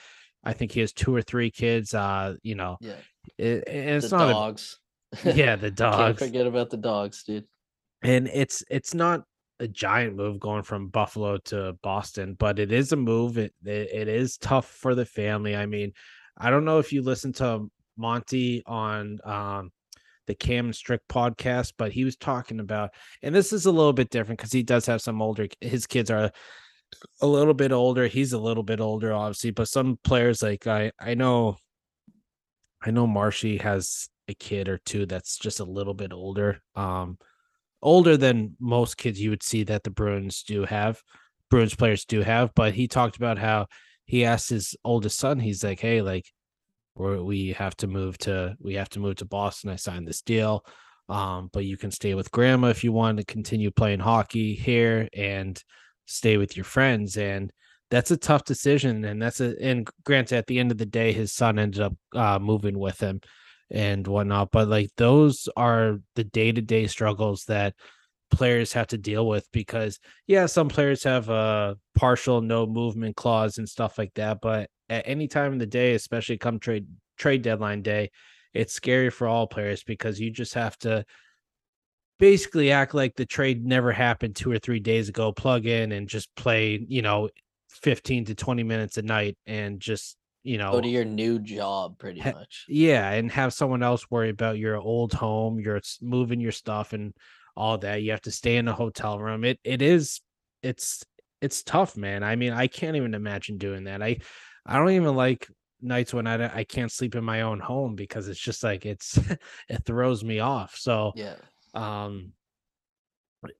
I 0.44 0.52
think 0.52 0.72
he 0.72 0.80
has 0.80 0.92
two 0.92 1.14
or 1.14 1.22
three 1.22 1.50
kids. 1.50 1.94
Uh, 1.94 2.34
you 2.42 2.54
know, 2.54 2.76
yeah, 2.80 2.92
it, 3.38 3.64
it's 3.66 4.10
the 4.10 4.18
not 4.18 4.32
dogs. 4.32 4.78
Yeah, 5.24 5.56
the 5.56 5.70
dogs. 5.70 6.18
Can't 6.18 6.30
forget 6.30 6.46
about 6.46 6.70
the 6.70 6.76
dogs, 6.76 7.22
dude. 7.24 7.44
And 8.02 8.28
it's 8.28 8.64
it's 8.70 8.94
not 8.94 9.24
a 9.60 9.68
giant 9.68 10.16
move 10.16 10.40
going 10.40 10.62
from 10.62 10.88
Buffalo 10.88 11.36
to 11.36 11.76
Boston, 11.82 12.34
but 12.38 12.58
it 12.58 12.72
is 12.72 12.92
a 12.92 12.96
move. 12.96 13.38
It, 13.38 13.54
it, 13.64 13.90
it 13.92 14.08
is 14.08 14.36
tough 14.36 14.66
for 14.66 14.94
the 14.94 15.04
family. 15.04 15.54
I 15.54 15.66
mean, 15.66 15.92
I 16.36 16.50
don't 16.50 16.64
know 16.64 16.78
if 16.78 16.92
you 16.92 17.02
listen 17.02 17.32
to 17.34 17.70
Monty 17.96 18.62
on 18.66 19.20
um, 19.24 19.70
the 20.26 20.34
Cam 20.34 20.66
and 20.66 20.74
Strick 20.74 21.02
podcast, 21.08 21.74
but 21.78 21.92
he 21.92 22.04
was 22.04 22.16
talking 22.16 22.58
about, 22.58 22.90
and 23.22 23.34
this 23.34 23.52
is 23.52 23.66
a 23.66 23.70
little 23.70 23.92
bit 23.92 24.10
different 24.10 24.38
because 24.38 24.52
he 24.52 24.62
does 24.62 24.86
have 24.86 25.00
some 25.00 25.22
older. 25.22 25.46
His 25.60 25.86
kids 25.86 26.10
are 26.10 26.32
a 27.20 27.26
little 27.26 27.54
bit 27.54 27.70
older. 27.70 28.06
He's 28.06 28.32
a 28.32 28.38
little 28.38 28.62
bit 28.62 28.80
older, 28.80 29.12
obviously, 29.12 29.50
but 29.50 29.68
some 29.68 29.98
players 30.02 30.42
like 30.42 30.66
I 30.66 30.90
I 30.98 31.14
know, 31.14 31.56
I 32.82 32.90
know 32.90 33.06
Marshy 33.06 33.58
has 33.58 34.08
a 34.32 34.34
kid 34.34 34.68
or 34.68 34.78
two 34.78 35.06
that's 35.06 35.38
just 35.38 35.60
a 35.60 35.64
little 35.64 35.94
bit 35.94 36.12
older. 36.12 36.60
Um, 36.74 37.18
older 37.82 38.16
than 38.16 38.56
most 38.60 38.96
kids 38.96 39.20
you 39.20 39.30
would 39.30 39.42
see 39.42 39.64
that 39.64 39.82
the 39.82 39.90
Bruins 39.90 40.42
do 40.42 40.64
have, 40.64 41.02
Bruins 41.50 41.74
players 41.74 42.04
do 42.04 42.20
have. 42.22 42.54
But 42.54 42.74
he 42.74 42.88
talked 42.88 43.16
about 43.16 43.38
how 43.38 43.66
he 44.04 44.24
asked 44.24 44.50
his 44.50 44.76
oldest 44.84 45.18
son, 45.18 45.38
he's 45.38 45.64
like, 45.64 45.80
"Hey, 45.80 46.02
like, 46.02 46.26
we 46.94 47.52
have 47.52 47.76
to 47.78 47.86
move 47.86 48.18
to 48.18 48.56
we 48.60 48.74
have 48.74 48.88
to 48.90 49.00
move 49.00 49.16
to 49.16 49.24
Boston. 49.24 49.70
I 49.70 49.76
signed 49.76 50.06
this 50.06 50.22
deal, 50.22 50.64
um, 51.08 51.50
but 51.52 51.64
you 51.64 51.76
can 51.76 51.90
stay 51.90 52.14
with 52.14 52.30
grandma 52.30 52.68
if 52.68 52.84
you 52.84 52.92
want 52.92 53.18
to 53.18 53.24
continue 53.24 53.70
playing 53.70 54.00
hockey 54.00 54.54
here 54.54 55.08
and 55.14 55.62
stay 56.06 56.36
with 56.36 56.56
your 56.56 56.64
friends." 56.64 57.16
And 57.16 57.52
that's 57.90 58.10
a 58.10 58.16
tough 58.16 58.44
decision, 58.44 59.04
and 59.04 59.20
that's 59.20 59.40
a 59.40 59.54
and 59.62 59.88
granted, 60.04 60.36
at 60.38 60.46
the 60.46 60.58
end 60.58 60.72
of 60.72 60.78
the 60.78 60.86
day, 60.86 61.12
his 61.12 61.32
son 61.32 61.58
ended 61.58 61.82
up 61.82 61.94
uh, 62.14 62.38
moving 62.38 62.78
with 62.78 63.00
him 63.00 63.20
and 63.72 64.06
whatnot. 64.06 64.50
But 64.52 64.68
like 64.68 64.90
those 64.96 65.48
are 65.56 65.98
the 66.14 66.24
day 66.24 66.52
to 66.52 66.62
day 66.62 66.86
struggles 66.86 67.44
that 67.46 67.74
players 68.30 68.72
have 68.72 68.86
to 68.88 68.98
deal 68.98 69.26
with 69.26 69.46
because 69.52 69.98
yeah, 70.26 70.46
some 70.46 70.68
players 70.68 71.04
have 71.04 71.28
a 71.28 71.76
partial 71.94 72.40
no 72.40 72.66
movement 72.66 73.16
clause 73.16 73.58
and 73.58 73.68
stuff 73.68 73.98
like 73.98 74.14
that. 74.14 74.40
But 74.40 74.70
at 74.88 75.08
any 75.08 75.28
time 75.28 75.54
of 75.54 75.58
the 75.58 75.66
day, 75.66 75.94
especially 75.94 76.38
come 76.38 76.58
trade 76.58 76.86
trade 77.18 77.42
deadline 77.42 77.82
day, 77.82 78.10
it's 78.54 78.74
scary 78.74 79.10
for 79.10 79.26
all 79.26 79.46
players 79.46 79.82
because 79.82 80.20
you 80.20 80.30
just 80.30 80.54
have 80.54 80.76
to 80.78 81.04
basically 82.18 82.70
act 82.70 82.94
like 82.94 83.16
the 83.16 83.26
trade 83.26 83.64
never 83.64 83.92
happened 83.92 84.36
two 84.36 84.50
or 84.50 84.58
three 84.58 84.80
days 84.80 85.08
ago, 85.08 85.32
plug 85.32 85.66
in 85.66 85.92
and 85.92 86.08
just 86.08 86.34
play, 86.36 86.84
you 86.88 87.02
know, 87.02 87.28
15 87.70 88.26
to 88.26 88.34
20 88.34 88.62
minutes 88.62 88.96
a 88.98 89.02
night 89.02 89.36
and 89.46 89.80
just 89.80 90.16
you 90.43 90.59
know 90.59 90.72
go 90.72 90.80
to 90.80 90.88
your 90.88 91.05
new 91.05 91.38
job 91.38 91.99
pretty 91.99 92.20
ha- 92.20 92.32
much. 92.32 92.64
yeah 92.68 93.11
and 93.11 93.30
have 93.30 93.53
someone 93.53 93.82
else 93.82 94.11
worry 94.11 94.30
about 94.30 94.59
your 94.59 94.76
old 94.76 95.12
home 95.12 95.61
you're 95.61 95.80
moving 96.01 96.40
your 96.40 96.53
stuff 96.53 96.93
and 96.93 97.14
all 97.57 97.78
that 97.78 98.03
you 98.03 98.11
have 98.11 98.20
to 98.20 98.30
stay 98.30 98.57
in 98.57 98.68
a 98.68 98.72
hotel 98.72 99.18
room 99.18 99.45
it 99.45 99.59
it 99.62 99.82
is 99.82 100.20
it's 100.62 101.05
it's 101.40 101.62
tough 101.62 101.97
man 101.97 102.22
i 102.22 102.34
mean 102.36 102.53
i 102.53 102.66
can't 102.66 102.97
even 102.97 103.14
imagine 103.14 103.59
doing 103.59 103.84
that 103.84 104.03
i 104.03 104.16
i 104.66 104.76
don't 104.78 104.90
even 104.90 105.14
like 105.14 105.49
nights 105.80 106.14
when 106.14 106.26
i 106.26 106.57
i 106.57 106.64
can't 106.64 106.93
sleep 106.93 107.14
in 107.14 107.24
my 107.24 107.43
own 107.43 107.61
home 107.61 107.95
because 107.95 108.28
it's 108.28 108.40
just 108.40 108.62
like 108.62 108.86
it's 108.86 109.18
it 109.68 109.84
throws 109.84 110.24
me 110.24 110.40
off 110.40 110.76
so 110.76 111.12
yeah. 111.14 111.34
um 111.74 112.32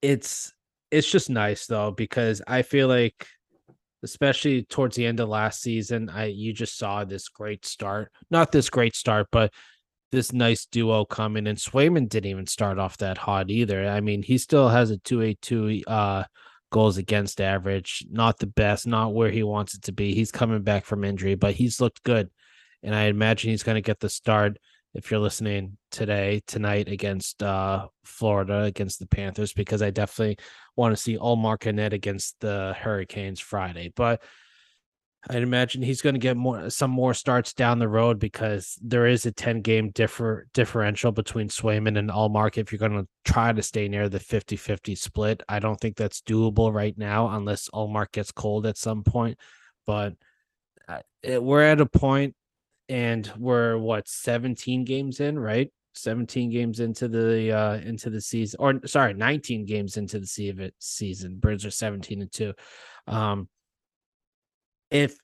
it's 0.01 0.53
it's 0.91 1.11
just 1.11 1.28
nice 1.28 1.66
though 1.66 1.91
because 1.91 2.41
i 2.47 2.62
feel 2.62 2.87
like 2.87 3.26
especially 4.03 4.64
towards 4.64 4.96
the 4.96 5.07
end 5.07 5.20
of 5.20 5.28
last 5.28 5.61
season. 5.61 6.11
I 6.11 6.26
you 6.26 6.53
just 6.53 6.76
saw 6.76 7.05
this 7.05 7.28
great 7.28 7.64
start, 7.64 8.11
not 8.30 8.53
this 8.53 8.70
great 8.70 8.96
start, 8.96 9.28
but 9.30 9.53
this 10.11 10.32
nice 10.32 10.66
duo 10.66 11.05
coming. 11.05 11.46
And 11.46 11.59
Swayman 11.59 12.09
didn't 12.09 12.30
even 12.30 12.46
start 12.46 12.78
off 12.78 12.98
that 12.98 13.18
hot 13.18 13.50
either. 13.50 13.88
I 13.88 14.00
mean, 14.00 14.22
he 14.22 14.38
still 14.38 14.68
has 14.68 14.90
a 14.90 14.98
two 14.98 15.22
eight 15.22 15.40
two 15.40 15.82
uh 15.86 16.24
goals 16.70 16.96
against 16.96 17.40
average, 17.40 18.05
not 18.11 18.38
the 18.38 18.46
best, 18.46 18.86
not 18.86 19.14
where 19.14 19.30
he 19.30 19.42
wants 19.42 19.74
it 19.74 19.82
to 19.82 19.92
be. 19.92 20.14
He's 20.14 20.32
coming 20.32 20.62
back 20.62 20.84
from 20.86 21.05
injury, 21.05 21.34
but 21.34 21.55
he's 21.55 21.80
looked 21.80 22.03
good, 22.03 22.30
and 22.82 22.94
I 22.94 23.05
imagine 23.05 23.50
he's 23.50 23.62
going 23.62 23.76
to 23.76 23.82
get 23.82 24.00
the 24.00 24.09
start 24.09 24.59
if 24.95 25.11
you're 25.11 25.20
listening 25.20 25.78
today, 25.90 26.43
tonight 26.47 26.88
against 26.88 27.43
uh, 27.43 27.86
Florida, 28.05 28.62
against 28.62 28.99
the 28.99 29.07
Panthers, 29.07 29.53
because 29.53 29.82
I 29.82 29.90
definitely 29.90 30.38
want 30.76 30.95
to 30.95 31.03
see 31.03 31.16
and 31.18 31.76
Ned 31.76 31.93
against 31.93 32.36
the 32.40 32.74
Hurricanes 32.78 33.40
Friday. 33.40 33.93
But 33.95 34.22
I'd 35.30 35.43
imagine 35.43 35.82
he's 35.82 36.03
going 36.03 36.16
to 36.16 36.20
get 36.20 36.36
more 36.36 36.68
some 36.68 36.90
more 36.90 37.14
starts 37.14 37.55
down 37.55 37.78
the 37.78 37.88
road 37.88 38.18
because 38.18 38.76
there 38.82 39.07
is 39.07 39.24
a 39.24 39.30
10 39.30 39.61
game 39.61 39.90
differ 39.90 40.49
differential 40.53 41.12
between 41.12 41.49
Swayman 41.49 41.97
and 41.97 42.11
Ullmark 42.11 42.59
if 42.59 42.72
you're 42.72 42.80
going 42.80 43.01
to 43.01 43.09
try 43.24 43.53
to 43.53 43.62
stay 43.62 43.86
near 43.88 44.09
the 44.09 44.18
50-50 44.18 44.99
split. 44.99 45.43
I 45.49 45.61
don't 45.61 45.80
think 45.80 45.97
that's 45.97 46.22
doable 46.22 46.74
right 46.74 46.97
now 46.99 47.28
unless 47.28 47.70
Ullmark 47.72 48.11
gets 48.12 48.32
cold 48.32 48.66
at 48.66 48.76
some 48.76 49.05
point, 49.05 49.38
but 49.86 50.14
uh, 50.88 51.01
it, 51.22 51.40
we're 51.40 51.62
at 51.62 51.80
a 51.80 51.86
point 51.86 52.34
and 52.89 53.30
we're 53.39 53.76
what 53.78 54.09
17 54.09 54.85
games 54.85 55.20
in, 55.20 55.39
right? 55.39 55.70
17 55.95 56.49
games 56.49 56.80
into 56.80 57.07
the 57.07 57.53
uh 57.55 57.74
into 57.74 58.09
the 58.09 58.18
season 58.18 58.57
or 58.59 58.80
sorry 58.87 59.12
19 59.12 59.66
games 59.66 59.99
into 59.99 60.18
the 60.18 60.72
season 60.78 61.37
birds 61.37 61.66
are 61.66 61.70
17 61.70 62.22
and 62.22 62.33
2 62.33 62.55
um 63.09 63.47
if 64.91 65.16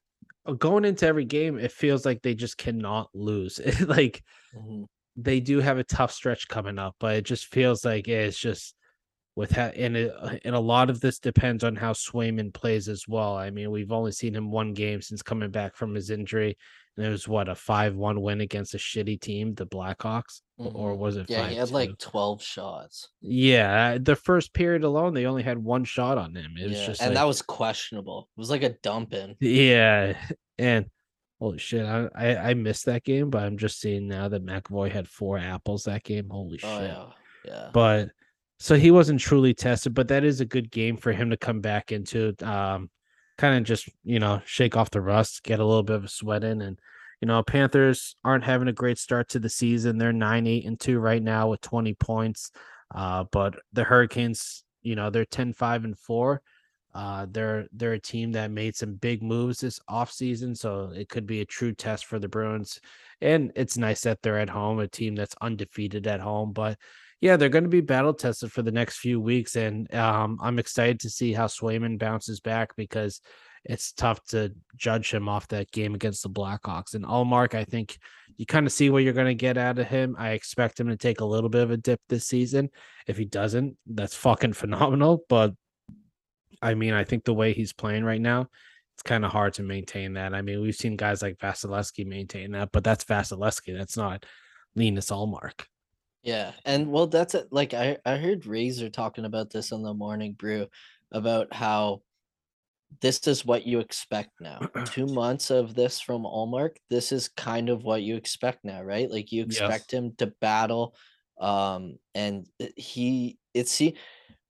uh, 0.48 0.52
going 0.52 0.84
into 0.84 1.06
every 1.06 1.26
game, 1.26 1.58
it 1.58 1.70
feels 1.70 2.04
like 2.04 2.22
they 2.22 2.34
just 2.34 2.58
cannot 2.58 3.10
lose. 3.14 3.60
like 3.86 4.24
mm-hmm. 4.56 4.84
they 5.16 5.38
do 5.38 5.60
have 5.60 5.78
a 5.78 5.84
tough 5.84 6.10
stretch 6.10 6.48
coming 6.48 6.78
up, 6.78 6.96
but 6.98 7.14
it 7.16 7.24
just 7.24 7.46
feels 7.46 7.84
like 7.84 8.08
it's 8.08 8.38
just 8.38 8.74
with 9.36 9.52
ha- 9.52 9.72
and 9.76 9.96
it, 9.96 10.12
uh, 10.18 10.34
and 10.44 10.56
a 10.56 10.60
lot 10.60 10.90
of 10.90 11.00
this 11.00 11.20
depends 11.20 11.62
on 11.62 11.76
how 11.76 11.92
Swayman 11.92 12.52
plays 12.52 12.88
as 12.88 13.04
well. 13.06 13.36
I 13.36 13.50
mean, 13.50 13.70
we've 13.70 13.92
only 13.92 14.12
seen 14.12 14.34
him 14.34 14.50
one 14.50 14.72
game 14.72 15.00
since 15.02 15.22
coming 15.22 15.50
back 15.50 15.76
from 15.76 15.94
his 15.94 16.10
injury, 16.10 16.56
it 16.98 17.08
was 17.08 17.28
what 17.28 17.48
a 17.48 17.54
five-one 17.54 18.20
win 18.20 18.40
against 18.40 18.74
a 18.74 18.78
shitty 18.78 19.20
team, 19.20 19.54
the 19.54 19.66
Blackhawks, 19.66 20.42
mm-hmm. 20.58 20.76
or 20.76 20.94
was 20.94 21.16
it? 21.16 21.30
Yeah, 21.30 21.48
he 21.48 21.56
had 21.56 21.70
like 21.70 21.96
twelve 21.98 22.42
shots. 22.42 23.10
Yeah, 23.20 23.98
the 23.98 24.16
first 24.16 24.52
period 24.52 24.84
alone, 24.84 25.14
they 25.14 25.26
only 25.26 25.42
had 25.42 25.58
one 25.58 25.84
shot 25.84 26.18
on 26.18 26.34
him. 26.34 26.54
It 26.58 26.68
was 26.68 26.78
yeah, 26.78 26.86
just, 26.86 27.00
and 27.00 27.10
like, 27.10 27.16
that 27.16 27.26
was 27.26 27.42
questionable. 27.42 28.28
It 28.36 28.40
was 28.40 28.50
like 28.50 28.62
a 28.62 28.70
dump 28.82 29.14
in. 29.14 29.36
Yeah, 29.40 30.14
and 30.58 30.86
holy 31.38 31.58
shit, 31.58 31.86
I, 31.86 32.08
I 32.14 32.50
I 32.50 32.54
missed 32.54 32.86
that 32.86 33.04
game, 33.04 33.30
but 33.30 33.44
I'm 33.44 33.58
just 33.58 33.80
seeing 33.80 34.08
now 34.08 34.28
that 34.28 34.44
McAvoy 34.44 34.90
had 34.90 35.08
four 35.08 35.38
apples 35.38 35.84
that 35.84 36.02
game. 36.02 36.28
Holy 36.30 36.60
oh, 36.62 36.80
shit! 36.80 36.90
Yeah, 36.90 37.06
yeah. 37.44 37.70
But 37.72 38.10
so 38.58 38.74
he 38.74 38.90
wasn't 38.90 39.20
truly 39.20 39.54
tested, 39.54 39.94
but 39.94 40.08
that 40.08 40.24
is 40.24 40.40
a 40.40 40.44
good 40.44 40.70
game 40.70 40.96
for 40.96 41.12
him 41.12 41.30
to 41.30 41.36
come 41.36 41.60
back 41.60 41.92
into. 41.92 42.34
Um, 42.42 42.90
kind 43.38 43.56
of 43.56 43.64
just 43.64 43.88
you 44.04 44.18
know 44.18 44.42
shake 44.44 44.76
off 44.76 44.90
the 44.90 45.00
rust, 45.00 45.42
get 45.42 45.60
a 45.60 45.64
little 45.64 45.82
bit 45.82 45.96
of 45.96 46.04
a 46.04 46.08
sweat 46.08 46.44
in, 46.44 46.60
and 46.60 46.78
you 47.20 47.26
know 47.26 47.42
Panthers 47.42 48.16
aren't 48.24 48.44
having 48.44 48.68
a 48.68 48.72
great 48.72 48.98
start 48.98 49.30
to 49.30 49.38
the 49.38 49.48
season. 49.48 49.96
They're 49.96 50.12
nine 50.12 50.46
eight 50.46 50.66
and 50.66 50.78
two 50.78 50.98
right 50.98 51.22
now 51.22 51.48
with 51.48 51.60
twenty 51.60 51.94
points, 51.94 52.50
uh, 52.94 53.24
but 53.30 53.56
the 53.72 53.84
Hurricanes, 53.84 54.64
you 54.82 54.96
know, 54.96 55.10
they're 55.10 55.24
10-5 55.24 55.84
and 55.84 55.98
four. 55.98 56.42
Uh, 56.94 57.26
they're 57.30 57.66
they're 57.72 57.92
a 57.92 58.00
team 58.00 58.32
that 58.32 58.50
made 58.50 58.74
some 58.74 58.94
big 58.94 59.22
moves 59.22 59.60
this 59.60 59.78
offseason, 59.90 60.56
so 60.56 60.90
it 60.96 61.08
could 61.08 61.26
be 61.26 61.42
a 61.42 61.44
true 61.44 61.72
test 61.72 62.06
for 62.06 62.18
the 62.18 62.28
Bruins. 62.28 62.80
And 63.20 63.52
it's 63.54 63.76
nice 63.76 64.00
that 64.02 64.22
they're 64.22 64.38
at 64.38 64.48
home, 64.48 64.80
a 64.80 64.88
team 64.88 65.14
that's 65.14 65.36
undefeated 65.40 66.06
at 66.06 66.20
home, 66.20 66.52
but 66.52 66.78
yeah, 67.20 67.36
they're 67.36 67.48
going 67.48 67.64
to 67.64 67.70
be 67.70 67.80
battle 67.80 68.14
tested 68.14 68.52
for 68.52 68.62
the 68.62 68.72
next 68.72 68.98
few 68.98 69.20
weeks, 69.20 69.56
and 69.56 69.92
um, 69.94 70.38
I'm 70.40 70.58
excited 70.58 71.00
to 71.00 71.10
see 71.10 71.32
how 71.32 71.46
Swayman 71.46 71.98
bounces 71.98 72.40
back 72.40 72.76
because 72.76 73.20
it's 73.64 73.92
tough 73.92 74.24
to 74.26 74.54
judge 74.76 75.12
him 75.12 75.28
off 75.28 75.48
that 75.48 75.70
game 75.72 75.94
against 75.94 76.22
the 76.22 76.30
Blackhawks. 76.30 76.94
And 76.94 77.04
Ullmark, 77.04 77.54
I 77.54 77.64
think 77.64 77.98
you 78.36 78.46
kind 78.46 78.66
of 78.66 78.72
see 78.72 78.88
what 78.88 79.02
you're 79.02 79.12
going 79.12 79.26
to 79.26 79.34
get 79.34 79.58
out 79.58 79.78
of 79.78 79.88
him. 79.88 80.16
I 80.18 80.30
expect 80.30 80.78
him 80.78 80.88
to 80.88 80.96
take 80.96 81.20
a 81.20 81.24
little 81.24 81.50
bit 81.50 81.62
of 81.62 81.70
a 81.70 81.76
dip 81.76 82.00
this 82.08 82.26
season. 82.26 82.70
If 83.06 83.16
he 83.16 83.24
doesn't, 83.24 83.76
that's 83.86 84.14
fucking 84.14 84.52
phenomenal. 84.54 85.24
But 85.28 85.54
I 86.62 86.74
mean, 86.74 86.94
I 86.94 87.04
think 87.04 87.24
the 87.24 87.34
way 87.34 87.52
he's 87.52 87.72
playing 87.72 88.04
right 88.04 88.20
now, 88.20 88.48
it's 88.94 89.02
kind 89.02 89.24
of 89.24 89.32
hard 89.32 89.54
to 89.54 89.62
maintain 89.62 90.14
that. 90.14 90.34
I 90.34 90.42
mean, 90.42 90.60
we've 90.60 90.74
seen 90.74 90.96
guys 90.96 91.22
like 91.22 91.38
Vasilevskiy 91.38 92.06
maintain 92.06 92.52
that, 92.52 92.70
but 92.72 92.84
that's 92.84 93.04
Vasilevskiy. 93.04 93.76
That's 93.76 93.96
not 93.96 94.24
Linus 94.74 95.10
Ullmark. 95.10 95.64
Yeah, 96.28 96.52
and 96.66 96.92
well, 96.92 97.06
that's 97.06 97.34
it. 97.34 97.48
Like 97.50 97.72
I 97.72 97.96
I 98.04 98.16
heard 98.16 98.44
Razor 98.44 98.90
talking 98.90 99.24
about 99.24 99.48
this 99.48 99.72
on 99.72 99.82
the 99.82 99.94
morning 99.94 100.34
brew 100.34 100.66
about 101.10 101.54
how 101.54 102.02
this 103.00 103.26
is 103.26 103.46
what 103.46 103.66
you 103.66 103.78
expect 103.78 104.32
now. 104.38 104.60
Two 104.84 105.06
months 105.06 105.50
of 105.50 105.74
this 105.74 106.00
from 106.00 106.24
Ullmark. 106.24 106.76
This 106.90 107.12
is 107.12 107.28
kind 107.28 107.70
of 107.70 107.82
what 107.82 108.02
you 108.02 108.16
expect 108.16 108.62
now, 108.62 108.82
right? 108.82 109.10
Like 109.10 109.32
you 109.32 109.42
expect 109.42 109.90
yes. 109.90 109.98
him 109.98 110.12
to 110.18 110.26
battle, 110.42 110.94
um, 111.40 111.96
and 112.14 112.46
he 112.76 113.38
it's 113.54 113.72
see. 113.72 113.96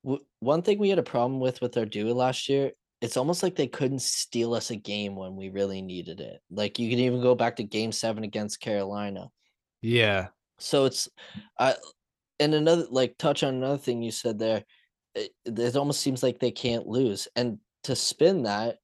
W- 0.05 0.24
one 0.41 0.62
thing 0.62 0.81
we 0.81 0.89
had 0.89 0.99
a 0.99 1.05
problem 1.05 1.39
with 1.39 1.61
with 1.61 1.76
our 1.76 1.87
duo 1.87 2.12
last 2.12 2.49
year 2.49 2.72
it's 3.01 3.16
almost 3.16 3.45
like 3.45 3.55
they 3.55 3.68
couldn't 3.68 4.03
steal 4.03 4.55
us 4.55 4.72
a 4.72 4.76
game 4.76 5.14
when 5.14 5.37
we 5.37 5.51
really 5.51 5.81
needed 5.81 6.18
it. 6.18 6.41
Like 6.51 6.81
you 6.81 6.91
can 6.91 6.99
even 6.99 7.22
go 7.22 7.37
back 7.37 7.55
to 7.57 7.62
game 7.62 7.93
seven 7.93 8.24
against 8.24 8.59
Carolina. 8.61 9.31
Yeah. 9.81 10.31
So 10.59 10.85
it's, 10.85 11.09
I, 11.59 11.75
and 12.41 12.55
another 12.55 12.87
like 12.91 13.17
touch 13.19 13.43
on 13.43 13.55
another 13.55 13.79
thing 13.79 14.03
you 14.03 14.11
said 14.11 14.39
there. 14.39 14.65
It, 15.15 15.33
it 15.45 15.77
almost 15.77 16.01
seems 16.01 16.23
like 16.23 16.39
they 16.39 16.51
can't 16.51 16.87
lose, 16.87 17.27
and 17.35 17.59
to 17.85 17.97
spin 17.97 18.45
that, 18.45 18.77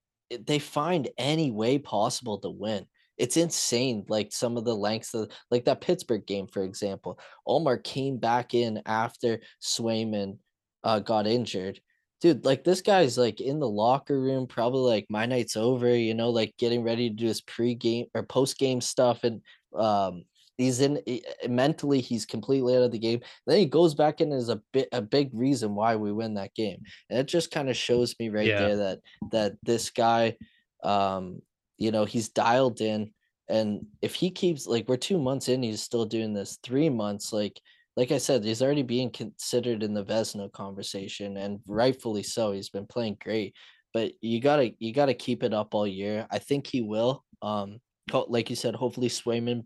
they 0.47 0.59
find 0.59 1.09
any 1.18 1.51
way 1.51 1.79
possible 1.79 2.39
to 2.39 2.51
win. 2.51 2.87
It's 3.16 3.37
insane. 3.37 4.05
Like 4.09 4.33
some 4.33 4.57
of 4.57 4.64
the 4.64 4.75
lengths 4.75 5.14
of 5.14 5.31
like 5.51 5.66
that 5.66 5.81
Pittsburgh 5.81 6.27
game, 6.27 6.49
for 6.49 6.64
example. 6.64 7.20
Ullmark 7.47 7.85
came 7.85 8.18
back 8.18 8.55
in 8.55 8.83
after 8.87 9.41
Swayman 9.62 10.39
uh, 10.83 10.99
got 10.99 11.27
injured. 11.27 11.81
Dude, 12.20 12.45
like 12.45 12.64
this 12.64 12.81
guy's 12.81 13.18
like 13.18 13.41
in 13.41 13.61
the 13.61 13.68
locker 13.68 14.18
room, 14.18 14.47
probably 14.47 14.91
like 14.91 15.07
my 15.11 15.27
night's 15.27 15.57
over, 15.57 15.95
you 15.95 16.14
know, 16.14 16.31
like 16.31 16.55
getting 16.59 16.83
ready 16.83 17.11
to 17.11 17.14
do 17.14 17.27
his 17.27 17.43
pre-game 17.43 18.07
or 18.14 18.22
post-game 18.22 18.81
stuff 18.81 19.25
and 19.25 19.43
um 19.77 20.25
He's 20.57 20.80
in 20.80 21.00
eh, 21.07 21.20
mentally, 21.48 22.00
he's 22.00 22.26
completely 22.26 22.76
out 22.76 22.82
of 22.82 22.92
the 22.92 22.98
game. 22.98 23.20
Then 23.46 23.59
he 23.59 23.66
goes 23.66 23.94
back 23.94 24.20
in 24.20 24.32
as 24.32 24.48
a 24.48 24.61
bit 24.72 24.88
a 24.92 25.02
big 25.02 25.30
reason 25.32 25.74
why 25.74 25.96
we 25.96 26.12
win 26.12 26.34
that 26.34 26.55
game, 26.55 26.82
and 27.11 27.18
it 27.18 27.26
just 27.26 27.50
kind 27.50 27.68
of 27.68 27.76
shows 27.76 28.14
me 28.18 28.28
right 28.28 28.46
yeah. 28.46 28.61
there 28.61 28.76
that 28.76 28.98
that 29.32 29.52
this 29.62 29.90
guy, 29.90 30.36
um, 30.82 31.40
you 31.78 31.90
know, 31.90 32.05
he's 32.05 32.28
dialed 32.28 32.80
in, 32.80 33.12
and 33.49 33.87
if 34.00 34.14
he 34.14 34.30
keeps 34.30 34.66
like 34.66 34.88
we're 34.88 34.96
two 34.96 35.18
months 35.18 35.49
in, 35.49 35.62
he's 35.62 35.83
still 35.83 36.07
doing 36.07 36.33
this. 36.33 36.58
Three 36.62 36.88
months, 36.88 37.33
like 37.33 37.61
like 37.96 38.12
I 38.12 38.18
said, 38.18 38.45
he's 38.45 38.62
already 38.62 38.83
being 38.83 39.11
considered 39.11 39.83
in 39.83 39.95
the 39.95 40.04
Vezina 40.04 40.50
conversation, 40.53 41.37
and 41.37 41.61
rightfully 41.66 42.22
so. 42.22 42.53
He's 42.53 42.70
been 42.70 42.87
playing 42.87 43.18
great, 43.22 43.54
but 43.92 44.12
you 44.20 44.41
gotta 44.41 44.72
you 44.79 44.92
gotta 44.92 45.14
keep 45.14 45.42
it 45.42 45.53
up 45.53 45.74
all 45.74 45.87
year. 45.87 46.26
I 46.30 46.38
think 46.38 46.66
he 46.66 46.80
will. 46.80 47.24
Um, 47.42 47.80
like 48.29 48.50
you 48.50 48.57
said, 48.57 48.74
hopefully 48.74 49.08
Swayman 49.08 49.64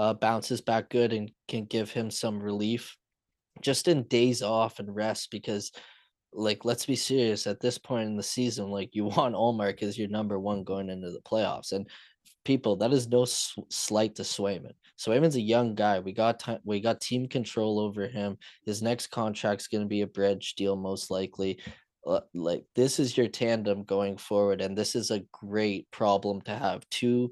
uh, 0.00 0.14
bounces 0.14 0.62
back 0.62 0.88
good 0.88 1.12
and 1.12 1.30
can 1.46 1.66
give 1.66 1.90
him 1.90 2.10
some 2.10 2.42
relief 2.42 2.96
just 3.60 3.86
in 3.86 4.02
days 4.04 4.40
off 4.40 4.78
and 4.78 4.96
rest 4.96 5.30
because 5.30 5.72
like 6.32 6.64
let's 6.64 6.86
be 6.86 6.96
serious 6.96 7.46
at 7.46 7.60
this 7.60 7.76
point 7.76 8.06
in 8.06 8.16
the 8.16 8.22
season 8.22 8.70
like 8.70 8.94
you 8.94 9.04
want 9.16 9.34
Ullmark 9.34 9.82
as 9.82 9.98
your 9.98 10.08
number 10.08 10.40
one 10.40 10.64
going 10.64 10.88
into 10.88 11.10
the 11.10 11.20
playoffs 11.20 11.72
and 11.72 11.86
people 12.46 12.76
that 12.76 12.94
is 12.94 13.08
no 13.08 13.26
slight 13.26 14.14
to 14.14 14.22
Swayman. 14.22 14.72
Swayman's 14.98 15.36
a 15.36 15.40
young 15.40 15.74
guy. 15.74 16.00
We 16.00 16.12
got 16.12 16.40
time 16.40 16.60
we 16.64 16.80
got 16.80 17.02
team 17.02 17.28
control 17.28 17.78
over 17.78 18.08
him. 18.08 18.38
His 18.64 18.80
next 18.80 19.08
contract's 19.08 19.68
going 19.68 19.82
to 19.82 19.88
be 19.88 20.00
a 20.00 20.06
bridge 20.06 20.54
deal 20.54 20.76
most 20.76 21.10
likely. 21.10 21.60
Uh, 22.06 22.20
like 22.32 22.64
this 22.74 22.98
is 22.98 23.18
your 23.18 23.28
tandem 23.28 23.84
going 23.84 24.16
forward 24.16 24.62
and 24.62 24.78
this 24.78 24.94
is 24.94 25.10
a 25.10 25.22
great 25.30 25.90
problem 25.90 26.40
to 26.40 26.56
have 26.56 26.88
two 26.88 27.30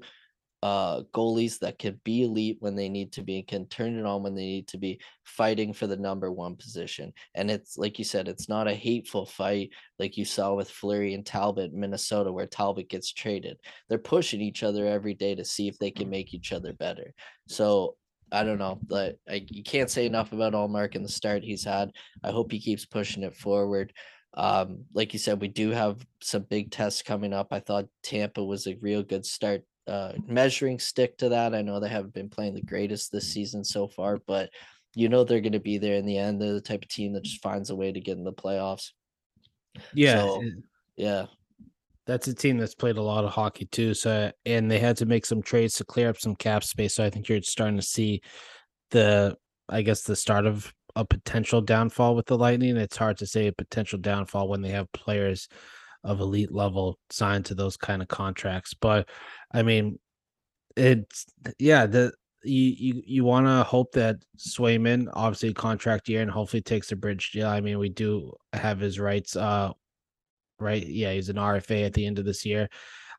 uh 0.61 1.01
goalies 1.13 1.57
that 1.59 1.79
can 1.79 1.99
be 2.03 2.23
elite 2.23 2.57
when 2.59 2.75
they 2.75 2.89
need 2.89 3.13
to 3.13 3.23
be 3.23 3.37
and 3.37 3.47
can 3.47 3.65
turn 3.67 3.97
it 3.97 4.05
on 4.05 4.21
when 4.21 4.35
they 4.35 4.43
need 4.43 4.67
to 4.67 4.77
be 4.77 4.99
fighting 5.23 5.71
for 5.71 5.87
the 5.87 5.95
number 5.95 6.31
one 6.31 6.55
position 6.55 7.13
and 7.35 7.49
it's 7.49 7.77
like 7.77 7.97
you 7.97 8.03
said 8.03 8.27
it's 8.27 8.49
not 8.49 8.67
a 8.67 8.73
hateful 8.73 9.25
fight 9.25 9.69
like 9.99 10.17
you 10.17 10.25
saw 10.25 10.53
with 10.53 10.69
Fleury 10.69 11.13
and 11.13 11.25
Talbot 11.25 11.73
Minnesota 11.73 12.31
where 12.31 12.45
Talbot 12.45 12.89
gets 12.89 13.13
traded 13.13 13.57
they're 13.87 13.97
pushing 13.97 14.41
each 14.41 14.63
other 14.63 14.85
every 14.85 15.13
day 15.13 15.33
to 15.33 15.45
see 15.45 15.69
if 15.69 15.79
they 15.79 15.91
can 15.91 16.09
make 16.09 16.33
each 16.33 16.51
other 16.51 16.73
better 16.73 17.13
so 17.47 17.95
I 18.31 18.43
don't 18.43 18.59
know, 18.59 18.79
but 18.85 19.17
I, 19.27 19.45
you 19.49 19.63
can't 19.63 19.89
say 19.89 20.05
enough 20.05 20.33
about 20.33 20.53
Ullmark 20.53 20.95
and 20.95 21.03
the 21.03 21.09
start 21.09 21.43
he's 21.43 21.63
had. 21.63 21.91
I 22.23 22.29
hope 22.29 22.51
he 22.51 22.59
keeps 22.59 22.85
pushing 22.85 23.23
it 23.23 23.35
forward. 23.35 23.91
Um, 24.35 24.85
like 24.93 25.13
you 25.13 25.19
said, 25.19 25.41
we 25.41 25.47
do 25.47 25.71
have 25.71 26.05
some 26.21 26.43
big 26.43 26.71
tests 26.71 27.01
coming 27.01 27.33
up. 27.33 27.47
I 27.51 27.59
thought 27.59 27.87
Tampa 28.03 28.43
was 28.43 28.67
a 28.67 28.77
real 28.81 29.01
good 29.01 29.25
start 29.25 29.63
uh, 29.89 30.13
measuring 30.27 30.79
stick 30.79 31.17
to 31.17 31.29
that. 31.29 31.55
I 31.55 31.61
know 31.61 31.79
they 31.79 31.89
haven't 31.89 32.13
been 32.13 32.29
playing 32.29 32.53
the 32.53 32.61
greatest 32.61 33.11
this 33.11 33.33
season 33.33 33.63
so 33.63 33.87
far, 33.87 34.19
but 34.27 34.49
you 34.95 35.09
know 35.09 35.23
they're 35.23 35.41
going 35.41 35.53
to 35.53 35.59
be 35.59 35.77
there 35.77 35.95
in 35.95 36.05
the 36.05 36.17
end. 36.17 36.41
They're 36.41 36.53
the 36.53 36.61
type 36.61 36.83
of 36.83 36.89
team 36.89 37.13
that 37.13 37.23
just 37.23 37.41
finds 37.41 37.69
a 37.69 37.75
way 37.75 37.91
to 37.91 37.99
get 37.99 38.17
in 38.17 38.23
the 38.23 38.33
playoffs. 38.33 38.91
Yeah, 39.93 40.21
so, 40.21 40.43
yeah, 40.95 41.25
that's 42.05 42.27
a 42.27 42.33
team 42.33 42.57
that's 42.57 42.75
played 42.75 42.97
a 42.97 43.01
lot 43.01 43.23
of 43.23 43.31
hockey 43.31 43.65
too. 43.65 43.93
So 43.93 44.31
and 44.45 44.69
they 44.69 44.79
had 44.79 44.97
to 44.97 45.05
make 45.05 45.25
some 45.25 45.41
trades 45.41 45.75
to 45.75 45.85
clear 45.85 46.09
up 46.09 46.19
some 46.19 46.35
cap 46.35 46.63
space. 46.63 46.95
So 46.95 47.03
I 47.03 47.09
think 47.09 47.27
you're 47.27 47.41
starting 47.41 47.77
to 47.77 47.83
see 47.83 48.21
the 48.91 49.37
I 49.67 49.81
guess 49.81 50.03
the 50.03 50.15
start 50.15 50.45
of 50.45 50.73
a 50.95 51.05
potential 51.05 51.61
downfall 51.61 52.15
with 52.15 52.25
the 52.25 52.37
Lightning. 52.37 52.77
It's 52.77 52.97
hard 52.97 53.17
to 53.19 53.27
say 53.27 53.47
a 53.47 53.53
potential 53.53 53.99
downfall 53.99 54.49
when 54.49 54.61
they 54.61 54.69
have 54.69 54.91
players 54.91 55.47
of 56.03 56.19
elite 56.19 56.51
level 56.51 56.97
signed 57.09 57.45
to 57.45 57.55
those 57.55 57.77
kind 57.77 58.01
of 58.01 58.07
contracts. 58.07 58.73
But 58.73 59.09
I 59.51 59.63
mean, 59.63 59.99
it's 60.75 61.25
yeah, 61.57 61.85
the 61.85 62.13
you 62.43 62.73
you, 62.77 63.03
you 63.05 63.23
want 63.25 63.47
to 63.47 63.63
hope 63.63 63.91
that 63.93 64.17
Swayman 64.37 65.09
obviously 65.13 65.53
contract 65.53 66.09
year 66.09 66.21
and 66.21 66.31
hopefully 66.31 66.61
takes 66.61 66.91
a 66.91 66.95
bridge 66.95 67.31
deal. 67.31 67.47
I 67.47 67.61
mean, 67.61 67.79
we 67.79 67.89
do 67.89 68.33
have 68.53 68.79
his 68.79 68.99
rights. 68.99 69.35
Uh, 69.35 69.71
right? 70.59 70.85
Yeah, 70.85 71.13
he's 71.13 71.29
an 71.29 71.37
RFA 71.37 71.85
at 71.85 71.93
the 71.93 72.05
end 72.05 72.19
of 72.19 72.25
this 72.25 72.45
year. 72.45 72.69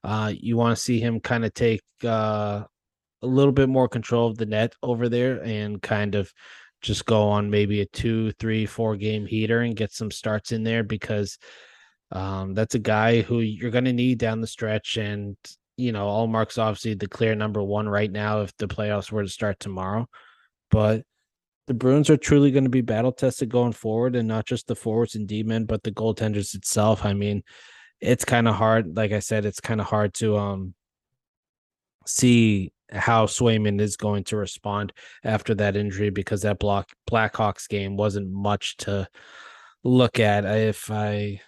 Uh, 0.04 0.32
you 0.34 0.56
want 0.56 0.76
to 0.76 0.82
see 0.82 1.00
him 1.00 1.20
kind 1.20 1.44
of 1.44 1.52
take 1.54 1.82
uh 2.04 2.64
a 3.22 3.26
little 3.26 3.52
bit 3.52 3.68
more 3.68 3.88
control 3.88 4.28
of 4.28 4.38
the 4.38 4.46
net 4.46 4.74
over 4.82 5.08
there 5.08 5.42
and 5.42 5.82
kind 5.82 6.14
of 6.14 6.32
just 6.80 7.04
go 7.04 7.28
on 7.28 7.50
maybe 7.50 7.82
a 7.82 7.86
two, 7.86 8.32
three, 8.32 8.64
four 8.64 8.96
game 8.96 9.26
heater 9.26 9.60
and 9.60 9.76
get 9.76 9.92
some 9.92 10.10
starts 10.10 10.52
in 10.52 10.62
there 10.62 10.82
because 10.82 11.38
um, 12.12 12.54
that's 12.54 12.74
a 12.74 12.80
guy 12.80 13.22
who 13.22 13.40
you're 13.40 13.70
going 13.70 13.84
to 13.84 13.92
need 13.92 14.18
down 14.18 14.40
the 14.40 14.46
stretch. 14.46 14.96
And, 14.96 15.36
you 15.76 15.92
know, 15.92 16.06
Ullmark's 16.06 16.58
obviously 16.58 16.94
the 16.94 17.08
clear 17.08 17.34
number 17.34 17.62
one 17.62 17.88
right 17.88 18.10
now 18.10 18.42
if 18.42 18.56
the 18.56 18.66
playoffs 18.66 19.12
were 19.12 19.22
to 19.22 19.28
start 19.28 19.60
tomorrow. 19.60 20.08
But 20.70 21.04
the 21.66 21.74
Bruins 21.74 22.10
are 22.10 22.16
truly 22.16 22.50
going 22.50 22.64
to 22.64 22.70
be 22.70 22.80
battle 22.80 23.12
tested 23.12 23.48
going 23.48 23.72
forward 23.72 24.16
and 24.16 24.26
not 24.26 24.46
just 24.46 24.66
the 24.66 24.74
forwards 24.74 25.14
and 25.14 25.28
D 25.28 25.42
men, 25.42 25.66
but 25.66 25.82
the 25.82 25.92
goaltenders 25.92 26.54
itself. 26.54 27.04
I 27.04 27.12
mean, 27.12 27.44
it's 28.00 28.24
kind 28.24 28.48
of 28.48 28.56
hard. 28.56 28.96
Like 28.96 29.12
I 29.12 29.20
said, 29.20 29.44
it's 29.44 29.60
kind 29.60 29.80
of 29.80 29.86
hard 29.86 30.14
to 30.14 30.36
um 30.36 30.74
see 32.06 32.72
how 32.90 33.26
Swayman 33.26 33.80
is 33.80 33.96
going 33.96 34.24
to 34.24 34.36
respond 34.36 34.92
after 35.22 35.54
that 35.54 35.76
injury 35.76 36.10
because 36.10 36.42
that 36.42 36.58
block 36.58 36.90
Blackhawks 37.08 37.68
game 37.68 37.96
wasn't 37.96 38.30
much 38.32 38.76
to 38.78 39.06
look 39.84 40.18
at. 40.18 40.44
If 40.44 40.90
I 40.90 41.40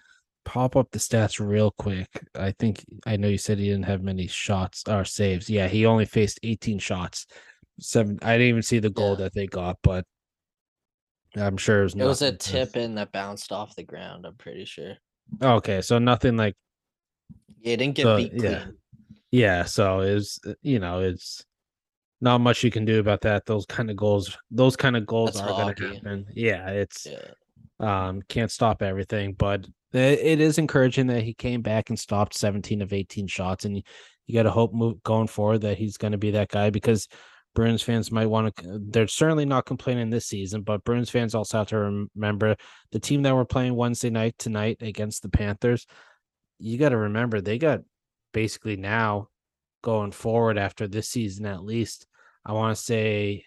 pop 0.45 0.77
up 0.77 0.91
the 0.91 0.99
stats 0.99 1.39
real 1.45 1.71
quick, 1.79 2.09
I 2.35 2.53
think 2.53 2.85
I 3.07 3.17
know 3.17 3.29
you 3.29 3.39
said 3.39 3.59
he 3.59 3.67
didn't 3.69 3.85
have 3.87 4.03
many 4.03 4.27
shots 4.27 4.85
or 4.89 5.05
saves. 5.05 5.49
Yeah, 5.51 5.69
he 5.69 5.87
only 5.87 6.05
faced 6.05 6.41
18 6.43 6.79
shots. 6.79 7.27
Seven. 7.81 8.19
I 8.23 8.33
didn't 8.33 8.49
even 8.49 8.63
see 8.63 8.79
the 8.79 8.91
goal 8.91 9.11
Yeah. 9.11 9.25
that 9.25 9.35
they 9.35 9.47
got, 9.47 9.79
but 9.83 10.05
I'm 11.37 11.57
sure 11.57 11.81
it 11.81 11.85
was. 11.85 11.95
It 11.95 12.05
was 12.05 12.23
a 12.23 12.33
tip 12.33 12.77
in 12.77 12.95
that 12.97 13.13
bounced 13.13 13.53
off 13.53 13.75
the 13.75 13.83
ground. 13.83 14.27
I'm 14.27 14.37
pretty 14.37 14.65
sure. 14.67 14.95
Okay, 15.43 15.81
so 15.81 15.99
nothing 15.99 16.37
like 16.37 16.55
Yeah, 17.61 17.75
it 17.75 17.77
didn't 17.79 17.95
get 17.95 18.03
So, 18.03 18.17
beat 18.17 18.31
clean. 18.33 18.43
yeah. 18.43 18.67
Yeah, 19.31 19.65
so 19.65 20.01
it's 20.01 20.39
you 20.61 20.79
know 20.79 21.01
it's 21.01 21.45
not 22.21 22.41
much 22.43 22.63
you 22.63 22.71
can 22.71 22.85
do 22.85 23.01
about 23.01 23.23
that. 23.23 23.47
Those 23.47 23.65
kind 23.67 23.91
of 23.91 23.97
goals, 23.97 24.37
those 24.51 24.77
kind 24.77 24.97
of 24.97 25.07
goals 25.07 25.33
That's 25.35 25.41
are 25.41 25.49
going 25.49 25.75
to 25.75 25.95
happen. 25.95 26.27
Yeah, 26.35 26.69
it's 26.69 27.07
Yeah. 27.07 27.31
Um 27.83 28.23
can't 28.29 28.51
stop 28.51 28.83
everything, 28.83 29.35
but 29.35 29.67
it, 29.93 30.19
it 30.21 30.41
is 30.41 30.59
encouraging 30.59 31.09
that 31.09 31.23
he 31.23 31.35
came 31.35 31.63
back 31.63 31.91
and 31.91 31.99
stopped 31.99 32.35
17 32.35 32.81
of 32.83 32.93
18 32.93 33.27
shots, 33.27 33.65
and 33.65 33.77
you, 33.77 33.83
you 34.27 34.35
got 34.35 34.45
to 34.45 34.51
hope 34.51 34.73
move 34.73 35.03
going 35.03 35.27
forward 35.27 35.63
that 35.63 35.79
he's 35.79 35.97
going 35.97 36.13
to 36.13 36.19
be 36.19 36.31
that 36.33 36.49
guy 36.49 36.71
because 36.71 37.09
Bruins 37.55 37.83
fans 37.83 38.11
might 38.11 38.27
want 38.27 38.55
to. 38.57 38.81
They're 38.81 39.07
certainly 39.07 39.45
not 39.45 39.67
complaining 39.67 40.11
this 40.11 40.27
season, 40.27 40.63
but 40.63 40.85
Bruins 40.85 41.11
fans 41.11 41.35
also 41.35 41.59
have 41.59 41.69
to 41.69 42.07
remember 42.17 42.57
the 42.93 43.01
team 43.01 43.23
that 43.23 43.35
we're 43.35 43.45
playing 43.45 43.75
Wednesday 43.75 44.11
night 44.11 44.35
tonight 44.39 44.79
against 44.81 45.23
the 45.23 45.29
Panthers. 45.29 45.87
You 46.59 46.79
got 46.79 46.91
to 46.91 46.97
remember 46.97 47.41
they 47.41 47.59
got 47.59 47.81
basically 48.33 48.77
now 48.77 49.29
going 49.83 50.13
forward 50.13 50.57
after 50.57 50.89
this 50.89 51.09
season 51.09 51.45
at 51.45 51.63
least. 51.63 52.07
I 52.45 52.53
want 52.53 52.77
to 52.77 52.83
say 52.83 53.45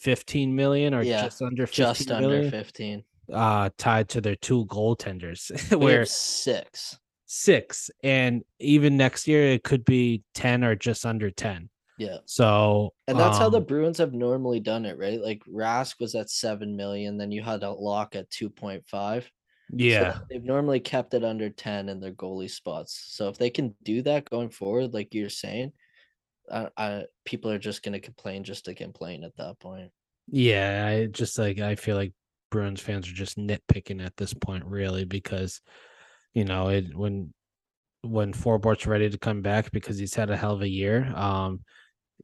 15 0.00 0.54
million 0.54 0.94
or 0.94 1.02
Yeah, 1.02 1.22
just 1.24 1.40
under 1.42 1.66
15 1.66 1.84
Just 1.84 2.10
under 2.10 2.28
million, 2.28 2.50
15. 2.50 3.04
Uh 3.32 3.68
tied 3.78 4.08
to 4.08 4.20
their 4.20 4.36
two 4.36 4.64
goaltenders 4.66 5.50
where 5.78 6.04
six. 6.06 6.98
six 7.26 7.90
and 8.02 8.42
even 8.58 8.96
next 8.96 9.28
year 9.28 9.48
it 9.48 9.62
could 9.62 9.84
be 9.84 10.22
10 10.34 10.64
or 10.64 10.74
just 10.74 11.04
under 11.04 11.30
10 11.30 11.68
Yeah. 11.98 12.18
so 12.24 12.94
And 13.06 13.18
that's 13.20 13.38
how 13.38 13.48
the 13.50 13.58
um, 13.58 13.64
Bruins 13.64 13.98
have 13.98 14.14
normally 14.14 14.60
done 14.60 14.86
it, 14.86 14.96
right? 14.98 15.20
Like 15.20 15.42
Rask 15.44 16.00
was 16.00 16.14
at 16.14 16.30
seven 16.30 16.76
million, 16.76 17.18
then 17.18 17.30
you 17.32 17.42
had 17.42 17.62
a 17.64 17.70
lock 17.70 18.16
at 18.16 18.30
two 18.30 18.48
point 18.48 18.84
five. 18.86 19.30
yeah 19.70 20.18
they've 20.30 20.44
normally 20.44 20.80
kept 20.80 21.12
it 21.12 21.22
under 21.24 21.50
10 21.50 21.88
in 21.90 22.00
their 22.00 22.12
goalie 22.12 22.48
spots. 22.50 22.92
So 23.08 23.28
if 23.28 23.36
they 23.36 23.50
can 23.50 23.74
do 23.82 24.00
that 24.02 24.30
going 24.30 24.48
forward, 24.50 24.94
like 24.94 25.12
you're 25.12 25.28
saying, 25.28 25.72
uh, 26.50 26.68
I, 26.78 27.04
people 27.26 27.50
are 27.50 27.58
just 27.58 27.82
going 27.82 27.92
to 27.92 28.00
complain 28.00 28.42
just 28.44 28.64
to 28.66 28.74
complain 28.74 29.22
at 29.24 29.36
that 29.36 29.58
point. 29.58 29.90
yeah 30.30 30.86
i 30.86 31.06
just 31.06 31.38
like 31.38 31.58
i 31.58 31.74
feel 31.74 31.96
like 31.96 32.12
bruins 32.50 32.80
fans 32.80 33.08
are 33.08 33.14
just 33.14 33.36
nitpicking 33.36 34.04
at 34.04 34.16
this 34.16 34.34
point 34.34 34.64
really 34.64 35.04
because 35.04 35.60
you 36.34 36.44
know 36.44 36.68
it 36.68 36.96
when 36.96 37.32
when 38.02 38.32
Forbort's 38.32 38.86
ready 38.86 39.10
to 39.10 39.18
come 39.18 39.42
back 39.42 39.70
because 39.72 39.98
he's 39.98 40.14
had 40.14 40.30
a 40.30 40.36
hell 40.36 40.54
of 40.54 40.62
a 40.62 40.68
year 40.68 41.12
um 41.16 41.60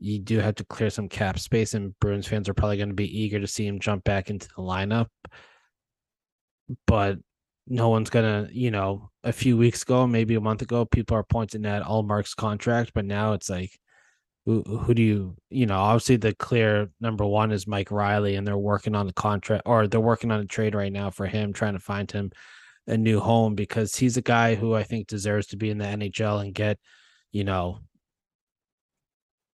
you 0.00 0.18
do 0.18 0.38
have 0.38 0.56
to 0.56 0.64
clear 0.64 0.90
some 0.90 1.08
cap 1.08 1.38
space 1.38 1.74
and 1.74 1.98
bruins 2.00 2.26
fans 2.26 2.48
are 2.48 2.54
probably 2.54 2.76
going 2.76 2.88
to 2.88 2.94
be 2.94 3.20
eager 3.22 3.40
to 3.40 3.46
see 3.46 3.66
him 3.66 3.78
jump 3.78 4.04
back 4.04 4.30
into 4.30 4.48
the 4.48 4.62
lineup. 4.62 5.06
But 6.86 7.18
no 7.66 7.88
one's 7.88 8.10
gonna, 8.10 8.48
you 8.52 8.70
know, 8.70 9.10
a 9.22 9.32
few 9.32 9.56
weeks 9.56 9.82
ago, 9.82 10.06
maybe 10.06 10.34
a 10.34 10.40
month 10.40 10.62
ago, 10.62 10.84
people 10.84 11.16
are 11.16 11.24
pointing 11.24 11.64
at 11.66 11.82
Ullmark's 11.82 12.34
contract, 12.34 12.92
but 12.94 13.04
now 13.04 13.32
it's 13.32 13.48
like, 13.48 13.78
who, 14.46 14.62
who 14.62 14.92
do 14.94 15.02
you, 15.02 15.36
you 15.50 15.66
know, 15.66 15.78
obviously 15.78 16.16
the 16.16 16.34
clear 16.34 16.90
number 17.00 17.24
one 17.24 17.50
is 17.50 17.66
Mike 17.66 17.90
Reilly, 17.90 18.36
and 18.36 18.46
they're 18.46 18.58
working 18.58 18.94
on 18.94 19.06
the 19.06 19.12
contract 19.12 19.62
or 19.64 19.86
they're 19.86 20.00
working 20.00 20.30
on 20.30 20.40
a 20.40 20.44
trade 20.44 20.74
right 20.74 20.92
now 20.92 21.10
for 21.10 21.26
him, 21.26 21.52
trying 21.52 21.72
to 21.72 21.80
find 21.80 22.10
him 22.10 22.30
a 22.86 22.96
new 22.96 23.20
home 23.20 23.54
because 23.54 23.96
he's 23.96 24.16
a 24.16 24.22
guy 24.22 24.54
who 24.54 24.74
I 24.74 24.82
think 24.82 25.06
deserves 25.06 25.46
to 25.48 25.56
be 25.56 25.70
in 25.70 25.78
the 25.78 25.86
NHL 25.86 26.42
and 26.42 26.54
get, 26.54 26.78
you 27.32 27.44
know, 27.44 27.78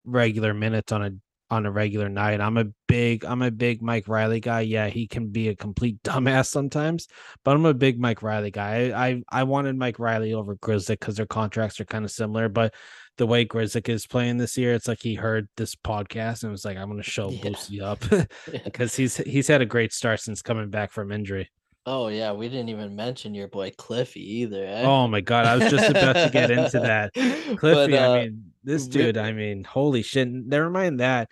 regular 0.05 0.53
minutes 0.53 0.91
on 0.93 1.03
a 1.03 1.11
on 1.49 1.65
a 1.65 1.71
regular 1.71 2.09
night. 2.09 2.41
I'm 2.41 2.57
a 2.57 2.65
big 2.87 3.23
I'm 3.25 3.41
a 3.41 3.51
big 3.51 3.81
Mike 3.81 4.07
Reilly 4.07 4.39
guy. 4.39 4.61
Yeah, 4.61 4.87
he 4.87 5.07
can 5.07 5.27
be 5.27 5.49
a 5.49 5.55
complete 5.55 6.01
dumbass 6.03 6.47
sometimes, 6.47 7.07
but 7.43 7.55
I'm 7.55 7.65
a 7.65 7.73
big 7.73 7.99
Mike 7.99 8.21
Reilly 8.21 8.51
guy. 8.51 8.89
I 8.89 9.07
I, 9.07 9.23
I 9.29 9.43
wanted 9.43 9.77
Mike 9.77 9.99
Reilly 9.99 10.33
over 10.33 10.55
Grzelcyk 10.57 10.99
because 10.99 11.15
their 11.15 11.25
contracts 11.25 11.79
are 11.79 11.85
kind 11.85 12.05
of 12.05 12.11
similar, 12.11 12.49
but 12.49 12.73
the 13.17 13.27
way 13.27 13.45
Grzelcyk 13.45 13.89
is 13.89 14.05
playing 14.05 14.37
this 14.37 14.57
year, 14.57 14.73
it's 14.73 14.87
like 14.87 15.01
he 15.01 15.15
heard 15.15 15.47
this 15.57 15.73
podcast 15.75 16.43
and 16.43 16.51
was 16.51 16.65
like, 16.65 16.77
I'm 16.77 16.89
gonna 16.89 17.03
show 17.03 17.29
Yeah. 17.29 17.41
Boosie 17.41 17.81
up 17.81 18.03
because 18.65 18.95
he's 18.95 19.17
he's 19.17 19.47
had 19.47 19.61
a 19.61 19.65
great 19.65 19.93
start 19.93 20.19
since 20.19 20.41
coming 20.41 20.69
back 20.69 20.91
from 20.91 21.11
injury. 21.11 21.49
Oh, 21.87 22.09
yeah. 22.09 22.31
We 22.33 22.49
didn't 22.49 22.69
even 22.69 22.95
mention 22.95 23.33
your 23.33 23.47
boy 23.47 23.71
Cliffy 23.77 24.41
either. 24.41 24.63
Eh? 24.65 24.83
Oh 24.83 25.07
my 25.07 25.21
god, 25.21 25.45
I 25.47 25.55
was 25.57 25.71
just 25.71 25.89
about 25.89 26.13
to 26.13 26.29
get 26.31 26.51
into 26.51 26.79
that. 26.81 27.11
But, 27.15 27.57
Cliffy, 27.57 27.97
uh, 27.97 28.11
I 28.11 28.23
mean, 28.25 28.51
this 28.63 28.85
we- 28.85 28.91
dude, 28.91 29.17
I 29.17 29.31
mean, 29.31 29.63
holy 29.63 30.03
shit. 30.03 30.27
Never 30.29 30.69
mind 30.69 30.99
that. 30.99 31.29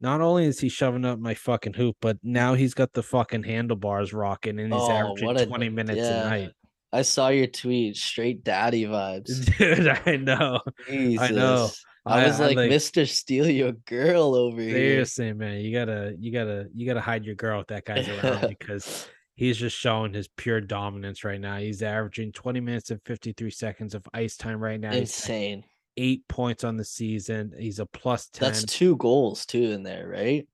Not 0.00 0.20
only 0.20 0.46
is 0.46 0.58
he 0.60 0.68
shoving 0.68 1.04
up 1.04 1.18
my 1.18 1.34
fucking 1.34 1.74
hoop, 1.74 1.96
but 2.00 2.18
now 2.22 2.54
he's 2.54 2.72
got 2.74 2.92
the 2.92 3.02
fucking 3.02 3.42
handlebars 3.42 4.12
rocking 4.12 4.58
and 4.60 4.72
he's 4.72 4.82
Oh, 4.82 4.90
averaging 4.90 5.36
a- 5.36 5.46
20 5.46 5.68
minutes 5.68 5.98
yeah. 5.98 6.26
a 6.26 6.30
night. 6.30 6.50
I 6.92 7.02
saw 7.02 7.28
your 7.28 7.48
tweet, 7.48 7.96
straight 7.96 8.42
daddy 8.44 8.84
vibes. 8.86 9.44
Dude, 9.58 9.88
I 10.06 10.16
know. 10.16 10.60
Jesus. 10.88 11.30
know. 11.32 11.68
I, 12.06 12.22
I- 12.22 12.26
was 12.28 12.40
I 12.40 12.46
like, 12.46 12.56
like- 12.56 12.70
Mr. 12.70 13.06
Steal 13.06 13.46
Your 13.50 13.72
Girl 13.72 14.34
over 14.34 14.60
here. 14.62 14.72
Seriously, 14.72 15.32
man. 15.34 15.60
You 15.60 15.72
gotta 15.76 16.14
you 16.18 16.32
gotta 16.32 16.68
you 16.74 16.86
gotta 16.86 17.02
hide 17.02 17.24
your 17.26 17.34
girl 17.34 17.60
if 17.60 17.66
that 17.66 17.84
guy's 17.84 18.08
around 18.08 18.48
because 18.58 19.06
he's 19.38 19.56
just 19.56 19.76
showing 19.78 20.12
his 20.12 20.26
pure 20.36 20.60
dominance 20.60 21.22
right 21.22 21.40
now. 21.40 21.58
He's 21.58 21.80
averaging 21.82 22.32
20 22.32 22.58
minutes 22.60 22.90
and 22.90 23.00
53 23.06 23.50
seconds 23.50 23.94
of 23.94 24.04
ice 24.12 24.36
time 24.36 24.58
right 24.60 24.80
now. 24.80 24.92
Insane. 24.92 25.62
eight 25.96 26.26
points 26.28 26.64
on 26.64 26.76
the 26.76 26.84
season. 26.84 27.52
He's 27.58 27.78
a 27.78 27.86
plus 27.86 28.28
10. 28.28 28.52
That's 28.52 28.64
two 28.64 28.96
goals 28.96 29.46
too 29.46 29.70
in 29.72 29.82
there, 29.84 30.08
right? 30.08 30.46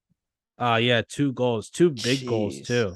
uh 0.59 0.77
yeah, 0.81 1.03
two 1.09 1.33
goals, 1.33 1.71
two 1.71 1.91
big 1.91 2.27
goals 2.27 2.61
too. 2.61 2.95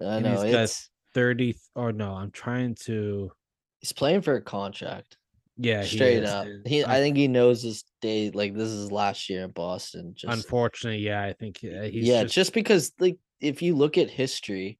I 0.00 0.16
And 0.16 0.24
know 0.24 0.42
he's 0.42 0.52
got- 0.52 0.64
it's 0.64 0.90
30 1.14 1.56
or 1.74 1.92
no, 1.92 2.14
I'm 2.14 2.30
trying 2.30 2.74
to 2.86 3.30
he's 3.78 3.92
playing 3.92 4.22
for 4.22 4.34
a 4.36 4.42
contract. 4.42 5.16
yeah, 5.56 5.82
he 5.82 5.96
straight 5.96 6.24
up. 6.24 6.46
and 6.46 6.66
He, 6.66 6.82
I 6.84 6.96
think 7.00 7.16
he 7.16 7.28
knows 7.28 7.62
his 7.62 7.84
day. 8.00 8.30
Like 8.30 8.54
this 8.54 8.68
is 8.70 8.90
last 8.90 9.28
year 9.28 9.44
in 9.44 9.50
Boston. 9.50 10.14
Just 10.16 10.32
unfortunately, 10.32 11.00
yeah, 11.02 11.22
I 11.22 11.32
think 11.34 11.58
uh, 11.64 11.82
he's 11.82 12.06
yeah, 12.08 12.22
just, 12.22 12.34
just, 12.34 12.52
because 12.54 12.92
like 12.98 13.18
if 13.40 13.60
you 13.62 13.74
look 13.76 13.96
at 13.98 14.08
history, 14.10 14.78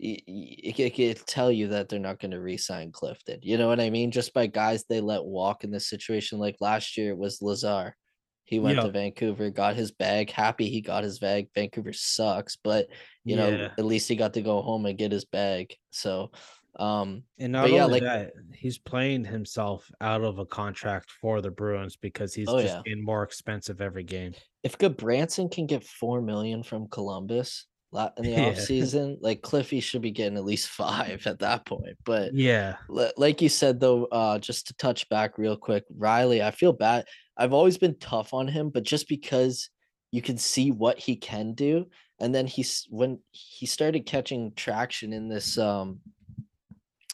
it 0.00 0.94
can 0.94 1.14
tell 1.26 1.50
you 1.50 1.68
that 1.68 1.88
they're 1.88 1.98
not 1.98 2.20
going 2.20 2.30
to 2.30 2.40
re-sign 2.40 2.92
Clifton. 2.92 3.40
You 3.42 3.58
know 3.58 3.68
what 3.68 3.80
I 3.80 3.90
mean? 3.90 4.10
Just 4.10 4.32
by 4.32 4.46
guys 4.46 4.84
they 4.88 5.00
let 5.00 5.24
walk 5.24 5.64
in 5.64 5.70
this 5.70 5.88
situation. 5.88 6.38
Like 6.38 6.56
last 6.60 6.96
year 6.96 7.10
it 7.10 7.18
was 7.18 7.42
Lazar. 7.42 7.96
He 8.44 8.60
went 8.60 8.76
Yeah. 8.76 8.84
to 8.84 8.90
Vancouver, 8.92 9.50
got 9.50 9.76
his 9.76 9.90
bag. 9.90 10.30
Happy 10.30 10.70
he 10.70 10.80
got 10.80 11.04
his 11.04 11.18
bag. 11.18 11.48
Vancouver 11.54 11.92
sucks, 11.92 12.56
but 12.56 12.86
you 13.24 13.36
know 13.36 13.48
yeah. 13.48 13.72
at 13.76 13.84
least 13.84 14.08
he 14.08 14.16
got 14.16 14.34
to 14.34 14.42
go 14.42 14.62
home 14.62 14.86
and 14.86 14.96
get 14.98 15.12
his 15.12 15.24
bag. 15.24 15.74
So 15.90 16.30
Um, 16.78 17.24
And 17.38 17.50
not 17.52 17.72
yeah, 17.72 17.84
only 17.86 17.98
like- 17.98 18.02
that, 18.04 18.32
he's 18.54 18.78
playing 18.78 19.24
himself 19.24 19.90
out 20.00 20.22
of 20.22 20.38
a 20.38 20.46
contract 20.46 21.10
for 21.10 21.40
the 21.40 21.50
Bruins 21.50 21.96
because 21.96 22.34
he's 22.34 22.46
Oh, 22.48 22.60
just 22.62 22.74
yeah. 22.76 22.82
being 22.84 23.02
more 23.04 23.24
expensive 23.24 23.80
every 23.80 24.04
game. 24.04 24.34
if 24.62 24.78
Branson 24.78 25.48
can 25.48 25.66
get 25.66 25.82
four 25.82 26.20
million 26.22 26.62
from 26.62 26.86
Columbus 26.88 27.66
in 27.92 28.00
the 28.24 28.30
Yeah. 28.30 28.40
offseason, 28.52 29.18
like 29.20 29.42
Cliffy 29.42 29.80
should 29.80 30.02
be 30.02 30.10
getting 30.10 30.36
at 30.36 30.44
least 30.44 30.68
five 30.68 31.26
at 31.26 31.38
that 31.40 31.64
point. 31.66 31.96
But 32.04 32.34
Yeah. 32.34 32.76
li- 32.88 33.12
like 33.16 33.40
you 33.42 33.48
said 33.48 33.80
though, 33.80 34.04
uh, 34.06 34.38
just 34.38 34.66
to 34.68 34.74
touch 34.74 35.08
back 35.08 35.38
real 35.38 35.56
quick, 35.56 35.84
Reilly, 35.96 36.42
I 36.42 36.50
feel 36.50 36.72
bad. 36.72 37.06
I've 37.36 37.52
always 37.52 37.78
been 37.78 37.98
tough 37.98 38.34
on 38.34 38.48
him, 38.48 38.70
but 38.70 38.82
just 38.82 39.08
because 39.08 39.70
you 40.10 40.22
can 40.22 40.38
see 40.38 40.70
what 40.70 40.98
he 40.98 41.16
can 41.16 41.54
do, 41.54 41.86
and 42.20 42.34
then 42.34 42.46
he's 42.46 42.86
when 42.90 43.20
he 43.30 43.66
started 43.66 44.06
catching 44.06 44.52
traction 44.54 45.12
in 45.12 45.28
this 45.28 45.56
um 45.58 46.00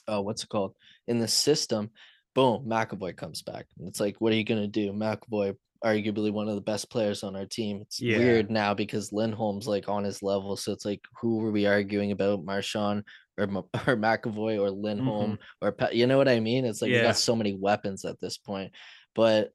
uh 0.08 0.22
what's 0.22 0.44
it 0.44 0.48
called 0.48 0.74
in 1.06 1.18
the 1.18 1.28
system, 1.28 1.90
boom, 2.34 2.64
McAvoy 2.66 3.16
comes 3.16 3.42
back. 3.42 3.66
And 3.78 3.86
it's 3.88 4.00
like, 4.00 4.20
what 4.20 4.32
are 4.32 4.36
you 4.36 4.44
gonna 4.44 4.66
do? 4.66 4.92
McAvoy, 4.92 5.56
arguably 5.82 6.32
one 6.32 6.48
of 6.48 6.54
the 6.54 6.60
best 6.60 6.90
players 6.90 7.22
on 7.22 7.36
our 7.36 7.46
team. 7.46 7.80
It's 7.82 8.00
Yeah. 8.00 8.18
weird 8.18 8.50
now 8.50 8.74
because 8.74 9.12
Lindholm's 9.12 9.66
like 9.66 9.88
on 9.88 10.04
his 10.04 10.22
level. 10.22 10.56
So 10.56 10.72
it's 10.72 10.84
like, 10.84 11.00
who 11.20 11.36
were 11.38 11.50
we 11.50 11.66
arguing 11.66 12.12
about? 12.12 12.44
Marchand 12.44 13.04
or, 13.38 13.44
or 13.86 13.96
McAvoy 13.96 14.60
or 14.60 14.70
Lindholm 14.70 15.38
or 15.60 15.72
Pa- 15.72 15.88
you 15.92 16.06
know 16.06 16.16
what 16.18 16.28
I 16.28 16.40
mean? 16.40 16.64
It's 16.64 16.80
like 16.82 16.90
we 16.90 16.96
Mm-hmm. 16.96 17.06
Got 17.06 17.16
so 17.16 17.36
many 17.36 17.54
weapons 17.54 18.04
at 18.04 18.20
this 18.20 18.38
point. 18.38 18.72
But 19.14 19.50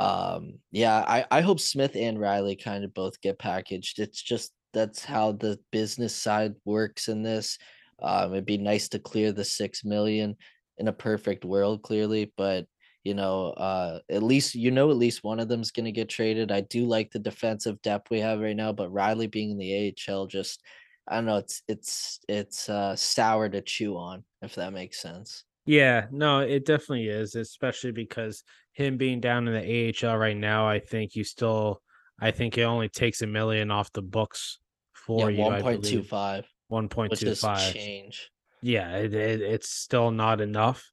um 0.00 0.54
yeah, 0.70 1.04
I, 1.06 1.26
I 1.30 1.40
hope 1.40 1.58
Smith 1.60 1.96
and 1.96 2.20
Reilly 2.20 2.54
kind 2.56 2.84
of 2.84 2.94
both 2.94 3.20
get 3.20 3.38
packaged. 3.38 3.98
It's 3.98 4.22
just 4.22 4.52
that's 4.72 5.04
how 5.04 5.32
the 5.32 5.58
business 5.72 6.14
side 6.14 6.54
works 6.64 7.08
in 7.08 7.22
this. 7.22 7.58
Um, 8.00 8.32
it'd 8.32 8.46
be 8.46 8.58
nice 8.58 8.88
to 8.90 8.98
clear 9.00 9.32
the 9.32 9.44
six 9.44 9.84
million 9.84 10.36
in 10.76 10.86
a 10.88 10.92
perfect 10.92 11.44
world, 11.44 11.82
clearly, 11.82 12.32
but 12.36 12.66
you 13.04 13.14
know, 13.14 13.50
uh, 13.50 14.00
at 14.10 14.22
least 14.22 14.54
you 14.54 14.70
know 14.70 14.90
at 14.90 14.96
least 14.96 15.24
one 15.24 15.40
of 15.40 15.48
them's 15.48 15.70
gonna 15.70 15.92
get 15.92 16.08
traded. 16.08 16.52
I 16.52 16.62
do 16.62 16.84
like 16.84 17.10
the 17.10 17.18
defensive 17.18 17.80
depth 17.82 18.10
we 18.10 18.20
have 18.20 18.40
right 18.40 18.56
now, 18.56 18.72
but 18.72 18.92
Reilly 18.92 19.26
being 19.26 19.50
in 19.50 19.58
the 19.58 19.94
AHL 20.08 20.26
just 20.26 20.62
I 21.06 21.16
don't 21.16 21.26
know, 21.26 21.38
it's 21.38 21.62
it's 21.68 22.20
it's 22.28 22.68
uh 22.68 22.94
sour 22.96 23.48
to 23.48 23.60
chew 23.62 23.96
on, 23.96 24.24
if 24.42 24.54
that 24.56 24.72
makes 24.72 25.00
sense. 25.00 25.44
Yeah, 25.64 26.06
no, 26.10 26.40
it 26.40 26.64
definitely 26.64 27.08
is, 27.08 27.34
especially 27.34 27.92
because 27.92 28.42
him 28.72 28.96
being 28.96 29.20
down 29.20 29.48
in 29.48 29.54
the 29.54 29.94
AHL 30.06 30.16
right 30.16 30.36
now, 30.36 30.68
I 30.68 30.78
think 30.80 31.14
you 31.14 31.24
still 31.24 31.82
I 32.20 32.30
think 32.30 32.58
it 32.58 32.62
only 32.62 32.88
takes 32.88 33.22
a 33.22 33.26
million 33.26 33.70
off 33.70 33.92
the 33.92 34.02
books 34.02 34.58
for 34.94 35.30
yeah, 35.30 35.38
you. 35.38 35.44
one 35.44 35.62
point 35.62 35.84
two 35.84 36.02
five, 36.02 36.46
One 36.68 36.88
point 36.88 37.16
two 37.16 37.34
five. 37.34 37.72
change. 37.72 38.30
Yeah, 38.60 38.96
it, 38.96 39.14
it, 39.14 39.40
it's 39.40 39.70
still 39.70 40.10
not 40.10 40.40
enough. 40.40 40.84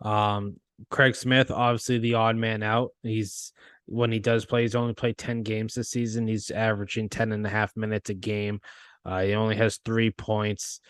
Um, 0.00 0.56
Craig 0.90 1.14
Smith, 1.14 1.50
obviously 1.50 1.98
the 1.98 2.14
odd 2.14 2.36
man 2.36 2.62
out. 2.62 2.90
He's 3.02 3.52
when 3.86 4.12
he 4.12 4.18
does 4.18 4.46
play, 4.46 4.62
he's 4.62 4.74
only 4.74 4.94
played 4.94 5.18
10 5.18 5.42
games 5.42 5.74
this 5.74 5.90
season. 5.90 6.26
He's 6.26 6.50
averaging 6.50 7.08
10 7.08 7.32
and 7.32 7.46
a 7.46 7.50
half 7.50 7.76
minutes 7.76 8.10
a 8.10 8.14
game. 8.14 8.60
Uh, 9.04 9.22
he 9.22 9.34
only 9.34 9.56
has 9.56 9.78
three 9.84 10.10
points. 10.10 10.80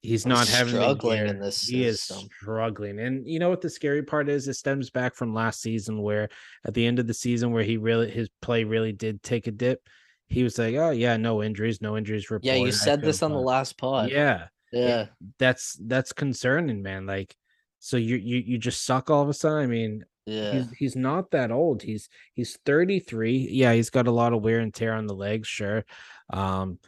He's 0.00 0.24
not 0.24 0.46
having 0.46 0.74
struggling 0.74 1.26
in 1.26 1.40
this 1.40 1.66
He 1.66 1.84
is 1.84 2.00
struggling. 2.00 3.00
And 3.00 3.26
you 3.26 3.40
know 3.40 3.48
what 3.48 3.60
the 3.60 3.68
scary 3.68 4.04
part 4.04 4.28
is? 4.28 4.46
It 4.46 4.54
stems 4.54 4.90
back 4.90 5.16
from 5.16 5.34
last 5.34 5.60
season 5.60 6.00
where 6.00 6.28
at 6.64 6.74
the 6.74 6.86
end 6.86 7.00
of 7.00 7.08
the 7.08 7.14
season 7.14 7.50
where 7.50 7.64
he 7.64 7.76
really 7.76 8.08
his 8.08 8.28
play 8.40 8.62
really 8.62 8.92
did 8.92 9.22
take 9.24 9.48
a 9.48 9.50
dip. 9.50 9.80
He 10.28 10.44
was 10.44 10.56
like, 10.56 10.76
Oh 10.76 10.90
yeah, 10.90 11.16
no 11.16 11.42
injuries, 11.42 11.82
no 11.82 11.96
injuries 11.96 12.30
reported. 12.30 12.46
Yeah, 12.46 12.64
you 12.64 12.70
said 12.70 13.02
this 13.02 13.24
on 13.24 13.32
the 13.32 13.40
last 13.40 13.76
pod. 13.76 14.10
Yeah 14.10 14.46
Yeah. 14.72 15.06
that's 15.38 15.76
that's 15.80 16.12
concerning, 16.12 16.82
man. 16.82 17.06
Like, 17.06 17.34
so 17.78 17.96
you 17.96 18.16
you 18.16 18.38
you 18.38 18.58
just 18.58 18.84
suck 18.84 19.10
all 19.10 19.22
of 19.22 19.28
a 19.28 19.34
sudden. 19.34 19.58
I 19.62 19.66
mean, 19.66 20.04
Yeah. 20.26 20.52
he's 20.52 20.70
he's 20.72 20.96
not 20.96 21.30
that 21.30 21.50
old. 21.50 21.82
He's 21.82 22.08
he's 22.34 22.58
33. 22.64 23.48
Yeah, 23.50 23.72
he's 23.72 23.90
got 23.90 24.08
a 24.08 24.12
lot 24.12 24.32
of 24.32 24.42
wear 24.42 24.60
and 24.60 24.74
tear 24.74 24.94
on 24.94 25.06
the 25.06 25.14
legs, 25.14 25.48
sure. 25.48 25.84
Um, 26.30 26.78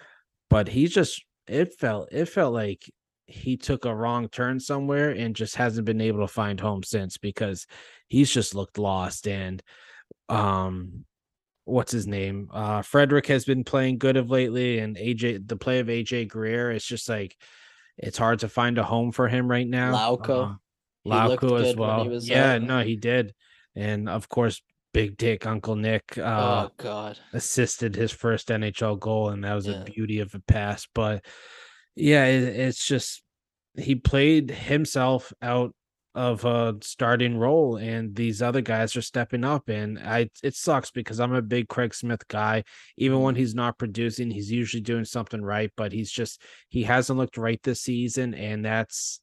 but 0.49 0.69
he's 0.69 0.93
just 0.93 1.25
it 1.47 1.75
felt 1.79 2.09
it 2.13 2.27
felt 2.27 2.53
like 2.55 2.85
he 3.27 3.57
took 3.57 3.85
a 3.85 3.95
wrong 3.95 4.29
turn 4.29 4.59
somewhere 4.59 5.11
and 5.11 5.37
just 5.37 5.55
hasn't 5.55 5.85
been 5.87 6.01
able 6.01 6.21
to 6.21 6.33
find 6.33 6.59
home 6.59 6.83
since 6.83 7.17
because 7.17 7.67
he's 8.09 8.29
just 8.31 8.57
looked 8.57 8.77
lost 8.77 9.29
and 9.29 9.63
um 10.29 11.05
what's 11.65 11.93
his 11.93 12.07
name? 12.09 12.49
Uh 12.53 12.83
Frederic 12.83 13.27
has 13.29 13.45
been 13.45 13.63
playing 13.63 13.99
good 13.99 14.17
of 14.17 14.31
lately 14.31 14.79
and 14.81 14.97
AJ 14.97 15.47
the 15.47 15.57
play 15.57 15.79
of 15.79 15.87
AJ 15.87 16.29
Greer 16.29 16.73
is 16.73 16.85
just 16.85 17.09
like 17.09 17.37
it's 17.97 18.19
hard 18.19 18.41
to 18.41 18.49
find 18.49 18.79
a 18.79 18.83
home 18.83 19.13
for 19.13 19.29
him 19.29 19.49
right 19.49 19.69
now. 19.69 19.93
Lauko. 19.95 20.45
Um, 20.47 20.61
He 21.05 21.11
as 21.13 21.77
well. 21.77 22.11
yeah, 22.23 22.55
out. 22.55 22.63
no, 22.63 22.83
he 22.83 22.97
did. 22.97 23.35
And 23.75 24.09
of 24.09 24.29
course, 24.29 24.63
Big 24.93 25.17
Dick 25.17 25.47
Uncle 25.47 25.77
Nick 25.77 26.19
uh 26.19 26.67
oh 26.69 26.73
God. 26.77 27.19
assisted 27.33 27.95
his 27.95 28.11
first 28.11 28.49
NHL 28.49 28.99
goal, 28.99 29.29
and 29.31 29.45
that 29.45 29.55
was 29.55 29.67
Yeah. 29.67 29.83
a 29.83 29.85
beauty 29.85 30.19
of 30.21 30.35
a 30.35 30.41
pass. 30.41 30.87
But 30.95 31.25
yeah, 31.95 32.25
it, 32.27 32.43
it's 32.43 32.85
just 32.87 33.23
he 33.79 33.95
played 33.95 34.51
himself 34.51 35.33
out 35.41 35.75
of 36.17 36.45
a 36.45 36.75
starting 36.83 37.37
role, 37.37 37.77
and 37.77 38.17
these 38.17 38.43
other 38.43 38.61
guys 38.61 38.97
are 38.97 39.03
stepping 39.03 39.45
up. 39.45 39.69
And 39.69 39.97
I, 39.97 40.29
it 40.43 40.57
sucks 40.57 40.91
because 40.91 41.21
I'm 41.21 41.33
a 41.33 41.41
big 41.41 41.69
Craig 41.69 41.95
Smith 41.95 42.27
guy. 42.27 42.65
Even 42.97 43.21
when 43.21 43.37
he's 43.37 43.55
not 43.55 43.79
producing, 43.79 44.29
he's 44.29 44.51
usually 44.51 44.81
doing 44.83 45.05
something 45.05 45.41
right. 45.41 45.71
But 45.77 45.93
he's 45.93 46.11
just 46.11 46.43
he 46.69 46.83
hasn't 46.83 47.19
looked 47.19 47.37
right 47.37 47.63
this 47.63 47.83
season, 47.83 48.35
and 48.35 48.65
that's 48.65 49.21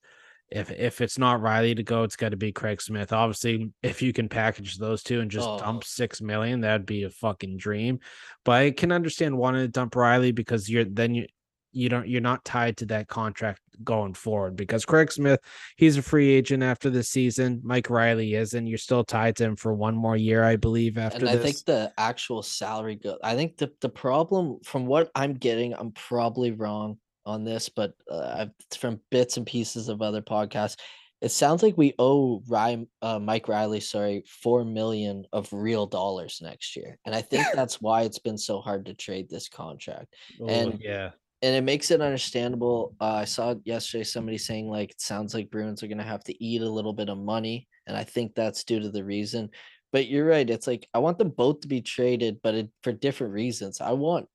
if 0.49 0.72
if 0.72 1.02
it's 1.02 1.18
not 1.18 1.41
Reilly 1.41 1.76
to 1.76 1.84
go, 1.84 2.03
it's 2.03 2.15
got 2.15 2.30
to 2.30 2.38
be 2.38 2.52
Craig 2.52 2.82
Smith. 2.82 3.11
Obviously, 3.11 3.72
if 3.84 4.02
you 4.02 4.14
can 4.14 4.30
package 4.30 4.78
those 4.78 5.03
two 5.03 5.19
and 5.19 5.30
just 5.30 5.48
Oh. 5.48 5.57
dump 5.60 5.84
six 5.84 6.22
million, 6.22 6.61
that'd 6.61 6.86
be 6.86 7.03
a 7.03 7.10
fucking 7.10 7.57
dream. 7.57 7.99
But 8.45 8.52
I 8.53 8.72
can 8.72 8.91
understand 8.91 9.38
wanting 9.38 9.64
to 9.64 9.68
dump 9.68 9.95
Reilly 9.95 10.32
because 10.32 10.69
you're 10.69 10.86
then 10.86 11.15
you 11.15 11.28
you 11.74 11.90
don't 11.90 12.07
you're 12.07 12.22
not 12.22 12.45
tied 12.45 12.78
to 12.78 12.86
that 12.88 13.07
contract 13.07 13.60
going 13.84 14.14
forward 14.14 14.56
because 14.56 14.86
Craig 14.86 15.11
Smith 15.11 15.40
he's 15.76 15.98
a 15.98 16.02
free 16.02 16.30
agent 16.32 16.64
after 16.64 16.90
this 16.90 17.10
season. 17.10 17.60
Mike 17.64 17.90
Reilly 17.90 18.34
is, 18.34 18.53
and 18.53 18.68
you're 18.68 18.78
still 18.78 19.03
tied 19.03 19.36
to 19.36 19.44
him 19.44 19.56
for 19.57 19.74
one 19.74 19.95
more 19.95 20.15
year, 20.15 20.44
I 20.44 20.56
believe. 20.56 20.98
After 20.98 21.19
and 21.19 21.30
I 21.30 21.36
this, 21.36 21.44
think 21.44 21.65
the 21.65 21.91
actual 21.98 22.41
salary 22.41 22.95
go. 22.95 23.18
I 23.22 23.36
think 23.36 23.57
the 23.57 23.72
the 23.82 23.90
problem 23.90 24.60
from 24.64 24.86
what 24.86 25.11
I'm 25.14 25.34
getting, 25.34 25.74
I'm 25.74 25.91
probably 25.91 26.52
wrong 26.52 26.98
on 27.28 27.44
this, 27.44 27.70
but 27.70 27.94
uh, 28.10 28.48
from 28.78 29.02
bits 29.12 29.38
and 29.38 29.45
pieces 29.45 29.90
of 29.90 30.02
other 30.02 30.22
podcasts, 30.22 30.78
it 31.22 31.30
sounds 31.30 31.64
like 31.64 31.78
we 31.78 31.94
owe 31.99 32.41
Ryan, 32.48 32.88
uh, 33.02 33.20
Mike 33.20 33.48
Reilly, 33.48 33.80
sorry, 33.80 34.24
four 34.41 34.64
million 34.64 35.26
of 35.34 35.52
real 35.52 35.86
dollars 35.86 36.40
next 36.41 36.76
year, 36.76 36.98
and 37.06 37.14
I 37.14 37.22
think 37.22 37.45
that's 37.54 37.82
why 37.82 38.04
it's 38.04 38.20
been 38.20 38.38
so 38.38 38.60
hard 38.60 38.86
to 38.86 38.94
trade 38.94 39.30
this 39.30 39.49
contract. 39.49 40.16
Oh, 40.41 40.48
and- 40.48 40.80
yeah, 40.80 41.12
and 41.41 41.56
it 41.56 41.64
makes 41.64 41.91
it 41.91 42.02
understandable. 42.02 42.95
Uh, 42.99 43.16
I 43.16 43.26
saw 43.26 43.56
yesterday 43.64 44.04
somebody 44.04 44.38
saying 44.38 44.70
like 44.70 44.91
it 44.91 45.02
sounds 45.02 45.34
like 45.34 45.52
Bruins 45.52 45.84
are 45.84 45.88
gonna 45.88 46.04
have 46.04 46.24
to 46.26 46.44
eat 46.44 46.62
a 46.62 46.70
little 46.70 46.94
bit 46.94 47.10
of 47.10 47.18
money, 47.18 47.68
and 47.86 47.98
I 47.98 48.04
think 48.04 48.34
that's 48.34 48.64
due 48.64 48.80
to 48.80 48.90
the 48.90 49.04
reason. 49.04 49.49
But 49.91 50.08
you're 50.08 50.26
right. 50.26 50.49
It's 50.49 50.68
like 50.68 50.88
I 50.94 50.99
want 50.99 51.18
them 51.18 51.30
both 51.30 51.62
to 51.62 51.68
be 51.68 51.82
traded, 51.82 52.40
but 52.44 52.56
it, 52.56 52.70
for 52.84 52.91
different 52.91 53.34
reasons. 53.34 53.82
I 53.82 53.91
want, 53.94 54.28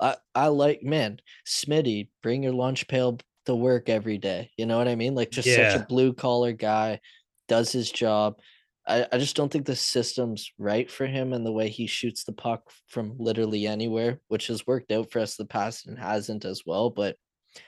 I 0.00 0.16
I 0.34 0.48
like 0.48 0.82
man, 0.82 1.20
Smitty, 1.46 2.08
bring 2.22 2.42
your 2.42 2.52
lunch 2.52 2.88
pail 2.88 3.18
to 3.46 3.54
work 3.54 3.88
every 3.88 4.18
day. 4.18 4.50
You 4.56 4.66
know 4.66 4.78
what 4.78 4.88
I 4.88 4.94
mean? 4.94 5.14
Like 5.14 5.30
just 5.30 5.48
such 5.48 5.80
a 5.80 5.86
blue 5.88 6.12
collar 6.12 6.52
guy, 6.52 7.00
does 7.48 7.72
his 7.72 7.90
job. 7.90 8.38
I, 8.86 9.06
I 9.12 9.18
just 9.18 9.36
don't 9.36 9.52
think 9.52 9.66
the 9.66 9.76
system's 9.76 10.50
right 10.58 10.90
for 10.90 11.06
him 11.06 11.32
and 11.32 11.44
the 11.44 11.52
way 11.52 11.68
he 11.68 11.86
shoots 11.86 12.24
the 12.24 12.32
puck 12.32 12.70
from 12.88 13.14
literally 13.18 13.66
anywhere, 13.66 14.20
which 14.28 14.46
has 14.48 14.66
worked 14.66 14.90
out 14.90 15.10
for 15.10 15.20
us 15.20 15.36
the 15.36 15.44
past 15.44 15.86
and 15.86 15.98
hasn't 15.98 16.44
as 16.44 16.62
well. 16.66 16.90
But 16.90 17.16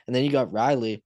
and 0.07 0.15
then 0.15 0.23
you 0.23 0.31
got 0.31 0.51
Reilly, 0.51 1.03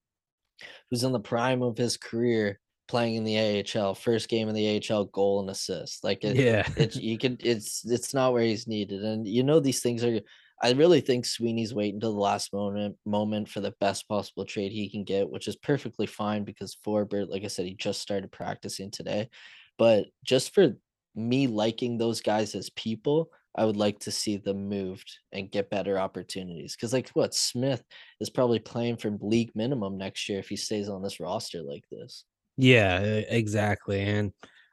who's 0.89 1.03
in 1.03 1.11
the 1.11 1.19
prime 1.19 1.61
of 1.61 1.77
his 1.77 1.97
career 1.97 2.59
playing 2.87 3.15
in 3.15 3.23
the 3.25 3.65
AHL, 3.75 3.95
first 3.95 4.29
game 4.29 4.47
in 4.47 4.55
the 4.55 4.81
AHL, 4.89 5.05
goal 5.05 5.41
and 5.41 5.49
assist. 5.49 6.03
Like 6.03 6.23
it, 6.23 6.35
yeah, 6.35 6.67
it 6.77 6.95
you 6.95 7.17
can 7.17 7.37
it's 7.41 7.85
it's 7.85 8.13
not 8.13 8.33
where 8.33 8.43
he's 8.43 8.67
needed. 8.67 9.03
And 9.03 9.27
you 9.27 9.43
know 9.43 9.59
these 9.59 9.81
things 9.81 10.03
are 10.03 10.21
I 10.61 10.71
really 10.71 11.01
think 11.01 11.25
Sweeney's 11.25 11.73
waiting 11.73 11.99
to 11.99 12.07
the 12.07 12.11
last 12.11 12.51
moment 12.51 12.95
moment 13.05 13.47
for 13.47 13.59
the 13.59 13.75
best 13.79 14.07
possible 14.07 14.45
trade 14.45 14.71
he 14.71 14.89
can 14.89 15.03
get, 15.03 15.29
which 15.29 15.47
is 15.47 15.55
perfectly 15.55 16.07
fine 16.07 16.43
because 16.43 16.77
Forbort, 16.85 17.29
like 17.29 17.43
I 17.43 17.47
said, 17.47 17.65
he 17.65 17.75
just 17.75 18.01
started 18.01 18.31
practicing 18.31 18.89
today. 18.89 19.29
But 19.77 20.05
just 20.25 20.55
for 20.55 20.75
me 21.15 21.47
liking 21.47 21.97
those 21.97 22.21
guys 22.21 22.55
as 22.55 22.71
people, 22.71 23.29
I 23.55 23.65
would 23.65 23.75
like 23.75 23.99
to 23.99 24.11
see 24.11 24.37
them 24.37 24.67
moved 24.69 25.19
and 25.31 25.51
get 25.51 25.69
better 25.69 25.97
opportunities. 25.97 26.75
Because 26.75 26.93
like 26.93 27.09
what 27.09 27.33
Smith 27.33 27.83
is 28.19 28.29
probably 28.29 28.59
playing 28.59 28.97
for 28.97 29.17
league 29.21 29.51
minimum 29.55 29.97
next 29.97 30.27
year 30.29 30.39
if 30.39 30.49
he 30.49 30.55
stays 30.55 30.89
on 30.89 31.03
this 31.03 31.19
roster 31.19 31.61
like 31.61 31.83
this. 31.91 32.25
Yeah, 32.55 32.99
exactly. 32.99 34.01
And 34.01 34.31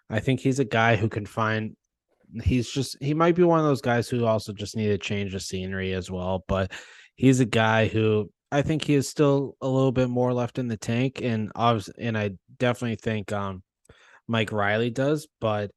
I 0.09 0.20
think 0.20 0.40
he's 0.40 0.59
a 0.59 0.65
guy 0.65 0.97
who 0.97 1.09
can 1.09 1.27
find 1.27 1.77
he's 2.43 2.70
just 2.70 2.97
he 3.01 3.15
might 3.15 3.35
be 3.35 3.43
one 3.43 3.59
of 3.59 3.65
those 3.65 3.81
guys 3.81 4.09
who 4.09 4.24
also 4.24 4.52
just 4.52 4.77
need 4.77 4.89
to 4.89 4.98
change 4.98 5.32
the 5.32 5.40
scenery 5.40 5.93
as 5.93 6.11
well. 6.11 6.44
But 6.48 6.73
he's 7.16 7.40
a 7.40 7.44
guy 7.44 7.86
who 7.86 8.31
I 8.51 8.62
think 8.62 8.85
he 8.85 8.94
is 8.94 9.09
still 9.09 9.56
a 9.61 9.69
little 9.69 9.93
bit 9.93 10.09
more 10.09 10.32
left 10.32 10.59
in 10.59 10.69
the 10.69 10.77
tank, 10.77 11.20
and 11.23 11.51
obviously, 11.55 11.94
and 12.05 12.16
I 12.16 12.32
definitely 12.59 12.97
think 12.97 13.32
um 13.32 13.62
Mike 14.27 14.52
Reilly 14.52 14.90
does, 14.90 15.27
but 15.40 15.70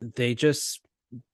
they 0.00 0.34
just 0.34 0.80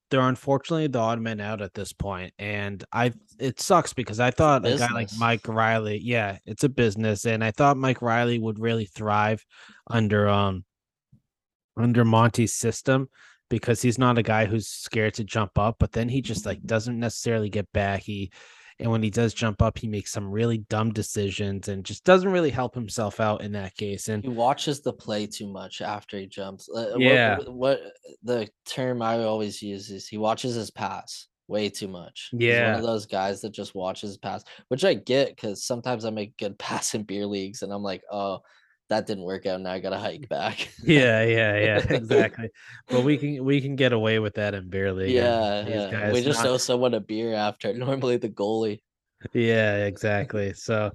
they're 0.09 0.19
unfortunately 0.19 0.87
the 0.87 0.99
odd 0.99 1.21
man 1.21 1.39
out 1.39 1.61
at 1.61 1.73
this 1.73 1.93
point, 1.93 2.33
and 2.37 2.83
I 2.91 3.13
it 3.39 3.59
sucks 3.59 3.93
because 3.93 4.19
I 4.19 4.31
thought 4.31 4.65
a 4.65 4.77
guy 4.77 4.91
like. 4.93 5.09
Mike 5.17 5.47
Reilly, 5.47 5.99
yeah, 6.03 6.37
it's 6.45 6.65
a 6.65 6.69
business, 6.69 7.25
and 7.25 7.43
I 7.43 7.51
thought 7.51 7.77
Mike 7.77 8.01
Reilly 8.01 8.37
would 8.37 8.59
really 8.59 8.85
thrive 8.85 9.43
under 9.89 10.27
um 10.27 10.65
under 11.77 12.03
Monty's 12.03 12.53
system 12.53 13.09
because 13.51 13.81
he's 13.81 13.99
not 13.99 14.17
a 14.17 14.23
guy 14.23 14.45
who's 14.45 14.67
scared 14.67 15.13
to 15.15 15.23
jump 15.23 15.59
up, 15.59 15.75
but 15.77 15.91
then 15.91 16.09
he 16.09 16.21
just 16.21 16.45
like 16.45 16.63
doesn't 16.63 16.97
necessarily 16.97 17.49
get 17.49 17.71
back. 17.73 18.01
He 18.01 18.31
and 18.79 18.89
when 18.89 19.03
he 19.03 19.11
does 19.11 19.35
jump 19.35 19.61
up, 19.61 19.77
he 19.77 19.87
makes 19.87 20.11
some 20.11 20.31
really 20.31 20.59
dumb 20.69 20.91
decisions 20.91 21.67
and 21.67 21.85
just 21.85 22.03
doesn't 22.03 22.31
really 22.31 22.49
help 22.49 22.73
himself 22.73 23.19
out 23.19 23.41
in 23.41 23.51
that 23.51 23.75
case. 23.75 24.07
And 24.07 24.23
He 24.23 24.29
watches 24.29 24.81
the 24.81 24.93
play 24.93 25.27
too 25.27 25.47
much 25.47 25.81
after 25.81 26.17
he 26.17 26.25
jumps. 26.25 26.67
Uh, 26.67 26.93
Yeah. 26.97 27.37
What, 27.37 27.53
what 27.53 27.81
the 28.23 28.49
term 28.65 29.03
I 29.03 29.23
always 29.23 29.61
use 29.61 29.91
is 29.91 30.07
he 30.07 30.17
watches 30.17 30.55
his 30.55 30.71
pass 30.71 31.27
way 31.47 31.69
too 31.69 31.89
much. 31.89 32.29
He's 32.31 32.39
one 32.71 32.79
of 32.79 32.85
those 32.85 33.05
guys 33.05 33.41
that 33.41 33.51
just 33.51 33.75
watches 33.75 34.11
his 34.11 34.17
pass, 34.17 34.43
which 34.69 34.85
I 34.85 34.95
get 34.95 35.35
because 35.35 35.63
sometimes 35.63 36.05
I 36.05 36.09
make 36.09 36.37
good 36.37 36.57
pass 36.67 36.95
in 36.95 37.03
beer 37.03 37.27
leagues 37.27 37.61
and 37.61 37.71
I'm 37.71 37.83
like, 37.83 38.01
oh, 38.11 38.39
that 38.91 39.07
didn't 39.07 39.23
work 39.23 39.45
out. 39.45 39.61
Now 39.61 39.71
I 39.71 39.79
gotta 39.79 39.97
hike 39.97 40.27
back. 40.27 40.69
yeah, 40.83 41.23
yeah, 41.23 41.57
yeah, 41.57 41.77
exactly. 41.89 42.49
But 42.89 43.05
we 43.05 43.17
can 43.17 43.43
we 43.45 43.61
can 43.61 43.77
get 43.77 43.93
away 43.93 44.19
with 44.19 44.35
that 44.35 44.53
in 44.53 44.69
beer 44.69 44.91
league. 44.91 45.15
and 45.15 45.67
yeah, 45.69 45.89
yeah. 45.89 46.11
We 46.11 46.21
just 46.21 46.43
not- 46.43 46.51
owe 46.51 46.57
someone 46.57 46.93
a 46.93 46.99
beer 46.99 47.33
after. 47.33 47.73
Normally 47.87 48.17
the 48.17 48.27
goalie. 48.29 48.81
Yeah, 49.31 49.85
exactly. 49.85 50.53
So 50.53 50.91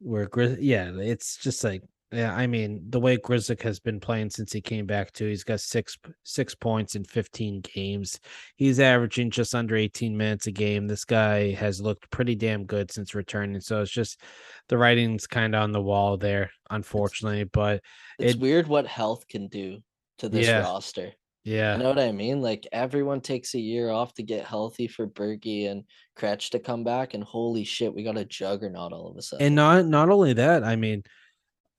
we're 0.00 0.28
yeah, 0.60 0.92
it's 0.96 1.38
just 1.38 1.64
like 1.64 1.82
yeah, 2.14 2.34
I 2.34 2.46
mean, 2.46 2.82
the 2.90 3.00
way 3.00 3.16
Grzelcyk 3.16 3.60
has 3.62 3.80
been 3.80 4.00
playing 4.00 4.30
since 4.30 4.52
he 4.52 4.60
came 4.60 4.86
back 4.86 5.12
too, 5.12 5.26
he's 5.26 5.44
got 5.44 5.60
six 5.60 5.96
six 6.22 6.54
points 6.54 6.94
in 6.94 7.04
15 7.04 7.60
games. 7.62 8.20
He's 8.56 8.80
averaging 8.80 9.30
just 9.30 9.54
under 9.54 9.76
18 9.76 10.16
minutes 10.16 10.46
a 10.46 10.52
game. 10.52 10.86
This 10.86 11.04
guy 11.04 11.52
has 11.52 11.80
looked 11.80 12.10
pretty 12.10 12.34
damn 12.34 12.64
good 12.64 12.90
since 12.90 13.14
returning. 13.14 13.60
So 13.60 13.80
it's 13.82 13.90
just 13.90 14.20
the 14.68 14.78
writing's 14.78 15.26
kind 15.26 15.54
of 15.54 15.62
on 15.62 15.72
the 15.72 15.82
wall 15.82 16.16
there, 16.16 16.50
unfortunately. 16.70 17.44
But 17.44 17.82
It's 18.18 18.34
It- 18.34 18.40
weird 18.40 18.68
what 18.68 18.86
health 18.86 19.26
can 19.28 19.48
do 19.48 19.82
to 20.18 20.28
this 20.28 20.46
Yeah. 20.46 20.60
roster. 20.60 21.12
yeah, 21.42 21.76
You 21.76 21.82
know 21.82 21.88
what 21.90 21.98
I 21.98 22.12
mean? 22.12 22.40
Like 22.40 22.66
everyone 22.72 23.20
takes 23.20 23.54
a 23.54 23.60
year 23.60 23.90
off 23.90 24.14
to 24.14 24.22
get 24.22 24.46
healthy 24.46 24.86
for 24.86 25.06
Berkey 25.06 25.68
and 25.70 25.84
Kretsch 26.16 26.50
to 26.50 26.58
come 26.60 26.84
back, 26.84 27.12
and 27.14 27.22
holy 27.24 27.64
shit, 27.64 27.92
we 27.92 28.02
got 28.04 28.16
a 28.16 28.24
juggernaut 28.24 28.92
all 28.92 29.08
of 29.08 29.16
a 29.16 29.22
sudden. 29.22 29.44
and 29.46 29.54
not 29.54 29.86
not 29.86 30.08
only 30.10 30.32
that, 30.34 30.62
I 30.64 30.76
mean, 30.76 31.02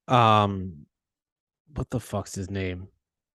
um, 0.08 0.86
what 1.76 1.90
the 1.90 2.00
fuck's 2.00 2.36
his 2.36 2.50
name? 2.50 2.88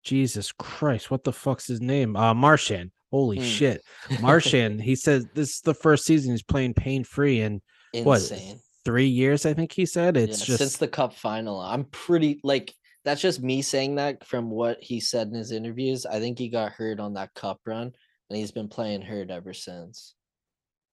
Jesus 0.03 0.51
Christ, 0.53 1.11
what 1.11 1.25
the 1.25 1.33
fuck's 1.33 1.67
his 1.67 1.81
name? 1.81 2.17
Uh, 2.17 2.35
Marchand. 2.35 2.91
Holy 3.11 3.39
Hmm. 3.39 3.43
shit, 3.43 3.83
Marchand. 4.21 4.81
he 4.81 4.95
says 4.95 5.27
this 5.35 5.57
is 5.57 5.61
the 5.63 5.75
first 5.75 6.05
season 6.05 6.31
he's 6.31 6.45
playing 6.45 6.75
pain 6.75 7.03
free 7.03 7.41
in 7.41 7.61
what 8.05 8.21
insane. 8.21 8.61
three 8.85 9.09
years. 9.09 9.45
I 9.45 9.53
think 9.53 9.73
he 9.73 9.85
said 9.85 10.17
Yeah, 10.17 10.23
it's 10.23 10.45
just 10.47 10.59
since 10.59 10.77
the 10.77 10.87
cup 10.87 11.15
final, 11.15 11.61
I'm 11.61 11.85
pretty 11.87 12.41
like 12.45 12.73
that's 13.05 13.21
just 13.21 13.43
me 13.43 13.63
saying 13.63 13.97
that 13.97 14.25
from 14.25 14.49
what 14.49 14.79
he 14.81 15.01
said 15.01 15.27
in 15.27 15.35
his 15.35 15.51
interviews. 15.51 16.07
I 16.07 16.21
think 16.21 16.39
he 16.39 16.49
got 16.51 16.71
hurt 16.73 17.01
on 17.01 17.15
that 17.15 17.35
cup 17.35 17.59
run, 17.67 17.93
and 18.31 18.39
he's 18.39 18.53
been 18.53 18.69
playing 18.69 19.03
hurt 19.03 19.29
ever 19.31 19.53
since. 19.55 20.15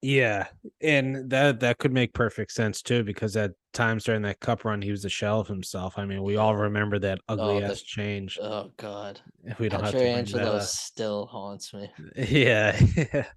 Yeah, 0.02 0.48
and 0.82 1.30
that 1.32 1.60
that 1.61 1.80
could 1.80 1.91
make 1.91 2.14
perfect 2.14 2.52
sense 2.52 2.82
too 2.82 3.03
because 3.03 3.36
at 3.36 3.52
times 3.74 4.03
during 4.03 4.22
that 4.24 4.40
cup 4.40 4.64
run 4.64 4.82
he 4.82 4.91
was 4.91 5.06
a 5.06 5.10
shell 5.10 5.40
of 5.40 5.48
himself. 5.48 5.98
I 5.98 6.06
mean, 6.06 6.22
we 6.24 6.38
all 6.38 6.56
remember 6.56 6.99
that 6.99 7.19
ugly 7.28 7.60
the- 7.60 7.68
ass 7.68 7.82
change. 7.82 8.38
Oh 8.41 8.72
god, 8.78 9.19
if 9.44 9.60
we 9.60 9.69
don't 9.69 9.84
have 9.84 9.94
to 9.94 10.38
that 10.38 10.64
still 10.64 11.26
haunts 11.26 11.74
me. 11.74 11.91
Yeah, 12.15 12.80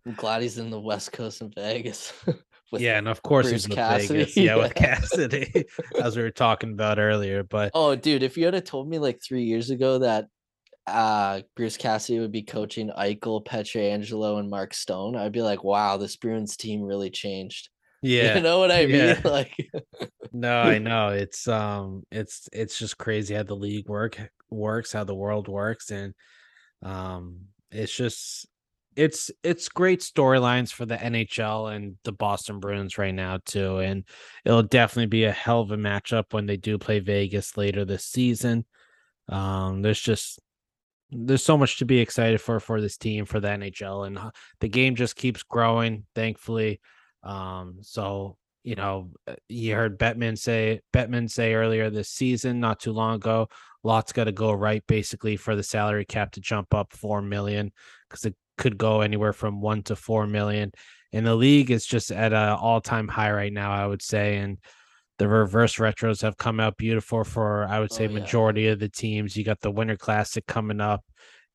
I'm 0.07 0.15
glad 0.15 0.43
he's 0.43 0.59
in 0.59 0.71
the 0.71 0.81
West 0.81 1.13
Coast 1.13 1.41
in 1.41 1.51
Vegas. 1.53 2.13
yeah, 2.73 2.99
and 2.99 3.09
of 3.09 3.23
course 3.23 3.51
he's 3.51 3.67
Bruce 3.67 3.69
with 3.69 3.77
Cassidy, 3.79 4.19
Vegas. 4.21 4.37
Yeah, 4.37 4.57
with. 4.57 4.75
Cassidy, 4.75 5.65
as 6.03 6.17
we 6.17 6.23
were 6.23 6.31
talking 6.31 6.73
about 6.73 6.99
earlier. 6.99 7.43
But 7.43 7.71
Oh, 7.75 7.97
dude, 7.97 8.23
if 8.23 8.37
you 8.37 8.45
had 8.47 8.67
told 8.67 8.89
me 8.89 8.99
like 8.99 9.21
three 9.23 9.45
years 9.45 9.71
ago 9.71 9.99
that 10.01 10.27
uh 10.91 11.43
Bruce 11.57 11.77
Cassidy 11.77 12.21
would 12.21 12.33
be 12.33 12.43
coaching 12.43 12.91
Eichel, 12.97 13.45
Pietrangelo, 13.45 14.39
and 14.39 14.51
Mark 14.51 14.75
Stone, 14.75 15.17
I'd 15.17 15.33
be 15.33 15.43
like, 15.43 15.65
wow, 15.65 15.97
this 15.97 16.17
Bruins 16.17 16.57
team 16.57 16.83
really 16.83 17.11
changed. 17.11 17.69
yeah, 18.03 18.37
You 18.37 18.43
know 18.43 18.59
what 18.59 18.71
I 18.71 18.83
yeah. 18.83 19.15
mean? 19.15 19.23
Like 19.25 19.55
no, 20.33 20.61
I 20.63 20.79
know 20.79 21.09
it's 21.11 21.49
um, 21.49 22.05
it's 22.11 22.49
it's 22.53 22.79
just 22.79 22.99
crazy 22.99 23.35
how 23.35 23.43
the 23.43 23.57
league 23.57 23.89
work 23.89 24.19
works, 24.51 24.93
how 24.93 25.05
the 25.05 25.15
world 25.15 25.49
works, 25.49 25.91
and 25.91 26.15
um, 26.83 27.41
it's 27.71 27.95
just 27.95 28.47
it's 28.97 29.31
it's 29.43 29.69
great 29.69 30.01
storylines 30.01 30.73
for 30.73 30.87
the 30.87 30.97
NHL 30.97 31.75
and 31.75 31.97
the 32.05 32.13
Boston 32.13 32.61
Bruins 32.61 32.99
right 32.99 33.15
now 33.15 33.39
too, 33.45 33.79
and 33.79 34.05
it'll 34.45 34.63
definitely 34.63 35.07
be 35.07 35.25
a 35.25 35.33
hell 35.33 35.61
of 35.61 35.71
a 35.71 35.77
matchup 35.77 36.33
when 36.33 36.47
they 36.47 36.57
do 36.57 36.79
play 36.79 37.01
Vegas 37.01 37.57
later 37.57 37.85
this 37.85 38.05
season. 38.05 38.65
Um, 39.29 39.83
there's 39.83 40.01
just 40.01 40.41
there's 41.13 41.45
so 41.45 41.59
much 41.59 41.79
to 41.79 41.85
be 41.85 41.99
excited 41.99 42.41
for 42.41 42.61
for 42.61 42.81
this 42.81 42.97
team 42.97 43.25
for 43.25 43.41
the 43.41 43.49
NHL, 43.49 44.07
and 44.07 44.19
the 44.61 44.69
game 44.69 44.95
just 44.95 45.17
keeps 45.17 45.43
growing. 45.43 46.05
Thankfully, 46.15 46.81
um, 47.23 47.79
so 47.83 48.37
you 48.63 48.77
know 48.77 49.11
uh, 49.27 49.35
you 49.49 49.75
heard 49.75 49.99
Bettman 49.99 50.39
say 50.39 50.81
Bettman 50.93 51.31
say 51.31 51.55
earlier 51.55 51.91
this 51.91 52.09
season, 52.09 52.61
not 52.61 52.81
too 52.81 52.93
long 52.93 53.17
ago, 53.17 53.49
lots 53.83 54.13
got 54.13 54.25
to 54.25 54.33
go 54.33 54.53
right 54.53 54.87
basically 54.87 55.37
for 55.37 55.57
the 55.57 55.63
salary 55.63 56.05
cap 56.05 56.33
to 56.33 56.41
jump 56.41 56.75
up 56.75 56.93
four 56.93 57.23
million 57.23 57.73
because 58.09 58.25
it 58.25 58.35
could 58.59 58.79
go 58.79 59.01
anywhere 59.01 59.33
from 59.33 59.61
one 59.61 59.83
to 59.85 59.97
four 59.97 60.27
million. 60.27 60.73
And 61.13 61.27
the 61.27 61.35
league 61.35 61.71
is 61.71 61.85
just 61.85 62.13
at 62.13 62.33
an 62.33 62.51
all-time 62.51 63.09
high 63.09 63.33
right 63.33 63.53
now, 63.53 63.73
I 63.73 63.85
would 63.85 64.03
say. 64.03 64.37
And 64.37 64.59
the 65.21 65.29
reverse 65.29 65.77
retros 65.77 66.23
have 66.23 66.39
come 66.39 66.61
out 66.61 66.79
beautiful 66.79 67.25
for 67.25 67.67
I 67.67 67.79
would 67.79 67.93
say 67.93 68.07
Oh, 68.07 68.09
yeah. 68.09 68.21
majority 68.21 68.69
of 68.69 68.79
the 68.79 68.89
teams. 68.89 69.37
You 69.37 69.45
got 69.45 69.61
the 69.61 69.71
Winter 69.71 69.99
Classic 69.99 70.47
coming 70.47 70.81
up, 70.81 71.05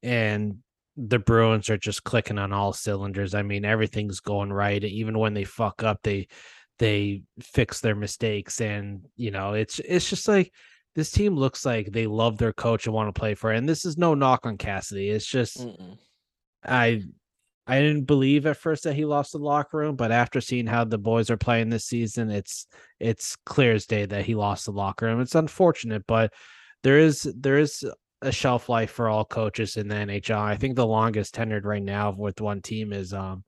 and 0.03 0.59
the 0.95 1.17
Bruins 1.17 1.67
are 1.71 1.77
just 1.77 2.03
clicking 2.03 2.37
on 2.37 2.53
all 2.53 2.73
cylinders. 2.73 3.33
I 3.33 3.41
mean, 3.41 3.65
everything's 3.65 4.19
going 4.19 4.53
right. 4.53 4.83
Even 4.83 5.17
when 5.17 5.33
they 5.33 5.45
fuck 5.45 5.81
up, 5.81 5.97
they 6.03 6.27
they 6.77 7.23
fix 7.41 7.81
their 7.81 7.95
mistakes, 7.95 8.61
and 8.61 9.03
you 9.15 9.31
know, 9.31 9.53
it's 9.53 9.79
it's 9.79 10.07
just 10.11 10.27
like 10.27 10.53
this 10.93 11.09
team 11.09 11.35
looks 11.35 11.65
like 11.65 11.91
they 11.91 12.05
love 12.05 12.37
their 12.37 12.53
coach 12.53 12.85
and 12.85 12.93
want 12.93 13.13
to 13.13 13.19
play 13.19 13.33
for 13.33 13.51
it. 13.51 13.57
And 13.57 13.67
this 13.67 13.83
is 13.83 13.97
no 13.97 14.13
knock 14.13 14.45
on 14.45 14.59
Cassidy. 14.59 15.09
It's 15.09 15.25
just 15.25 15.57
mm-mm. 15.57 15.97
I 16.63 17.01
I 17.67 17.79
didn't 17.81 18.03
believe 18.05 18.45
at 18.45 18.57
first 18.57 18.83
that 18.83 18.93
he 18.95 19.05
lost 19.05 19.31
the 19.31 19.39
locker 19.39 19.77
room, 19.77 19.95
but 19.95 20.11
after 20.11 20.39
seeing 20.39 20.67
how 20.67 20.83
the 20.83 20.97
boys 20.99 21.29
are 21.31 21.37
playing 21.37 21.69
this 21.69 21.85
season, 21.85 22.29
it's 22.29 22.67
it's 22.99 23.35
clear 23.45 23.73
as 23.73 23.85
day 23.87 24.05
that 24.05 24.25
he 24.25 24.35
lost 24.35 24.65
the 24.65 24.71
locker 24.71 25.07
room. 25.07 25.19
It's 25.21 25.35
unfortunate, 25.35 26.03
but 26.07 26.31
there 26.83 26.99
is 26.99 27.23
there 27.35 27.57
is 27.57 27.83
a 28.21 28.31
shelf 28.31 28.69
life 28.69 28.91
for 28.91 29.09
all 29.09 29.25
coaches 29.25 29.77
in 29.77 29.87
the 29.87 29.95
NHL. 29.95 30.37
I 30.37 30.55
think 30.57 30.75
the 30.75 30.85
longest 30.85 31.35
tenured 31.35 31.63
right 31.65 31.81
now 31.83 32.11
with 32.15 32.39
one 32.39 32.61
team 32.61 32.93
is 32.93 33.13
um 33.13 33.43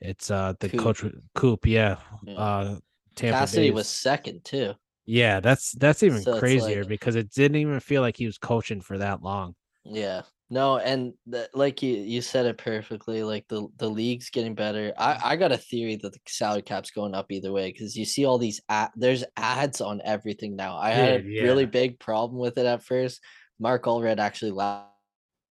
it's 0.00 0.30
uh 0.30 0.54
the 0.60 0.68
Coop. 0.70 0.80
coach 0.80 1.04
Coop, 1.34 1.66
yeah. 1.66 1.96
Yeah. 2.24 2.34
Uh 2.38 2.78
Tampa 3.16 3.38
Cassidy 3.40 3.68
Bay's- 3.68 3.74
was 3.74 3.88
second 3.88 4.44
too. 4.44 4.74
yeah, 5.04 5.40
that's 5.40 5.72
that's 5.72 6.02
even 6.02 6.22
So 6.22 6.38
crazier 6.38 6.80
like- 6.80 6.88
because 6.88 7.16
it 7.16 7.30
didn't 7.32 7.56
even 7.58 7.80
feel 7.80 8.00
like 8.00 8.16
he 8.16 8.26
was 8.26 8.38
coaching 8.38 8.80
for 8.80 8.96
that 8.98 9.22
long. 9.22 9.54
Yeah. 9.84 10.22
No, 10.50 10.78
and 10.78 11.12
the, 11.26 11.48
like 11.52 11.82
you 11.82 11.96
you 11.96 12.22
said 12.22 12.46
it 12.46 12.56
perfectly. 12.56 13.22
Like 13.22 13.46
the 13.48 13.68
the 13.76 13.88
league's 13.90 14.30
getting 14.30 14.54
better. 14.54 14.94
I 14.96 15.20
I 15.22 15.36
got 15.36 15.52
a 15.52 15.58
theory 15.58 15.96
that 15.96 16.12
the 16.12 16.18
salary 16.26 16.62
cap's 16.62 16.90
going 16.90 17.14
up 17.14 17.30
either 17.30 17.52
way 17.52 17.70
because 17.70 17.96
you 17.96 18.06
see 18.06 18.24
all 18.24 18.38
these 18.38 18.60
ad, 18.68 18.90
there's 18.96 19.24
ads 19.36 19.80
on 19.82 20.00
everything 20.04 20.56
now. 20.56 20.78
I 20.78 20.90
had 20.90 21.20
a 21.20 21.22
Dude, 21.22 21.42
really 21.42 21.66
big 21.66 21.98
problem 21.98 22.40
with 22.40 22.56
it 22.56 22.64
at 22.64 22.82
first. 22.82 23.20
Mark 23.60 23.84
Allred 23.84 24.18
actually 24.18 24.52
la- 24.52 24.86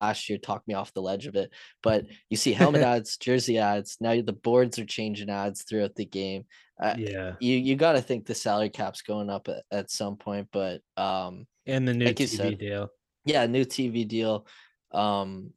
last 0.00 0.28
year 0.28 0.38
talked 0.38 0.68
me 0.68 0.74
off 0.74 0.92
the 0.92 1.02
ledge 1.02 1.26
of 1.26 1.34
it. 1.34 1.50
But 1.82 2.04
you 2.30 2.36
see 2.36 2.52
helmet 2.52 2.82
ads, 2.82 3.16
jersey 3.16 3.58
ads. 3.58 3.96
Now 4.00 4.20
the 4.20 4.32
boards 4.32 4.78
are 4.78 4.84
changing 4.84 5.28
ads 5.30 5.64
throughout 5.64 5.96
the 5.96 6.04
game. 6.06 6.44
Uh, 6.80 6.94
Yeah. 6.98 7.32
You 7.40 7.56
you 7.56 7.74
got 7.74 7.92
to 7.92 8.00
think 8.00 8.26
the 8.26 8.34
salary 8.34 8.70
cap's 8.70 9.02
going 9.02 9.28
up 9.28 9.48
at, 9.48 9.64
at 9.72 9.90
some 9.90 10.16
point. 10.16 10.48
But 10.52 10.82
um, 10.96 11.46
And 11.66 11.88
the 11.88 11.94
new 11.94 12.06
Like 12.06 12.16
TV 12.16 12.28
said, 12.28 12.58
deal. 12.58 12.90
yeah, 13.24 13.46
new 13.46 13.64
TV 13.64 14.06
deal. 14.06 14.46
Um, 14.94 15.50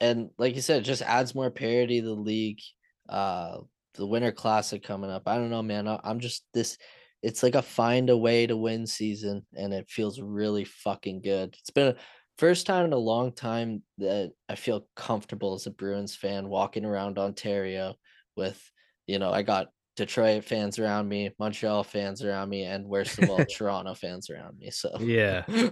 and 0.00 0.30
like 0.38 0.54
you 0.54 0.60
said, 0.60 0.82
it 0.82 0.84
just 0.84 1.02
adds 1.02 1.34
more 1.34 1.50
parity 1.50 2.00
to 2.00 2.06
the 2.06 2.12
league. 2.12 2.60
Uh, 3.08 3.58
the 3.94 4.06
Winter 4.06 4.32
Classic 4.32 4.82
coming 4.82 5.10
up. 5.10 5.26
I 5.26 5.36
don't 5.36 5.50
know, 5.50 5.62
man. 5.62 5.88
I, 5.88 6.00
I'm 6.04 6.20
just 6.20 6.44
this. 6.54 6.78
It's 7.22 7.42
like 7.42 7.54
a 7.54 7.62
find 7.62 8.10
a 8.10 8.16
way 8.16 8.46
to 8.46 8.56
win 8.56 8.86
season, 8.86 9.46
and 9.54 9.72
it 9.72 9.88
feels 9.88 10.20
really 10.20 10.64
fucking 10.64 11.22
good. 11.22 11.54
It's 11.60 11.70
been 11.70 11.88
a 11.88 11.96
first 12.38 12.66
time 12.66 12.86
in 12.86 12.92
a 12.92 12.98
long 12.98 13.32
time 13.32 13.82
that 13.98 14.32
I 14.48 14.56
feel 14.56 14.86
comfortable 14.96 15.54
as 15.54 15.66
a 15.66 15.70
Bruins 15.70 16.16
fan 16.16 16.48
walking 16.48 16.84
around 16.84 17.18
Ontario 17.18 17.94
with, 18.36 18.60
you 19.06 19.18
know, 19.18 19.30
I 19.30 19.42
got 19.42 19.68
Detroit 19.96 20.44
fans 20.44 20.78
around 20.78 21.08
me, 21.08 21.30
Montreal 21.38 21.84
fans 21.84 22.22
around 22.24 22.48
me, 22.48 22.64
and 22.64 22.86
worst 22.86 23.18
of 23.18 23.28
all, 23.28 23.44
Toronto 23.50 23.94
fans 23.94 24.30
around 24.30 24.58
me. 24.58 24.70
So 24.70 24.90
Yeah. 25.00 25.44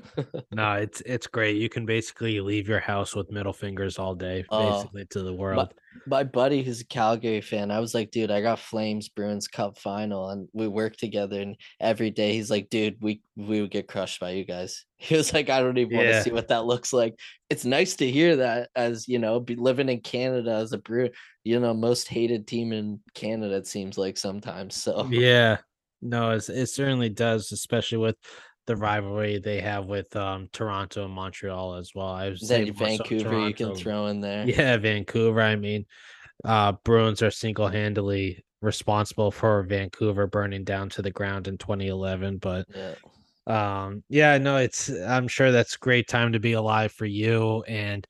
No, 0.53 0.75
it's 0.75 1.01
it's 1.07 1.27
great. 1.27 1.57
You 1.57 1.69
can 1.69 1.87
basically 1.87 2.41
leave 2.41 2.69
your 2.69 2.81
house 2.81 3.15
with 3.15 3.31
middle 3.31 3.53
fingers 3.53 3.99
all 3.99 4.15
day, 4.15 4.45
Oh, 4.51 4.73
basically 4.73 5.07
to 5.07 5.23
the 5.23 5.33
world. 5.35 5.73
my 6.07 6.25
buddy 6.25 6.63
who's 6.63 6.81
a 6.81 6.87
Calgary 6.87 7.41
fan, 7.41 7.71
I 7.71 7.81
was 7.81 7.95
like, 7.95 8.11
dude, 8.11 8.31
I 8.31 8.41
got 8.43 8.59
Flames 8.59 9.09
Bruins 9.09 9.49
Cup 9.49 9.79
final, 9.79 10.31
and 10.31 10.49
we 10.53 10.67
work 10.69 10.97
together. 10.97 11.41
And 11.41 11.57
every 11.79 12.11
day 12.11 12.33
he's 12.33 12.51
like, 12.51 12.69
dude, 12.69 12.97
we 13.01 13.23
we 13.37 13.61
would 13.61 13.71
get 13.71 13.89
crushed 13.89 14.21
by 14.21 14.31
you 14.33 14.45
guys. 14.45 14.85
He 15.03 15.17
was 15.17 15.33
like, 15.33 15.49
I 15.49 15.61
don't 15.61 15.79
even 15.79 15.97
want 15.97 16.09
to 16.09 16.23
see 16.23 16.31
what 16.31 16.49
that 16.49 16.67
looks 16.67 16.93
like. 16.93 17.15
It's 17.49 17.65
nice 17.65 17.97
to 17.97 18.11
hear 18.11 18.37
that 18.37 18.69
as 18.77 19.09
you 19.09 19.19
know, 19.19 19.41
be 19.41 19.55
living 19.57 19.89
in 19.89 20.01
Canada 20.03 20.53
as 20.53 20.75
a 20.75 20.79
brew, 20.79 21.09
you 21.45 21.61
know, 21.61 21.75
most 21.75 22.09
hated 22.09 22.47
team 22.47 22.73
in 22.73 23.01
Canada. 23.15 23.57
It 23.57 23.67
seems 23.67 23.99
like 23.99 24.17
sometimes. 24.19 24.77
So 24.77 25.09
Yeah. 25.19 25.59
No, 26.03 26.31
it's, 26.31 26.49
it 26.49 26.67
certainly 26.69 27.09
does, 27.11 27.53
especially 27.53 27.99
with 27.99 28.17
the 28.67 28.77
rivalry 28.77 29.39
they 29.39 29.61
have 29.61 29.87
with 29.87 30.15
um 30.17 30.49
Toronto 30.53 31.05
and 31.07 31.15
Montreal 31.15 31.75
as 31.77 31.93
well. 31.95 32.09
I 32.09 32.29
would 32.29 32.41
say 32.41 32.65
then 32.65 32.75
more 32.79 32.89
so 32.89 33.05
Vancouver, 33.09 33.39
you 33.39 33.55
can 33.55 33.73
throw 33.73 34.07
in 34.07 34.21
there. 34.21 34.53
Yeah, 34.59 34.77
Vancouver. 34.79 35.41
I 35.43 35.57
mean, 35.57 35.87
uh 36.45 36.73
Bruins 36.85 37.23
are 37.23 37.31
single-handedly 37.33 38.45
responsible 38.63 39.31
for 39.33 39.65
Vancouver 39.65 40.27
burning 40.29 40.65
down 40.65 40.91
to 40.91 41.03
the 41.03 41.11
ground 41.13 41.49
in 41.49 41.59
2011, 41.59 42.39
but 42.39 42.69
Yeah. 42.69 42.95
um 43.47 44.05
yeah, 44.09 44.39
no, 44.39 44.57
it's 44.59 44.91
I'm 44.91 45.29
sure 45.29 45.53
that's 45.53 45.75
a 45.77 45.79
great 45.79 46.09
time 46.09 46.33
to 46.33 46.41
be 46.41 46.53
alive 46.53 46.93
for 46.93 47.07
you 47.07 47.63
and 47.65 48.07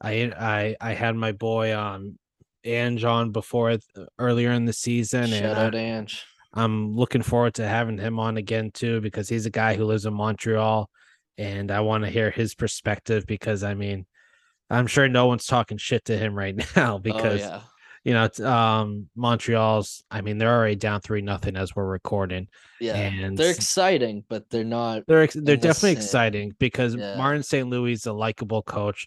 I 0.00 0.32
I 0.38 0.76
I 0.80 0.94
had 0.94 1.16
my 1.16 1.32
boy 1.32 1.76
um 1.76 2.18
Ange 2.64 3.04
on 3.04 3.30
before 3.30 3.76
earlier 4.18 4.52
in 4.52 4.64
the 4.64 4.72
season 4.72 5.24
and 5.24 5.32
Shout 5.32 5.74
I, 5.74 5.78
Ange. 5.78 6.24
I'm 6.52 6.94
looking 6.96 7.22
forward 7.22 7.54
to 7.54 7.66
having 7.66 7.98
him 7.98 8.18
on 8.18 8.36
again 8.36 8.70
too 8.72 9.00
because 9.00 9.28
he's 9.28 9.46
a 9.46 9.50
guy 9.50 9.74
who 9.74 9.84
lives 9.84 10.06
in 10.06 10.14
Montreal 10.14 10.88
and 11.36 11.70
I 11.70 11.80
want 11.80 12.04
to 12.04 12.10
hear 12.10 12.30
his 12.30 12.54
perspective 12.54 13.26
because 13.26 13.62
I 13.64 13.74
mean 13.74 14.06
I'm 14.70 14.86
sure 14.86 15.08
no 15.08 15.26
one's 15.26 15.46
talking 15.46 15.78
shit 15.78 16.04
to 16.06 16.16
him 16.16 16.34
right 16.34 16.54
now 16.76 16.98
because 16.98 17.42
oh, 17.42 17.44
yeah. 17.44 17.60
you 18.04 18.14
know 18.14 18.24
it's, 18.24 18.40
um 18.40 19.08
Montreal's 19.16 20.04
I 20.10 20.20
mean 20.20 20.38
they're 20.38 20.54
already 20.54 20.76
down 20.76 21.00
3 21.00 21.22
nothing 21.22 21.56
as 21.56 21.74
we're 21.74 21.84
recording 21.84 22.48
Yeah. 22.80 22.94
and 22.94 23.36
They're 23.36 23.50
exciting, 23.50 24.24
but 24.28 24.48
they're 24.48 24.64
not 24.64 25.02
they're 25.08 25.26
they're 25.26 25.38
in 25.40 25.44
the 25.44 25.56
definitely 25.56 25.92
exciting 25.92 26.54
because 26.58 26.94
Yeah. 26.94 27.16
Martin 27.16 27.42
St. 27.42 27.68
Louis 27.68 27.92
is 27.92 28.06
a 28.06 28.12
likable 28.12 28.62
coach. 28.62 29.06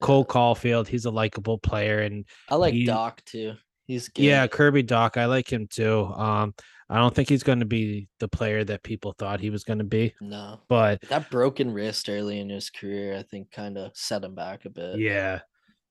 Yeah. 0.00 0.06
Cole 0.06 0.24
Caufield, 0.24 0.86
he's 0.88 1.04
a 1.04 1.10
likable 1.10 1.58
player 1.58 2.00
and 2.00 2.24
I 2.48 2.56
like 2.56 2.74
he- 2.74 2.86
Dach 2.86 3.24
too. 3.24 3.54
He's 3.86 4.08
good. 4.08 4.22
Yeah, 4.24 4.46
Kirby 4.46 4.84
Dach, 4.84 5.16
I 5.16 5.24
like 5.26 5.52
him 5.52 5.66
too. 5.68 6.04
Um, 6.14 6.54
I 6.88 6.98
don't 6.98 7.12
think 7.14 7.28
he's 7.28 7.42
going 7.42 7.58
to 7.60 7.66
be 7.66 8.08
the 8.20 8.28
player 8.28 8.62
that 8.64 8.82
people 8.84 9.14
thought 9.18 9.40
he 9.40 9.50
was 9.50 9.64
going 9.64 9.78
to 9.78 9.84
be, 9.84 10.14
No. 10.20 10.60
but 10.68 11.00
That 11.08 11.28
broken 11.30 11.72
wrist 11.72 12.08
early 12.08 12.38
in 12.40 12.48
his 12.48 12.70
career, 12.70 13.16
I 13.16 13.22
think, 13.24 13.50
kind 13.50 13.76
of 13.78 13.90
set 13.94 14.22
him 14.24 14.34
back 14.36 14.64
a 14.64 14.70
bit. 14.70 14.98
yeah. 15.00 15.40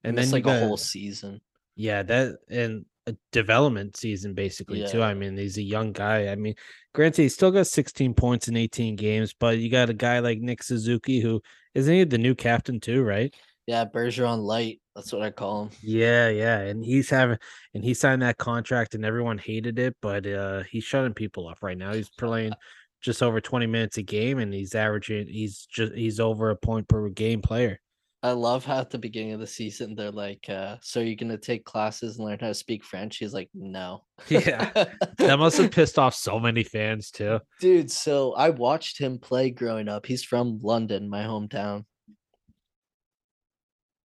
and 0.04 0.12
And 0.12 0.18
then 0.18 0.32
like 0.32 0.46
you 0.46 0.52
a 0.52 0.60
whole 0.60 0.78
season. 0.78 1.42
yeah, 1.76 2.04
that 2.04 2.38
and 2.50 2.86
a 3.08 3.16
development 3.34 3.98
season 3.98 4.34
basically 4.34 4.86
too. 4.88 5.02
I 5.02 5.14
mean, 5.14 5.36
he's 5.36 5.58
a 5.58 5.62
young 5.64 5.92
guy. 5.92 6.28
I 6.28 6.36
mean, 6.36 6.56
granted, 6.94 7.24
he 7.24 7.30
still 7.30 7.52
got 7.52 7.68
16 7.68 8.14
points 8.14 8.48
in 8.48 8.56
18 8.56 8.96
games, 8.96 9.34
but 9.38 9.58
you 9.58 9.70
got 9.70 9.90
a 9.90 9.94
guy 9.94 10.20
like 10.20 10.40
Nick 10.40 10.64
Suzuki 10.64 11.20
who 11.20 11.42
isn't 11.76 11.94
he 11.94 12.04
the 12.06 12.18
new 12.18 12.36
captain 12.36 12.80
too, 12.80 13.04
right? 13.04 13.34
Yeah, 13.70 13.86
Bergeron 13.86 14.42
light. 14.42 14.82
That's 14.96 15.14
what 15.14 15.22
I 15.22 15.30
call 15.30 15.66
him. 15.66 15.70
Yeah, 15.84 16.30
yeah, 16.30 16.58
and 16.62 16.84
he's 16.84 17.08
having 17.08 17.38
and 17.76 17.84
he 17.84 17.94
signed 17.94 18.24
that 18.24 18.40
contract 18.40 18.96
and 18.96 19.06
everyone 19.06 19.38
hated 19.38 19.78
it, 19.78 19.96
but 20.02 20.26
uh 20.26 20.64
he's 20.64 20.84
shutting 20.84 21.14
people 21.14 21.48
up 21.48 21.60
right 21.62 21.78
now. 21.78 21.94
He's 21.94 22.10
playing 22.18 22.54
just 23.00 23.22
over 23.22 23.40
20 23.40 23.68
minutes 23.68 23.98
a 23.98 24.02
game 24.02 24.40
and 24.40 24.52
he's 24.52 24.74
averaging 24.74 25.28
he's 25.28 25.68
just 25.68 25.94
he's 25.94 26.20
over 26.20 26.50
a 26.50 26.56
point 26.56 26.88
per 26.88 27.10
game 27.10 27.44
player. 27.44 27.80
I 28.24 28.32
love 28.32 28.66
how 28.66 28.80
at 28.80 28.90
the 28.90 28.98
beginning 28.98 29.34
of 29.34 29.40
the 29.40 29.46
season 29.46 29.94
they're 29.94 30.10
like, 30.10 30.50
uh, 30.50 30.78
"So 30.82 31.00
are 31.02 31.04
you 31.04 31.16
gonna 31.16 31.38
take 31.38 31.64
classes 31.64 32.18
and 32.18 32.26
learn 32.26 32.40
how 32.40 32.48
to 32.48 32.56
speak 32.56 32.84
French?" 32.84 33.18
He's 33.18 33.36
like, 33.36 33.50
"No." 33.54 34.04
Yeah, 34.30 34.72
That 35.20 35.38
must 35.38 35.60
have 35.60 35.70
pissed 35.70 36.00
off 36.00 36.16
so 36.16 36.40
many 36.40 36.64
fans 36.64 37.12
too. 37.12 37.40
dude. 37.62 37.92
So 37.92 38.34
I 38.34 38.50
watched 38.50 39.00
him 39.00 39.20
play 39.20 39.52
growing 39.52 39.88
up. 39.88 40.08
He's 40.08 40.24
from 40.24 40.60
London, 40.64 41.08
my 41.08 41.22
hometown. 41.22 41.86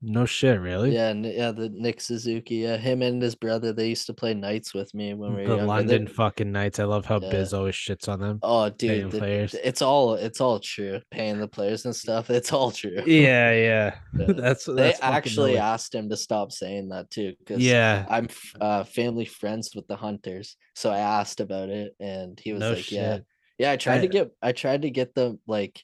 No 0.05 0.27
shit, 0.27 0.59
really. 0.61 0.93
Yeah, 0.93 1.13
yeah, 1.13 1.53
the 1.53 1.69
Nick 1.69 2.01
Suzuki. 2.01 2.57
Yeah, 2.57 2.77
him 2.77 3.03
and 3.03 3.23
his 3.23 3.37
brother. 3.37 3.73
They 3.73 3.89
used 3.91 4.07
to 4.07 4.13
play 4.15 4.35
nights 4.35 4.75
with 4.75 4.93
me 4.95 5.15
when 5.15 5.31
we 5.35 5.43
were 5.43 5.49
the 5.49 5.55
younger. 5.59 5.67
London 5.67 6.05
They're- 6.07 6.15
fucking 6.15 6.51
Knights. 6.51 6.81
I 6.81 6.85
love 6.85 7.07
how 7.07 7.21
Yeah. 7.21 7.31
Biz 7.31 7.55
always 7.55 7.77
shits 7.77 8.09
on 8.09 8.19
them. 8.19 8.41
Oh, 8.43 8.69
dude, 8.69 9.13
the- 9.13 9.19
players. 9.19 9.55
it's 9.55 9.81
all 9.81 10.15
it's 10.15 10.41
all 10.41 10.59
true. 10.59 11.01
Paying 11.13 11.39
the 11.39 11.47
players 11.47 11.85
and 11.85 11.95
stuff. 11.95 12.31
It's 12.31 12.53
all 12.53 12.73
true. 12.73 13.01
Yeah, 13.07 13.53
yeah. 13.53 13.95
Yeah. 14.19 14.27
that's 14.37 14.65
They 14.65 14.75
that's 14.75 14.99
actually 15.03 15.53
hilarious. 15.53 15.63
asked 15.83 15.95
him 15.95 16.09
to 16.11 16.17
stop 16.17 16.51
saying 16.51 16.89
that 16.89 17.09
too, 17.11 17.35
because 17.39 17.63
Yeah. 17.65 18.05
I'm 18.11 18.29
uh, 18.61 18.83
family 18.83 19.25
friends 19.25 19.71
with 19.75 19.87
the 19.87 19.97
Hunters, 19.97 20.57
so 20.75 20.91
I 20.91 20.99
asked 20.99 21.39
about 21.41 21.69
it, 21.69 21.95
and 22.01 22.41
he 22.41 22.53
was 22.53 22.61
No 22.61 22.73
like, 22.73 22.91
"Yeah, 22.91 23.19
yeah." 23.59 23.71
I 23.71 23.77
tried 23.77 23.99
I- 23.99 24.01
to 24.01 24.09
get 24.09 24.31
I 24.43 24.51
tried 24.51 24.83
to 24.83 24.91
get 24.91 25.15
them 25.15 25.39
like 25.47 25.81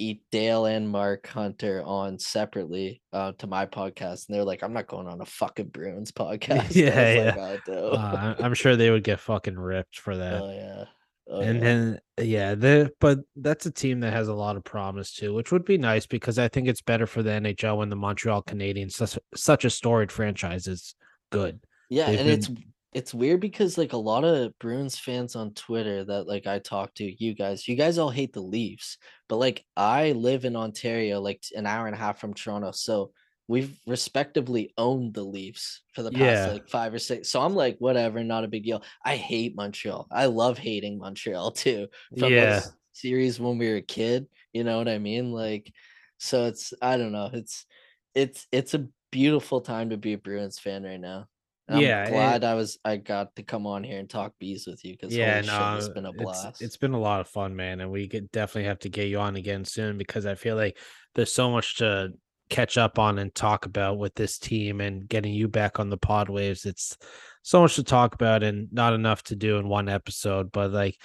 eat 0.00 0.22
Dale 0.32 0.66
and 0.66 0.88
Mark 0.88 1.26
Hunter 1.28 1.82
on 1.84 2.18
separately 2.18 3.02
uh, 3.12 3.32
to 3.38 3.46
my 3.46 3.66
podcast, 3.66 4.26
and 4.28 4.34
they're 4.36 4.44
like, 4.44 4.62
"I'm 4.62 4.72
not 4.72 4.86
going 4.86 5.06
on 5.06 5.20
a 5.20 5.26
fucking 5.26 5.68
Bruins 5.68 6.10
podcast." 6.12 6.74
Yeah, 6.74 7.12
yeah. 7.12 7.34
like, 7.36 7.68
"Oh, 7.68 7.72
no." 7.72 7.88
Uh, 7.92 8.34
I'm 8.40 8.54
sure 8.54 8.76
they 8.76 8.90
would 8.90 9.04
get 9.04 9.20
fucking 9.20 9.58
ripped 9.58 9.98
for 9.98 10.16
that. 10.16 10.42
oh 10.42 10.50
yeah. 10.50 10.84
Oh, 11.32 11.40
and 11.40 11.58
yeah. 11.58 11.64
then 11.64 12.00
yeah, 12.22 12.54
the 12.56 12.90
but 13.00 13.20
that's 13.36 13.64
a 13.66 13.70
team 13.70 14.00
that 14.00 14.12
has 14.12 14.26
a 14.26 14.34
lot 14.34 14.56
of 14.56 14.64
promise 14.64 15.14
too, 15.14 15.32
which 15.32 15.52
would 15.52 15.64
be 15.64 15.78
nice 15.78 16.04
because 16.06 16.40
I 16.40 16.48
think 16.48 16.66
it's 16.66 16.82
better 16.82 17.06
for 17.06 17.22
the 17.22 17.30
NHL 17.30 17.76
when 17.76 17.88
the 17.88 17.94
Montreal 17.94 18.42
Canadiens, 18.42 18.92
such, 18.92 19.16
such 19.36 19.64
a 19.64 19.70
storied 19.70 20.10
franchise, 20.10 20.66
is 20.66 20.94
good. 21.30 21.60
Yeah, 21.88 22.06
They've 22.10 22.18
and 22.18 22.26
been- 22.28 22.38
it's 22.38 22.50
it's 22.92 23.14
weird 23.14 23.40
because 23.40 23.78
like 23.78 23.92
a 23.92 23.96
lot 23.96 24.24
of 24.24 24.58
Bruins 24.58 24.98
fans 24.98 25.36
on 25.36 25.54
Twitter 25.54 26.04
that 26.04 26.26
like 26.26 26.46
I 26.46 26.58
talk 26.58 26.94
to, 26.94 27.24
you 27.24 27.34
guys, 27.34 27.68
you 27.68 27.76
guys 27.76 27.98
all 27.98 28.10
hate 28.10 28.32
the 28.32 28.42
Leafs, 28.42 28.98
but 29.28 29.36
like 29.36 29.64
I 29.76 30.12
live 30.12 30.44
in 30.44 30.56
Ontario, 30.56 31.20
like 31.20 31.44
an 31.56 31.66
hour 31.66 31.86
and 31.86 31.94
a 31.94 31.98
half 31.98 32.18
from 32.20 32.34
Toronto, 32.34 32.72
so 32.72 33.12
we've 33.48 33.78
respectively 33.86 34.72
owned 34.78 35.14
the 35.14 35.24
Leafs 35.24 35.82
for 35.94 36.02
the 36.02 36.12
past 36.12 36.46
Yeah. 36.46 36.46
like 36.46 36.68
five 36.68 36.92
or 36.94 36.98
six. 36.98 37.28
So 37.30 37.40
I'm 37.40 37.54
like, 37.54 37.76
whatever, 37.78 38.22
not 38.24 38.44
a 38.44 38.48
big 38.48 38.64
deal. 38.64 38.82
I 39.04 39.16
hate 39.16 39.56
Montreal. 39.56 40.06
I 40.10 40.26
love 40.26 40.58
hating 40.58 40.98
Montreal 40.98 41.50
too. 41.52 41.88
From 42.18 42.34
Yeah. 42.34 42.36
those 42.36 42.76
series 42.92 43.40
when 43.40 43.58
we 43.58 43.68
were 43.68 43.76
a 43.76 43.82
kid, 43.82 44.26
you 44.52 44.64
know 44.64 44.78
what 44.78 44.88
I 44.88 44.98
mean? 44.98 45.32
Like, 45.32 45.72
so 46.18 46.46
it's 46.46 46.72
I 46.82 46.96
don't 46.96 47.12
know, 47.12 47.30
it's 47.32 47.66
it's 48.14 48.46
it's 48.52 48.74
a 48.74 48.88
beautiful 49.12 49.60
time 49.60 49.90
to 49.90 49.96
be 49.96 50.12
a 50.14 50.18
Bruins 50.18 50.58
fan 50.58 50.82
right 50.84 51.00
now. 51.00 51.28
And 51.70 51.80
Yeah, 51.80 52.00
I'm 52.00 52.06
it- 52.08 52.10
glad 52.12 52.44
I 52.44 52.54
was 52.54 52.78
I 52.84 52.96
got 52.96 53.36
to 53.36 53.42
come 53.42 53.66
on 53.66 53.84
here 53.84 53.98
and 53.98 54.10
talk 54.10 54.32
bees 54.38 54.66
with 54.66 54.84
you 54.84 54.92
because 54.94 55.14
Yeah, 55.16 55.34
holy 55.36 55.42
shit, 55.46 55.52
no, 55.54 55.76
it's 55.76 55.88
been 55.88 56.06
a 56.06 56.12
blast. 56.12 56.46
it's, 56.50 56.62
it's 56.62 56.76
been 56.76 56.94
a 56.94 57.00
lot 57.00 57.20
of 57.20 57.28
fun, 57.28 57.54
man, 57.54 57.80
and 57.80 57.90
we 57.90 58.08
could 58.08 58.30
definitely 58.32 58.68
have 58.68 58.80
to 58.80 58.88
get 58.88 59.08
you 59.08 59.18
on 59.18 59.36
again 59.36 59.64
soon 59.64 59.96
because 59.96 60.26
I 60.26 60.34
feel 60.34 60.56
like 60.56 60.76
there's 61.14 61.32
so 61.32 61.50
much 61.50 61.76
to 61.76 62.10
catch 62.48 62.76
up 62.76 62.98
on 62.98 63.18
and 63.20 63.32
talk 63.32 63.66
about 63.66 63.98
with 63.98 64.14
this 64.16 64.36
team 64.38 64.80
and 64.80 65.08
getting 65.08 65.32
you 65.32 65.46
back 65.46 65.78
on 65.78 65.88
the 65.88 65.96
pod 65.96 66.28
waves. 66.28 66.66
It's 66.66 66.96
so 67.42 67.62
much 67.62 67.76
to 67.76 67.84
talk 67.84 68.14
about 68.14 68.42
and 68.42 68.66
not 68.72 68.92
enough 68.92 69.22
to 69.24 69.36
do 69.36 69.58
in 69.58 69.68
one 69.68 69.88
episode. 69.88 70.50
But 70.50 70.72
like, 70.72 70.96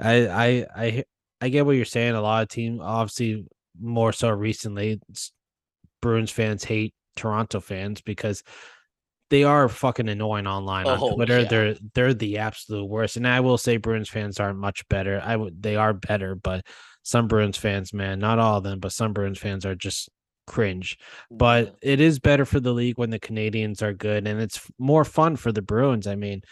I 0.00 0.26
I 0.26 0.66
I 0.76 1.04
I 1.42 1.48
get 1.50 1.66
what 1.66 1.76
you're 1.76 1.84
saying. 1.84 2.14
A 2.14 2.20
lot 2.22 2.42
of 2.42 2.48
team, 2.48 2.80
obviously, 2.80 3.44
more 3.78 4.14
so 4.14 4.30
recently, 4.30 4.98
Bruins 6.00 6.30
fans 6.30 6.64
hate 6.64 6.94
Toronto 7.16 7.60
fans 7.60 8.00
because 8.00 8.42
they 9.30 9.44
are 9.44 9.68
fucking 9.68 10.08
annoying 10.08 10.46
online 10.46 10.86
on 10.86 10.98
Oh, 11.00 11.14
Twitter. 11.14 11.40
yeah. 11.40 11.48
They're 11.48 11.74
they're 11.94 12.14
the 12.14 12.38
absolute 12.38 12.84
worst. 12.86 13.16
And 13.16 13.26
I 13.26 13.40
will 13.40 13.58
say 13.58 13.76
Bruins 13.76 14.08
fans 14.08 14.38
aren't 14.40 14.58
much 14.58 14.86
better. 14.88 15.20
I 15.24 15.36
would 15.36 15.62
they 15.62 15.76
are 15.76 15.92
better, 15.92 16.34
but 16.34 16.64
some 17.02 17.28
Bruins 17.28 17.56
fans, 17.56 17.92
man, 17.92 18.18
not 18.18 18.38
all 18.38 18.58
of 18.58 18.64
them, 18.64 18.80
but 18.80 18.92
some 18.92 19.12
Bruins 19.12 19.38
fans 19.38 19.64
are 19.66 19.74
just 19.74 20.08
cringe. 20.46 20.98
But 21.30 21.76
it 21.82 22.00
is 22.00 22.18
better 22.18 22.44
for 22.44 22.60
the 22.60 22.72
league 22.72 22.98
when 22.98 23.10
the 23.10 23.20
Canadiens 23.20 23.82
are 23.82 23.92
good, 23.92 24.26
and 24.26 24.40
it's 24.40 24.60
more 24.78 25.04
fun 25.04 25.36
for 25.36 25.52
the 25.52 25.62
Bruins. 25.62 26.06
I 26.06 26.14
mean, 26.14 26.42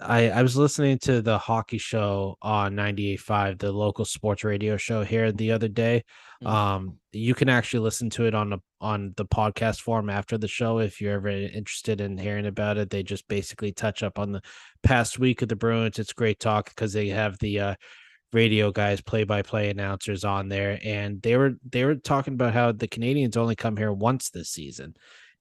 I 0.00 0.30
I 0.30 0.42
was 0.42 0.56
listening 0.56 0.98
to 1.00 1.20
the 1.22 1.38
hockey 1.38 1.78
show 1.78 2.36
on 2.42 2.74
98.5, 2.74 3.58
the 3.58 3.72
local 3.72 4.04
sports 4.04 4.44
radio 4.44 4.76
show 4.76 5.02
here 5.04 5.32
the 5.32 5.52
other 5.52 5.68
day. 5.68 6.04
Mhm. 6.42 6.48
Um, 6.48 6.98
you 7.12 7.34
can 7.34 7.48
actually 7.48 7.80
listen 7.80 8.10
to 8.10 8.26
it 8.26 8.34
on 8.34 8.50
the 8.50 8.58
on 8.80 9.12
the 9.16 9.26
podcast 9.26 9.80
form 9.80 10.08
after 10.08 10.38
the 10.38 10.46
show 10.48 10.78
if 10.78 11.00
you're 11.00 11.14
ever 11.14 11.28
interested 11.28 12.00
in 12.00 12.16
hearing 12.16 12.46
about 12.46 12.78
it. 12.78 12.90
They 12.90 13.02
just 13.02 13.26
basically 13.28 13.72
touch 13.72 14.02
up 14.02 14.18
on 14.18 14.32
the 14.32 14.42
past 14.82 15.18
week 15.18 15.42
of 15.42 15.48
the 15.48 15.56
Bruins. 15.56 15.98
It's 15.98 16.12
great 16.12 16.38
talk 16.38 16.68
because 16.68 16.92
they 16.92 17.08
have 17.08 17.38
the 17.38 17.60
uh 17.60 17.74
radio 18.32 18.70
guys 18.70 19.00
play 19.00 19.24
by 19.24 19.40
play 19.42 19.70
announcers 19.70 20.24
on 20.24 20.48
there 20.48 20.78
and 20.84 21.22
they 21.22 21.36
were 21.36 21.52
they 21.68 21.84
were 21.84 21.94
talking 21.94 22.34
about 22.34 22.52
how 22.52 22.70
the 22.72 22.86
Canadiens 22.88 23.36
only 23.38 23.56
come 23.56 23.76
here 23.76 23.92
once 23.92 24.28
this 24.30 24.50
season 24.50 24.94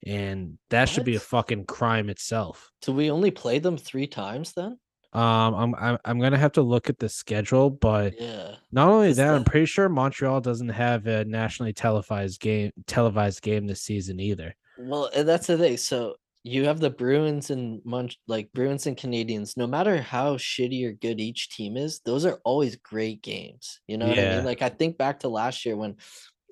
and 0.05 0.57
that 0.69 0.89
should 0.89 1.05
be 1.05 1.15
a 1.15 1.19
fucking 1.19 1.65
crime 1.65 2.09
itself. 2.09 2.71
so 2.81 2.91
we 2.93 3.09
only 3.11 3.31
played 3.31 3.63
them 3.63 3.77
three 3.77 4.07
times 4.07 4.53
then? 4.53 4.77
Um, 5.13 5.55
I'm 5.55 5.75
I'm 5.75 5.97
I'm 6.05 6.19
gonna 6.19 6.37
have 6.37 6.51
to 6.53 6.61
look 6.61 6.89
at 6.89 6.99
the 6.99 7.09
schedule, 7.09 7.69
but 7.69 8.13
Yeah. 8.19 8.55
not 8.71 8.89
only 8.89 9.09
Is 9.09 9.17
that, 9.17 9.33
I'm 9.33 9.43
pretty 9.45 9.65
sure 9.65 9.87
Montreal 9.89 10.41
doesn't 10.41 10.69
have 10.69 11.07
a 11.07 11.23
nationally 11.25 11.73
televised 11.73 12.39
game 12.41 12.71
televised 12.85 13.41
game 13.41 13.65
this 13.65 13.81
season 13.81 14.19
either. 14.19 14.53
Well, 14.77 15.09
and 15.15 15.27
that's 15.27 15.47
the 15.47 15.57
thing. 15.57 15.77
So 15.77 16.15
you 16.43 16.65
have 16.65 16.79
the 16.79 16.89
Bruins 16.89 17.49
and 17.49 17.81
Munch, 17.83 18.19
like 18.27 18.51
Bruins 18.53 18.85
and 18.85 18.95
Canadiens. 18.97 19.57
No 19.57 19.65
matter 19.65 19.99
how 20.01 20.35
shitty 20.37 20.85
or 20.85 20.91
good 20.91 21.19
each 21.19 21.49
team 21.49 21.77
is, 21.77 21.99
those 22.05 22.25
are 22.25 22.39
always 22.43 22.75
great 22.75 23.21
games. 23.23 23.79
You 23.87 23.97
know 23.97 24.07
what 24.09 24.19
I 24.19 24.23
mean? 24.35 24.45
Like 24.45 24.61
I 24.61 24.69
think 24.69 24.97
back 24.97 25.21
to 25.21 25.29
last 25.29 25.65
year 25.65 25.75
when 25.77 25.95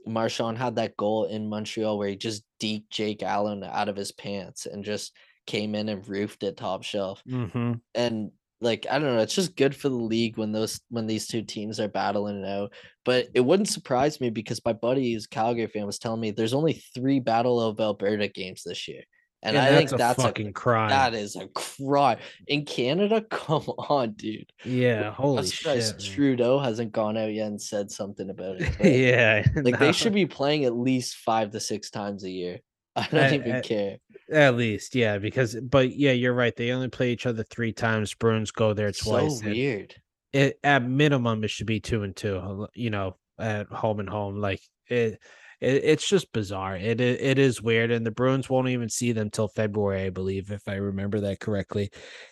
Marchand 0.06 0.58
had 0.58 0.76
that 0.76 0.98
goal 0.98 1.26
in 1.26 1.50
Montreal 1.50 1.98
where 1.98 2.10
he 2.10 2.16
just 2.16 2.44
deked 2.62 2.90
Jake 2.90 3.24
Allen 3.24 3.64
out 3.64 3.90
of 3.90 3.96
his 3.96 4.12
pants 4.12 4.66
and 4.66 4.84
just 4.84 5.16
came 5.46 5.76
in 5.76 5.90
and 5.90 6.08
roofed 6.08 6.44
it 6.44 6.58
top 6.58 6.84
shelf. 6.84 7.22
Mm-hmm. 7.30 7.74
and 7.94 8.32
like 8.62 8.86
I 8.90 9.00
don't 9.00 9.16
know, 9.16 9.22
it's 9.22 9.36
just 9.36 9.56
good 9.56 9.76
for 9.76 9.90
the 9.90 9.96
league 9.96 10.38
when 10.38 10.52
those 10.52 10.80
when 10.90 11.08
these 11.08 11.28
two 11.28 11.44
teams 11.44 11.80
are 11.80 11.88
battling 11.88 12.44
it 12.44 12.48
out. 12.48 12.74
But 13.04 13.28
it 13.34 13.42
wouldn't 13.42 13.70
surprise 13.70 14.20
me 14.22 14.30
because 14.30 14.62
my 14.66 14.74
buddy 14.74 15.14
who's 15.14 15.26
a 15.26 15.30
Calgary 15.30 15.68
fan 15.68 15.86
was 15.86 16.00
telling 16.00 16.22
me 16.22 16.32
there's 16.32 16.54
only 16.54 16.82
three 16.94 17.20
Battle 17.20 17.60
of 17.60 17.80
Alberta 17.80 18.28
games 18.28 18.64
this 18.64 18.88
year. 18.88 19.04
And, 19.46 19.58
I 19.58 19.68
think 19.70 19.90
that's 19.92 19.94
a 19.94 19.98
that's 19.98 20.24
fucking 20.24 20.48
a 20.48 20.52
crime. 20.52 20.90
that 20.90 21.14
is 21.14 21.36
a 21.36 21.48
crime. 21.50 22.18
In 22.48 22.66
Canada, 22.66 23.22
come 23.30 23.62
on, 23.78 24.14
dude. 24.14 24.52
yeah, 24.64 25.12
holy 25.12 25.46
surprised 25.46 26.02
shit. 26.02 26.14
Trudeau 26.16 26.60
hasn't 26.60 26.92
gone 26.92 27.16
out 27.16 27.32
yet 27.34 27.48
and 27.48 27.62
said 27.62 27.92
something 27.92 28.30
about 28.30 28.58
it. 28.60 28.76
yeah, 28.84 29.46
Like 29.56 29.80
no, 29.80 29.86
they 29.86 29.92
should 29.92 30.14
be 30.14 30.26
playing 30.26 30.66
at 30.66 30.76
least 30.76 31.18
five 31.18 31.52
to 31.52 31.60
six 31.60 31.90
times 31.90 32.24
a 32.24 32.30
year. 32.30 32.60
I 32.96 33.08
don't 33.12 33.20
I- 33.22 33.36
even 33.36 33.52
I- 33.52 33.62
care. 33.62 33.98
at 34.32 34.56
least, 34.56 34.96
yeah, 34.96 35.18
because 35.20 35.56
but 35.56 35.96
yeah, 35.96 36.12
you're 36.14 36.34
right. 36.34 36.56
They 36.56 36.72
only 36.72 36.88
play 36.90 37.12
each 37.12 37.26
other 37.26 37.44
three 37.44 37.72
times. 37.74 38.14
Bruins 38.14 38.52
go 38.52 38.74
there 38.74 38.92
twice. 38.92 39.40
So 39.42 39.46
weird. 39.46 39.94
It, 40.34 40.60
at 40.64 40.84
minimum, 40.84 41.44
it 41.44 41.50
should 41.50 41.68
be 41.68 41.80
two 41.80 42.04
and 42.04 42.16
two. 42.16 42.68
You 42.74 42.90
know, 42.90 43.18
at 43.40 43.68
home 43.68 44.00
and 44.00 44.10
home, 44.10 44.38
like 44.38 44.62
it. 44.88 45.20
It, 45.62 45.84
it's 45.84 46.08
just 46.08 46.32
bizarre. 46.34 46.76
It, 46.76 47.00
it 47.02 47.22
it 47.22 47.40
is 47.40 47.62
weird, 47.62 47.92
and 47.92 48.06
the 48.06 48.12
Bruins 48.12 48.50
won't 48.50 48.70
even 48.70 48.90
see 48.90 49.12
them 49.12 49.30
till 49.30 49.48
February, 49.48 50.04
I 50.04 50.10
believe, 50.10 50.52
if 50.52 50.68
I 50.68 50.76
remember 50.76 51.22
that 51.22 51.40
correctly. 51.40 51.90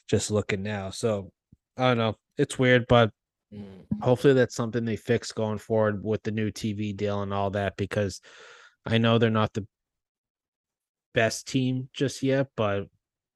Just 0.08 0.32
looking 0.32 0.64
now, 0.64 0.90
so 0.90 1.32
I 1.78 1.90
don't 1.90 1.98
know. 1.98 2.16
It's 2.38 2.60
weird, 2.60 2.86
but 2.88 3.12
Mm. 3.54 3.86
hopefully 4.02 4.34
that's 4.34 4.56
something 4.56 4.84
they 4.84 4.96
fix 4.96 5.32
going 5.32 5.60
forward 5.60 6.04
with 6.04 6.24
the 6.24 6.32
new 6.32 6.50
TV 6.50 6.92
deal 6.92 7.22
and 7.22 7.32
all 7.32 7.52
that 7.52 7.78
because 7.78 8.20
I 8.84 8.98
know 8.98 9.20
they're 9.20 9.30
not 9.30 9.54
the 9.54 9.68
best 11.14 11.48
team 11.48 11.90
just 11.94 12.24
yet, 12.24 12.48
but 12.56 12.88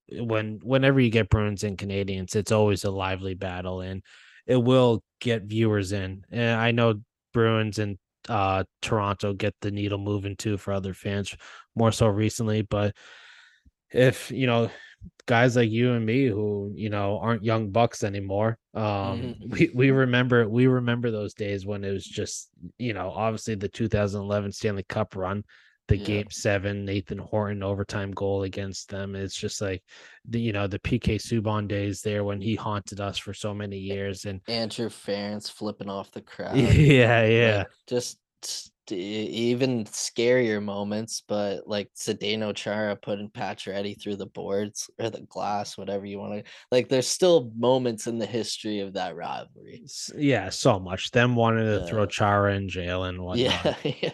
when 0.10 0.60
whenever 0.64 1.00
you 1.00 1.10
get 1.10 1.30
Bruins 1.30 1.64
and 1.64 1.78
Canadiens, 1.78 2.36
it's 2.36 2.52
always 2.52 2.84
a 2.84 2.92
lively 2.92 3.34
battle 3.34 3.82
and 3.82 4.04
it 4.46 4.58
will 4.58 5.04
get 5.20 5.44
viewers 5.44 5.92
in. 5.92 6.24
And 6.32 6.60
I 6.60 6.72
know 6.72 7.02
Bruins 7.34 7.80
and 7.80 7.98
uh 8.30 8.64
Toronto 8.82 9.34
get 9.34 9.56
the 9.62 9.72
needle 9.72 9.98
moving 9.98 10.36
too 10.36 10.58
for 10.58 10.74
other 10.74 10.94
fans 10.94 11.36
more 11.76 11.92
so 11.92 12.08
recently, 12.08 12.62
but 12.62 12.96
if 13.92 14.32
you 14.32 14.48
know 14.48 14.70
guys 15.28 15.56
like 15.56 15.70
you 15.70 15.94
and 15.94 16.06
me 16.06 16.26
who 16.26 16.72
you 16.76 16.90
know 16.90 17.20
aren't 17.20 17.44
young 17.44 17.70
bucks 17.70 18.04
anymore 18.04 18.58
um 18.74 19.36
Mhm. 19.40 19.50
we 19.50 19.72
we 19.74 19.92
remember 19.92 20.48
we 20.50 20.68
remember 20.68 21.12
those 21.12 21.34
days 21.34 21.66
when 21.66 21.84
it 21.84 21.92
was 21.92 22.06
just 22.06 22.50
you 22.78 22.94
know 22.94 23.10
obviously 23.12 23.56
the 23.56 23.70
2011 23.70 24.52
stanley 24.52 24.84
cup 24.84 25.16
run 25.16 25.44
the 25.88 25.98
Yeah. 25.98 26.06
game 26.06 26.28
seven 26.30 26.84
nathan 26.86 27.18
horton 27.18 27.64
overtime 27.64 28.12
goal 28.12 28.44
against 28.44 28.90
them 28.90 29.16
it's 29.16 29.36
just 29.36 29.62
like 29.62 29.82
the 30.28 30.40
you 30.40 30.52
know 30.52 30.68
the 30.68 30.80
pk 30.80 31.16
subban 31.16 31.68
days 31.68 32.02
there 32.02 32.24
when 32.24 32.42
he 32.42 32.56
haunted 32.56 33.00
us 33.00 33.18
for 33.18 33.34
so 33.34 33.54
many 33.54 33.78
years 33.78 34.26
and 34.26 34.42
interference 34.48 35.50
flipping 35.50 35.90
off 35.90 36.12
the 36.12 36.22
crowd. 36.22 36.58
yeah 36.58 37.24
yeah 37.26 37.58
like, 37.60 37.68
just 37.88 38.20
even 38.92 39.86
scarier 39.86 40.62
moments, 40.64 41.24
but 41.28 41.68
like 41.68 41.90
Zdeno 41.98 42.56
Chara 42.56 42.96
putting 42.96 43.30
Pacioretty 43.30 44.02
through 44.02 44.18
the 44.18 44.26
boards 44.26 44.90
or 45.00 45.10
the 45.10 45.22
glass, 45.22 45.78
whatever 45.78 46.06
you 46.06 46.20
want 46.20 46.34
to. 46.34 46.52
Like, 46.72 46.90
there's 46.90 47.08
still 47.08 47.52
moments 47.58 48.08
in 48.08 48.18
the 48.20 48.26
history 48.26 48.80
of 48.80 48.94
that 48.94 49.16
rivalry. 49.16 49.86
Yeah 50.16 50.50
so 50.50 50.80
much 50.80 51.12
them 51.12 51.36
wanting 51.36 51.66
to 51.66 51.86
throw 51.86 52.06
chara 52.06 52.56
in 52.56 52.70
jail 52.70 53.04
and 53.06 53.22
whatnot 53.24 53.78
Yeah, 53.84 53.94
yeah. 54.02 54.12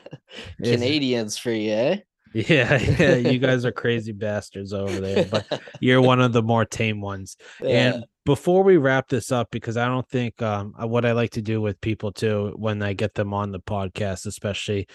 Canadians 0.61 1.37
for 1.37 1.51
you, 1.51 1.71
eh? 1.71 1.97
Yeah 2.33 2.77
yeah 2.99 3.15
you 3.15 3.39
guys 3.39 3.65
are 3.65 3.71
crazy 3.71 4.11
bastards 4.11 4.73
over 4.73 4.99
there 4.99 5.25
but 5.25 5.61
you're 5.79 6.01
one 6.01 6.19
of 6.19 6.33
the 6.33 6.41
more 6.41 6.65
tame 6.65 7.01
ones 7.01 7.37
Yeah. 7.63 7.95
And 7.95 8.05
before 8.25 8.63
we 8.63 8.77
wrap 8.77 9.09
this 9.09 9.31
up, 9.31 9.49
because 9.51 9.77
I 9.77 9.85
don't 9.85 10.07
think 10.09 10.41
um 10.41 10.73
what 10.77 11.05
I 11.05 11.11
like 11.11 11.31
to 11.31 11.41
do 11.41 11.61
with 11.61 11.79
people 11.81 12.11
too 12.11 12.53
when 12.55 12.81
I 12.81 12.93
get 12.93 13.13
them 13.13 13.33
on 13.33 13.51
the 13.51 13.59
podcast, 13.59 14.25
especially 14.25 14.87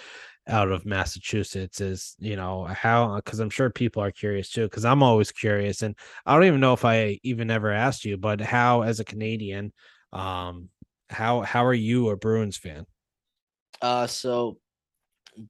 out 0.46 0.70
of 0.70 0.86
Massachusetts, 0.86 1.80
is 1.80 2.16
you 2.18 2.36
know 2.36 2.64
how 2.64 3.16
because 3.16 3.40
I'm 3.40 3.50
sure 3.50 3.70
people 3.70 4.02
are 4.02 4.10
curious 4.10 4.50
too, 4.50 4.64
because 4.64 4.84
I'm 4.84 5.02
always 5.02 5.32
curious, 5.32 5.82
and 5.82 5.96
I 6.24 6.34
don't 6.34 6.44
even 6.44 6.60
know 6.60 6.72
if 6.72 6.84
I 6.84 7.18
even 7.22 7.50
ever 7.50 7.70
asked 7.70 8.04
you, 8.04 8.16
but 8.16 8.40
how 8.40 8.82
as 8.82 9.00
a 9.00 9.04
Canadian, 9.04 9.72
um, 10.12 10.68
how 11.10 11.42
how 11.42 11.64
are 11.64 11.74
you 11.74 12.08
a 12.10 12.16
Bruins 12.16 12.56
fan? 12.56 12.86
Uh, 13.80 14.06
so 14.06 14.58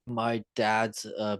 my 0.06 0.42
dad's 0.54 1.04
a, 1.06 1.38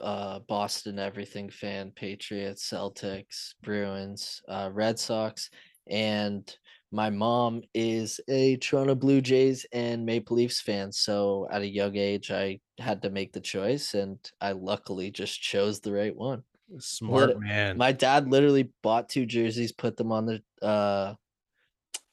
uh 0.00 0.40
Boston 0.40 0.98
everything 0.98 1.50
fan, 1.50 1.92
Patriots, 1.92 2.68
Celtics, 2.68 3.54
Bruins, 3.62 4.42
uh, 4.48 4.70
Red 4.72 4.98
Sox, 4.98 5.50
and 5.88 6.56
my 6.92 7.10
mom 7.10 7.62
is 7.72 8.20
a 8.28 8.56
Toronto 8.56 8.94
Blue 8.94 9.20
Jays 9.20 9.64
and 9.72 10.04
Maple 10.04 10.36
Leafs 10.36 10.60
fan. 10.60 10.90
So 10.90 11.46
at 11.50 11.62
a 11.62 11.66
young 11.68 11.96
age, 11.96 12.30
I 12.32 12.60
had 12.78 13.02
to 13.02 13.10
make 13.10 13.32
the 13.32 13.40
choice, 13.40 13.94
and 13.94 14.18
I 14.40 14.52
luckily 14.52 15.10
just 15.10 15.40
chose 15.40 15.80
the 15.80 15.92
right 15.92 16.14
one. 16.14 16.42
Smart 16.78 17.28
Lit- 17.28 17.40
man. 17.40 17.78
My 17.78 17.92
dad 17.92 18.28
literally 18.28 18.72
bought 18.82 19.08
two 19.08 19.26
jerseys, 19.26 19.72
put 19.72 19.96
them 19.96 20.12
on 20.12 20.26
the 20.26 20.42
uh 20.66 21.14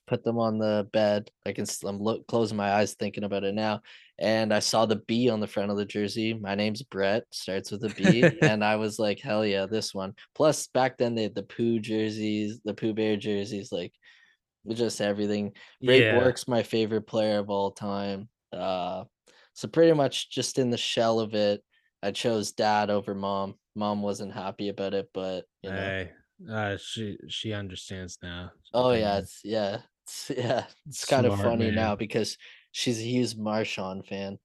put 0.08 0.24
them 0.24 0.40
on 0.40 0.58
the 0.58 0.88
bed. 0.94 1.30
I 1.46 1.52
can 1.52 1.66
I'm 1.86 2.00
look 2.00 2.28
closing 2.28 2.58
my 2.58 2.72
eyes 2.74 2.94
thinking 2.94 3.24
about 3.24 3.44
it 3.44 3.54
now. 3.54 3.82
And 4.20 4.54
I 4.54 4.60
saw 4.60 4.86
the 4.86 5.02
B 5.08 5.30
on 5.30 5.40
the 5.40 5.48
front 5.48 5.70
of 5.70 5.78
the 5.78 5.86
jersey. 5.86 6.34
My 6.34 6.56
name's 6.56 6.82
Brett, 6.82 7.24
starts 7.32 7.72
with 7.72 7.84
a 7.84 7.90
B. 7.90 8.24
and 8.42 8.64
I 8.64 8.76
was 8.76 8.98
like, 8.98 9.20
hell 9.20 9.46
yeah, 9.46 9.66
this 9.68 9.94
one. 9.94 10.14
Plus 10.34 10.68
back 10.68 10.98
then 10.98 11.14
they 11.14 11.24
had 11.24 11.36
the 11.36 11.44
Pooh 11.44 11.80
jerseys, 11.80 12.60
the 12.66 12.74
Pooh 12.74 12.94
Bear 12.94 13.16
jerseys, 13.18 13.72
like 13.72 13.94
just 14.68 15.02
everything. 15.02 15.54
Ray 15.84 16.02
yeah, 16.02 16.20
Bourque's 16.20 16.48
my 16.48 16.64
favorite 16.64 17.08
player 17.08 17.40
of 17.40 17.50
all 17.50 17.72
time. 17.72 18.30
Uh 18.52 19.04
so 19.54 19.68
pretty 19.68 19.94
much 19.94 20.30
just 20.30 20.60
in 20.60 20.70
the 20.70 20.78
shell 20.78 21.20
of 21.20 21.34
it, 21.34 21.64
I 22.04 22.12
chose 22.12 22.52
dad 22.52 22.90
over 22.90 23.16
mom. 23.16 23.56
Mom 23.76 24.02
wasn't 24.02 24.34
happy 24.34 24.70
about 24.70 24.94
it, 24.94 25.10
but 25.14 25.46
you 25.64 25.72
know. 25.72 25.76
hey, 25.76 26.12
uh, 26.50 26.78
she 26.78 27.18
she 27.28 27.54
understands 27.54 28.20
now. 28.22 28.52
Oh 28.74 28.92
yeah, 28.92 29.18
it's 29.18 29.42
yeah, 29.44 29.80
it's 30.06 30.32
yeah. 30.38 30.66
It's 30.88 31.06
kind 31.06 31.26
of 31.26 31.40
funny 31.40 31.72
now 31.72 31.96
because 31.96 32.38
she's 32.72 33.00
a 33.00 33.04
huge 33.04 33.36
Marchand 33.36 34.06
fan. 34.06 34.40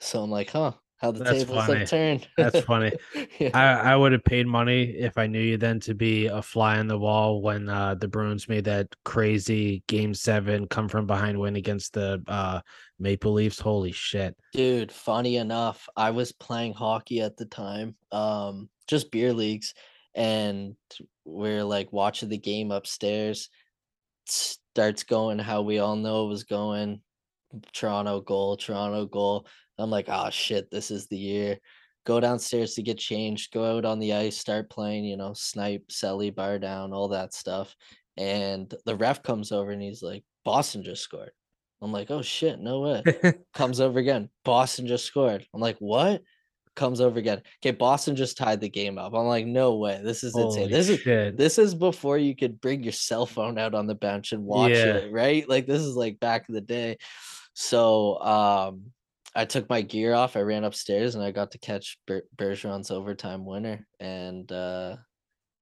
So 0.00 0.22
I'm 0.22 0.30
like, 0.30 0.50
huh, 0.50 0.72
how 0.98 1.12
the 1.12 1.22
That's 1.22 1.44
tables 1.44 1.64
funny. 1.64 1.78
have 1.80 1.88
turned. 1.88 2.28
That's 2.36 2.60
funny. 2.66 2.92
Yeah. 3.38 3.50
I, 3.54 3.92
I 3.92 3.96
would 3.96 4.12
have 4.12 4.24
paid 4.24 4.46
money 4.46 4.82
if 4.82 5.16
I 5.16 5.28
knew 5.28 5.40
you 5.40 5.56
then 5.56 5.78
to 5.80 5.94
be 5.94 6.26
a 6.26 6.42
fly 6.42 6.78
on 6.78 6.88
the 6.88 6.98
wall 6.98 7.40
when 7.40 7.68
uh, 7.68 7.94
the 7.94 8.08
Bruins 8.08 8.48
made 8.48 8.64
that 8.64 8.88
crazy 9.04 9.82
game 9.86 10.12
seven 10.12 10.66
come 10.66 10.88
from 10.88 11.06
behind 11.06 11.38
win 11.38 11.54
against 11.56 11.92
the 11.92 12.22
uh, 12.26 12.60
Maple 12.98 13.32
Leafs. 13.32 13.60
Holy 13.60 13.92
shit. 13.92 14.36
Dude, 14.52 14.90
funny 14.90 15.36
enough, 15.36 15.88
I 15.96 16.10
was 16.10 16.32
playing 16.32 16.74
hockey 16.74 17.20
at 17.20 17.36
the 17.36 17.46
time, 17.46 17.94
um, 18.10 18.68
just 18.88 19.12
beer 19.12 19.32
leagues, 19.32 19.74
and 20.14 20.74
we're 21.24 21.64
like 21.64 21.92
watching 21.92 22.28
the 22.28 22.38
game 22.38 22.72
upstairs. 22.72 23.50
Starts 24.26 25.04
going 25.04 25.38
how 25.38 25.62
we 25.62 25.78
all 25.78 25.96
know 25.96 26.26
it 26.26 26.28
was 26.28 26.44
going. 26.44 27.02
Toronto 27.72 28.20
goal, 28.20 28.56
Toronto 28.56 29.06
goal. 29.06 29.46
I'm 29.78 29.90
like, 29.90 30.06
oh 30.08 30.30
shit, 30.30 30.70
this 30.70 30.90
is 30.90 31.06
the 31.06 31.16
year. 31.18 31.58
Go 32.06 32.20
downstairs 32.20 32.74
to 32.74 32.82
get 32.82 32.98
changed, 32.98 33.52
go 33.52 33.76
out 33.76 33.84
on 33.84 33.98
the 33.98 34.14
ice, 34.14 34.38
start 34.38 34.70
playing, 34.70 35.04
you 35.04 35.16
know, 35.16 35.34
snipe, 35.34 35.88
selly, 35.88 36.34
bar 36.34 36.58
down, 36.58 36.92
all 36.92 37.08
that 37.08 37.34
stuff. 37.34 37.74
And 38.16 38.72
the 38.86 38.96
ref 38.96 39.22
comes 39.22 39.52
over 39.52 39.70
and 39.70 39.82
he's 39.82 40.02
like, 40.02 40.24
Boston 40.44 40.82
just 40.82 41.02
scored. 41.02 41.30
I'm 41.80 41.92
like, 41.92 42.10
oh 42.10 42.22
shit, 42.22 42.58
no 42.58 42.80
way 42.80 43.02
comes 43.54 43.80
over 43.80 43.98
again. 44.00 44.30
Boston 44.44 44.86
just 44.86 45.04
scored. 45.04 45.46
I'm 45.54 45.60
like, 45.60 45.76
what? 45.78 46.22
Comes 46.74 47.00
over 47.00 47.18
again. 47.18 47.42
Okay, 47.62 47.72
Boston 47.76 48.16
just 48.16 48.36
tied 48.38 48.60
the 48.60 48.68
game 48.68 48.98
up. 48.98 49.12
I'm 49.14 49.26
like, 49.26 49.46
no 49.46 49.76
way. 49.76 50.00
This 50.02 50.24
is 50.24 50.34
insane. 50.36 50.62
Holy 50.62 50.72
This 50.72 50.88
is 50.88 51.00
shit. 51.00 51.36
this 51.36 51.58
is 51.58 51.74
before 51.74 52.18
you 52.18 52.34
could 52.34 52.60
bring 52.60 52.82
your 52.82 52.92
cell 52.92 53.26
phone 53.26 53.58
out 53.58 53.74
on 53.74 53.86
the 53.86 53.94
bench 53.94 54.32
and 54.32 54.44
watch 54.44 54.72
Yeah. 54.72 54.94
it, 54.96 55.12
right? 55.12 55.48
Like 55.48 55.66
this 55.66 55.82
is 55.82 55.94
like 55.94 56.18
back 56.20 56.48
in 56.48 56.54
the 56.54 56.60
day. 56.60 56.96
So 57.58 58.20
um 58.20 58.92
I 59.34 59.44
took 59.44 59.68
my 59.68 59.82
gear 59.82 60.14
off. 60.14 60.36
I 60.36 60.40
ran 60.40 60.62
upstairs 60.64 61.14
and 61.16 61.24
I 61.24 61.32
got 61.32 61.50
to 61.52 61.58
catch 61.58 61.98
Ber- 62.06 62.28
Bergeron's 62.36 62.90
overtime 62.92 63.44
winner. 63.44 63.86
And 63.98 64.50
uh 64.52 64.98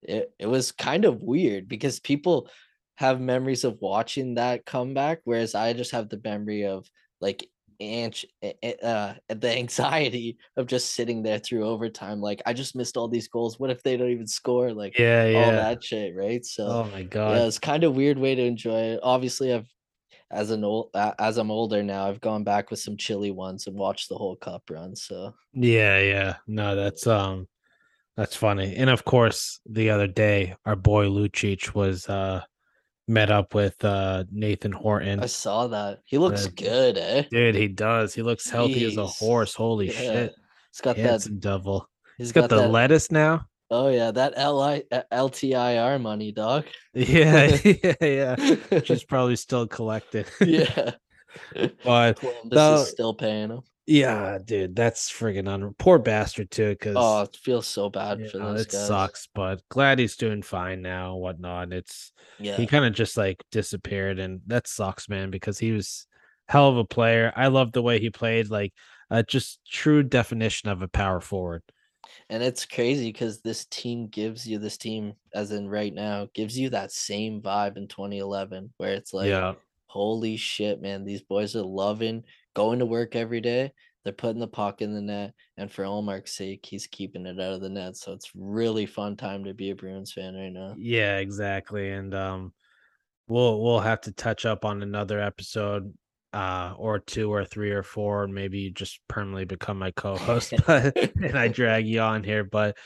it, 0.02 0.32
it 0.38 0.46
was 0.46 0.72
kind 0.72 1.04
of 1.06 1.22
weird 1.22 1.68
because 1.68 2.00
people 2.00 2.50
have 2.96 3.20
memories 3.20 3.64
of 3.64 3.80
watching 3.80 4.34
that 4.34 4.66
comeback, 4.66 5.20
whereas 5.24 5.54
I 5.54 5.72
just 5.72 5.92
have 5.92 6.08
the 6.10 6.20
memory 6.22 6.66
of 6.66 6.86
like 7.20 7.48
and 7.80 8.14
uh, 8.42 9.14
the 9.28 9.56
anxiety 9.56 10.38
of 10.56 10.66
just 10.66 10.94
sitting 10.94 11.22
there 11.22 11.38
through 11.38 11.66
overtime. 11.66 12.20
Like 12.20 12.42
I 12.46 12.52
just 12.52 12.76
missed 12.76 12.96
all 12.96 13.08
these 13.08 13.28
goals. 13.28 13.58
What 13.58 13.70
if 13.70 13.82
they 13.82 13.96
don't 13.96 14.10
even 14.10 14.26
score? 14.26 14.72
Like 14.72 14.98
yeah, 14.98 15.26
yeah, 15.26 15.38
all 15.38 15.52
that 15.52 15.82
shit, 15.84 16.14
right? 16.14 16.44
So 16.44 16.66
oh 16.68 16.84
my 16.90 17.04
god, 17.04 17.32
yeah, 17.32 17.46
it's 17.46 17.58
kind 17.58 17.84
of 17.84 17.96
weird 17.96 18.18
way 18.18 18.34
to 18.34 18.42
enjoy 18.42 18.80
it. 18.94 19.00
Obviously, 19.02 19.52
I've 19.52 19.68
as 20.30 20.50
an 20.50 20.64
old 20.64 20.90
as 20.94 21.38
I'm 21.38 21.50
older 21.50 21.82
now, 21.82 22.06
I've 22.06 22.20
gone 22.20 22.44
back 22.44 22.70
with 22.70 22.80
some 22.80 22.96
chilly 22.96 23.30
ones 23.30 23.66
and 23.66 23.76
watched 23.76 24.08
the 24.08 24.16
whole 24.16 24.36
cup 24.36 24.62
run. 24.70 24.96
So 24.96 25.34
yeah, 25.52 26.00
yeah, 26.00 26.36
no, 26.46 26.74
that's 26.74 27.06
um, 27.06 27.46
that's 28.16 28.34
funny. 28.34 28.74
And 28.76 28.90
of 28.90 29.04
course, 29.04 29.60
the 29.66 29.90
other 29.90 30.06
day, 30.06 30.56
our 30.64 30.76
boy 30.76 31.06
Lucic 31.06 31.74
was 31.74 32.08
uh 32.08 32.42
met 33.08 33.30
up 33.30 33.54
with 33.54 33.82
uh 33.84 34.24
Nathan 34.32 34.72
Horton. 34.72 35.20
I 35.20 35.26
saw 35.26 35.68
that. 35.68 36.00
He 36.04 36.18
looks 36.18 36.46
uh, 36.46 36.50
good, 36.56 36.98
eh? 36.98 37.24
Dude, 37.30 37.54
he 37.54 37.68
does. 37.68 38.14
He 38.14 38.22
looks 38.22 38.50
healthy 38.50 38.80
Jeez. 38.80 38.88
as 38.88 38.96
a 38.96 39.06
horse. 39.06 39.54
Holy 39.54 39.86
yeah. 39.86 39.92
shit. 39.92 40.34
He's 40.72 40.80
got 40.80 40.96
Handsome 40.96 41.34
that 41.34 41.40
devil. 41.40 41.88
he's, 42.18 42.32
got, 42.32 42.42
got, 42.42 42.50
the 42.50 42.62
that, 42.62 42.70
lettuce 42.70 43.10
now. 43.10 43.46
Oh 43.70 43.88
yeah, 43.88 44.12
that 44.12 44.34
L 44.36 44.60
I 44.60 44.82
L 45.10 45.28
T 45.28 45.54
I 45.54 45.78
R 45.78 45.98
money, 45.98 46.32
dog. 46.32 46.66
Yeah, 46.94 47.56
yeah, 47.64 47.94
yeah. 48.00 48.80
She's 48.84 49.04
probably 49.08 49.36
still 49.36 49.66
collecting. 49.66 50.24
yeah. 50.40 50.92
But 51.84 52.20
this 52.44 52.80
is 52.80 52.88
still 52.88 53.12
paying 53.12 53.50
him. 53.50 53.60
Yeah, 53.86 54.38
dude, 54.44 54.74
that's 54.74 55.10
friggin' 55.10 55.48
on 55.48 55.74
poor 55.78 55.98
bastard 55.98 56.50
too. 56.50 56.70
Because 56.70 56.96
oh, 56.96 57.22
it 57.22 57.36
feels 57.36 57.66
so 57.66 57.88
bad 57.88 58.30
for 58.30 58.38
know, 58.38 58.52
those 58.52 58.62
it 58.62 58.72
guys. 58.72 58.86
sucks, 58.86 59.28
but 59.34 59.60
glad 59.68 59.98
he's 59.98 60.16
doing 60.16 60.42
fine 60.42 60.82
now, 60.82 61.12
and 61.12 61.22
whatnot. 61.22 61.72
It's 61.72 62.12
yeah, 62.38 62.56
he 62.56 62.66
kind 62.66 62.84
of 62.84 62.94
just 62.94 63.16
like 63.16 63.44
disappeared, 63.52 64.18
and 64.18 64.40
that 64.46 64.66
sucks, 64.66 65.08
man. 65.08 65.30
Because 65.30 65.58
he 65.58 65.72
was 65.72 66.06
hell 66.48 66.68
of 66.68 66.78
a 66.78 66.84
player. 66.84 67.32
I 67.36 67.48
love 67.48 67.72
the 67.72 67.82
way 67.82 68.00
he 68.00 68.10
played, 68.10 68.48
like 68.48 68.72
uh, 69.10 69.22
just 69.22 69.60
true 69.64 70.02
definition 70.02 70.68
of 70.68 70.82
a 70.82 70.88
power 70.88 71.20
forward. 71.20 71.62
And 72.28 72.42
it's 72.42 72.64
crazy 72.64 73.12
because 73.12 73.40
this 73.40 73.64
team 73.66 74.08
gives 74.08 74.46
you 74.46 74.58
this 74.58 74.76
team, 74.76 75.14
as 75.34 75.52
in 75.52 75.68
right 75.68 75.92
now, 75.92 76.28
gives 76.34 76.58
you 76.58 76.70
that 76.70 76.92
same 76.92 77.40
vibe 77.40 77.76
in 77.76 77.88
2011, 77.88 78.72
where 78.76 78.92
it's 78.92 79.12
like, 79.12 79.28
yeah. 79.28 79.54
holy 79.86 80.36
shit, 80.36 80.80
man, 80.80 81.04
these 81.04 81.22
boys 81.22 81.56
are 81.56 81.62
loving 81.62 82.24
going 82.54 82.78
to 82.78 82.86
work 82.86 83.14
every 83.14 83.40
day. 83.40 83.72
They're 84.02 84.12
putting 84.12 84.40
the 84.40 84.46
puck 84.46 84.82
in 84.82 84.94
the 84.94 85.00
net, 85.00 85.34
and 85.56 85.70
for 85.70 85.82
Ullmark's 85.82 86.36
sake, 86.36 86.64
he's 86.64 86.86
keeping 86.86 87.26
it 87.26 87.40
out 87.40 87.54
of 87.54 87.60
the 87.60 87.68
net. 87.68 87.96
So 87.96 88.12
it's 88.12 88.30
really 88.36 88.86
fun 88.86 89.16
time 89.16 89.44
to 89.44 89.52
be 89.52 89.70
a 89.70 89.74
Bruins 89.74 90.12
fan 90.12 90.36
right 90.36 90.52
now. 90.52 90.74
Yeah, 90.78 91.18
exactly. 91.18 91.90
And 91.90 92.14
um, 92.14 92.52
we'll 93.26 93.60
we'll 93.60 93.80
have 93.80 94.00
to 94.02 94.12
touch 94.12 94.46
up 94.46 94.64
on 94.64 94.82
another 94.82 95.20
episode 95.20 95.92
uh 96.32 96.74
or 96.76 96.98
two 96.98 97.32
or 97.32 97.44
three 97.44 97.70
or 97.70 97.82
four 97.82 98.24
and 98.24 98.34
maybe 98.34 98.58
you 98.58 98.70
just 98.70 99.00
permanently 99.08 99.44
become 99.44 99.78
my 99.78 99.90
co-host 99.92 100.52
but 100.66 100.96
and 101.22 101.38
i 101.38 101.48
drag 101.48 101.86
you 101.86 102.00
on 102.00 102.22
here 102.22 102.44
but 102.44 102.76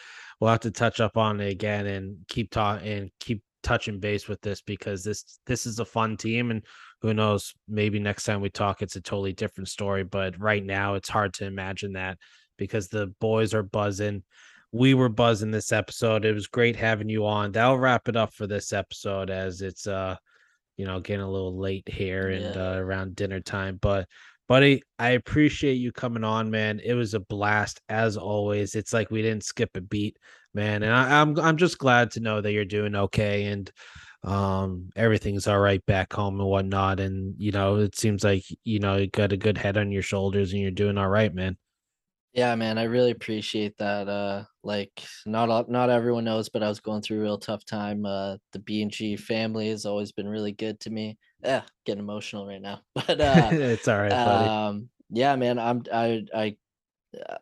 we'll 0.40 0.50
have 0.50 0.60
to 0.60 0.70
touch 0.70 1.00
up 1.00 1.16
on 1.16 1.40
it 1.40 1.50
again 1.50 1.86
and 1.86 2.16
keep 2.28 2.50
talking 2.50 2.86
and 2.86 3.10
keep 3.18 3.42
touching 3.62 3.98
base 3.98 4.26
with 4.28 4.40
this 4.40 4.62
because 4.62 5.04
this 5.04 5.38
this 5.46 5.66
is 5.66 5.78
a 5.78 5.84
fun 5.84 6.16
team 6.16 6.50
and 6.50 6.64
who 7.02 7.12
knows 7.12 7.52
maybe 7.68 7.98
next 7.98 8.24
time 8.24 8.40
we 8.40 8.48
talk 8.48 8.80
it's 8.80 8.96
a 8.96 9.00
totally 9.00 9.32
different 9.32 9.68
story 9.68 10.02
but 10.02 10.38
right 10.40 10.64
now 10.64 10.94
it's 10.94 11.10
hard 11.10 11.34
to 11.34 11.44
imagine 11.44 11.92
that 11.92 12.16
because 12.60 12.88
the 12.88 13.08
boys 13.20 13.54
are 13.54 13.64
buzzing. 13.64 14.22
We 14.70 14.94
were 14.94 15.08
buzzing 15.08 15.50
this 15.50 15.72
episode. 15.72 16.24
It 16.24 16.34
was 16.34 16.46
great 16.46 16.76
having 16.76 17.08
you 17.08 17.26
on. 17.26 17.50
That'll 17.50 17.78
wrap 17.78 18.06
it 18.06 18.14
up 18.14 18.32
for 18.34 18.46
this 18.46 18.72
episode 18.72 19.30
as 19.30 19.62
it's 19.62 19.88
uh 19.88 20.14
you 20.80 20.86
know 20.86 20.98
getting 20.98 21.20
a 21.20 21.30
little 21.30 21.58
late 21.58 21.86
here 21.86 22.30
and 22.30 22.56
uh, 22.56 22.74
around 22.78 23.14
dinner 23.14 23.38
time 23.38 23.78
but 23.82 24.08
buddy 24.48 24.82
i 24.98 25.10
appreciate 25.10 25.74
you 25.74 25.92
coming 25.92 26.24
on 26.24 26.50
man. 26.50 26.80
It 26.82 26.94
was 26.94 27.12
a 27.12 27.20
blast 27.20 27.80
as 27.90 28.16
always. 28.16 28.74
It's 28.74 28.94
like 28.94 29.10
we 29.10 29.20
didn't 29.20 29.44
skip 29.44 29.76
a 29.76 29.82
beat 29.82 30.16
man 30.54 30.82
and 30.82 30.92
I, 30.92 31.20
i'm 31.20 31.38
i'm 31.38 31.56
just 31.56 31.78
glad 31.78 32.12
to 32.12 32.20
know 32.20 32.40
that 32.40 32.52
you're 32.52 32.64
doing 32.64 32.96
okay 32.96 33.44
and 33.44 33.70
um 34.24 34.90
everything's 34.96 35.46
all 35.46 35.58
right 35.58 35.84
back 35.86 36.12
home 36.12 36.40
and 36.40 36.48
whatnot 36.48 36.98
and 36.98 37.34
you 37.38 37.52
know 37.52 37.76
it 37.76 37.96
seems 37.96 38.24
like 38.24 38.42
you 38.64 38.80
know 38.80 38.96
you 38.96 39.06
got 39.06 39.32
a 39.32 39.36
good 39.36 39.56
head 39.56 39.76
on 39.76 39.92
your 39.92 40.02
shoulders 40.02 40.52
and 40.52 40.60
you're 40.60 40.70
doing 40.70 40.98
all 40.98 41.08
right 41.08 41.34
man 41.34 41.56
yeah 42.32 42.54
man 42.54 42.78
i 42.78 42.84
really 42.84 43.10
appreciate 43.10 43.76
that 43.78 44.08
uh 44.08 44.44
like 44.62 45.04
not 45.26 45.68
not 45.68 45.90
everyone 45.90 46.24
knows 46.24 46.48
but 46.48 46.62
i 46.62 46.68
was 46.68 46.80
going 46.80 47.02
through 47.02 47.18
a 47.18 47.22
real 47.22 47.38
tough 47.38 47.64
time 47.64 48.04
uh 48.06 48.36
the 48.52 48.58
b 48.58 48.82
and 48.82 48.90
g 48.90 49.16
family 49.16 49.68
has 49.68 49.84
always 49.84 50.12
been 50.12 50.28
really 50.28 50.52
good 50.52 50.78
to 50.80 50.90
me 50.90 51.18
yeah 51.42 51.62
getting 51.84 52.02
emotional 52.02 52.46
right 52.46 52.62
now 52.62 52.80
but 52.94 53.20
uh 53.20 53.50
it's 53.52 53.88
all 53.88 53.98
right 53.98 54.10
buddy. 54.10 54.46
um 54.68 54.88
yeah 55.10 55.34
man 55.36 55.58
i'm 55.58 55.82
i 55.92 56.22
i 56.34 56.56
uh, 57.28 57.38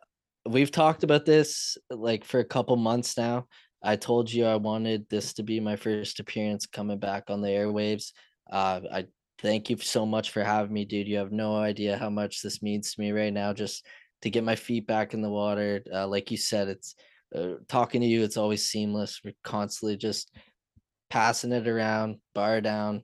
we've 0.47 0.71
talked 0.71 1.03
about 1.03 1.25
this 1.25 1.77
like 1.89 2.23
for 2.25 2.39
a 2.39 2.45
couple 2.45 2.75
months 2.75 3.17
now 3.17 3.47
I 3.81 3.95
told 3.95 4.31
you 4.31 4.45
I 4.45 4.55
wanted 4.57 5.07
this 5.09 5.33
to 5.35 5.43
be 5.43 5.59
my 5.59 5.75
first 5.75 6.19
appearance 6.19 6.65
coming 6.65 6.99
back 6.99 7.29
on 7.29 7.41
the 7.41 7.47
airwaves. 7.47 8.11
Uh, 8.51 8.81
I 8.91 9.05
thank 9.39 9.69
you 9.69 9.77
so 9.77 10.05
much 10.05 10.31
for 10.31 10.43
having 10.43 10.73
me, 10.73 10.85
dude. 10.85 11.07
You 11.07 11.17
have 11.17 11.31
no 11.31 11.55
idea 11.55 11.97
how 11.97 12.09
much 12.09 12.41
this 12.41 12.61
means 12.61 12.93
to 12.93 13.01
me 13.01 13.11
right 13.11 13.31
now. 13.31 13.53
Just 13.53 13.85
to 14.21 14.29
get 14.29 14.43
my 14.43 14.55
feet 14.55 14.87
back 14.87 15.13
in 15.13 15.21
the 15.21 15.29
water. 15.29 15.83
Uh, 15.91 16.07
like 16.07 16.31
you 16.31 16.37
said, 16.37 16.67
it's 16.67 16.95
uh, 17.35 17.55
talking 17.67 18.01
to 18.01 18.07
you. 18.07 18.23
It's 18.23 18.37
always 18.37 18.67
seamless. 18.67 19.21
We're 19.23 19.33
constantly 19.43 19.97
just 19.97 20.31
passing 21.09 21.51
it 21.51 21.67
around, 21.67 22.17
bar 22.33 22.61
down, 22.61 23.03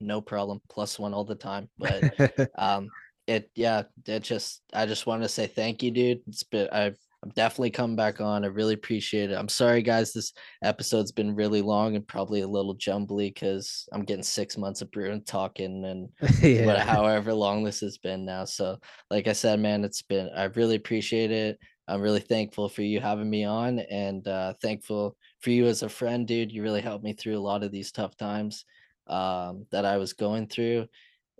no 0.00 0.20
problem. 0.20 0.60
Plus 0.68 0.98
one 0.98 1.14
all 1.14 1.24
the 1.24 1.34
time. 1.34 1.68
But 1.78 2.50
um, 2.58 2.88
it 3.26 3.50
yeah, 3.54 3.84
it 4.06 4.22
just 4.22 4.62
I 4.72 4.86
just 4.86 5.06
want 5.06 5.22
to 5.22 5.28
say 5.28 5.46
thank 5.46 5.82
you, 5.82 5.90
dude. 5.90 6.20
It's 6.26 6.42
been 6.42 6.68
I've 6.72 6.98
I'm 7.22 7.30
definitely 7.30 7.70
coming 7.70 7.96
back 7.96 8.20
on. 8.20 8.44
I 8.44 8.48
really 8.48 8.74
appreciate 8.74 9.30
it. 9.30 9.34
I'm 9.34 9.48
sorry, 9.48 9.82
guys. 9.82 10.12
This 10.12 10.32
episode's 10.62 11.12
been 11.12 11.34
really 11.34 11.60
long 11.60 11.94
and 11.94 12.06
probably 12.06 12.40
a 12.40 12.48
little 12.48 12.72
jumbly 12.74 13.28
because 13.28 13.86
I'm 13.92 14.04
getting 14.04 14.22
six 14.22 14.56
months 14.56 14.80
of 14.80 14.90
Bruin 14.90 15.22
talking 15.24 15.84
and 15.84 16.08
yeah. 16.42 16.64
what, 16.64 16.78
however 16.78 17.34
long 17.34 17.62
this 17.62 17.80
has 17.80 17.98
been 17.98 18.24
now. 18.24 18.46
So, 18.46 18.78
like 19.10 19.28
I 19.28 19.34
said, 19.34 19.60
man, 19.60 19.84
it's 19.84 20.00
been, 20.00 20.30
I 20.34 20.44
really 20.44 20.76
appreciate 20.76 21.30
it. 21.30 21.58
I'm 21.88 22.00
really 22.00 22.20
thankful 22.20 22.68
for 22.68 22.82
you 22.82 23.00
having 23.00 23.28
me 23.28 23.44
on 23.44 23.80
and 23.80 24.26
uh, 24.26 24.54
thankful 24.62 25.16
for 25.40 25.50
you 25.50 25.66
as 25.66 25.82
a 25.82 25.88
friend, 25.88 26.26
dude. 26.26 26.52
You 26.52 26.62
really 26.62 26.80
helped 26.80 27.04
me 27.04 27.12
through 27.12 27.36
a 27.36 27.40
lot 27.40 27.64
of 27.64 27.72
these 27.72 27.92
tough 27.92 28.16
times 28.16 28.64
um, 29.08 29.66
that 29.72 29.84
I 29.84 29.98
was 29.98 30.12
going 30.12 30.46
through. 30.46 30.86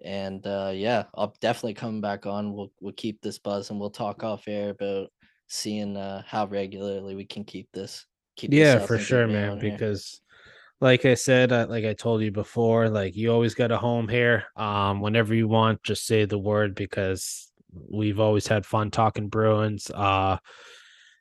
And 0.04 0.44
uh, 0.46 0.72
yeah, 0.74 1.04
I'll 1.14 1.34
definitely 1.40 1.74
come 1.74 2.00
back 2.00 2.26
on. 2.26 2.52
We'll 2.52 2.72
we'll 2.80 2.92
keep 2.94 3.20
this 3.20 3.38
buzz 3.38 3.70
and 3.70 3.78
we'll 3.78 3.90
talk 3.90 4.24
off 4.24 4.48
air 4.48 4.70
about 4.70 5.10
seeing 5.50 5.96
uh, 5.96 6.22
how 6.26 6.46
regularly 6.46 7.14
we 7.14 7.24
can 7.24 7.44
keep 7.44 7.70
this. 7.72 8.06
Keep 8.36 8.54
yeah, 8.54 8.78
for 8.78 8.98
sure, 8.98 9.26
man. 9.26 9.58
Because, 9.58 10.20
like 10.80 11.04
I 11.04 11.14
said, 11.14 11.52
uh, 11.52 11.66
like 11.68 11.84
I 11.84 11.92
told 11.92 12.22
you 12.22 12.30
before, 12.30 12.88
like 12.88 13.16
you 13.16 13.32
always 13.32 13.54
got 13.54 13.72
a 13.72 13.76
home 13.76 14.08
here. 14.08 14.44
Um, 14.56 15.00
whenever 15.00 15.34
you 15.34 15.48
want, 15.48 15.82
just 15.82 16.06
say 16.06 16.24
the 16.24 16.38
word 16.38 16.74
because 16.74 17.52
we've 17.72 18.20
always 18.20 18.46
had 18.46 18.64
fun 18.64 18.90
talking 18.90 19.28
Bruins. 19.28 19.90
Uh, 19.90 20.38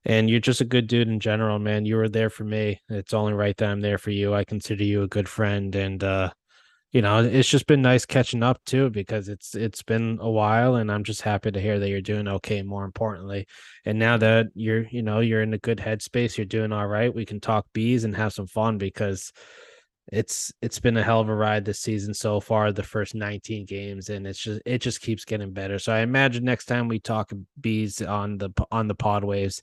and 0.06 0.30
you're 0.30 0.39
just 0.39 0.61
a 0.61 0.65
good 0.65 0.88
dude 0.88 1.10
in 1.10 1.19
general, 1.19 1.60
man. 1.60 1.85
You 1.85 1.97
were 1.97 2.07
there 2.07 2.30
for 2.30 2.45
me. 2.45 2.80
It's 2.88 3.14
only 3.14 3.34
right 3.34 3.57
that 3.57 3.69
I'm 3.69 3.81
there 3.81 3.97
for 3.97 4.11
you. 4.11 4.34
I 4.34 4.45
consider 4.45 4.84
you 4.84 5.03
a 5.03 5.07
good 5.07 5.27
friend, 5.27 5.76
and 5.76 6.01
uh, 6.03 6.31
you 6.91 7.03
know, 7.03 7.24
it's 7.24 7.49
just 7.49 7.68
been 7.68 7.84
nice 7.84 8.06
catching 8.06 8.41
up 8.41 8.60
too 8.66 8.90
because 8.90 9.30
it's 9.30 9.53
it's 9.53 9.84
been 9.84 10.18
a 10.22 10.30
while 10.30 10.76
and 10.76 10.91
I'm 10.91 11.03
just 11.03 11.22
happy 11.22 11.52
to 11.52 11.61
hear 11.61 11.78
that 11.78 11.90
you're 11.90 12.02
doing 12.02 12.28
okay 12.28 12.64
more 12.64 12.84
importantly. 12.84 13.45
And 13.86 13.99
now 13.99 14.18
that 14.18 14.48
you're, 14.56 14.88
you 14.90 15.03
know, 15.03 15.20
you're 15.20 15.44
in 15.44 15.53
a 15.53 15.60
good 15.60 15.78
headspace, 15.78 16.38
you're 16.38 16.45
doing 16.45 16.72
all 16.72 16.88
right, 16.88 17.14
we 17.14 17.26
can 17.26 17.40
talk 17.40 17.68
bees 17.74 18.06
and 18.06 18.16
have 18.16 18.34
some 18.34 18.48
fun 18.48 18.80
because 18.80 19.32
it's 20.11 20.52
it's 20.64 20.80
been 20.80 20.98
a 20.98 21.03
hell 21.03 21.20
of 21.20 21.30
a 21.30 21.36
ride 21.36 21.64
this 21.64 21.80
season 21.80 22.16
so 22.16 22.40
far, 22.40 22.72
the 22.72 22.82
first 22.82 23.14
19 23.14 23.68
games 23.68 24.10
and 24.10 24.26
it's 24.26 24.40
just 24.40 24.61
it 24.66 24.80
just 24.80 25.02
keeps 25.02 25.26
getting 25.26 25.53
better. 25.53 25.78
So 25.78 25.94
I 25.94 25.99
imagine 25.99 26.44
next 26.44 26.66
time 26.66 26.88
we 26.88 26.99
talk 26.99 27.32
bees 27.61 28.02
on 28.02 28.40
the 28.40 28.49
on 28.72 28.88
the 28.88 28.95
pod 28.95 29.24
waves, 29.24 29.61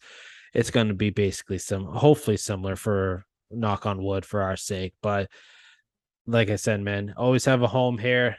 it's 0.54 0.70
going 0.70 0.88
to 0.88 0.94
be 0.94 1.10
basically 1.10 1.58
some 1.58 1.86
hopefully 1.86 2.36
similar 2.36 2.76
for 2.76 3.24
knock 3.50 3.84
on 3.84 4.00
wood 4.00 4.24
for 4.24 4.42
our 4.42 4.56
sake, 4.56 4.94
but 5.02 5.28
like 6.26 6.50
I 6.50 6.56
said, 6.56 6.80
man, 6.80 7.14
always 7.16 7.44
have 7.44 7.62
a 7.62 7.66
home 7.68 7.98
here. 7.98 8.36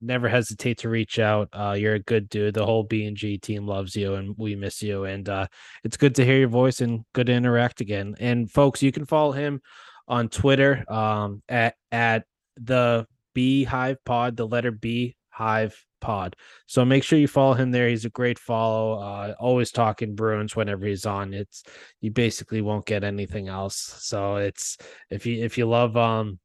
Never 0.00 0.28
hesitate 0.28 0.78
to 0.78 0.88
reach 0.88 1.18
out. 1.18 1.48
Uh, 1.52 1.74
you're 1.78 1.94
a 1.94 2.02
good 2.02 2.28
dude. 2.28 2.54
The 2.54 2.66
whole 2.66 2.82
B 2.82 3.06
and 3.06 3.16
G 3.16 3.38
team 3.38 3.66
loves 3.66 3.96
you, 3.96 4.14
and 4.14 4.34
we 4.36 4.54
miss 4.54 4.82
you. 4.82 5.04
And 5.04 5.28
uh, 5.28 5.46
it's 5.84 5.96
good 5.96 6.14
to 6.16 6.24
hear 6.24 6.38
your 6.38 6.48
voice 6.48 6.80
and 6.80 7.04
good 7.14 7.26
to 7.28 7.32
interact 7.32 7.80
again. 7.80 8.14
And 8.20 8.50
folks, 8.50 8.82
you 8.82 8.92
can 8.92 9.06
follow 9.06 9.32
him 9.32 9.60
on 10.06 10.28
Twitter 10.28 10.84
um, 10.92 11.42
at 11.48 11.74
at 11.90 12.24
the 12.56 13.06
Beehive 13.34 14.04
Pod, 14.04 14.36
the 14.36 14.46
letter 14.46 14.70
B 14.70 15.16
Hive 15.30 15.82
Pod. 16.00 16.36
So 16.66 16.84
make 16.84 17.04
sure 17.04 17.18
you 17.18 17.28
follow 17.28 17.54
him 17.54 17.70
there. 17.70 17.88
He's 17.88 18.04
a 18.04 18.10
great 18.10 18.38
follow. 18.38 19.00
Uh, 19.00 19.34
always 19.38 19.70
talking 19.70 20.14
Bruins 20.14 20.56
whenever 20.56 20.86
he's 20.86 21.06
on. 21.06 21.34
It's 21.34 21.62
you 22.00 22.10
basically 22.10 22.60
won't 22.60 22.86
get 22.86 23.04
anything 23.04 23.48
else. 23.48 23.76
So 23.76 24.36
it's 24.36 24.78
if 25.10 25.26
you 25.26 25.42
if 25.44 25.58
you 25.58 25.66
love 25.66 25.96
um 25.96 26.38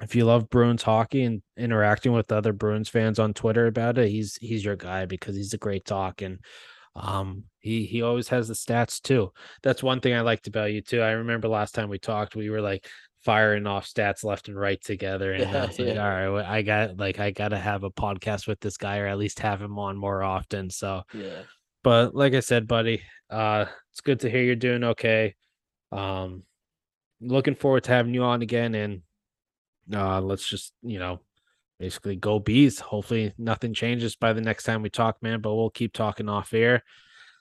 if 0.00 0.14
you 0.14 0.24
love 0.24 0.50
Bruins 0.50 0.82
hockey 0.82 1.22
and 1.24 1.42
interacting 1.56 2.12
with 2.12 2.32
other 2.32 2.52
Bruins 2.52 2.88
fans 2.88 3.18
on 3.18 3.32
Twitter 3.34 3.66
about 3.66 3.98
it, 3.98 4.08
he's 4.10 4.36
he's 4.36 4.64
your 4.64 4.76
guy 4.76 5.06
because 5.06 5.36
he's 5.36 5.54
a 5.54 5.58
great 5.58 5.84
talk 5.84 6.22
and 6.22 6.40
um 6.96 7.44
he 7.58 7.86
he 7.86 8.02
always 8.02 8.28
has 8.28 8.48
the 8.48 8.54
stats 8.54 9.00
too. 9.00 9.32
That's 9.62 9.82
one 9.82 10.00
thing 10.00 10.14
I 10.14 10.20
liked 10.20 10.46
about 10.46 10.72
you 10.72 10.80
too. 10.82 11.00
I 11.00 11.12
remember 11.12 11.48
last 11.48 11.74
time 11.74 11.88
we 11.88 11.98
talked, 11.98 12.36
we 12.36 12.50
were 12.50 12.60
like 12.60 12.86
firing 13.24 13.66
off 13.66 13.86
stats 13.86 14.22
left 14.24 14.48
and 14.48 14.58
right 14.58 14.82
together. 14.82 15.32
And 15.32 15.50
Yeah, 15.50 15.62
I 15.62 15.66
was 15.66 15.78
like, 15.78 15.94
yeah. 15.94 16.02
all 16.24 16.32
right, 16.32 16.44
I 16.46 16.62
got 16.62 16.96
like 16.98 17.18
I 17.20 17.30
gotta 17.30 17.58
have 17.58 17.84
a 17.84 17.90
podcast 17.90 18.46
with 18.46 18.60
this 18.60 18.76
guy 18.76 18.98
or 18.98 19.06
at 19.06 19.18
least 19.18 19.38
have 19.40 19.62
him 19.62 19.78
on 19.78 19.96
more 19.96 20.22
often. 20.22 20.70
So 20.70 21.02
Yeah. 21.12 21.42
but 21.82 22.14
like 22.14 22.34
I 22.34 22.40
said, 22.40 22.66
buddy, 22.66 23.02
uh 23.30 23.66
it's 23.92 24.00
good 24.00 24.20
to 24.20 24.30
hear 24.30 24.42
you're 24.42 24.56
doing 24.56 24.84
okay. 24.84 25.34
Um 25.92 26.42
looking 27.20 27.54
forward 27.54 27.84
to 27.84 27.92
having 27.92 28.14
you 28.14 28.22
on 28.24 28.42
again 28.42 28.74
and 28.74 29.02
uh 29.92 30.20
let's 30.20 30.48
just, 30.48 30.72
you 30.82 30.98
know, 30.98 31.20
basically 31.78 32.16
go 32.16 32.38
bees. 32.38 32.78
Hopefully 32.78 33.32
nothing 33.38 33.74
changes 33.74 34.16
by 34.16 34.32
the 34.32 34.40
next 34.40 34.64
time 34.64 34.82
we 34.82 34.90
talk, 34.90 35.22
man, 35.22 35.40
but 35.40 35.54
we'll 35.54 35.70
keep 35.70 35.92
talking 35.92 36.28
off 36.28 36.54
air. 36.54 36.82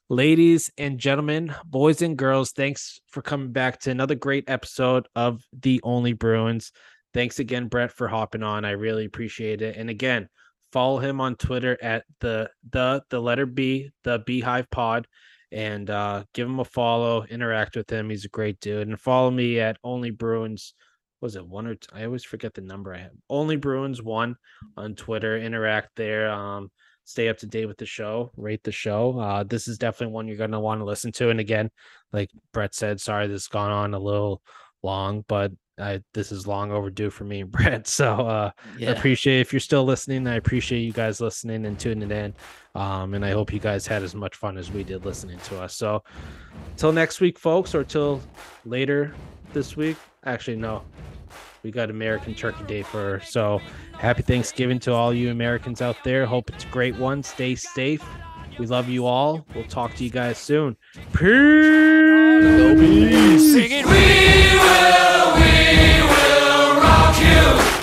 Ladies 0.10 0.70
and 0.78 1.00
gentlemen, 1.00 1.56
boys 1.66 2.02
and 2.02 2.18
girls, 2.18 2.52
thanks 2.52 3.00
for 3.08 3.22
coming 3.22 3.52
back 3.52 3.80
to 3.80 3.92
another 3.92 4.16
great 4.16 4.44
episode 4.50 5.08
of 5.16 5.42
The 5.58 5.80
Only 5.84 6.14
Bruins. 6.14 6.72
Thanks 7.14 7.40
again, 7.40 7.68
Brett, 7.68 7.92
for 7.92 8.08
hopping 8.08 8.44
on. 8.44 8.66
I 8.66 8.72
really 8.72 9.06
appreciate 9.06 9.62
it. 9.62 9.78
And 9.78 9.90
again, 9.90 10.28
follow 10.74 10.98
him 10.98 11.22
on 11.22 11.36
Twitter 11.36 11.78
at 11.82 12.04
the 12.20 12.50
the 12.72 13.04
the 13.10 13.22
letter 13.22 13.46
B, 13.46 13.92
the 14.04 14.20
Beehive 14.26 14.70
Pod, 14.70 15.08
and 15.52 15.90
uh, 15.90 16.24
give 16.34 16.48
him 16.48 16.60
a 16.60 16.66
follow. 16.66 17.24
Interact 17.24 17.78
with 17.78 17.90
him. 17.90 18.10
He's 18.10 18.26
a 18.26 18.30
great 18.30 18.60
dude. 18.60 18.88
And 18.88 19.00
follow 19.00 19.32
me 19.32 19.60
at 19.60 19.78
Only 19.84 20.12
Bruins. 20.12 20.74
Was 21.24 21.38
it 21.38 21.48
one 21.48 21.68
or 21.68 21.76
two? 21.76 21.88
I 21.94 22.04
always 22.04 22.26
forget 22.26 22.54
the 22.54 22.60
number 22.60 22.94
I 22.94 22.98
have. 22.98 23.12
Only 23.30 23.56
Bruins 23.56 24.02
one 24.02 24.36
on 24.76 24.94
Twitter. 24.94 25.38
Interact 25.38 25.92
there. 25.96 26.30
Um, 26.30 26.70
stay 27.06 27.30
up 27.30 27.38
to 27.38 27.48
date 27.48 27.66
with 27.66 27.78
the 27.78 27.86
show. 27.86 28.34
Rate 28.36 28.62
the 28.62 28.74
show. 28.74 29.18
Uh, 29.18 29.44
this 29.44 29.70
is 29.70 29.78
definitely 29.78 30.14
one 30.14 30.28
you're 30.28 30.36
gonna 30.36 30.60
want 30.60 30.82
to 30.82 30.86
listen 30.86 31.14
to. 31.14 31.30
And 31.30 31.40
again, 31.40 31.72
like 32.12 32.30
Brett 32.52 32.76
said, 32.76 33.00
sorry 33.00 33.28
this 33.28 33.44
has 33.44 33.48
gone 33.48 33.72
on 33.72 33.94
a 33.94 34.00
little 34.00 34.42
long, 34.84 35.24
but 35.30 35.54
I 35.80 36.02
this 36.14 36.34
is 36.34 36.46
long 36.46 36.74
overdue 36.74 37.10
for 37.10 37.24
me 37.24 37.40
and 37.40 37.52
Brett. 37.54 37.88
So 37.88 38.28
uh 38.28 38.52
I 38.82 38.84
appreciate 38.84 39.40
if 39.40 39.54
you're 39.54 39.62
still 39.62 39.86
listening. 39.86 40.28
I 40.28 40.36
appreciate 40.36 40.82
you 40.82 40.92
guys 40.92 41.22
listening 41.22 41.66
and 41.66 41.80
tuning 41.80 42.12
in. 42.12 42.34
Um, 42.76 43.14
and 43.14 43.24
I 43.24 43.32
hope 43.32 43.54
you 43.54 43.60
guys 43.60 43.88
had 43.88 44.04
as 44.04 44.14
much 44.14 44.36
fun 44.36 44.58
as 44.58 44.72
we 44.72 44.84
did 44.84 45.06
listening 45.06 45.40
to 45.46 45.62
us. 45.62 45.74
So 45.74 46.04
till 46.76 46.92
next 46.92 47.22
week, 47.22 47.40
folks, 47.40 47.74
or 47.74 47.86
till 47.86 48.22
later 48.66 49.16
this 49.54 49.78
week. 49.78 49.96
Actually, 50.26 50.58
no. 50.58 50.84
We 51.64 51.72
got 51.72 51.90
American 51.90 52.36
Turkey 52.36 52.66
Day 52.66 52.84
for 52.84 52.98
her. 52.98 53.20
so 53.22 53.62
happy 53.94 54.22
Thanksgiving 54.22 54.80
to 54.80 54.92
all 54.92 55.14
you 55.14 55.32
Americans 55.32 55.82
out 55.82 55.96
there. 56.04 56.26
Hope 56.26 56.50
it's 56.50 56.66
a 56.66 56.68
great 56.68 56.98
one. 56.98 57.24
Stay 57.24 57.56
safe. 57.56 58.04
We 58.60 58.66
love 58.68 58.90
you 58.90 59.06
all. 59.06 59.46
We'll 59.56 59.64
talk 59.64 59.96
to 59.96 60.04
you 60.04 60.10
guys 60.10 60.38
soon. 60.38 60.76
Peace. 61.14 61.24
Singing, 63.54 63.86
we 63.86 63.92
will, 64.60 65.36
we 65.36 66.02
will 66.04 66.76
rock 66.82 67.18
you. 67.20 67.83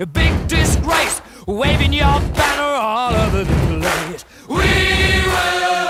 A 0.00 0.06
big 0.06 0.46
disgrace, 0.46 1.20
waving 1.46 1.92
your 1.92 2.20
banner 2.34 2.62
all 2.62 3.12
over 3.12 3.42
the 3.42 3.80
place. 3.80 4.24
We 4.48 4.56
will. 4.56 5.87